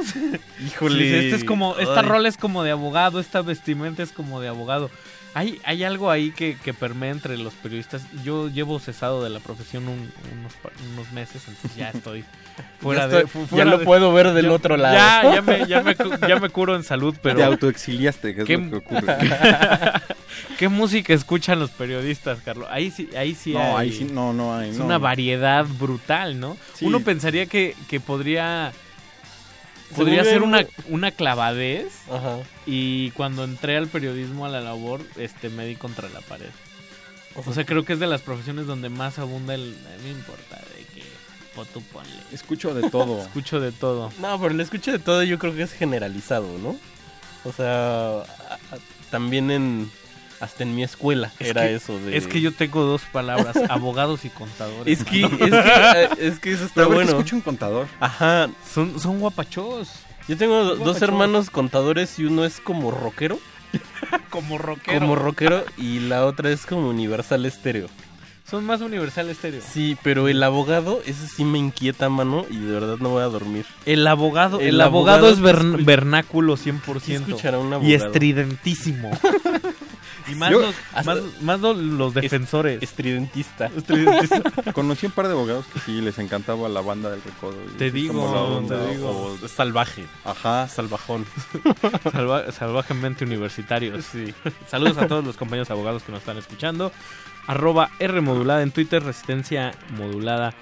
Híjole. 0.66 1.02
Dice, 1.04 1.24
Este 1.26 1.36
es 1.36 1.44
como, 1.44 1.78
esta 1.78 2.00
Ay. 2.00 2.06
rol 2.06 2.26
es 2.26 2.36
como 2.36 2.62
de 2.62 2.70
abogado, 2.72 3.20
esta 3.20 3.42
vestimenta 3.42 4.02
es 4.02 4.12
como 4.12 4.40
de 4.40 4.48
abogado. 4.48 4.90
Hay, 5.38 5.60
hay 5.64 5.84
algo 5.84 6.10
ahí 6.10 6.30
que, 6.30 6.56
que 6.64 6.72
permea 6.72 7.10
entre 7.10 7.36
los 7.36 7.52
periodistas. 7.52 8.02
Yo 8.24 8.48
llevo 8.48 8.78
cesado 8.80 9.22
de 9.22 9.28
la 9.28 9.38
profesión 9.38 9.86
un- 9.86 10.10
unos, 10.38 10.52
unos 10.94 11.12
meses, 11.12 11.42
entonces 11.46 11.76
ya 11.76 11.90
estoy 11.90 12.24
fuera 12.80 13.02
Ya 13.02 13.18
de. 13.18 13.26
ya 13.50 13.64
lo 13.66 13.76
de- 13.78 13.84
puedo 13.84 14.14
ver 14.14 14.32
del 14.32 14.48
otro 14.48 14.78
lado. 14.78 14.94
Ya, 14.94 15.34
ya 15.34 15.42
me, 15.42 15.66
ya 15.66 15.82
me, 15.82 15.94
cu- 15.94 16.26
ya 16.26 16.36
me 16.40 16.48
curo 16.48 16.74
en 16.74 16.84
salud, 16.84 17.14
pero. 17.22 17.36
Te 17.36 17.44
autoexiliaste, 17.44 18.34
que 18.34 18.40
es 18.40 18.46
¿Qué- 18.46 18.56
lo 18.56 18.70
que 18.70 18.76
ocurre. 18.78 19.14
¿Qué 20.58 20.68
música 20.70 21.12
escuchan 21.12 21.58
los 21.58 21.70
periodistas, 21.70 22.38
Carlos? 22.42 22.66
Ahí 22.70 22.90
sí, 22.90 23.10
ahí 23.16 23.34
sí 23.34 23.52
No, 23.52 23.76
hay. 23.76 23.90
ahí 23.90 23.92
sí, 23.96 24.04
no, 24.10 24.32
no 24.32 24.56
hay, 24.56 24.70
Es 24.70 24.78
no. 24.78 24.86
una 24.86 24.96
variedad 24.98 25.66
brutal, 25.66 26.40
¿no? 26.40 26.56
Sí. 26.74 26.86
Uno 26.86 27.00
pensaría 27.00 27.44
que, 27.46 27.74
que 27.88 28.00
podría. 28.00 28.72
Podría 29.94 30.24
ser 30.24 30.42
una, 30.42 30.58
un- 30.88 30.94
una 30.94 31.10
clavadez. 31.12 31.92
Ajá. 32.10 32.38
Y 32.66 33.10
cuando 33.12 33.44
entré 33.44 33.76
al 33.76 33.86
periodismo, 33.88 34.46
a 34.46 34.48
la 34.48 34.60
labor, 34.60 35.00
este 35.16 35.48
me 35.50 35.66
di 35.66 35.76
contra 35.76 36.08
la 36.08 36.20
pared. 36.22 36.50
O 37.46 37.52
sea, 37.52 37.64
creo 37.66 37.84
que 37.84 37.92
es 37.92 37.98
de 38.00 38.06
las 38.06 38.22
profesiones 38.22 38.66
donde 38.66 38.88
más 38.88 39.18
abunda 39.18 39.54
el. 39.54 39.70
No 39.72 40.02
me 40.02 40.10
importa 40.10 40.56
de 40.56 40.84
qué. 40.94 41.02
O 41.60 41.64
tú 41.66 41.82
ponle. 41.82 42.10
Escucho 42.32 42.74
de 42.74 42.88
todo. 42.90 43.20
Escucho 43.26 43.60
de 43.60 43.72
todo. 43.72 44.10
No, 44.20 44.40
pero 44.40 44.52
el 44.54 44.60
escucho 44.60 44.90
de 44.92 44.98
todo 44.98 45.22
yo 45.22 45.38
creo 45.38 45.54
que 45.54 45.62
es 45.62 45.72
generalizado, 45.72 46.58
¿no? 46.58 46.76
O 47.44 47.52
sea, 47.52 48.22
también 49.10 49.50
en... 49.50 49.90
Hasta 50.40 50.62
en 50.64 50.74
mi 50.74 50.82
escuela 50.82 51.32
Es 51.38 51.48
era 51.48 51.62
que- 51.62 51.74
eso 51.76 51.98
de... 51.98 52.16
Es 52.16 52.26
que 52.26 52.40
yo 52.40 52.52
tengo 52.52 52.82
dos 52.84 53.02
palabras, 53.12 53.56
abogados 53.70 54.24
y 54.24 54.28
contadores. 54.30 55.00
Es 55.00 55.04
que, 55.04 55.22
es 55.22 55.30
que, 55.30 55.46
eh, 55.48 56.08
es 56.18 56.38
que 56.40 56.52
eso 56.52 56.64
está 56.64 56.82
Pero 56.82 56.90
bueno. 56.94 57.10
escucha 57.10 57.36
un 57.36 57.42
contador. 57.42 57.86
Ajá. 58.00 58.48
Son, 58.72 58.98
son 59.00 59.18
guapachos. 59.20 59.88
Yo 60.28 60.36
tengo 60.36 60.62
do- 60.64 60.76
dos 60.76 61.00
hermanos 61.02 61.50
contadores 61.50 62.18
y 62.18 62.24
uno 62.24 62.44
es 62.44 62.60
como 62.60 62.90
rockero. 62.90 63.38
Como 64.30 64.58
rockero. 64.58 65.00
Como 65.00 65.16
rockero 65.16 65.64
y 65.76 65.98
la 66.00 66.24
otra 66.24 66.50
es 66.50 66.64
como 66.66 66.88
universal 66.88 67.44
estéreo. 67.46 67.88
Son 68.48 68.64
más 68.64 68.80
universal 68.80 69.28
estéreo. 69.28 69.60
Sí, 69.60 69.96
pero 70.04 70.28
el 70.28 70.40
abogado, 70.42 71.00
ese 71.04 71.26
sí 71.26 71.44
me 71.44 71.58
inquieta, 71.58 72.08
mano, 72.08 72.46
y 72.48 72.56
de 72.58 72.72
verdad 72.72 72.96
no 73.00 73.08
voy 73.10 73.22
a 73.22 73.26
dormir. 73.26 73.66
El 73.84 74.06
abogado, 74.06 74.60
el, 74.60 74.68
El 74.68 74.80
abogado, 74.80 75.26
abogado 75.26 75.30
es 75.30 75.38
que 75.38 75.42
vern- 75.60 75.70
escucha- 75.72 75.84
vernáculo 75.84 76.56
100%. 76.56 77.00
¿Qué 77.04 77.14
escuchará 77.16 77.58
un 77.58 77.70
y 77.70 77.74
abogado? 77.74 78.06
estridentísimo. 78.06 79.10
y 80.28 80.34
más, 80.34 80.50
Yo- 80.50 80.60
los, 80.62 80.74
más, 81.04 81.18
más 81.42 81.60
los, 81.60 81.76
los 81.76 82.14
defensores. 82.14 82.82
Estridentista. 82.82 83.66
Estridentista. 83.76 84.42
Conocí 84.72 85.06
un 85.06 85.12
par 85.12 85.26
de 85.26 85.32
abogados 85.32 85.64
que 85.72 85.80
sí 85.80 86.00
les 86.00 86.18
encantaba 86.18 86.68
la 86.68 86.80
banda 86.80 87.10
del 87.10 87.22
recodo. 87.22 87.54
Te 87.78 87.90
digo, 87.90 88.64
te 88.68 88.74
o- 89.02 89.48
salvaje. 89.48 90.04
Ajá. 90.24 90.68
Salvajón. 90.68 91.24
Salva- 92.12 92.50
salvajemente 92.52 93.24
universitarios. 93.24 94.04
Saludos 94.68 94.98
a 94.98 95.06
todos 95.08 95.24
los 95.24 95.36
compañeros 95.36 95.70
abogados 95.70 96.02
que 96.02 96.12
nos 96.12 96.20
están 96.20 96.36
escuchando. 96.38 96.92
Arroba 97.46 97.90
R 98.00 98.20
modulada 98.20 98.62
en 98.62 98.72
Twitter, 98.72 99.02
Resistencia 99.02 99.72
modulada 99.96 100.52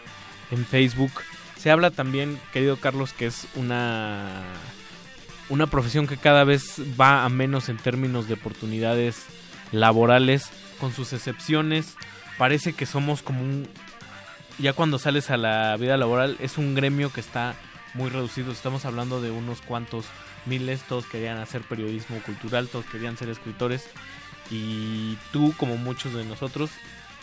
en 0.51 0.67
Facebook. 0.67 1.13
Se 1.57 1.71
habla 1.71 1.91
también, 1.91 2.39
querido 2.53 2.77
Carlos, 2.77 3.15
que 3.15 3.25
es 3.25 3.47
una, 3.55 4.43
una 5.49 5.67
profesión 5.67 6.07
que 6.07 6.19
cada 6.19 6.45
vez 6.45 6.83
va 7.01 7.25
a 7.25 7.29
menos 7.31 7.71
en 7.71 7.79
términos 7.79 8.29
de 8.29 8.35
oportunidades 8.35 9.25
laborales, 9.81 10.51
con 10.81 10.93
sus 10.93 11.13
excepciones. 11.13 11.95
Parece 12.39 12.73
que 12.73 12.87
somos 12.87 13.23
como 13.23 13.41
un... 13.43 13.69
Ya 14.59 14.73
cuando 14.73 14.99
sales 14.99 15.31
a 15.31 15.37
la 15.37 15.77
vida 15.77 15.97
laboral 15.97 16.37
es 16.41 16.59
un 16.59 16.75
gremio 16.75 17.13
que 17.13 17.21
está 17.21 17.55
muy 17.95 18.09
reducido. 18.11 18.53
Estamos 18.53 18.85
hablando 18.85 19.21
de 19.21 19.31
unos 19.31 19.61
cuantos 19.61 20.07
miles, 20.47 20.83
todos 20.83 21.07
querían 21.07 21.39
hacer 21.39 21.63
periodismo 21.63 22.21
cultural, 22.23 22.69
todos 22.69 22.85
querían 22.87 23.17
ser 23.17 23.29
escritores. 23.29 23.87
Y 24.51 25.17
tú, 25.33 25.55
como 25.57 25.77
muchos 25.77 26.13
de 26.15 26.25
nosotros, 26.25 26.71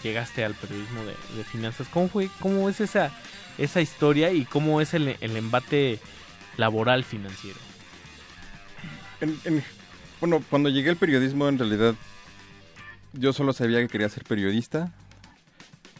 llegaste 0.03 0.43
al 0.43 0.55
periodismo 0.55 1.01
de, 1.05 1.43
finanzas. 1.45 1.87
¿Cómo 1.87 2.09
fue? 2.09 2.29
¿Cómo 2.39 2.67
es 2.67 2.81
esa, 2.81 3.11
esa 3.57 3.79
historia 3.81 4.31
y 4.33 4.43
cómo 4.45 4.81
es 4.81 4.93
el, 4.93 5.15
el 5.21 5.37
embate 5.37 5.99
laboral 6.57 7.03
financiero? 7.03 7.59
En- 9.21 9.39
en- 9.45 9.63
bueno, 10.19 10.43
cuando 10.49 10.69
llegué 10.69 10.89
al 10.89 10.97
periodismo, 10.97 11.47
en 11.47 11.59
realidad, 11.59 11.95
yo 13.13 13.33
solo 13.33 13.53
sabía 13.53 13.79
que 13.79 13.87
quería 13.87 14.09
ser 14.09 14.23
periodista. 14.23 14.91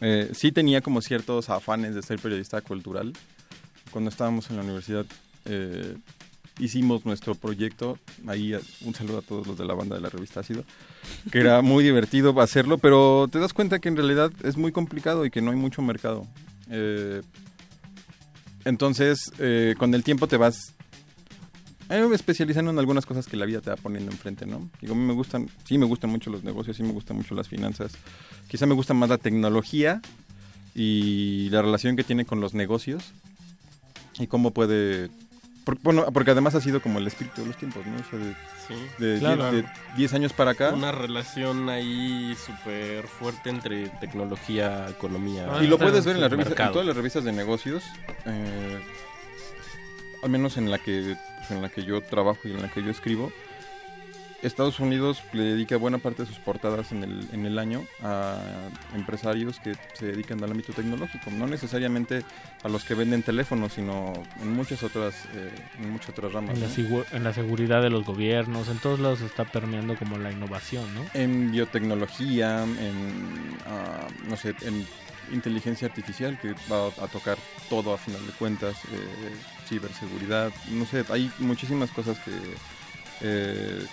Eh, 0.00 0.30
sí 0.34 0.52
tenía 0.52 0.80
como 0.80 1.00
ciertos 1.00 1.48
afanes 1.48 1.94
de 1.94 2.02
ser 2.02 2.18
periodista 2.18 2.60
cultural. 2.60 3.12
Cuando 3.90 4.10
estábamos 4.10 4.50
en 4.50 4.56
la 4.56 4.62
universidad, 4.62 5.06
eh, 5.44 5.96
hicimos 6.58 7.04
nuestro 7.04 7.34
proyecto. 7.34 7.98
Ahí 8.26 8.54
eh, 8.54 8.60
un 8.82 8.94
saludo 8.94 9.18
a 9.18 9.22
todos 9.22 9.46
los 9.46 9.58
de 9.58 9.64
la 9.64 9.74
banda 9.74 9.96
de 9.96 10.02
la 10.02 10.08
revista 10.08 10.40
Ácido. 10.40 10.64
Que 11.30 11.40
era 11.40 11.62
muy 11.62 11.84
divertido 11.84 12.38
hacerlo, 12.40 12.78
pero 12.78 13.28
te 13.30 13.38
das 13.38 13.52
cuenta 13.52 13.78
que 13.78 13.88
en 13.88 13.96
realidad 13.96 14.32
es 14.42 14.56
muy 14.56 14.72
complicado 14.72 15.24
y 15.24 15.30
que 15.30 15.42
no 15.42 15.50
hay 15.50 15.56
mucho 15.56 15.82
mercado. 15.82 16.26
Eh, 16.70 17.22
entonces, 18.64 19.32
eh, 19.38 19.74
con 19.78 19.94
el 19.94 20.04
tiempo 20.04 20.26
te 20.26 20.36
vas 20.36 20.74
a 21.92 22.00
mí 22.02 22.08
me 22.08 22.14
especializando 22.16 22.70
en 22.70 22.78
algunas 22.78 23.06
cosas 23.06 23.26
que 23.26 23.36
la 23.36 23.44
vida 23.46 23.60
te 23.60 23.70
va 23.70 23.76
poniendo 23.76 24.10
enfrente, 24.10 24.46
¿no? 24.46 24.68
Digo, 24.80 24.94
a 24.94 24.96
mí 24.96 25.02
me 25.04 25.12
gustan, 25.14 25.48
sí 25.64 25.78
me 25.78 25.86
gustan 25.86 26.10
mucho 26.10 26.30
los 26.30 26.42
negocios, 26.44 26.76
sí 26.76 26.82
me 26.82 26.92
gustan 26.92 27.16
mucho 27.16 27.34
las 27.34 27.48
finanzas. 27.48 27.92
Quizá 28.48 28.66
me 28.66 28.74
gusta 28.74 28.94
más 28.94 29.08
la 29.08 29.18
tecnología 29.18 30.00
y 30.74 31.48
la 31.50 31.62
relación 31.62 31.96
que 31.96 32.04
tiene 32.04 32.24
con 32.24 32.40
los 32.40 32.54
negocios 32.54 33.12
y 34.18 34.26
cómo 34.26 34.50
puede... 34.52 35.10
por- 35.64 35.78
bueno, 35.82 36.06
porque 36.12 36.30
además 36.32 36.54
ha 36.54 36.60
sido 36.60 36.80
como 36.82 36.98
el 36.98 37.06
espíritu 37.06 37.42
de 37.42 37.46
los 37.48 37.56
tiempos, 37.56 37.84
¿no? 37.86 37.96
O 37.96 38.04
sea, 38.10 38.18
de, 38.18 38.34
Sí. 38.68 38.74
de 39.04 39.18
Claro. 39.18 39.50
10 39.50 39.64
de 39.64 39.70
10 39.96 40.14
años 40.14 40.32
para 40.32 40.52
acá. 40.52 40.72
Una 40.72 40.92
relación 40.92 41.68
ahí 41.68 42.32
súper 42.46 43.08
fuerte 43.08 43.50
entre 43.50 43.88
tecnología, 44.00 44.86
economía. 44.88 45.48
y 45.60 45.66
lo 45.66 45.78
puedes 45.78 46.04
ver 46.04 46.14
en, 46.14 46.20
las 46.22 46.30
mercado. 46.30 46.44
revistas, 46.46 46.66
en 46.68 46.72
todas 46.72 46.86
las 46.86 46.96
revistas 46.96 47.24
de 47.24 47.32
negocios, 47.32 47.82
eh, 48.24 48.78
al 50.22 50.30
menos 50.30 50.56
en 50.56 50.70
la 50.70 50.78
que 50.78 51.16
en 51.52 51.62
la 51.62 51.68
que 51.68 51.84
yo 51.84 52.00
trabajo 52.00 52.40
y 52.48 52.52
en 52.52 52.62
la 52.62 52.68
que 52.68 52.82
yo 52.82 52.90
escribo. 52.90 53.32
Estados 54.42 54.80
Unidos 54.80 55.22
le 55.32 55.44
dedica 55.44 55.76
buena 55.76 55.98
parte 55.98 56.22
de 56.22 56.28
sus 56.28 56.38
portadas 56.38 56.90
en 56.90 57.04
el, 57.04 57.28
en 57.32 57.46
el 57.46 57.58
año 57.60 57.86
a 58.02 58.38
empresarios 58.94 59.60
que 59.60 59.74
se 59.92 60.06
dedican 60.06 60.42
al 60.42 60.50
ámbito 60.50 60.72
tecnológico, 60.72 61.30
no 61.30 61.46
necesariamente 61.46 62.24
a 62.64 62.68
los 62.68 62.84
que 62.84 62.94
venden 62.94 63.22
teléfonos, 63.22 63.74
sino 63.74 64.12
en 64.40 64.52
muchas 64.52 64.82
otras, 64.82 65.14
eh, 65.34 65.50
en 65.80 65.90
muchas 65.90 66.10
otras 66.10 66.32
ramas. 66.32 66.56
En 66.56 66.60
la, 66.60 67.04
en 67.12 67.24
la 67.24 67.32
seguridad 67.32 67.82
de 67.82 67.90
los 67.90 68.04
gobiernos, 68.04 68.68
en 68.68 68.78
todos 68.78 68.98
lados 68.98 69.20
está 69.20 69.44
permeando 69.44 69.96
como 69.96 70.18
la 70.18 70.32
innovación, 70.32 70.92
¿no? 70.92 71.04
En 71.14 71.52
biotecnología, 71.52 72.64
en, 72.64 73.56
ah, 73.66 74.08
no 74.28 74.36
sé, 74.36 74.56
en 74.62 74.84
inteligencia 75.30 75.86
artificial, 75.86 76.38
que 76.40 76.54
va 76.70 76.88
a 76.88 77.06
tocar 77.06 77.38
todo 77.68 77.94
a 77.94 77.98
final 77.98 78.26
de 78.26 78.32
cuentas, 78.32 78.74
eh, 78.86 79.34
ciberseguridad, 79.68 80.52
no 80.70 80.86
sé, 80.86 81.04
hay 81.10 81.30
muchísimas 81.38 81.90
cosas 81.90 82.18
que, 82.20 82.32
eh, 83.20 83.86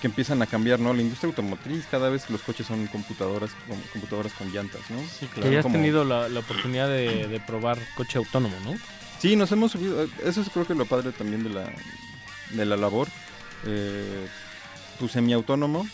que 0.00 0.06
empiezan 0.06 0.42
a 0.42 0.46
cambiar, 0.46 0.80
¿no? 0.80 0.92
La 0.92 1.02
industria 1.02 1.28
automotriz, 1.28 1.86
cada 1.90 2.08
vez 2.08 2.28
los 2.30 2.42
coches 2.42 2.66
son 2.66 2.86
computadoras, 2.88 3.50
con, 3.68 3.80
computadoras 3.92 4.32
con 4.32 4.52
llantas, 4.52 4.82
¿no? 4.90 4.98
Sí, 5.18 5.26
Que 5.26 5.50
ya 5.50 5.60
has 5.60 5.70
tenido 5.70 6.04
la, 6.04 6.28
la 6.28 6.40
oportunidad 6.40 6.88
de, 6.88 7.28
de 7.28 7.40
probar 7.40 7.78
coche 7.96 8.18
autónomo, 8.18 8.56
¿no? 8.64 8.74
Sí, 9.22 9.36
nos 9.36 9.52
hemos 9.52 9.70
subido. 9.70 10.04
Eso 10.24 10.40
es 10.40 10.48
creo 10.48 10.66
que 10.66 10.74
lo 10.74 10.84
padre 10.84 11.12
también 11.12 11.44
de 11.44 11.50
la, 11.50 11.70
de 12.50 12.66
la 12.66 12.76
labor. 12.76 13.06
Eh, 13.64 14.26
tu 14.98 15.06
semiautónomo. 15.06 15.86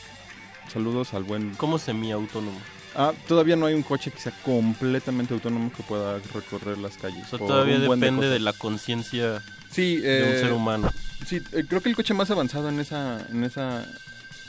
Saludos 0.72 1.12
al 1.12 1.24
buen. 1.24 1.54
¿Cómo 1.56 1.78
semiautónomo? 1.78 2.58
Ah, 2.94 3.12
todavía 3.26 3.56
no 3.56 3.66
hay 3.66 3.74
un 3.74 3.82
coche 3.82 4.10
que 4.10 4.18
sea 4.18 4.32
completamente 4.42 5.34
autónomo 5.34 5.72
que 5.72 5.82
pueda 5.82 6.18
recorrer 6.34 6.78
las 6.78 6.96
calles. 6.96 7.24
O 7.26 7.28
sea, 7.28 7.38
por 7.38 7.48
todavía 7.48 7.78
depende 7.78 8.28
de, 8.28 8.40
la 8.40 8.52
conciencia 8.52 9.42
sí, 9.70 9.96
de 9.98 10.22
un 10.24 10.30
eh, 10.30 10.40
ser 10.40 10.52
humano. 10.52 10.90
Sí, 11.26 11.42
eh, 11.52 11.64
creo 11.68 11.80
que 11.82 11.90
el 11.90 11.96
coche 11.96 12.14
más 12.14 12.30
avanzado 12.30 12.68
en 12.68 12.80
esa, 12.80 13.24
en 13.30 13.44
esa, 13.44 13.86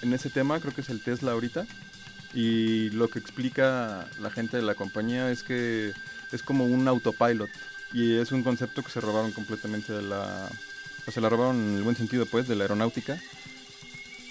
en 0.01 0.13
ese 0.13 0.29
tema 0.29 0.59
creo 0.59 0.73
que 0.73 0.81
es 0.81 0.89
el 0.89 1.01
Tesla 1.01 1.31
ahorita. 1.33 1.65
Y 2.33 2.91
lo 2.91 3.07
que 3.09 3.19
explica 3.19 4.07
la 4.21 4.29
gente 4.29 4.57
de 4.57 4.63
la 4.63 4.75
compañía 4.75 5.31
es 5.31 5.43
que 5.43 5.93
es 6.31 6.43
como 6.43 6.65
un 6.65 6.87
autopilot 6.87 7.49
y 7.91 8.17
es 8.17 8.31
un 8.31 8.43
concepto 8.43 8.83
que 8.83 8.91
se 8.91 9.01
robaron 9.01 9.31
completamente 9.31 9.93
de 9.93 10.03
la, 10.03 10.47
o 11.07 11.11
se 11.11 11.21
la 11.21 11.29
robaron 11.29 11.55
en 11.55 11.77
el 11.77 11.83
buen 11.83 11.95
sentido 11.95 12.25
pues 12.27 12.47
de 12.47 12.55
la 12.55 12.65
aeronáutica. 12.65 13.19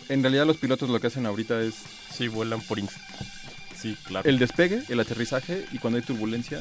En 0.09 0.23
realidad 0.23 0.47
los 0.47 0.57
pilotos 0.57 0.89
lo 0.89 1.01
que 1.01 1.09
hacen 1.09 1.27
ahorita 1.27 1.61
es 1.61 1.75
Sí, 2.17 2.28
vuelan 2.28 2.61
por... 2.62 2.78
ins- 2.78 2.97
Sí, 3.81 3.97
claro. 4.05 4.28
el 4.28 4.39
despegue, 4.39 4.82
el 4.89 5.00
aterrizaje 5.00 5.65
y 5.73 5.78
cuando 5.78 5.98
hay 5.98 6.05
turbulencia 6.05 6.60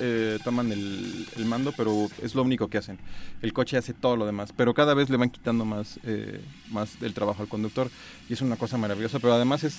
eh, 0.00 0.38
toman 0.42 0.72
el, 0.72 1.26
el 1.36 1.44
mando, 1.44 1.72
pero 1.76 2.08
es 2.22 2.34
lo 2.34 2.42
único 2.42 2.68
que 2.68 2.78
hacen. 2.78 2.98
El 3.42 3.52
coche 3.52 3.76
hace 3.76 3.92
todo 3.92 4.16
lo 4.16 4.26
demás, 4.26 4.50
pero 4.56 4.74
cada 4.74 4.94
vez 4.94 5.10
le 5.10 5.16
van 5.16 5.30
quitando 5.30 5.64
más, 5.64 6.00
eh, 6.04 6.40
más 6.70 6.98
del 6.98 7.14
trabajo 7.14 7.42
al 7.42 7.48
conductor 7.48 7.90
y 8.28 8.32
es 8.32 8.40
una 8.40 8.56
cosa 8.56 8.78
maravillosa, 8.78 9.18
pero 9.20 9.34
además 9.34 9.62
es 9.62 9.78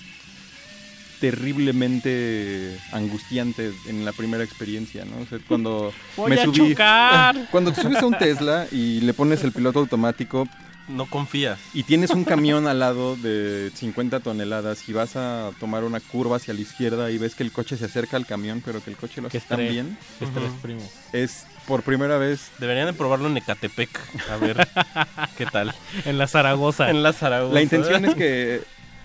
terriblemente 1.19 2.77
angustiante 2.91 3.71
en 3.87 4.05
la 4.05 4.11
primera 4.11 4.43
experiencia, 4.43 5.05
¿no? 5.05 5.21
O 5.21 5.25
sea, 5.25 5.39
cuando 5.47 5.93
Voy 6.17 6.31
me 6.31 6.41
a 6.41 6.45
subí, 6.45 6.69
chocar. 6.71 7.47
cuando 7.51 7.71
te 7.71 7.81
subes 7.81 7.97
a 8.01 8.05
un 8.05 8.17
Tesla 8.17 8.67
y 8.71 9.01
le 9.01 9.13
pones 9.13 9.43
el 9.43 9.51
piloto 9.51 9.79
automático, 9.79 10.47
No 10.87 11.05
confías. 11.05 11.59
y 11.73 11.83
tienes 11.83 12.09
un 12.09 12.25
camión 12.25 12.67
al 12.67 12.79
lado 12.79 13.15
de 13.15 13.71
50 13.73 14.19
toneladas 14.19 14.87
y 14.89 14.93
vas 14.93 15.15
a 15.15 15.51
tomar 15.59 15.83
una 15.83 15.99
curva 15.99 16.37
hacia 16.37 16.53
la 16.53 16.61
izquierda 16.61 17.09
y 17.09 17.17
ves 17.17 17.35
que 17.35 17.43
el 17.43 17.51
coche 17.51 17.77
se 17.77 17.85
acerca 17.85 18.17
al 18.17 18.25
camión, 18.25 18.61
pero 18.65 18.83
que 18.83 18.89
el 18.89 18.97
coche 18.97 19.21
lo 19.21 19.27
hace 19.27 19.39
tan 19.39 19.59
bien. 19.59 19.97
Ujú. 20.19 20.31
primo. 20.61 20.81
Es 21.13 21.45
por 21.67 21.83
primera 21.83 22.17
vez. 22.17 22.51
Deberían 22.59 22.87
de 22.87 22.93
probarlo 22.93 23.27
en 23.27 23.37
Ecatepec. 23.37 23.89
A 24.29 24.35
ver 24.37 24.67
qué 25.37 25.45
tal. 25.45 25.73
En 26.05 26.17
la 26.17 26.27
Zaragoza. 26.27 26.89
En 26.89 27.01
la 27.01 27.13
Zaragoza. 27.13 27.53
La 27.53 27.61
intención 27.61 28.03
es 28.05 28.15
que 28.15 28.61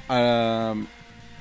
ah, 0.09 0.75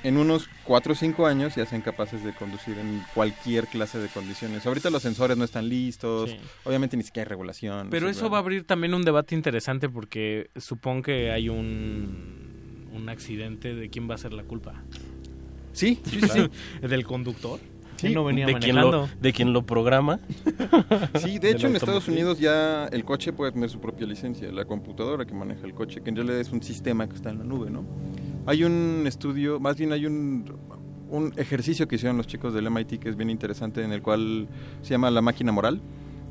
en 0.04 0.18
unos 0.18 0.48
4 0.66 0.94
o 0.94 0.96
5 0.96 1.26
años 1.26 1.56
ya 1.56 1.66
sean 1.66 1.82
capaces 1.82 2.24
de 2.24 2.34
conducir 2.34 2.78
en 2.78 3.02
cualquier 3.14 3.68
clase 3.68 3.98
de 4.00 4.08
condiciones. 4.10 4.66
Ahorita 4.66 4.90
los 4.90 5.02
sensores 5.02 5.38
no 5.38 5.44
están 5.44 5.68
listos, 5.70 6.30
Sí. 6.30 6.38
obviamente 6.66 6.96
ni 6.98 7.04
siquiera 7.04 7.28
hay 7.28 7.30
regulación. 7.30 7.90
Pero 7.90 8.06
no 8.06 8.12
eso 8.12 8.30
va 8.30 8.38
a 8.38 8.42
abrir 8.42 8.64
también 8.66 8.94
un 8.94 9.04
debate 9.04 9.36
interesante 9.36 9.90
porque 9.90 10.50
supongo 10.56 11.04
que 11.04 11.32
hay 11.32 11.50
un, 11.50 12.88
un 12.94 13.10
accidente 13.10 13.76
de 13.76 13.90
quién 13.90 14.10
va 14.10 14.16
a 14.16 14.18
ser 14.18 14.34
la 14.34 14.44
culpa. 14.44 14.84
Sí, 15.74 16.00
sí, 16.06 16.20
sí, 16.22 16.28
sí. 16.30 16.88
¿Del 16.88 17.06
conductor? 17.06 17.60
Sí, 17.98 18.02
¿Quién 18.08 18.14
no 18.14 18.24
venía 18.26 18.46
de 18.46 18.54
quien, 18.60 18.76
lo, 18.76 18.92
manejando? 18.92 19.22
de 19.22 19.34
quien 19.34 19.54
lo 19.54 19.66
programa. 19.66 20.20
Sí, 21.20 21.40
de 21.40 21.52
hecho 21.52 21.66
en 21.68 21.76
Estados. 21.76 22.08
Unidos 22.08 22.40
ya 22.40 22.86
el 22.88 23.04
coche 23.04 23.34
puede 23.34 23.52
tener 23.52 23.70
su 23.72 23.80
propia 23.80 24.06
licencia, 24.06 24.52
la 24.52 24.66
computadora 24.66 25.26
que 25.26 25.34
maneja 25.34 25.66
el 25.66 25.74
coche, 25.74 26.02
que 26.02 26.10
en 26.12 26.16
realidad 26.16 26.40
es 26.40 26.52
un 26.52 26.62
sistema 26.62 27.10
que 27.10 27.16
está 27.16 27.32
en 27.32 27.40
la 27.40 27.44
nube, 27.44 27.72
¿no? 27.72 27.84
Hay 28.48 28.64
un 28.64 29.04
estudio, 29.06 29.60
más 29.60 29.76
bien 29.76 29.92
hay 29.92 30.06
un, 30.06 30.46
ejercicio 31.36 31.86
que 31.86 31.96
hicieron 31.96 32.16
los 32.16 32.28
chicos 32.28 32.54
del 32.54 32.72
MIT 32.72 32.98
que 32.98 33.10
es 33.10 33.18
bien 33.18 33.30
interesante, 33.30 33.84
en 33.84 33.92
el 33.92 34.02
cual 34.02 34.48
se 34.82 34.92
llama 34.92 35.12
la 35.12 35.22
máquina 35.22 35.52
moral. 35.52 35.82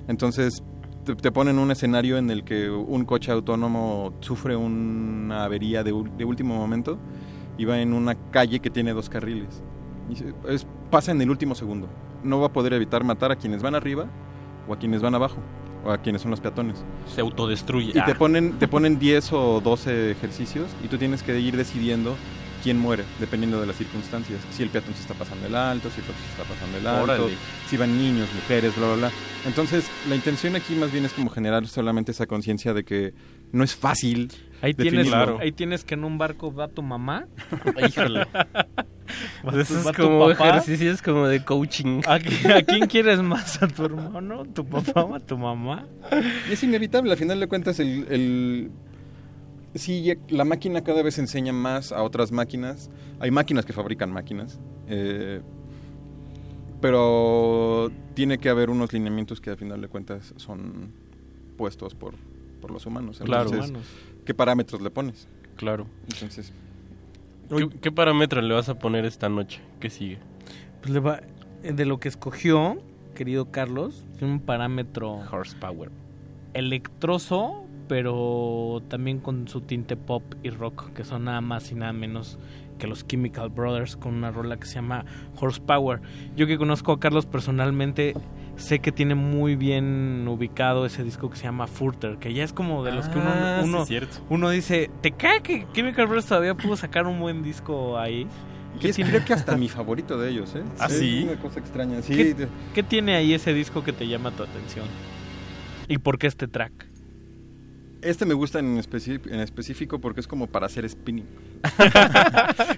Entonces 0.08 0.62
te, 1.04 1.30
ponen 1.30 1.58
un 1.58 1.70
escenario 1.70 2.16
en 2.16 2.30
el 2.30 2.42
que 2.42 2.70
un 2.70 3.04
coche 3.04 3.32
autónomo 3.32 4.14
sufre 4.20 4.56
una 4.56 5.44
avería 5.44 5.84
de, 5.84 5.92
último 5.92 6.56
momento 6.56 6.98
y 7.58 7.66
va 7.66 7.80
en 7.80 7.92
una 7.92 8.14
calle 8.30 8.60
que 8.60 8.70
tiene 8.70 8.94
dos 8.94 9.10
carriles. 9.10 9.62
Pasa 10.90 11.12
en 11.12 11.20
el 11.20 11.28
último 11.28 11.54
segundo. 11.54 11.86
No 12.24 12.40
va 12.40 12.46
a 12.46 12.52
poder 12.52 12.72
evitar 12.72 13.04
matar 13.04 13.30
a 13.30 13.36
quienes 13.36 13.60
van 13.62 13.74
arriba 13.74 14.06
o 14.66 14.72
a 14.72 14.78
quienes 14.78 15.02
van 15.02 15.14
abajo 15.14 15.42
a 15.90 15.98
quienes 15.98 16.22
son 16.22 16.30
los 16.30 16.40
peatones. 16.40 16.76
Se 17.14 17.20
autodestruye. 17.20 17.90
Y 17.90 17.92
te 17.92 18.00
Ah. 18.12 18.14
ponen, 18.18 18.52
te 18.58 18.68
ponen 18.68 18.98
10 18.98 19.32
o 19.32 19.60
12 19.60 20.10
ejercicios 20.10 20.68
y 20.84 20.88
tú 20.88 20.98
tienes 20.98 21.22
que 21.22 21.38
ir 21.40 21.56
decidiendo 21.56 22.16
quién 22.62 22.78
muere, 22.78 23.04
dependiendo 23.20 23.60
de 23.60 23.66
las 23.66 23.76
circunstancias. 23.76 24.40
Si 24.50 24.62
el 24.64 24.70
peatón 24.70 24.92
se 24.94 25.02
está 25.02 25.14
pasando 25.14 25.46
el 25.46 25.54
alto, 25.54 25.88
si 25.90 26.00
el 26.00 26.06
coche 26.06 26.18
se 26.24 26.42
está 26.42 26.52
pasando 26.52 26.78
el 26.78 26.86
alto, 26.86 27.04
Órale. 27.04 27.34
si 27.70 27.76
van 27.76 27.96
niños, 27.96 28.28
mujeres, 28.34 28.74
bla, 28.76 28.86
bla, 28.88 28.96
bla. 28.96 29.10
Entonces, 29.46 29.84
la 30.08 30.16
intención 30.16 30.56
aquí 30.56 30.74
más 30.74 30.90
bien 30.90 31.04
es 31.04 31.12
como 31.12 31.30
generar 31.30 31.66
solamente 31.68 32.10
esa 32.10 32.26
conciencia 32.26 32.74
de 32.74 32.84
que 32.84 33.14
no 33.52 33.62
es 33.62 33.76
fácil. 33.76 34.32
Ahí 34.66 34.74
tienes, 34.90 35.06
ahí 35.40 35.52
tienes 35.52 35.84
que 35.84 35.94
en 35.94 36.04
un 36.04 36.18
barco 36.18 36.52
va 36.54 36.68
tu 36.68 36.82
mamá. 36.82 37.26
Híjole. 37.88 38.26
Pues 39.42 39.56
eso 39.56 39.78
es 39.78 39.84
como 39.96 40.18
ejercicios 40.30 41.00
como 41.02 41.26
de 41.28 41.44
coaching. 41.44 42.00
¿A, 42.06 42.18
qui- 42.18 42.52
a 42.52 42.62
quién 42.62 42.86
quieres 42.86 43.20
más? 43.22 43.62
¿A 43.62 43.68
tu 43.68 43.84
hermano? 43.84 44.44
¿Tu 44.46 44.64
papá 44.64 45.04
o 45.04 45.14
a 45.14 45.20
tu 45.20 45.38
mamá? 45.38 45.86
Y 46.50 46.52
es 46.54 46.62
inevitable, 46.64 47.12
al 47.12 47.18
final 47.18 47.38
de 47.40 47.46
cuentas, 47.46 47.78
el, 47.80 48.06
el- 48.10 48.70
sí, 49.74 50.12
la 50.28 50.44
máquina 50.44 50.82
cada 50.82 51.02
vez 51.02 51.18
enseña 51.18 51.52
más 51.52 51.92
a 51.92 52.02
otras 52.02 52.32
máquinas. 52.32 52.90
Hay 53.20 53.30
máquinas 53.30 53.64
que 53.64 53.72
fabrican 53.72 54.10
máquinas, 54.10 54.58
eh, 54.88 55.40
pero 56.80 57.90
tiene 58.14 58.38
que 58.38 58.48
haber 58.48 58.70
unos 58.70 58.92
lineamientos 58.92 59.40
que 59.40 59.50
al 59.50 59.56
final 59.56 59.80
de 59.80 59.88
cuentas 59.88 60.34
son 60.36 60.92
puestos 61.56 61.94
por, 61.94 62.14
por 62.60 62.70
los 62.70 62.84
humanos. 62.86 63.20
Claro. 63.24 63.50
Humanos. 63.50 63.84
¿Qué 64.26 64.34
parámetros 64.34 64.82
le 64.82 64.90
pones? 64.90 65.26
Claro. 65.56 65.86
Entonces, 66.12 66.52
¿Qué, 67.48 67.68
qué 67.80 67.92
parámetro 67.92 68.42
le 68.42 68.52
vas 68.52 68.68
a 68.68 68.78
poner 68.78 69.06
esta 69.06 69.28
noche? 69.30 69.60
¿Qué 69.80 69.88
sigue? 69.88 70.18
Pues 70.82 70.92
le 70.92 71.00
va, 71.00 71.20
de 71.62 71.86
lo 71.86 71.98
que 71.98 72.08
escogió, 72.08 72.76
querido 73.14 73.50
Carlos, 73.50 74.04
tiene 74.18 74.34
un 74.34 74.40
parámetro 74.40 75.14
Horsepower. 75.30 75.90
electroso, 76.54 77.64
pero 77.88 78.82
también 78.88 79.20
con 79.20 79.46
su 79.48 79.60
tinte 79.60 79.96
pop 79.96 80.22
y 80.42 80.50
rock, 80.50 80.92
que 80.92 81.04
son 81.04 81.24
nada 81.24 81.40
más 81.40 81.70
y 81.70 81.74
nada 81.76 81.92
menos 81.92 82.38
que 82.78 82.86
los 82.86 83.06
Chemical 83.06 83.48
Brothers 83.48 83.96
con 83.96 84.14
una 84.14 84.30
rola 84.30 84.58
que 84.58 84.66
se 84.66 84.74
llama 84.74 85.04
Horsepower. 85.40 86.00
Yo 86.36 86.46
que 86.46 86.58
conozco 86.58 86.92
a 86.92 87.00
Carlos 87.00 87.24
personalmente, 87.24 88.14
sé 88.56 88.78
que 88.80 88.92
tiene 88.92 89.14
muy 89.14 89.54
bien 89.56 90.26
ubicado 90.28 90.86
ese 90.86 91.04
disco 91.04 91.30
que 91.30 91.36
se 91.36 91.44
llama 91.44 91.66
Furter, 91.66 92.16
que 92.18 92.32
ya 92.32 92.42
es 92.44 92.52
como 92.52 92.84
de 92.84 92.92
los 92.92 93.08
que 93.08 93.18
uno, 93.18 93.28
Ah, 93.30 93.60
sí, 93.62 93.68
uno, 93.68 93.82
es 93.82 93.88
cierto. 93.88 94.16
uno 94.30 94.50
dice, 94.50 94.90
¿te 95.02 95.12
cae 95.12 95.42
que 95.42 95.66
Chemical 95.72 96.06
Brothers 96.06 96.26
todavía 96.26 96.54
pudo 96.54 96.76
sacar 96.76 97.06
un 97.06 97.20
buen 97.20 97.42
disco 97.42 97.98
ahí? 97.98 98.26
y 98.80 98.88
es 98.88 98.96
creo 98.96 99.24
que 99.24 99.32
hasta 99.32 99.56
mi 99.56 99.68
favorito 99.68 100.18
de 100.18 100.30
ellos, 100.30 100.54
¿eh? 100.54 100.62
¿Ah, 100.78 100.86
Es 100.90 100.98
sí? 100.98 101.24
una 101.30 101.40
cosa 101.40 101.60
extraña. 101.60 102.02
Sí, 102.02 102.14
¿Qué, 102.14 102.48
qué 102.74 102.82
tiene 102.82 103.14
ahí 103.14 103.32
ese 103.32 103.54
disco 103.54 103.82
que 103.82 103.92
te 103.94 104.06
llama 104.06 104.32
tu 104.32 104.42
atención? 104.42 104.84
¿Y 105.88 105.98
por 105.98 106.18
qué 106.18 106.26
este 106.26 106.46
track? 106.46 106.72
Este 108.06 108.24
me 108.24 108.34
gusta 108.34 108.58
en, 108.60 108.78
especi- 108.78 109.20
en 109.30 109.40
específico 109.40 110.00
porque 110.00 110.20
es 110.20 110.26
como 110.28 110.46
para 110.46 110.66
hacer 110.66 110.88
spinning. 110.88 111.26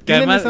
Que 0.04 0.14
además, 0.14 0.42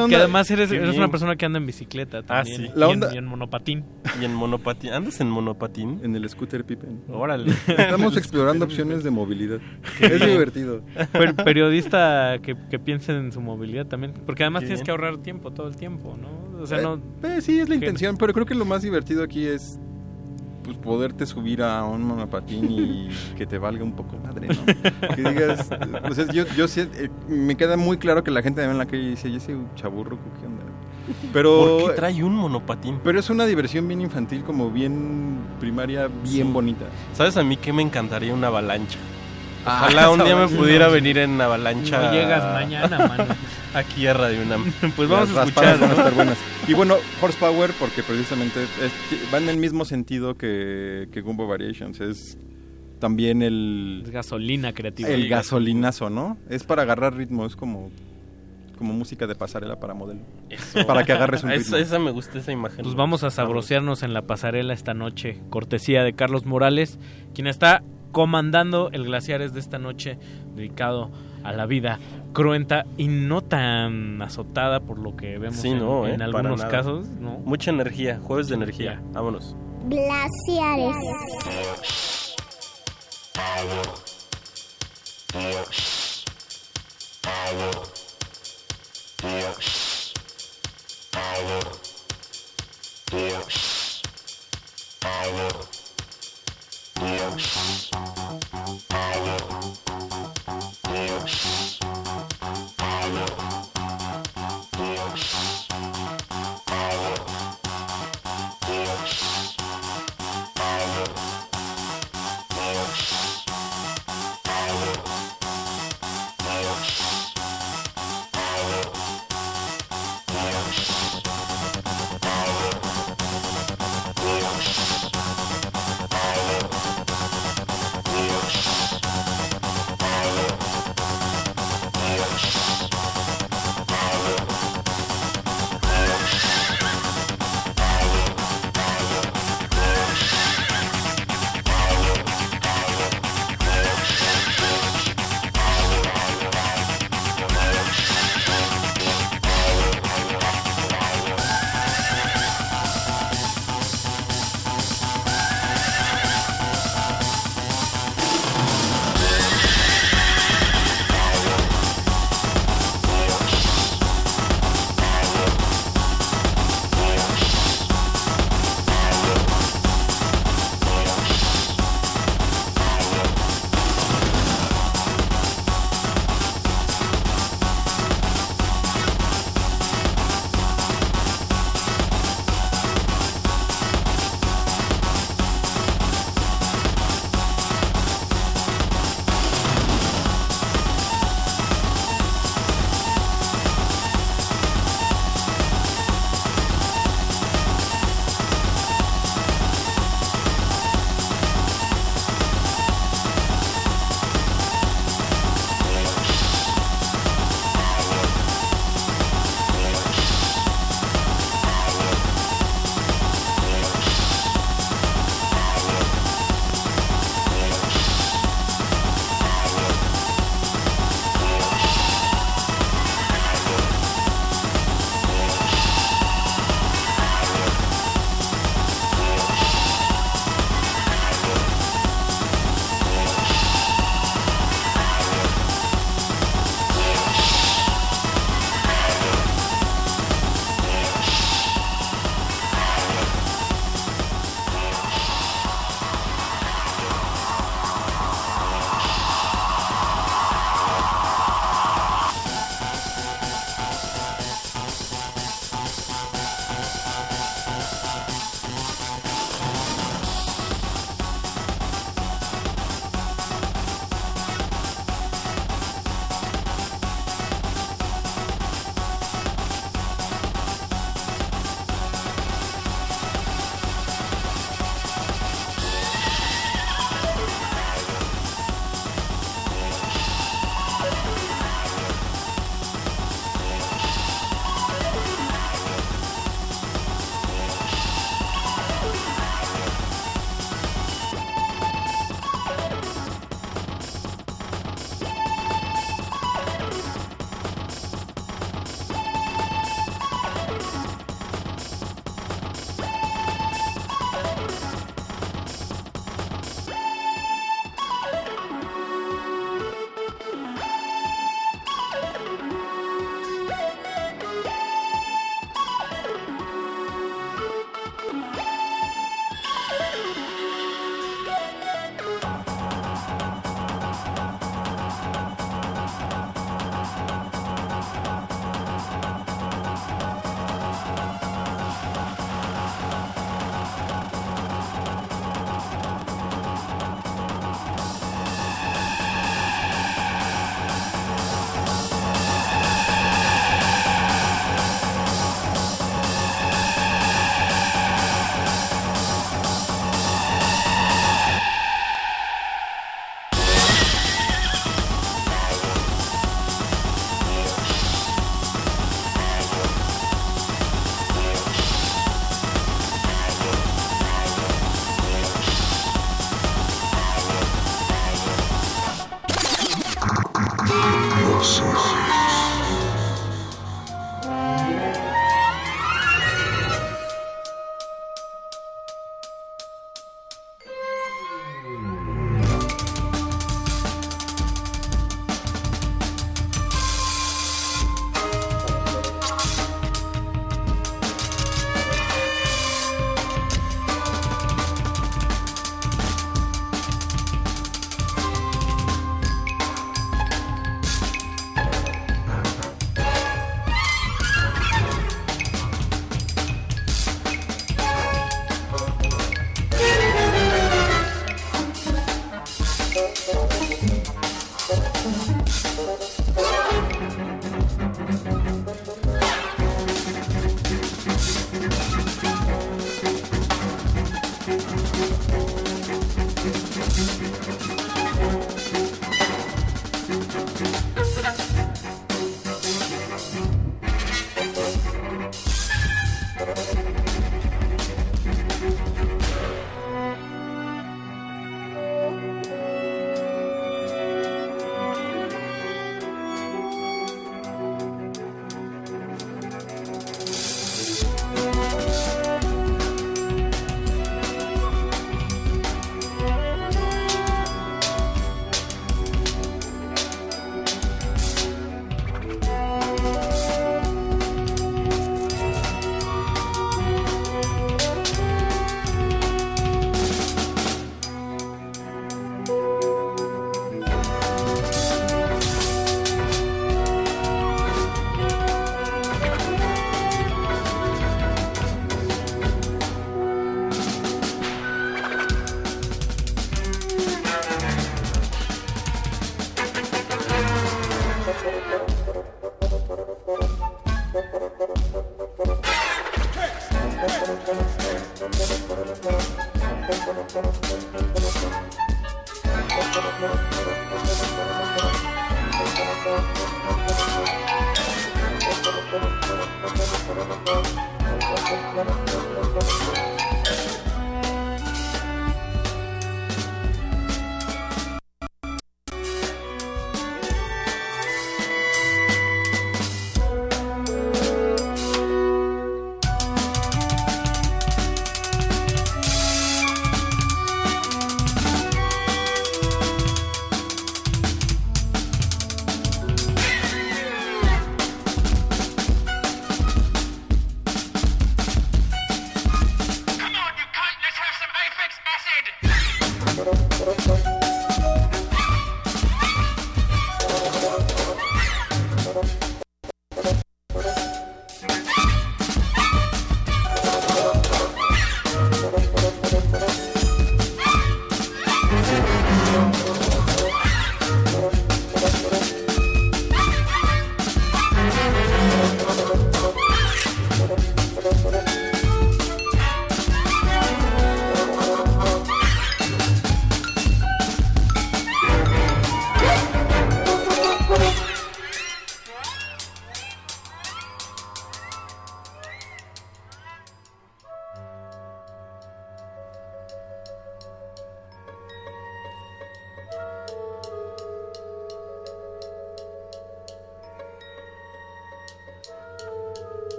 que 0.47 0.53
eres, 0.55 0.71
una 0.97 1.09
persona 1.11 1.35
que 1.37 1.45
anda 1.45 1.59
en 1.59 1.67
bicicleta 1.67 2.23
también. 2.23 2.57
sí. 2.57 2.71
y 2.75 2.79
La 2.79 2.87
en- 2.87 2.93
onda- 2.93 3.15
y 3.15 3.19
en 3.19 3.27
monopatín. 3.27 3.85
¿Y 4.21 4.25
en 4.25 4.35
monopatín? 4.35 4.93
¿Andas 4.93 5.21
en 5.21 5.29
monopatín? 5.31 6.01
En 6.05 6.15
el 6.15 6.29
scooter 6.29 6.65
Pippen. 6.65 7.03
Órale. 7.09 7.53
Estamos 7.67 8.17
explorando 8.19 8.65
opciones 8.65 9.03
de 9.03 9.11
movilidad. 9.11 9.59
Es 10.01 10.21
divertido. 10.25 10.83
Per- 11.13 11.35
periodista 11.35 12.39
que, 12.43 12.57
que 12.71 12.79
piense 12.79 13.13
en 13.17 13.33
su 13.33 13.41
movilidad 13.41 13.87
también. 13.87 14.13
Porque 14.27 14.45
además 14.45 14.61
Qué 14.61 14.67
tienes 14.69 14.81
bien. 14.81 14.85
que 14.87 14.91
ahorrar 14.93 15.17
tiempo 15.19 15.51
todo 15.53 15.67
el 15.69 15.77
tiempo, 15.77 16.17
¿no? 16.21 16.63
O 16.63 16.67
sea, 16.67 16.79
Eh, 16.79 16.83
no... 16.83 17.01
eh, 17.25 17.41
sí, 17.41 17.59
es 17.59 17.69
la 17.69 17.75
intención, 17.75 18.17
pero 18.17 18.33
creo 18.33 18.47
que 18.47 18.55
lo 18.55 18.65
más 18.65 18.83
divertido 18.83 19.23
aquí 19.25 19.45
es 19.45 19.79
pues 20.69 20.77
poderte 20.77 21.25
subir 21.25 21.63
a 21.63 21.83
un 21.85 22.03
monopatín 22.03 22.71
y 22.71 23.09
que 23.39 23.47
te 23.47 23.57
valga 23.57 23.83
un 23.83 23.93
poco 23.93 24.19
madre, 24.19 24.49
¿no? 24.49 24.67
Que 25.15 25.23
digas, 25.23 25.71
o 26.11 26.13
sea, 26.15 26.27
yo, 26.31 26.45
yo 26.55 26.69
sí, 26.69 26.83
eh, 26.83 27.09
me 27.27 27.57
queda 27.57 27.79
muy 27.79 27.97
claro 27.97 28.23
que 28.23 28.31
la 28.31 28.43
gente 28.43 28.61
me 28.61 28.67
ve 28.67 28.73
en 28.73 28.79
la 28.79 28.85
calle 28.85 29.09
dice, 29.09 29.31
¿y 29.31 29.37
ese 29.37 29.57
chaburro 29.77 30.19
qué 30.39 30.47
onda? 30.47 30.63
Pero, 31.33 31.79
¿Por 31.81 31.91
qué 31.91 31.97
trae 31.97 32.23
un 32.23 32.35
monopatín? 32.35 33.01
pero 33.03 33.19
es 33.19 33.31
una 33.31 33.47
diversión 33.47 33.89
bien 33.89 34.03
infantil, 34.03 34.45
como 34.45 34.71
bien 34.71 35.39
primaria, 35.59 36.07
bien 36.09 36.49
Sí. 36.49 36.53
bonita. 36.53 36.85
¿Sabes 37.15 37.39
a 37.39 37.43
mí 37.43 37.57
que 37.57 37.73
me 37.73 37.81
encantaría 37.81 38.35
una 38.35 38.49
avalancha? 38.49 38.99
Ah, 39.69 39.83
Ojalá 39.85 40.11
un 40.11 40.25
día 40.25 40.37
me 40.37 40.49
pudiera 40.49 40.89
venir 40.89 41.19
en 41.19 41.41
avalancha. 41.41 42.01
No 42.03 42.13
llegas 42.13 42.43
mañana, 42.55 42.99
mano. 42.99 43.27
Aquí 43.75 44.07
a 44.07 44.15
Radio 44.15 44.43
UNAM. 44.43 44.73
Pues 44.97 45.09
vamos 45.09 45.31
Las 45.31 45.45
a 45.45 45.49
escuchar. 45.49 45.79
van 45.79 45.91
a 45.91 45.93
¿no? 45.95 45.99
estar 45.99 46.15
buenas. 46.15 46.39
Y 46.67 46.75
bueno, 46.75 46.97
Horsepower, 47.21 47.73
porque 47.79 48.03
precisamente 48.03 48.63
es- 48.63 49.33
va 49.33 49.39
en 49.39 49.49
el 49.49 49.57
mismo 49.59 49.85
sentido 49.85 50.37
que, 50.37 51.09
que 51.13 51.21
Gumbo 51.21 51.47
Variations. 51.47 52.01
Es 52.01 52.39
también 52.99 53.43
el, 53.43 54.03
Es 54.05 54.11
gasolina 54.11 54.73
creativa. 54.73 55.09
el 55.11 55.29
gasolinazo, 55.29 56.11
¿no? 56.11 56.37
Es 56.49 56.65
para 56.65 56.83
agarrar 56.83 57.15
ritmo, 57.15 57.47
es 57.47 57.55
como, 57.55 57.91
como 58.77 58.93
música 58.93 59.27
de 59.27 59.35
pasarela 59.37 59.79
para 59.79 59.95
modelo. 59.95 60.21
Eso. 60.51 60.85
Para 60.87 61.05
que 61.05 61.13
agarres 61.13 61.45
un 61.45 61.51
Esa- 61.53 61.77
ritmo. 61.77 61.77
esa 61.77 61.99
me 61.99 62.11
gusta, 62.11 62.39
esa 62.39 62.51
imagen. 62.53 62.83
Pues 62.83 62.97
vamos 62.97 63.23
a 63.23 63.31
sabrosearnos 63.31 64.03
en 64.03 64.15
la 64.15 64.23
pasarela 64.23 64.73
esta 64.73 64.95
noche. 64.95 65.39
Cortesía 65.51 66.03
de 66.03 66.15
Carlos 66.15 66.45
Morales, 66.47 66.99
quien 67.35 67.47
está 67.47 67.83
comandando 68.13 68.91
el 68.93 69.05
Glaciares 69.05 69.53
de 69.53 69.61
esta 69.61 69.79
noche 69.79 70.19
dedicado 70.55 71.11
a 71.45 71.53
la 71.53 71.67
vida 71.67 71.99
cruenta 72.33 72.87
y 72.97 73.09
no 73.09 73.43
tan 73.43 74.21
azotada 74.23 74.81
por 74.81 74.99
lo 74.99 75.17
que 75.17 75.39
vemos 75.39 75.65
en, 75.65 76.23
algunos 76.23 76.65
casos. 76.65 77.07
Mucha 77.45 77.71
energía, 77.71 78.21
jueves 78.23 78.49
de 78.49 78.55
energía. 78.55 79.01
Vámonos. 79.13 79.57
Glaciares. 79.89 80.95
Power. 95.01 95.78
Yes. 97.01 98.18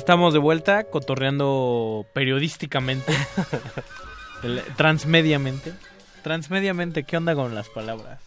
Estamos 0.00 0.32
de 0.32 0.38
vuelta 0.38 0.84
cotorreando 0.84 2.06
periodísticamente, 2.14 3.12
transmediamente. 4.76 5.72
Transmediamente, 6.22 7.04
¿qué 7.04 7.16
onda 7.16 7.34
con 7.34 7.54
las 7.54 7.70
palabras? 7.70 8.20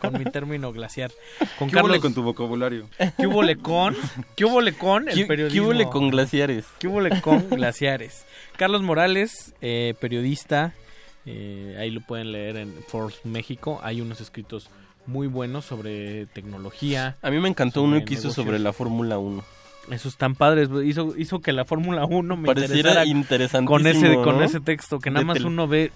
Con 0.00 0.18
mi 0.18 0.24
término 0.26 0.70
glaciar. 0.70 1.10
Con 1.58 1.68
¿Qué 1.70 1.76
Carlos 1.76 1.98
con 2.00 2.12
tu 2.12 2.22
vocabulario? 2.22 2.90
¿Qué 3.16 3.26
hubo 3.26 3.40
con? 3.62 3.96
¿Qué 4.36 4.44
hubo 4.44 4.60
con 4.78 5.08
el 5.08 5.14
¿Qué- 5.14 5.24
periodismo? 5.24 5.70
qué 5.70 5.76
hubo 5.82 5.90
con 5.90 6.10
glaciares? 6.10 6.66
¿Qué 6.78 6.88
hubo 6.88 7.00
con 7.22 7.48
glaciares? 7.48 8.26
Carlos 8.58 8.82
Morales, 8.82 9.54
eh, 9.62 9.94
periodista, 9.98 10.74
eh, 11.24 11.76
ahí 11.80 11.90
lo 11.90 12.02
pueden 12.02 12.32
leer 12.32 12.56
en 12.58 12.74
Force 12.88 13.18
México. 13.24 13.80
Hay 13.82 14.02
unos 14.02 14.20
escritos 14.20 14.68
muy 15.06 15.26
buenos 15.26 15.64
sobre 15.64 16.26
tecnología. 16.26 17.16
A 17.22 17.30
mí 17.30 17.38
me 17.40 17.48
encantó 17.48 17.82
uno 17.82 18.04
que 18.04 18.12
hizo 18.12 18.30
sobre 18.30 18.58
la 18.58 18.74
Fórmula 18.74 19.16
1. 19.18 19.42
Esos 19.90 20.16
tan 20.16 20.34
padres, 20.36 20.68
hizo, 20.84 21.14
hizo 21.18 21.40
que 21.40 21.52
la 21.52 21.64
Fórmula 21.64 22.04
1 22.04 22.36
me 22.36 22.46
Pareciera 22.46 23.04
interesara 23.04 23.64
con 23.66 23.86
ese 23.86 24.14
con 24.16 24.42
ese 24.42 24.60
texto 24.60 24.98
que 25.00 25.10
nada 25.10 25.20
De 25.20 25.24
más 25.26 25.36
tel- 25.38 25.46
uno 25.46 25.66
ve 25.66 25.90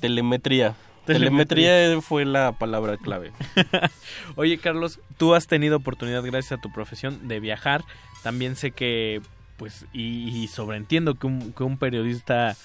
Telemetría. 0.00 0.74
Telemetría. 1.04 1.70
Telemetría 1.84 2.00
fue 2.00 2.24
la 2.24 2.52
palabra 2.52 2.96
clave. 2.96 3.32
Oye, 4.36 4.56
Carlos, 4.58 5.00
tú 5.18 5.34
has 5.34 5.46
tenido 5.46 5.76
oportunidad 5.76 6.22
gracias 6.24 6.58
a 6.58 6.62
tu 6.62 6.72
profesión 6.72 7.28
de 7.28 7.40
viajar. 7.40 7.84
También 8.22 8.56
sé 8.56 8.70
que, 8.70 9.20
pues, 9.58 9.84
y, 9.92 10.28
y 10.30 10.48
sobreentiendo 10.48 11.14
que 11.16 11.26
un, 11.26 11.52
que 11.52 11.62
un 11.62 11.76
periodista, 11.76 12.56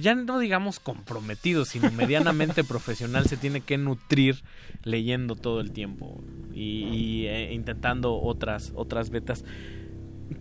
ya 0.00 0.14
no 0.14 0.38
digamos 0.38 0.80
comprometido, 0.80 1.64
sino 1.64 1.90
medianamente 1.92 2.64
profesional, 2.64 3.26
se 3.26 3.36
tiene 3.36 3.60
que 3.60 3.78
nutrir 3.78 4.42
leyendo 4.82 5.34
todo 5.36 5.60
el 5.60 5.72
tiempo 5.72 6.22
y, 6.52 7.26
eh, 7.26 7.52
intentando 7.52 8.20
otras, 8.20 8.72
otras 8.74 9.10
betas. 9.10 9.44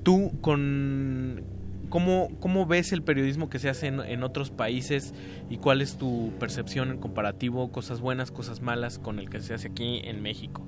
Tú 0.04 0.32
con... 0.42 1.44
¿Cómo, 1.90 2.30
¿Cómo 2.40 2.66
ves 2.66 2.92
el 2.92 3.04
periodismo 3.04 3.48
que 3.50 3.60
se 3.60 3.70
hace 3.70 3.88
en, 3.88 4.24
otros 4.24 4.50
países 4.50 5.14
y 5.50 5.58
cuál 5.58 5.82
es 5.82 5.98
tu 5.98 6.34
percepción 6.40 6.90
en 6.90 6.98
comparativo, 6.98 7.72
cosas 7.72 8.02
buenas, 8.02 8.32
cosas 8.32 8.62
malas 8.62 8.98
con 8.98 9.20
el 9.20 9.30
que 9.30 9.40
se 9.40 9.54
hace 9.54 9.68
aquí 9.70 10.02
en 10.04 10.22
México? 10.22 10.66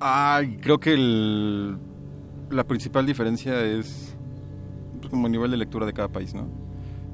Ay, 0.00 0.56
creo 0.62 0.78
que 0.78 0.94
el- 0.94 1.76
la 2.50 2.64
principal 2.64 3.04
diferencia 3.04 3.60
es 3.64 3.86
pues, 3.86 4.11
como 5.12 5.26
el 5.26 5.32
nivel 5.32 5.50
de 5.52 5.58
lectura 5.58 5.86
de 5.86 5.92
cada 5.92 6.08
país, 6.08 6.34
¿no? 6.34 6.48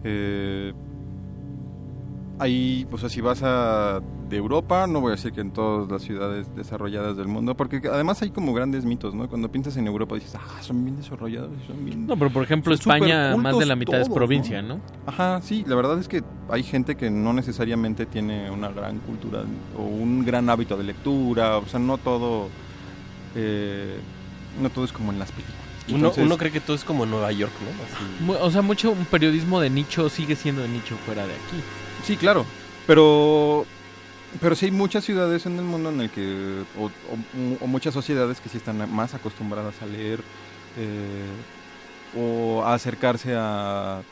Eh, 0.04 0.72
ahí, 2.38 2.86
o 2.90 2.96
sea, 2.96 3.08
si 3.08 3.20
vas 3.20 3.42
a 3.42 4.00
de 4.28 4.36
Europa, 4.36 4.86
no 4.86 5.00
voy 5.00 5.12
a 5.12 5.16
decir 5.16 5.32
que 5.32 5.40
en 5.40 5.50
todas 5.52 5.90
las 5.90 6.02
ciudades 6.02 6.54
desarrolladas 6.54 7.16
del 7.16 7.28
mundo, 7.28 7.56
porque 7.56 7.80
además 7.90 8.20
hay 8.20 8.30
como 8.30 8.52
grandes 8.52 8.84
mitos, 8.84 9.14
¿no? 9.14 9.28
Cuando 9.28 9.50
piensas 9.50 9.76
en 9.76 9.86
Europa 9.86 10.14
dices, 10.14 10.34
ah, 10.34 10.62
son 10.62 10.84
bien 10.84 10.96
desarrollados, 10.96 11.50
son 11.66 11.84
bien... 11.84 12.06
No, 12.06 12.16
pero 12.16 12.30
por 12.30 12.42
ejemplo, 12.42 12.74
España, 12.74 13.36
más 13.36 13.58
de 13.58 13.66
la 13.66 13.74
mitad 13.74 14.00
es 14.00 14.08
provincia, 14.08 14.60
¿no? 14.60 14.80
Ajá, 15.06 15.40
sí, 15.42 15.64
la 15.66 15.74
verdad 15.76 15.98
es 15.98 16.08
que 16.08 16.22
hay 16.50 16.62
gente 16.62 16.96
que 16.96 17.10
no 17.10 17.32
necesariamente 17.32 18.06
tiene 18.06 18.50
una 18.50 18.68
gran 18.68 18.98
cultura 18.98 19.44
o 19.76 19.82
un 19.82 20.24
gran 20.24 20.48
hábito 20.50 20.76
de 20.76 20.84
lectura, 20.84 21.56
o 21.56 21.66
sea, 21.66 21.80
no 21.80 21.96
todo, 21.96 22.48
eh, 23.34 23.98
no 24.60 24.68
todo 24.70 24.84
es 24.84 24.92
como 24.92 25.10
en 25.10 25.18
las 25.18 25.32
películas. 25.32 25.57
Uno, 25.88 25.96
Entonces- 25.96 26.24
uno 26.24 26.36
cree 26.38 26.52
que 26.52 26.60
todo 26.60 26.76
es 26.76 26.84
como 26.84 27.06
Nueva 27.06 27.32
York, 27.32 27.52
¿no? 27.62 28.30
Así. 28.34 28.42
O 28.42 28.50
sea, 28.50 28.62
mucho 28.62 28.90
un 28.92 29.04
periodismo 29.06 29.60
de 29.60 29.70
nicho 29.70 30.08
sigue 30.08 30.36
siendo 30.36 30.62
de 30.62 30.68
nicho 30.68 30.96
fuera 31.06 31.26
de 31.26 31.32
aquí. 31.34 31.62
Sí, 32.04 32.16
claro, 32.16 32.44
pero 32.86 33.66
pero 34.42 34.54
sí 34.54 34.66
hay 34.66 34.72
muchas 34.72 35.04
ciudades 35.04 35.46
en 35.46 35.56
el 35.56 35.64
mundo 35.64 35.88
en 35.88 36.02
el 36.02 36.10
que 36.10 36.62
o, 36.78 36.84
o- 36.86 37.64
o 37.64 37.66
muchas 37.66 37.94
sociedades 37.94 38.40
que 38.40 38.50
sí 38.50 38.58
están 38.58 38.92
más 38.94 39.14
acostumbradas 39.14 39.80
a 39.80 39.86
leer 39.86 40.20
eh, 40.76 41.26
o 42.14 42.62
a 42.62 42.74
acercarse 42.74 43.34
a 43.36 44.02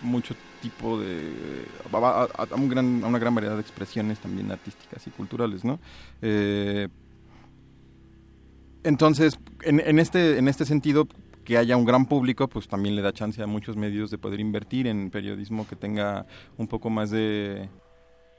mucho 0.00 0.34
tipo 0.60 0.98
de 0.98 1.64
a, 1.92 1.96
a- 2.36 2.46
a 2.50 2.54
un 2.56 2.68
gran- 2.68 3.02
a 3.04 3.06
una 3.06 3.18
gran 3.20 3.34
variedad 3.34 3.54
de 3.54 3.60
expresiones 3.60 4.18
también 4.18 4.50
artísticas 4.50 5.06
y 5.06 5.10
culturales, 5.10 5.64
¿no? 5.64 5.78
Eh, 6.20 6.88
entonces, 8.82 9.38
en, 9.62 9.80
en 9.80 9.98
este 9.98 10.38
en 10.38 10.48
este 10.48 10.64
sentido 10.64 11.08
que 11.44 11.58
haya 11.58 11.76
un 11.76 11.84
gran 11.84 12.06
público, 12.06 12.48
pues 12.48 12.68
también 12.68 12.94
le 12.96 13.02
da 13.02 13.12
chance 13.12 13.42
a 13.42 13.46
muchos 13.46 13.76
medios 13.76 14.10
de 14.10 14.18
poder 14.18 14.40
invertir 14.40 14.86
en 14.86 15.10
periodismo 15.10 15.66
que 15.66 15.76
tenga 15.76 16.26
un 16.56 16.68
poco 16.68 16.90
más 16.90 17.10
de, 17.10 17.68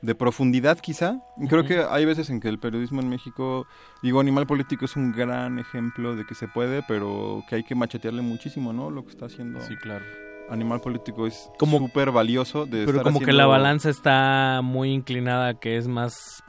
de 0.01 0.15
profundidad 0.15 0.79
quizá. 0.79 1.19
Creo 1.49 1.65
que 1.65 1.83
hay 1.89 2.05
veces 2.05 2.29
en 2.29 2.39
que 2.39 2.47
el 2.47 2.59
periodismo 2.59 3.01
en 3.01 3.09
México, 3.09 3.67
digo, 4.01 4.19
Animal 4.19 4.47
Político 4.47 4.85
es 4.85 4.95
un 4.95 5.11
gran 5.11 5.59
ejemplo 5.59 6.15
de 6.15 6.25
que 6.25 6.35
se 6.35 6.47
puede, 6.47 6.83
pero 6.87 7.43
que 7.49 7.55
hay 7.55 7.63
que 7.63 7.75
machetearle 7.75 8.21
muchísimo, 8.21 8.73
¿no? 8.73 8.89
Lo 8.89 9.03
que 9.03 9.11
está 9.11 9.25
haciendo. 9.25 9.61
Sí, 9.61 9.75
claro. 9.77 10.05
Animal 10.49 10.81
Político 10.81 11.27
es 11.27 11.49
súper 11.57 12.11
valioso 12.11 12.65
de 12.65 12.85
Pero 12.85 12.99
estar 12.99 13.03
como 13.03 13.19
que 13.19 13.31
la 13.31 13.45
balanza 13.45 13.89
está 13.89 14.61
muy 14.63 14.91
inclinada 14.91 15.53
que 15.59 15.77
es 15.77 15.87
más, 15.87 16.43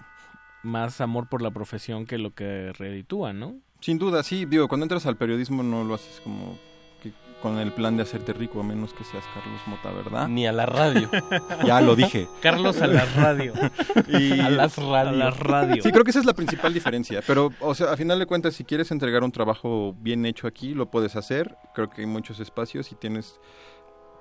más 0.63 1.01
amor 1.01 1.29
por 1.29 1.41
la 1.41 1.51
profesión 1.51 2.05
que 2.05 2.19
lo 2.19 2.35
que 2.35 2.73
reditúa, 2.73 3.33
¿no? 3.33 3.61
Sin 3.83 3.99
duda, 3.99 4.23
sí. 4.23 4.47
Digo, 4.47 4.69
cuando 4.69 4.85
entras 4.85 5.05
al 5.07 5.17
periodismo 5.17 5.63
no 5.63 5.85
lo 5.85 5.95
haces 5.95 6.21
como 6.25 6.57
que 7.03 7.13
con 7.43 7.59
el 7.59 7.73
plan 7.73 7.97
de 7.97 8.05
hacerte 8.05 8.33
rico, 8.33 8.61
a 8.61 8.63
menos 8.63 8.93
que 8.95 9.03
seas 9.05 9.25
Carlos 9.35 9.61
Mota, 9.67 9.91
¿verdad? 9.91 10.29
Ni 10.29 10.47
a 10.47 10.53
la 10.53 10.67
radio. 10.67 11.11
ya 11.67 11.81
lo 11.81 11.97
dije. 11.97 12.29
Carlos 12.41 12.81
a 12.81 12.87
la 12.87 13.05
radio. 13.07 13.53
Y- 14.09 14.39
A 14.41 14.49
las 14.51 14.77
radios. 14.77 15.09
A 15.09 15.13
las 15.13 15.37
radios. 15.39 15.83
Sí, 15.85 15.91
creo 15.91 16.05
que 16.05 16.11
esa 16.11 16.21
es 16.21 16.27
la 16.27 16.35
principal 16.35 16.73
diferencia. 16.73 17.23
Pero, 17.27 17.51
o 17.61 17.75
sea, 17.75 17.93
a 17.93 17.97
final 17.97 18.19
de 18.21 18.27
cuentas, 18.27 18.55
si 18.55 18.65
quieres 18.65 18.91
entregar 18.93 19.25
un 19.25 19.33
trabajo 19.33 19.95
bien 20.01 20.25
hecho 20.27 20.47
aquí, 20.47 20.75
lo 20.75 20.87
puedes 20.91 21.17
hacer. 21.17 21.57
Creo 21.75 21.91
que 21.91 22.03
hay 22.03 22.07
muchos 22.07 22.39
espacios 22.41 22.93
y 22.93 22.95
tienes 22.95 23.41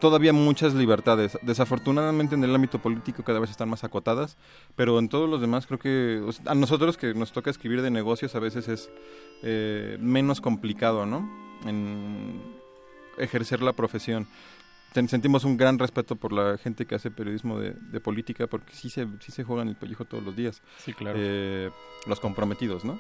todavía 0.02 0.34
muchas 0.34 0.74
libertades. 0.74 1.40
Desafortunadamente 1.44 2.36
en 2.36 2.44
el 2.44 2.54
ámbito 2.54 2.80
político 2.80 3.24
cada 3.24 3.40
vez 3.40 3.50
están 3.50 3.70
más 3.70 3.86
acotadas, 3.86 4.38
pero 4.76 5.00
en 5.00 5.08
todos 5.08 5.30
los 5.30 5.40
demás 5.40 5.66
creo 5.66 5.80
que 5.80 6.22
a 6.46 6.56
nosotros 6.56 6.98
que 6.98 7.14
nos 7.14 7.32
toca 7.32 7.50
escribir 7.50 7.82
de 7.82 7.92
negocios 7.92 8.36
a 8.36 8.40
veces 8.40 8.68
es 8.68 8.90
eh, 9.44 9.98
menos 10.02 10.42
complicado, 10.42 11.06
¿no? 11.06 11.30
En, 11.66 12.42
ejercer 13.18 13.62
la 13.62 13.74
profesión. 13.74 14.28
Ten- 14.94 15.08
sentimos 15.08 15.44
un 15.46 15.56
gran 15.58 15.80
respeto 15.80 16.16
por 16.16 16.34
la 16.34 16.58
gente 16.58 16.86
que 16.86 16.96
hace 16.96 17.12
periodismo 17.12 17.60
de, 17.60 17.72
de 17.74 18.00
política 18.02 18.48
porque 18.48 18.74
sí 18.74 18.90
se, 18.90 19.08
sí 19.20 19.32
se 19.32 19.44
juegan 19.44 19.68
el 19.70 19.76
pellejo 19.78 20.06
todos 20.06 20.24
los 20.24 20.36
días. 20.36 20.62
Sí, 20.80 20.94
claro. 20.94 21.18
Eh, 21.22 21.70
los 22.08 22.20
comprometidos, 22.20 22.84
¿no? 22.84 23.00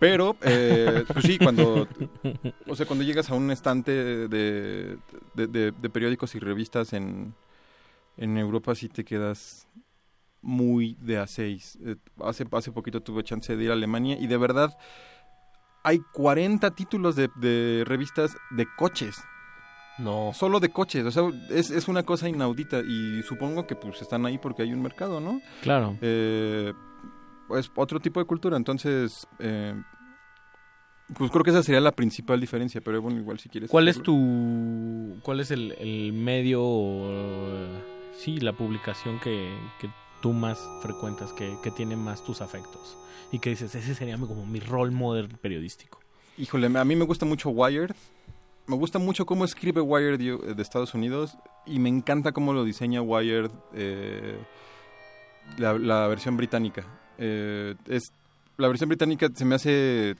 Pero, 0.00 0.36
eh, 0.42 1.04
pues 1.12 1.24
sí, 1.26 1.38
cuando, 1.38 1.86
o 2.66 2.74
sea, 2.74 2.86
cuando 2.86 3.04
llegas 3.04 3.30
a 3.30 3.34
un 3.34 3.50
estante 3.50 3.92
de, 3.92 4.98
de- 5.34 5.46
de- 5.46 5.70
de 5.72 5.90
periódicos 5.90 6.34
y 6.34 6.38
revistas 6.38 6.92
en, 6.92 7.34
en 8.16 8.38
Europa, 8.38 8.74
sí 8.74 8.88
te 8.88 9.04
quedas 9.04 9.68
muy 10.40 10.96
de 11.00 11.18
A6. 11.20 11.78
Eh, 11.84 11.96
hace, 12.22 12.46
hace 12.50 12.72
poquito 12.72 13.02
tuve 13.02 13.22
chance 13.24 13.54
de 13.56 13.62
ir 13.64 13.70
a 13.70 13.74
Alemania 13.74 14.16
y 14.18 14.26
de 14.26 14.36
verdad 14.36 14.76
hay 15.82 16.00
40 16.14 16.70
títulos 16.74 17.14
de, 17.14 17.28
de 17.36 17.84
revistas 17.86 18.34
de 18.50 18.66
coches. 18.76 19.16
No. 19.98 20.32
Solo 20.34 20.60
de 20.60 20.70
coches, 20.70 21.04
o 21.04 21.10
sea, 21.10 21.22
es, 21.50 21.70
es 21.70 21.88
una 21.88 22.02
cosa 22.02 22.28
inaudita 22.28 22.80
y 22.80 23.22
supongo 23.22 23.66
que 23.66 23.76
pues 23.76 24.02
están 24.02 24.26
ahí 24.26 24.38
porque 24.38 24.62
hay 24.62 24.72
un 24.72 24.82
mercado, 24.82 25.20
¿no? 25.20 25.40
Claro. 25.62 25.96
Eh, 26.00 26.72
es 27.56 27.70
otro 27.76 28.00
tipo 28.00 28.20
de 28.20 28.26
cultura, 28.26 28.56
entonces, 28.56 29.26
eh, 29.38 29.74
pues 31.16 31.30
creo 31.30 31.44
que 31.44 31.50
esa 31.50 31.62
sería 31.62 31.80
la 31.80 31.92
principal 31.92 32.40
diferencia, 32.40 32.80
pero 32.80 33.00
bueno, 33.00 33.20
igual 33.20 33.38
si 33.38 33.48
quieres... 33.48 33.70
¿Cuál 33.70 33.88
es 33.88 34.02
tu, 34.02 35.16
cuál 35.22 35.40
es 35.40 35.50
el, 35.50 35.72
el 35.72 36.12
medio, 36.12 36.62
o, 36.62 37.66
sí, 38.16 38.38
la 38.38 38.52
publicación 38.52 39.20
que, 39.20 39.54
que 39.80 39.88
tú 40.20 40.32
más 40.32 40.58
frecuentas, 40.82 41.32
que, 41.32 41.56
que 41.62 41.70
tiene 41.70 41.94
más 41.94 42.24
tus 42.24 42.40
afectos? 42.40 42.96
Y 43.30 43.38
que 43.38 43.50
dices, 43.50 43.74
ese 43.74 43.94
sería 43.94 44.16
como 44.18 44.46
mi 44.46 44.60
rol 44.60 44.90
model 44.90 45.28
periodístico. 45.28 46.00
Híjole, 46.36 46.66
a 46.66 46.84
mí 46.84 46.96
me 46.96 47.04
gusta 47.04 47.26
mucho 47.26 47.50
Wired. 47.50 47.92
Me 48.66 48.76
gusta 48.76 48.98
mucho 48.98 49.26
cómo 49.26 49.44
escribe 49.44 49.80
Wired 49.80 50.20
yo- 50.20 50.38
de 50.38 50.62
Estados 50.62 50.94
Unidos 50.94 51.36
y 51.66 51.78
me 51.78 51.88
encanta 51.90 52.32
cómo 52.32 52.52
lo 52.54 52.64
diseña 52.64 53.02
Wired 53.02 53.50
eh, 53.74 54.38
la, 55.58 55.74
la 55.74 56.06
versión 56.08 56.36
británica. 56.36 56.84
Eh, 57.18 57.74
es, 57.86 58.12
la 58.56 58.68
versión 58.68 58.88
británica 58.88 59.28
se 59.34 59.44
me 59.44 59.54
hace 59.54 60.16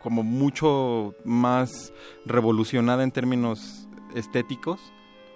como 0.00 0.22
mucho 0.22 1.14
más 1.24 1.92
revolucionada 2.24 3.02
en 3.02 3.10
términos 3.10 3.88
estéticos 4.14 4.80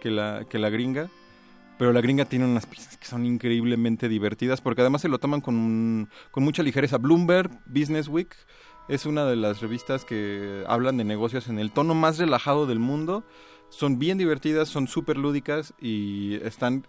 que 0.00 0.10
la, 0.10 0.44
que 0.48 0.58
la 0.60 0.70
gringa. 0.70 1.08
Pero 1.76 1.92
la 1.92 2.00
gringa 2.00 2.24
tiene 2.24 2.44
unas 2.44 2.66
piezas 2.66 2.96
que 2.96 3.06
son 3.06 3.26
increíblemente 3.26 4.08
divertidas 4.08 4.60
porque 4.60 4.82
además 4.82 5.02
se 5.02 5.08
lo 5.08 5.18
toman 5.18 5.40
con, 5.40 6.08
con 6.30 6.44
mucha 6.44 6.62
ligereza. 6.62 6.98
Bloomberg, 6.98 7.50
Business 7.66 8.06
Week, 8.06 8.32
es 8.88 9.06
una 9.06 9.24
de 9.24 9.36
las 9.36 9.60
revistas 9.60 10.04
que 10.04 10.64
hablan 10.66 10.96
de 10.96 11.04
negocios 11.04 11.48
en 11.48 11.58
el 11.58 11.72
tono 11.72 11.94
más 11.94 12.18
relajado 12.18 12.66
del 12.66 12.78
mundo. 12.78 13.24
Son 13.70 13.98
bien 13.98 14.18
divertidas, 14.18 14.68
son 14.68 14.88
súper 14.88 15.16
lúdicas 15.16 15.74
y 15.80 16.34
están 16.42 16.86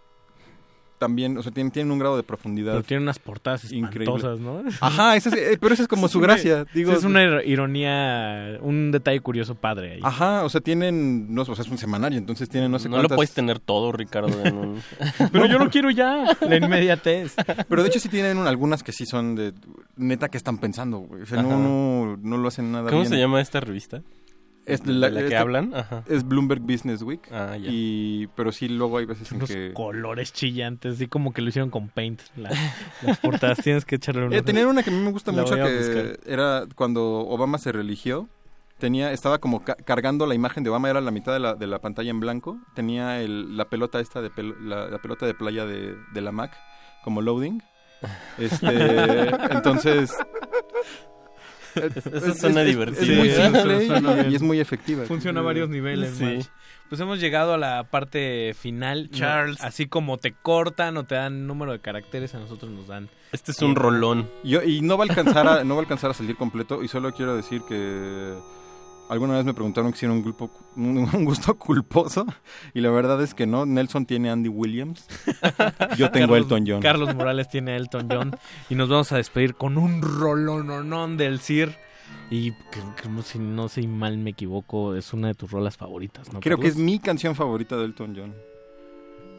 también, 1.05 1.37
o 1.37 1.43
sea, 1.43 1.51
tienen, 1.51 1.69
tienen 1.71 1.91
un 1.91 1.99
grado 1.99 2.17
de 2.17 2.23
profundidad. 2.23 2.71
Pero 2.73 2.83
tiene 2.83 3.03
unas 3.03 3.19
portadas 3.19 3.63
espantosas, 3.65 4.39
¿no? 4.39 4.63
Ajá, 4.81 5.15
es- 5.15 5.27
eh, 5.27 5.57
pero 5.61 5.73
esa 5.75 5.83
es 5.83 5.87
como 5.87 6.07
Es 6.07 6.11
su 6.13 6.17
una- 6.17 6.27
gracia. 6.27 6.65
Digo, 6.73 6.91
es 6.93 7.03
una 7.03 7.23
ir- 7.23 7.43
ironía, 7.45 8.57
un 8.61 8.91
detalle 8.91 9.19
curioso 9.19 9.53
padre 9.55 9.93
ahí. 9.93 9.99
Ajá, 10.03 10.43
o 10.43 10.49
sea, 10.49 10.61
tienen, 10.61 11.33
no, 11.33 11.43
o 11.43 11.45
sea, 11.45 11.63
es 11.63 11.69
un 11.69 11.77
semanario, 11.77 12.17
entonces 12.17 12.49
tienen 12.49 12.71
no 12.71 12.79
sé 12.79 12.89
No 12.89 13.01
lo 13.01 13.09
puedes 13.09 13.33
tener 13.33 13.59
todo, 13.59 13.91
Ricardo, 13.91 14.43
en 14.43 14.55
un... 14.57 14.81
Pero 15.31 15.45
yo 15.45 15.59
lo 15.59 15.69
quiero 15.69 15.91
ya, 15.91 16.25
la 16.41 16.55
inmediatez. 16.57 17.35
Pero 17.69 17.83
de 17.83 17.89
hecho 17.89 17.99
sí 17.99 18.09
tienen 18.09 18.37
un- 18.37 18.47
algunas 18.47 18.81
que 18.81 18.91
sí 18.91 19.05
son 19.05 19.35
de 19.35 19.53
neta 19.95 20.29
que 20.29 20.37
están 20.37 20.57
pensando, 20.57 20.97
güey. 20.99 21.21
O 21.21 21.25
sea, 21.27 21.41
no, 21.43 21.59
no, 21.59 22.17
no 22.21 22.37
lo 22.37 22.47
hacen 22.47 22.71
nada 22.71 22.89
¿Cómo 22.89 23.01
bien. 23.01 23.11
se 23.11 23.17
llama 23.19 23.41
esta 23.41 23.59
revista? 23.59 24.01
Es 24.65 24.83
¿De 24.83 24.93
la, 24.93 25.09
la 25.09 25.25
que 25.27 25.37
hablan? 25.37 25.73
Ajá. 25.75 26.03
Es 26.07 26.27
Bloomberg 26.27 26.61
Business 26.61 27.01
Week. 27.03 27.21
Ah, 27.31 27.55
ya. 27.57 27.69
Y, 27.71 28.27
pero 28.35 28.51
sí, 28.51 28.67
luego 28.67 28.97
hay 28.97 29.05
veces 29.05 29.31
en 29.31 29.39
Los 29.39 29.49
que... 29.49 29.73
colores 29.73 30.33
chillantes, 30.33 30.95
así 30.95 31.07
como 31.07 31.33
que 31.33 31.41
lo 31.41 31.49
hicieron 31.49 31.69
con 31.69 31.89
paint. 31.89 32.21
la- 32.35 32.51
las 33.03 33.19
portadas 33.19 33.59
tienes 33.63 33.85
que 33.85 33.95
echarle 33.97 34.25
una. 34.25 34.35
Eh, 34.37 34.41
tenían 34.41 34.67
una 34.67 34.81
que 34.83 34.89
a 34.89 34.93
mí 34.93 34.99
me 34.99 35.11
gusta 35.11 35.31
La 35.31 35.43
mucho 35.43 35.55
que 35.55 36.19
era 36.25 36.63
cuando 36.75 37.03
Obama 37.27 37.57
se 37.59 37.71
religió. 37.71 38.27
Tenía, 38.79 39.13
estaba 39.13 39.37
como 39.37 39.63
ca- 39.63 39.75
cargando 39.75 40.25
la 40.25 40.35
imagen 40.35 40.63
de 40.63 40.69
Obama, 40.69 40.89
era 40.89 40.99
la 40.99 41.11
mitad 41.11 41.31
de 41.31 41.39
la, 41.39 41.53
de 41.55 41.65
la 41.67 41.79
pantalla 41.79 42.09
en 42.09 42.19
blanco. 42.19 42.57
Tenía 42.73 43.21
el- 43.21 43.55
la 43.55 43.65
pelota 43.69 43.99
esta 43.99 44.21
de 44.21 44.29
pel- 44.31 44.57
la, 44.59 44.89
la 44.89 44.97
pelota 44.97 45.25
de 45.25 45.33
playa 45.33 45.65
de, 45.65 45.95
de 46.13 46.21
la 46.21 46.31
Mac 46.31 46.51
como 47.03 47.21
loading. 47.21 47.61
Este, 48.37 48.67
entonces 49.51 50.11
Eso 51.75 52.33
suena 52.35 52.61
divertido. 52.61 53.03
Es 53.03 53.17
muy 53.17 53.29
Sí, 53.29 53.41
simple 53.41 53.77
eso 53.77 53.87
suena 53.87 54.27
y- 54.29 54.35
es 54.35 54.41
muy 54.41 54.59
efectiva. 54.59 55.05
Funciona 55.05 55.39
a 55.39 55.43
varios 55.43 55.69
niveles, 55.69 56.15
Sí. 56.17 56.39
Pues 56.89 57.01
hemos 57.01 57.19
llegado 57.19 57.55
a 57.55 57.57
la 57.57 57.83
parte 57.89 58.53
final. 58.53 59.09
No, 59.11 59.17
Charles. 59.17 59.59
así 59.61 59.87
como 59.87 60.17
te 60.19 60.33
cortan 60.33 60.97
o 60.97 61.03
te 61.03 61.15
dan 61.15 61.47
número 61.47 61.71
de 61.71 61.79
caracteres, 61.79 62.35
a 62.35 62.39
nosotros 62.39 62.69
nos 62.71 62.85
dan. 62.87 63.09
Este 63.31 63.51
es 63.51 63.61
un 63.63 63.75
rolón. 63.75 64.29
Yo, 64.43 64.61
y 64.61 64.81
no 64.81 64.95
va 64.95 65.05
a 65.05 65.07
alcanzar 65.09 65.47
a, 65.47 65.63
no 65.63 65.73
va 65.75 65.79
a 65.81 65.83
alcanzar 65.83 66.11
a 66.11 66.13
salir 66.13 66.35
completo 66.35 66.83
y 66.83 66.87
solo 66.87 67.11
quiero 67.11 67.35
decir 67.35 67.61
que 67.67 68.35
alguna 69.09 69.35
vez 69.35 69.45
me 69.45 69.53
preguntaron 69.53 69.91
que 69.91 69.97
si 69.97 70.05
era 70.05 70.13
un, 70.13 70.23
grupo, 70.23 70.51
un, 70.75 71.25
gusto 71.25 71.55
culposo 71.57 72.25
y 72.73 72.81
la 72.81 72.89
verdad 72.89 73.21
es 73.21 73.33
que 73.33 73.45
no. 73.45 73.65
Nelson 73.65 74.05
tiene 74.05 74.29
Andy 74.29 74.49
Williams, 74.49 75.07
yo 75.97 76.11
tengo 76.11 76.27
Carlos- 76.27 76.37
Elton 76.37 76.65
John. 76.67 76.81
Carlos 76.81 77.15
Morales 77.15 77.49
tiene 77.49 77.71
a 77.71 77.77
Elton 77.77 78.07
John. 78.09 78.37
y 78.69 78.75
nos 78.75 78.89
vamos 78.89 79.11
a 79.11 79.17
despedir 79.17 79.55
con 79.55 79.77
un 79.77 80.01
rolononón 80.01 81.17
del 81.17 81.39
CIR. 81.39 81.77
Y 82.29 82.53
no, 83.09 83.21
si 83.21 83.39
no 83.39 83.67
sé 83.67 83.87
mal 83.87 84.17
me 84.17 84.31
equivoco, 84.31 84.95
es 84.95 85.13
una 85.13 85.27
de 85.27 85.35
tus 85.35 85.51
rolas 85.51 85.77
favoritas, 85.77 86.31
¿no? 86.31 86.39
Creo 86.39 86.57
que 86.59 86.67
es 86.67 86.75
mi 86.75 86.99
canción 86.99 87.35
favorita 87.35 87.77
de 87.77 87.85
Elton 87.85 88.15
John. 88.15 88.33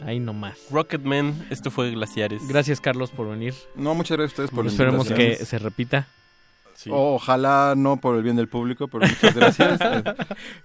Ahí 0.04 0.20
nomás. 0.20 0.58
Rocketman, 0.70 1.46
esto 1.50 1.70
fue 1.70 1.90
Glaciares. 1.90 2.46
Gracias, 2.48 2.80
Carlos, 2.80 3.10
por 3.10 3.28
venir. 3.28 3.54
No, 3.74 3.94
muchas 3.94 4.18
gracias 4.18 4.38
a 4.38 4.42
ustedes 4.42 4.50
por 4.50 4.64
la 4.64 4.70
Esperemos 4.70 5.08
que 5.08 5.36
se 5.36 5.58
repita. 5.58 6.06
Sí. 6.76 6.90
Ojalá 6.92 7.74
no 7.76 7.96
por 7.96 8.16
el 8.16 8.22
bien 8.22 8.36
del 8.36 8.48
público, 8.48 8.86
pero 8.88 9.06
muchas 9.06 9.34
gracias. 9.34 9.80
Eh, 9.80 10.02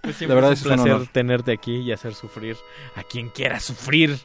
Pues 0.01 0.15
siempre 0.17 0.27
la 0.27 0.35
verdad 0.35 0.51
es 0.53 0.59
es 0.59 0.65
un 0.65 0.73
placer 0.73 0.91
honor. 0.93 1.07
tenerte 1.11 1.51
aquí 1.53 1.77
y 1.77 1.91
hacer 1.91 2.13
sufrir 2.13 2.57
a 2.95 3.03
quien 3.03 3.29
quiera 3.29 3.59
sufrir 3.59 4.17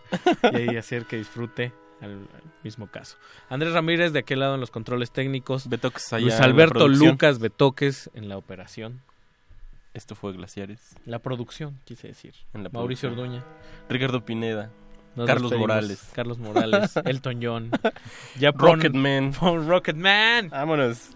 y 0.53 0.77
hacer 0.77 1.05
que 1.07 1.17
disfrute 1.17 1.73
al, 2.01 2.27
mismo 2.65 2.89
caso. 2.89 3.17
Andrés 3.49 3.73
Ramírez 3.73 4.13
de 4.13 4.19
aquel 4.19 4.41
lado 4.41 4.55
en 4.57 4.61
los 4.61 4.71
controles 4.73 5.13
técnicos. 5.13 5.69
Betoques 5.69 6.13
allá 6.13 6.23
Luis 6.23 6.35
en 6.35 6.41
la 6.41 6.47
Alberto. 6.47 6.89
Lucas 6.89 7.39
Betoques 7.39 8.11
en 8.15 8.29
la 8.29 8.37
operación. 8.37 9.01
Esto 9.95 10.15
fue 10.15 10.33
Glaciares. 10.33 10.97
La 11.07 11.21
producción, 11.21 11.79
quise 11.85 12.09
decir. 12.09 12.35
En 12.53 12.65
la 12.65 12.69
Mauricio 12.71 13.09
producción. 13.09 13.41
Orduña. 13.41 13.45
Ricardo 13.89 14.25
Pineda. 14.25 14.71
Nos 15.15 15.27
Carlos 15.27 15.51
despedimos. 15.51 15.69
Morales. 15.69 16.11
Carlos 16.13 16.39
Morales. 16.39 16.97
Elton 17.07 17.41
John. 17.43 17.71
Ya 18.39 18.53
pon- 18.53 18.81
Rocketman. 18.81 19.33
Rocketman. 19.67 20.51
Vámonos. 20.51 21.16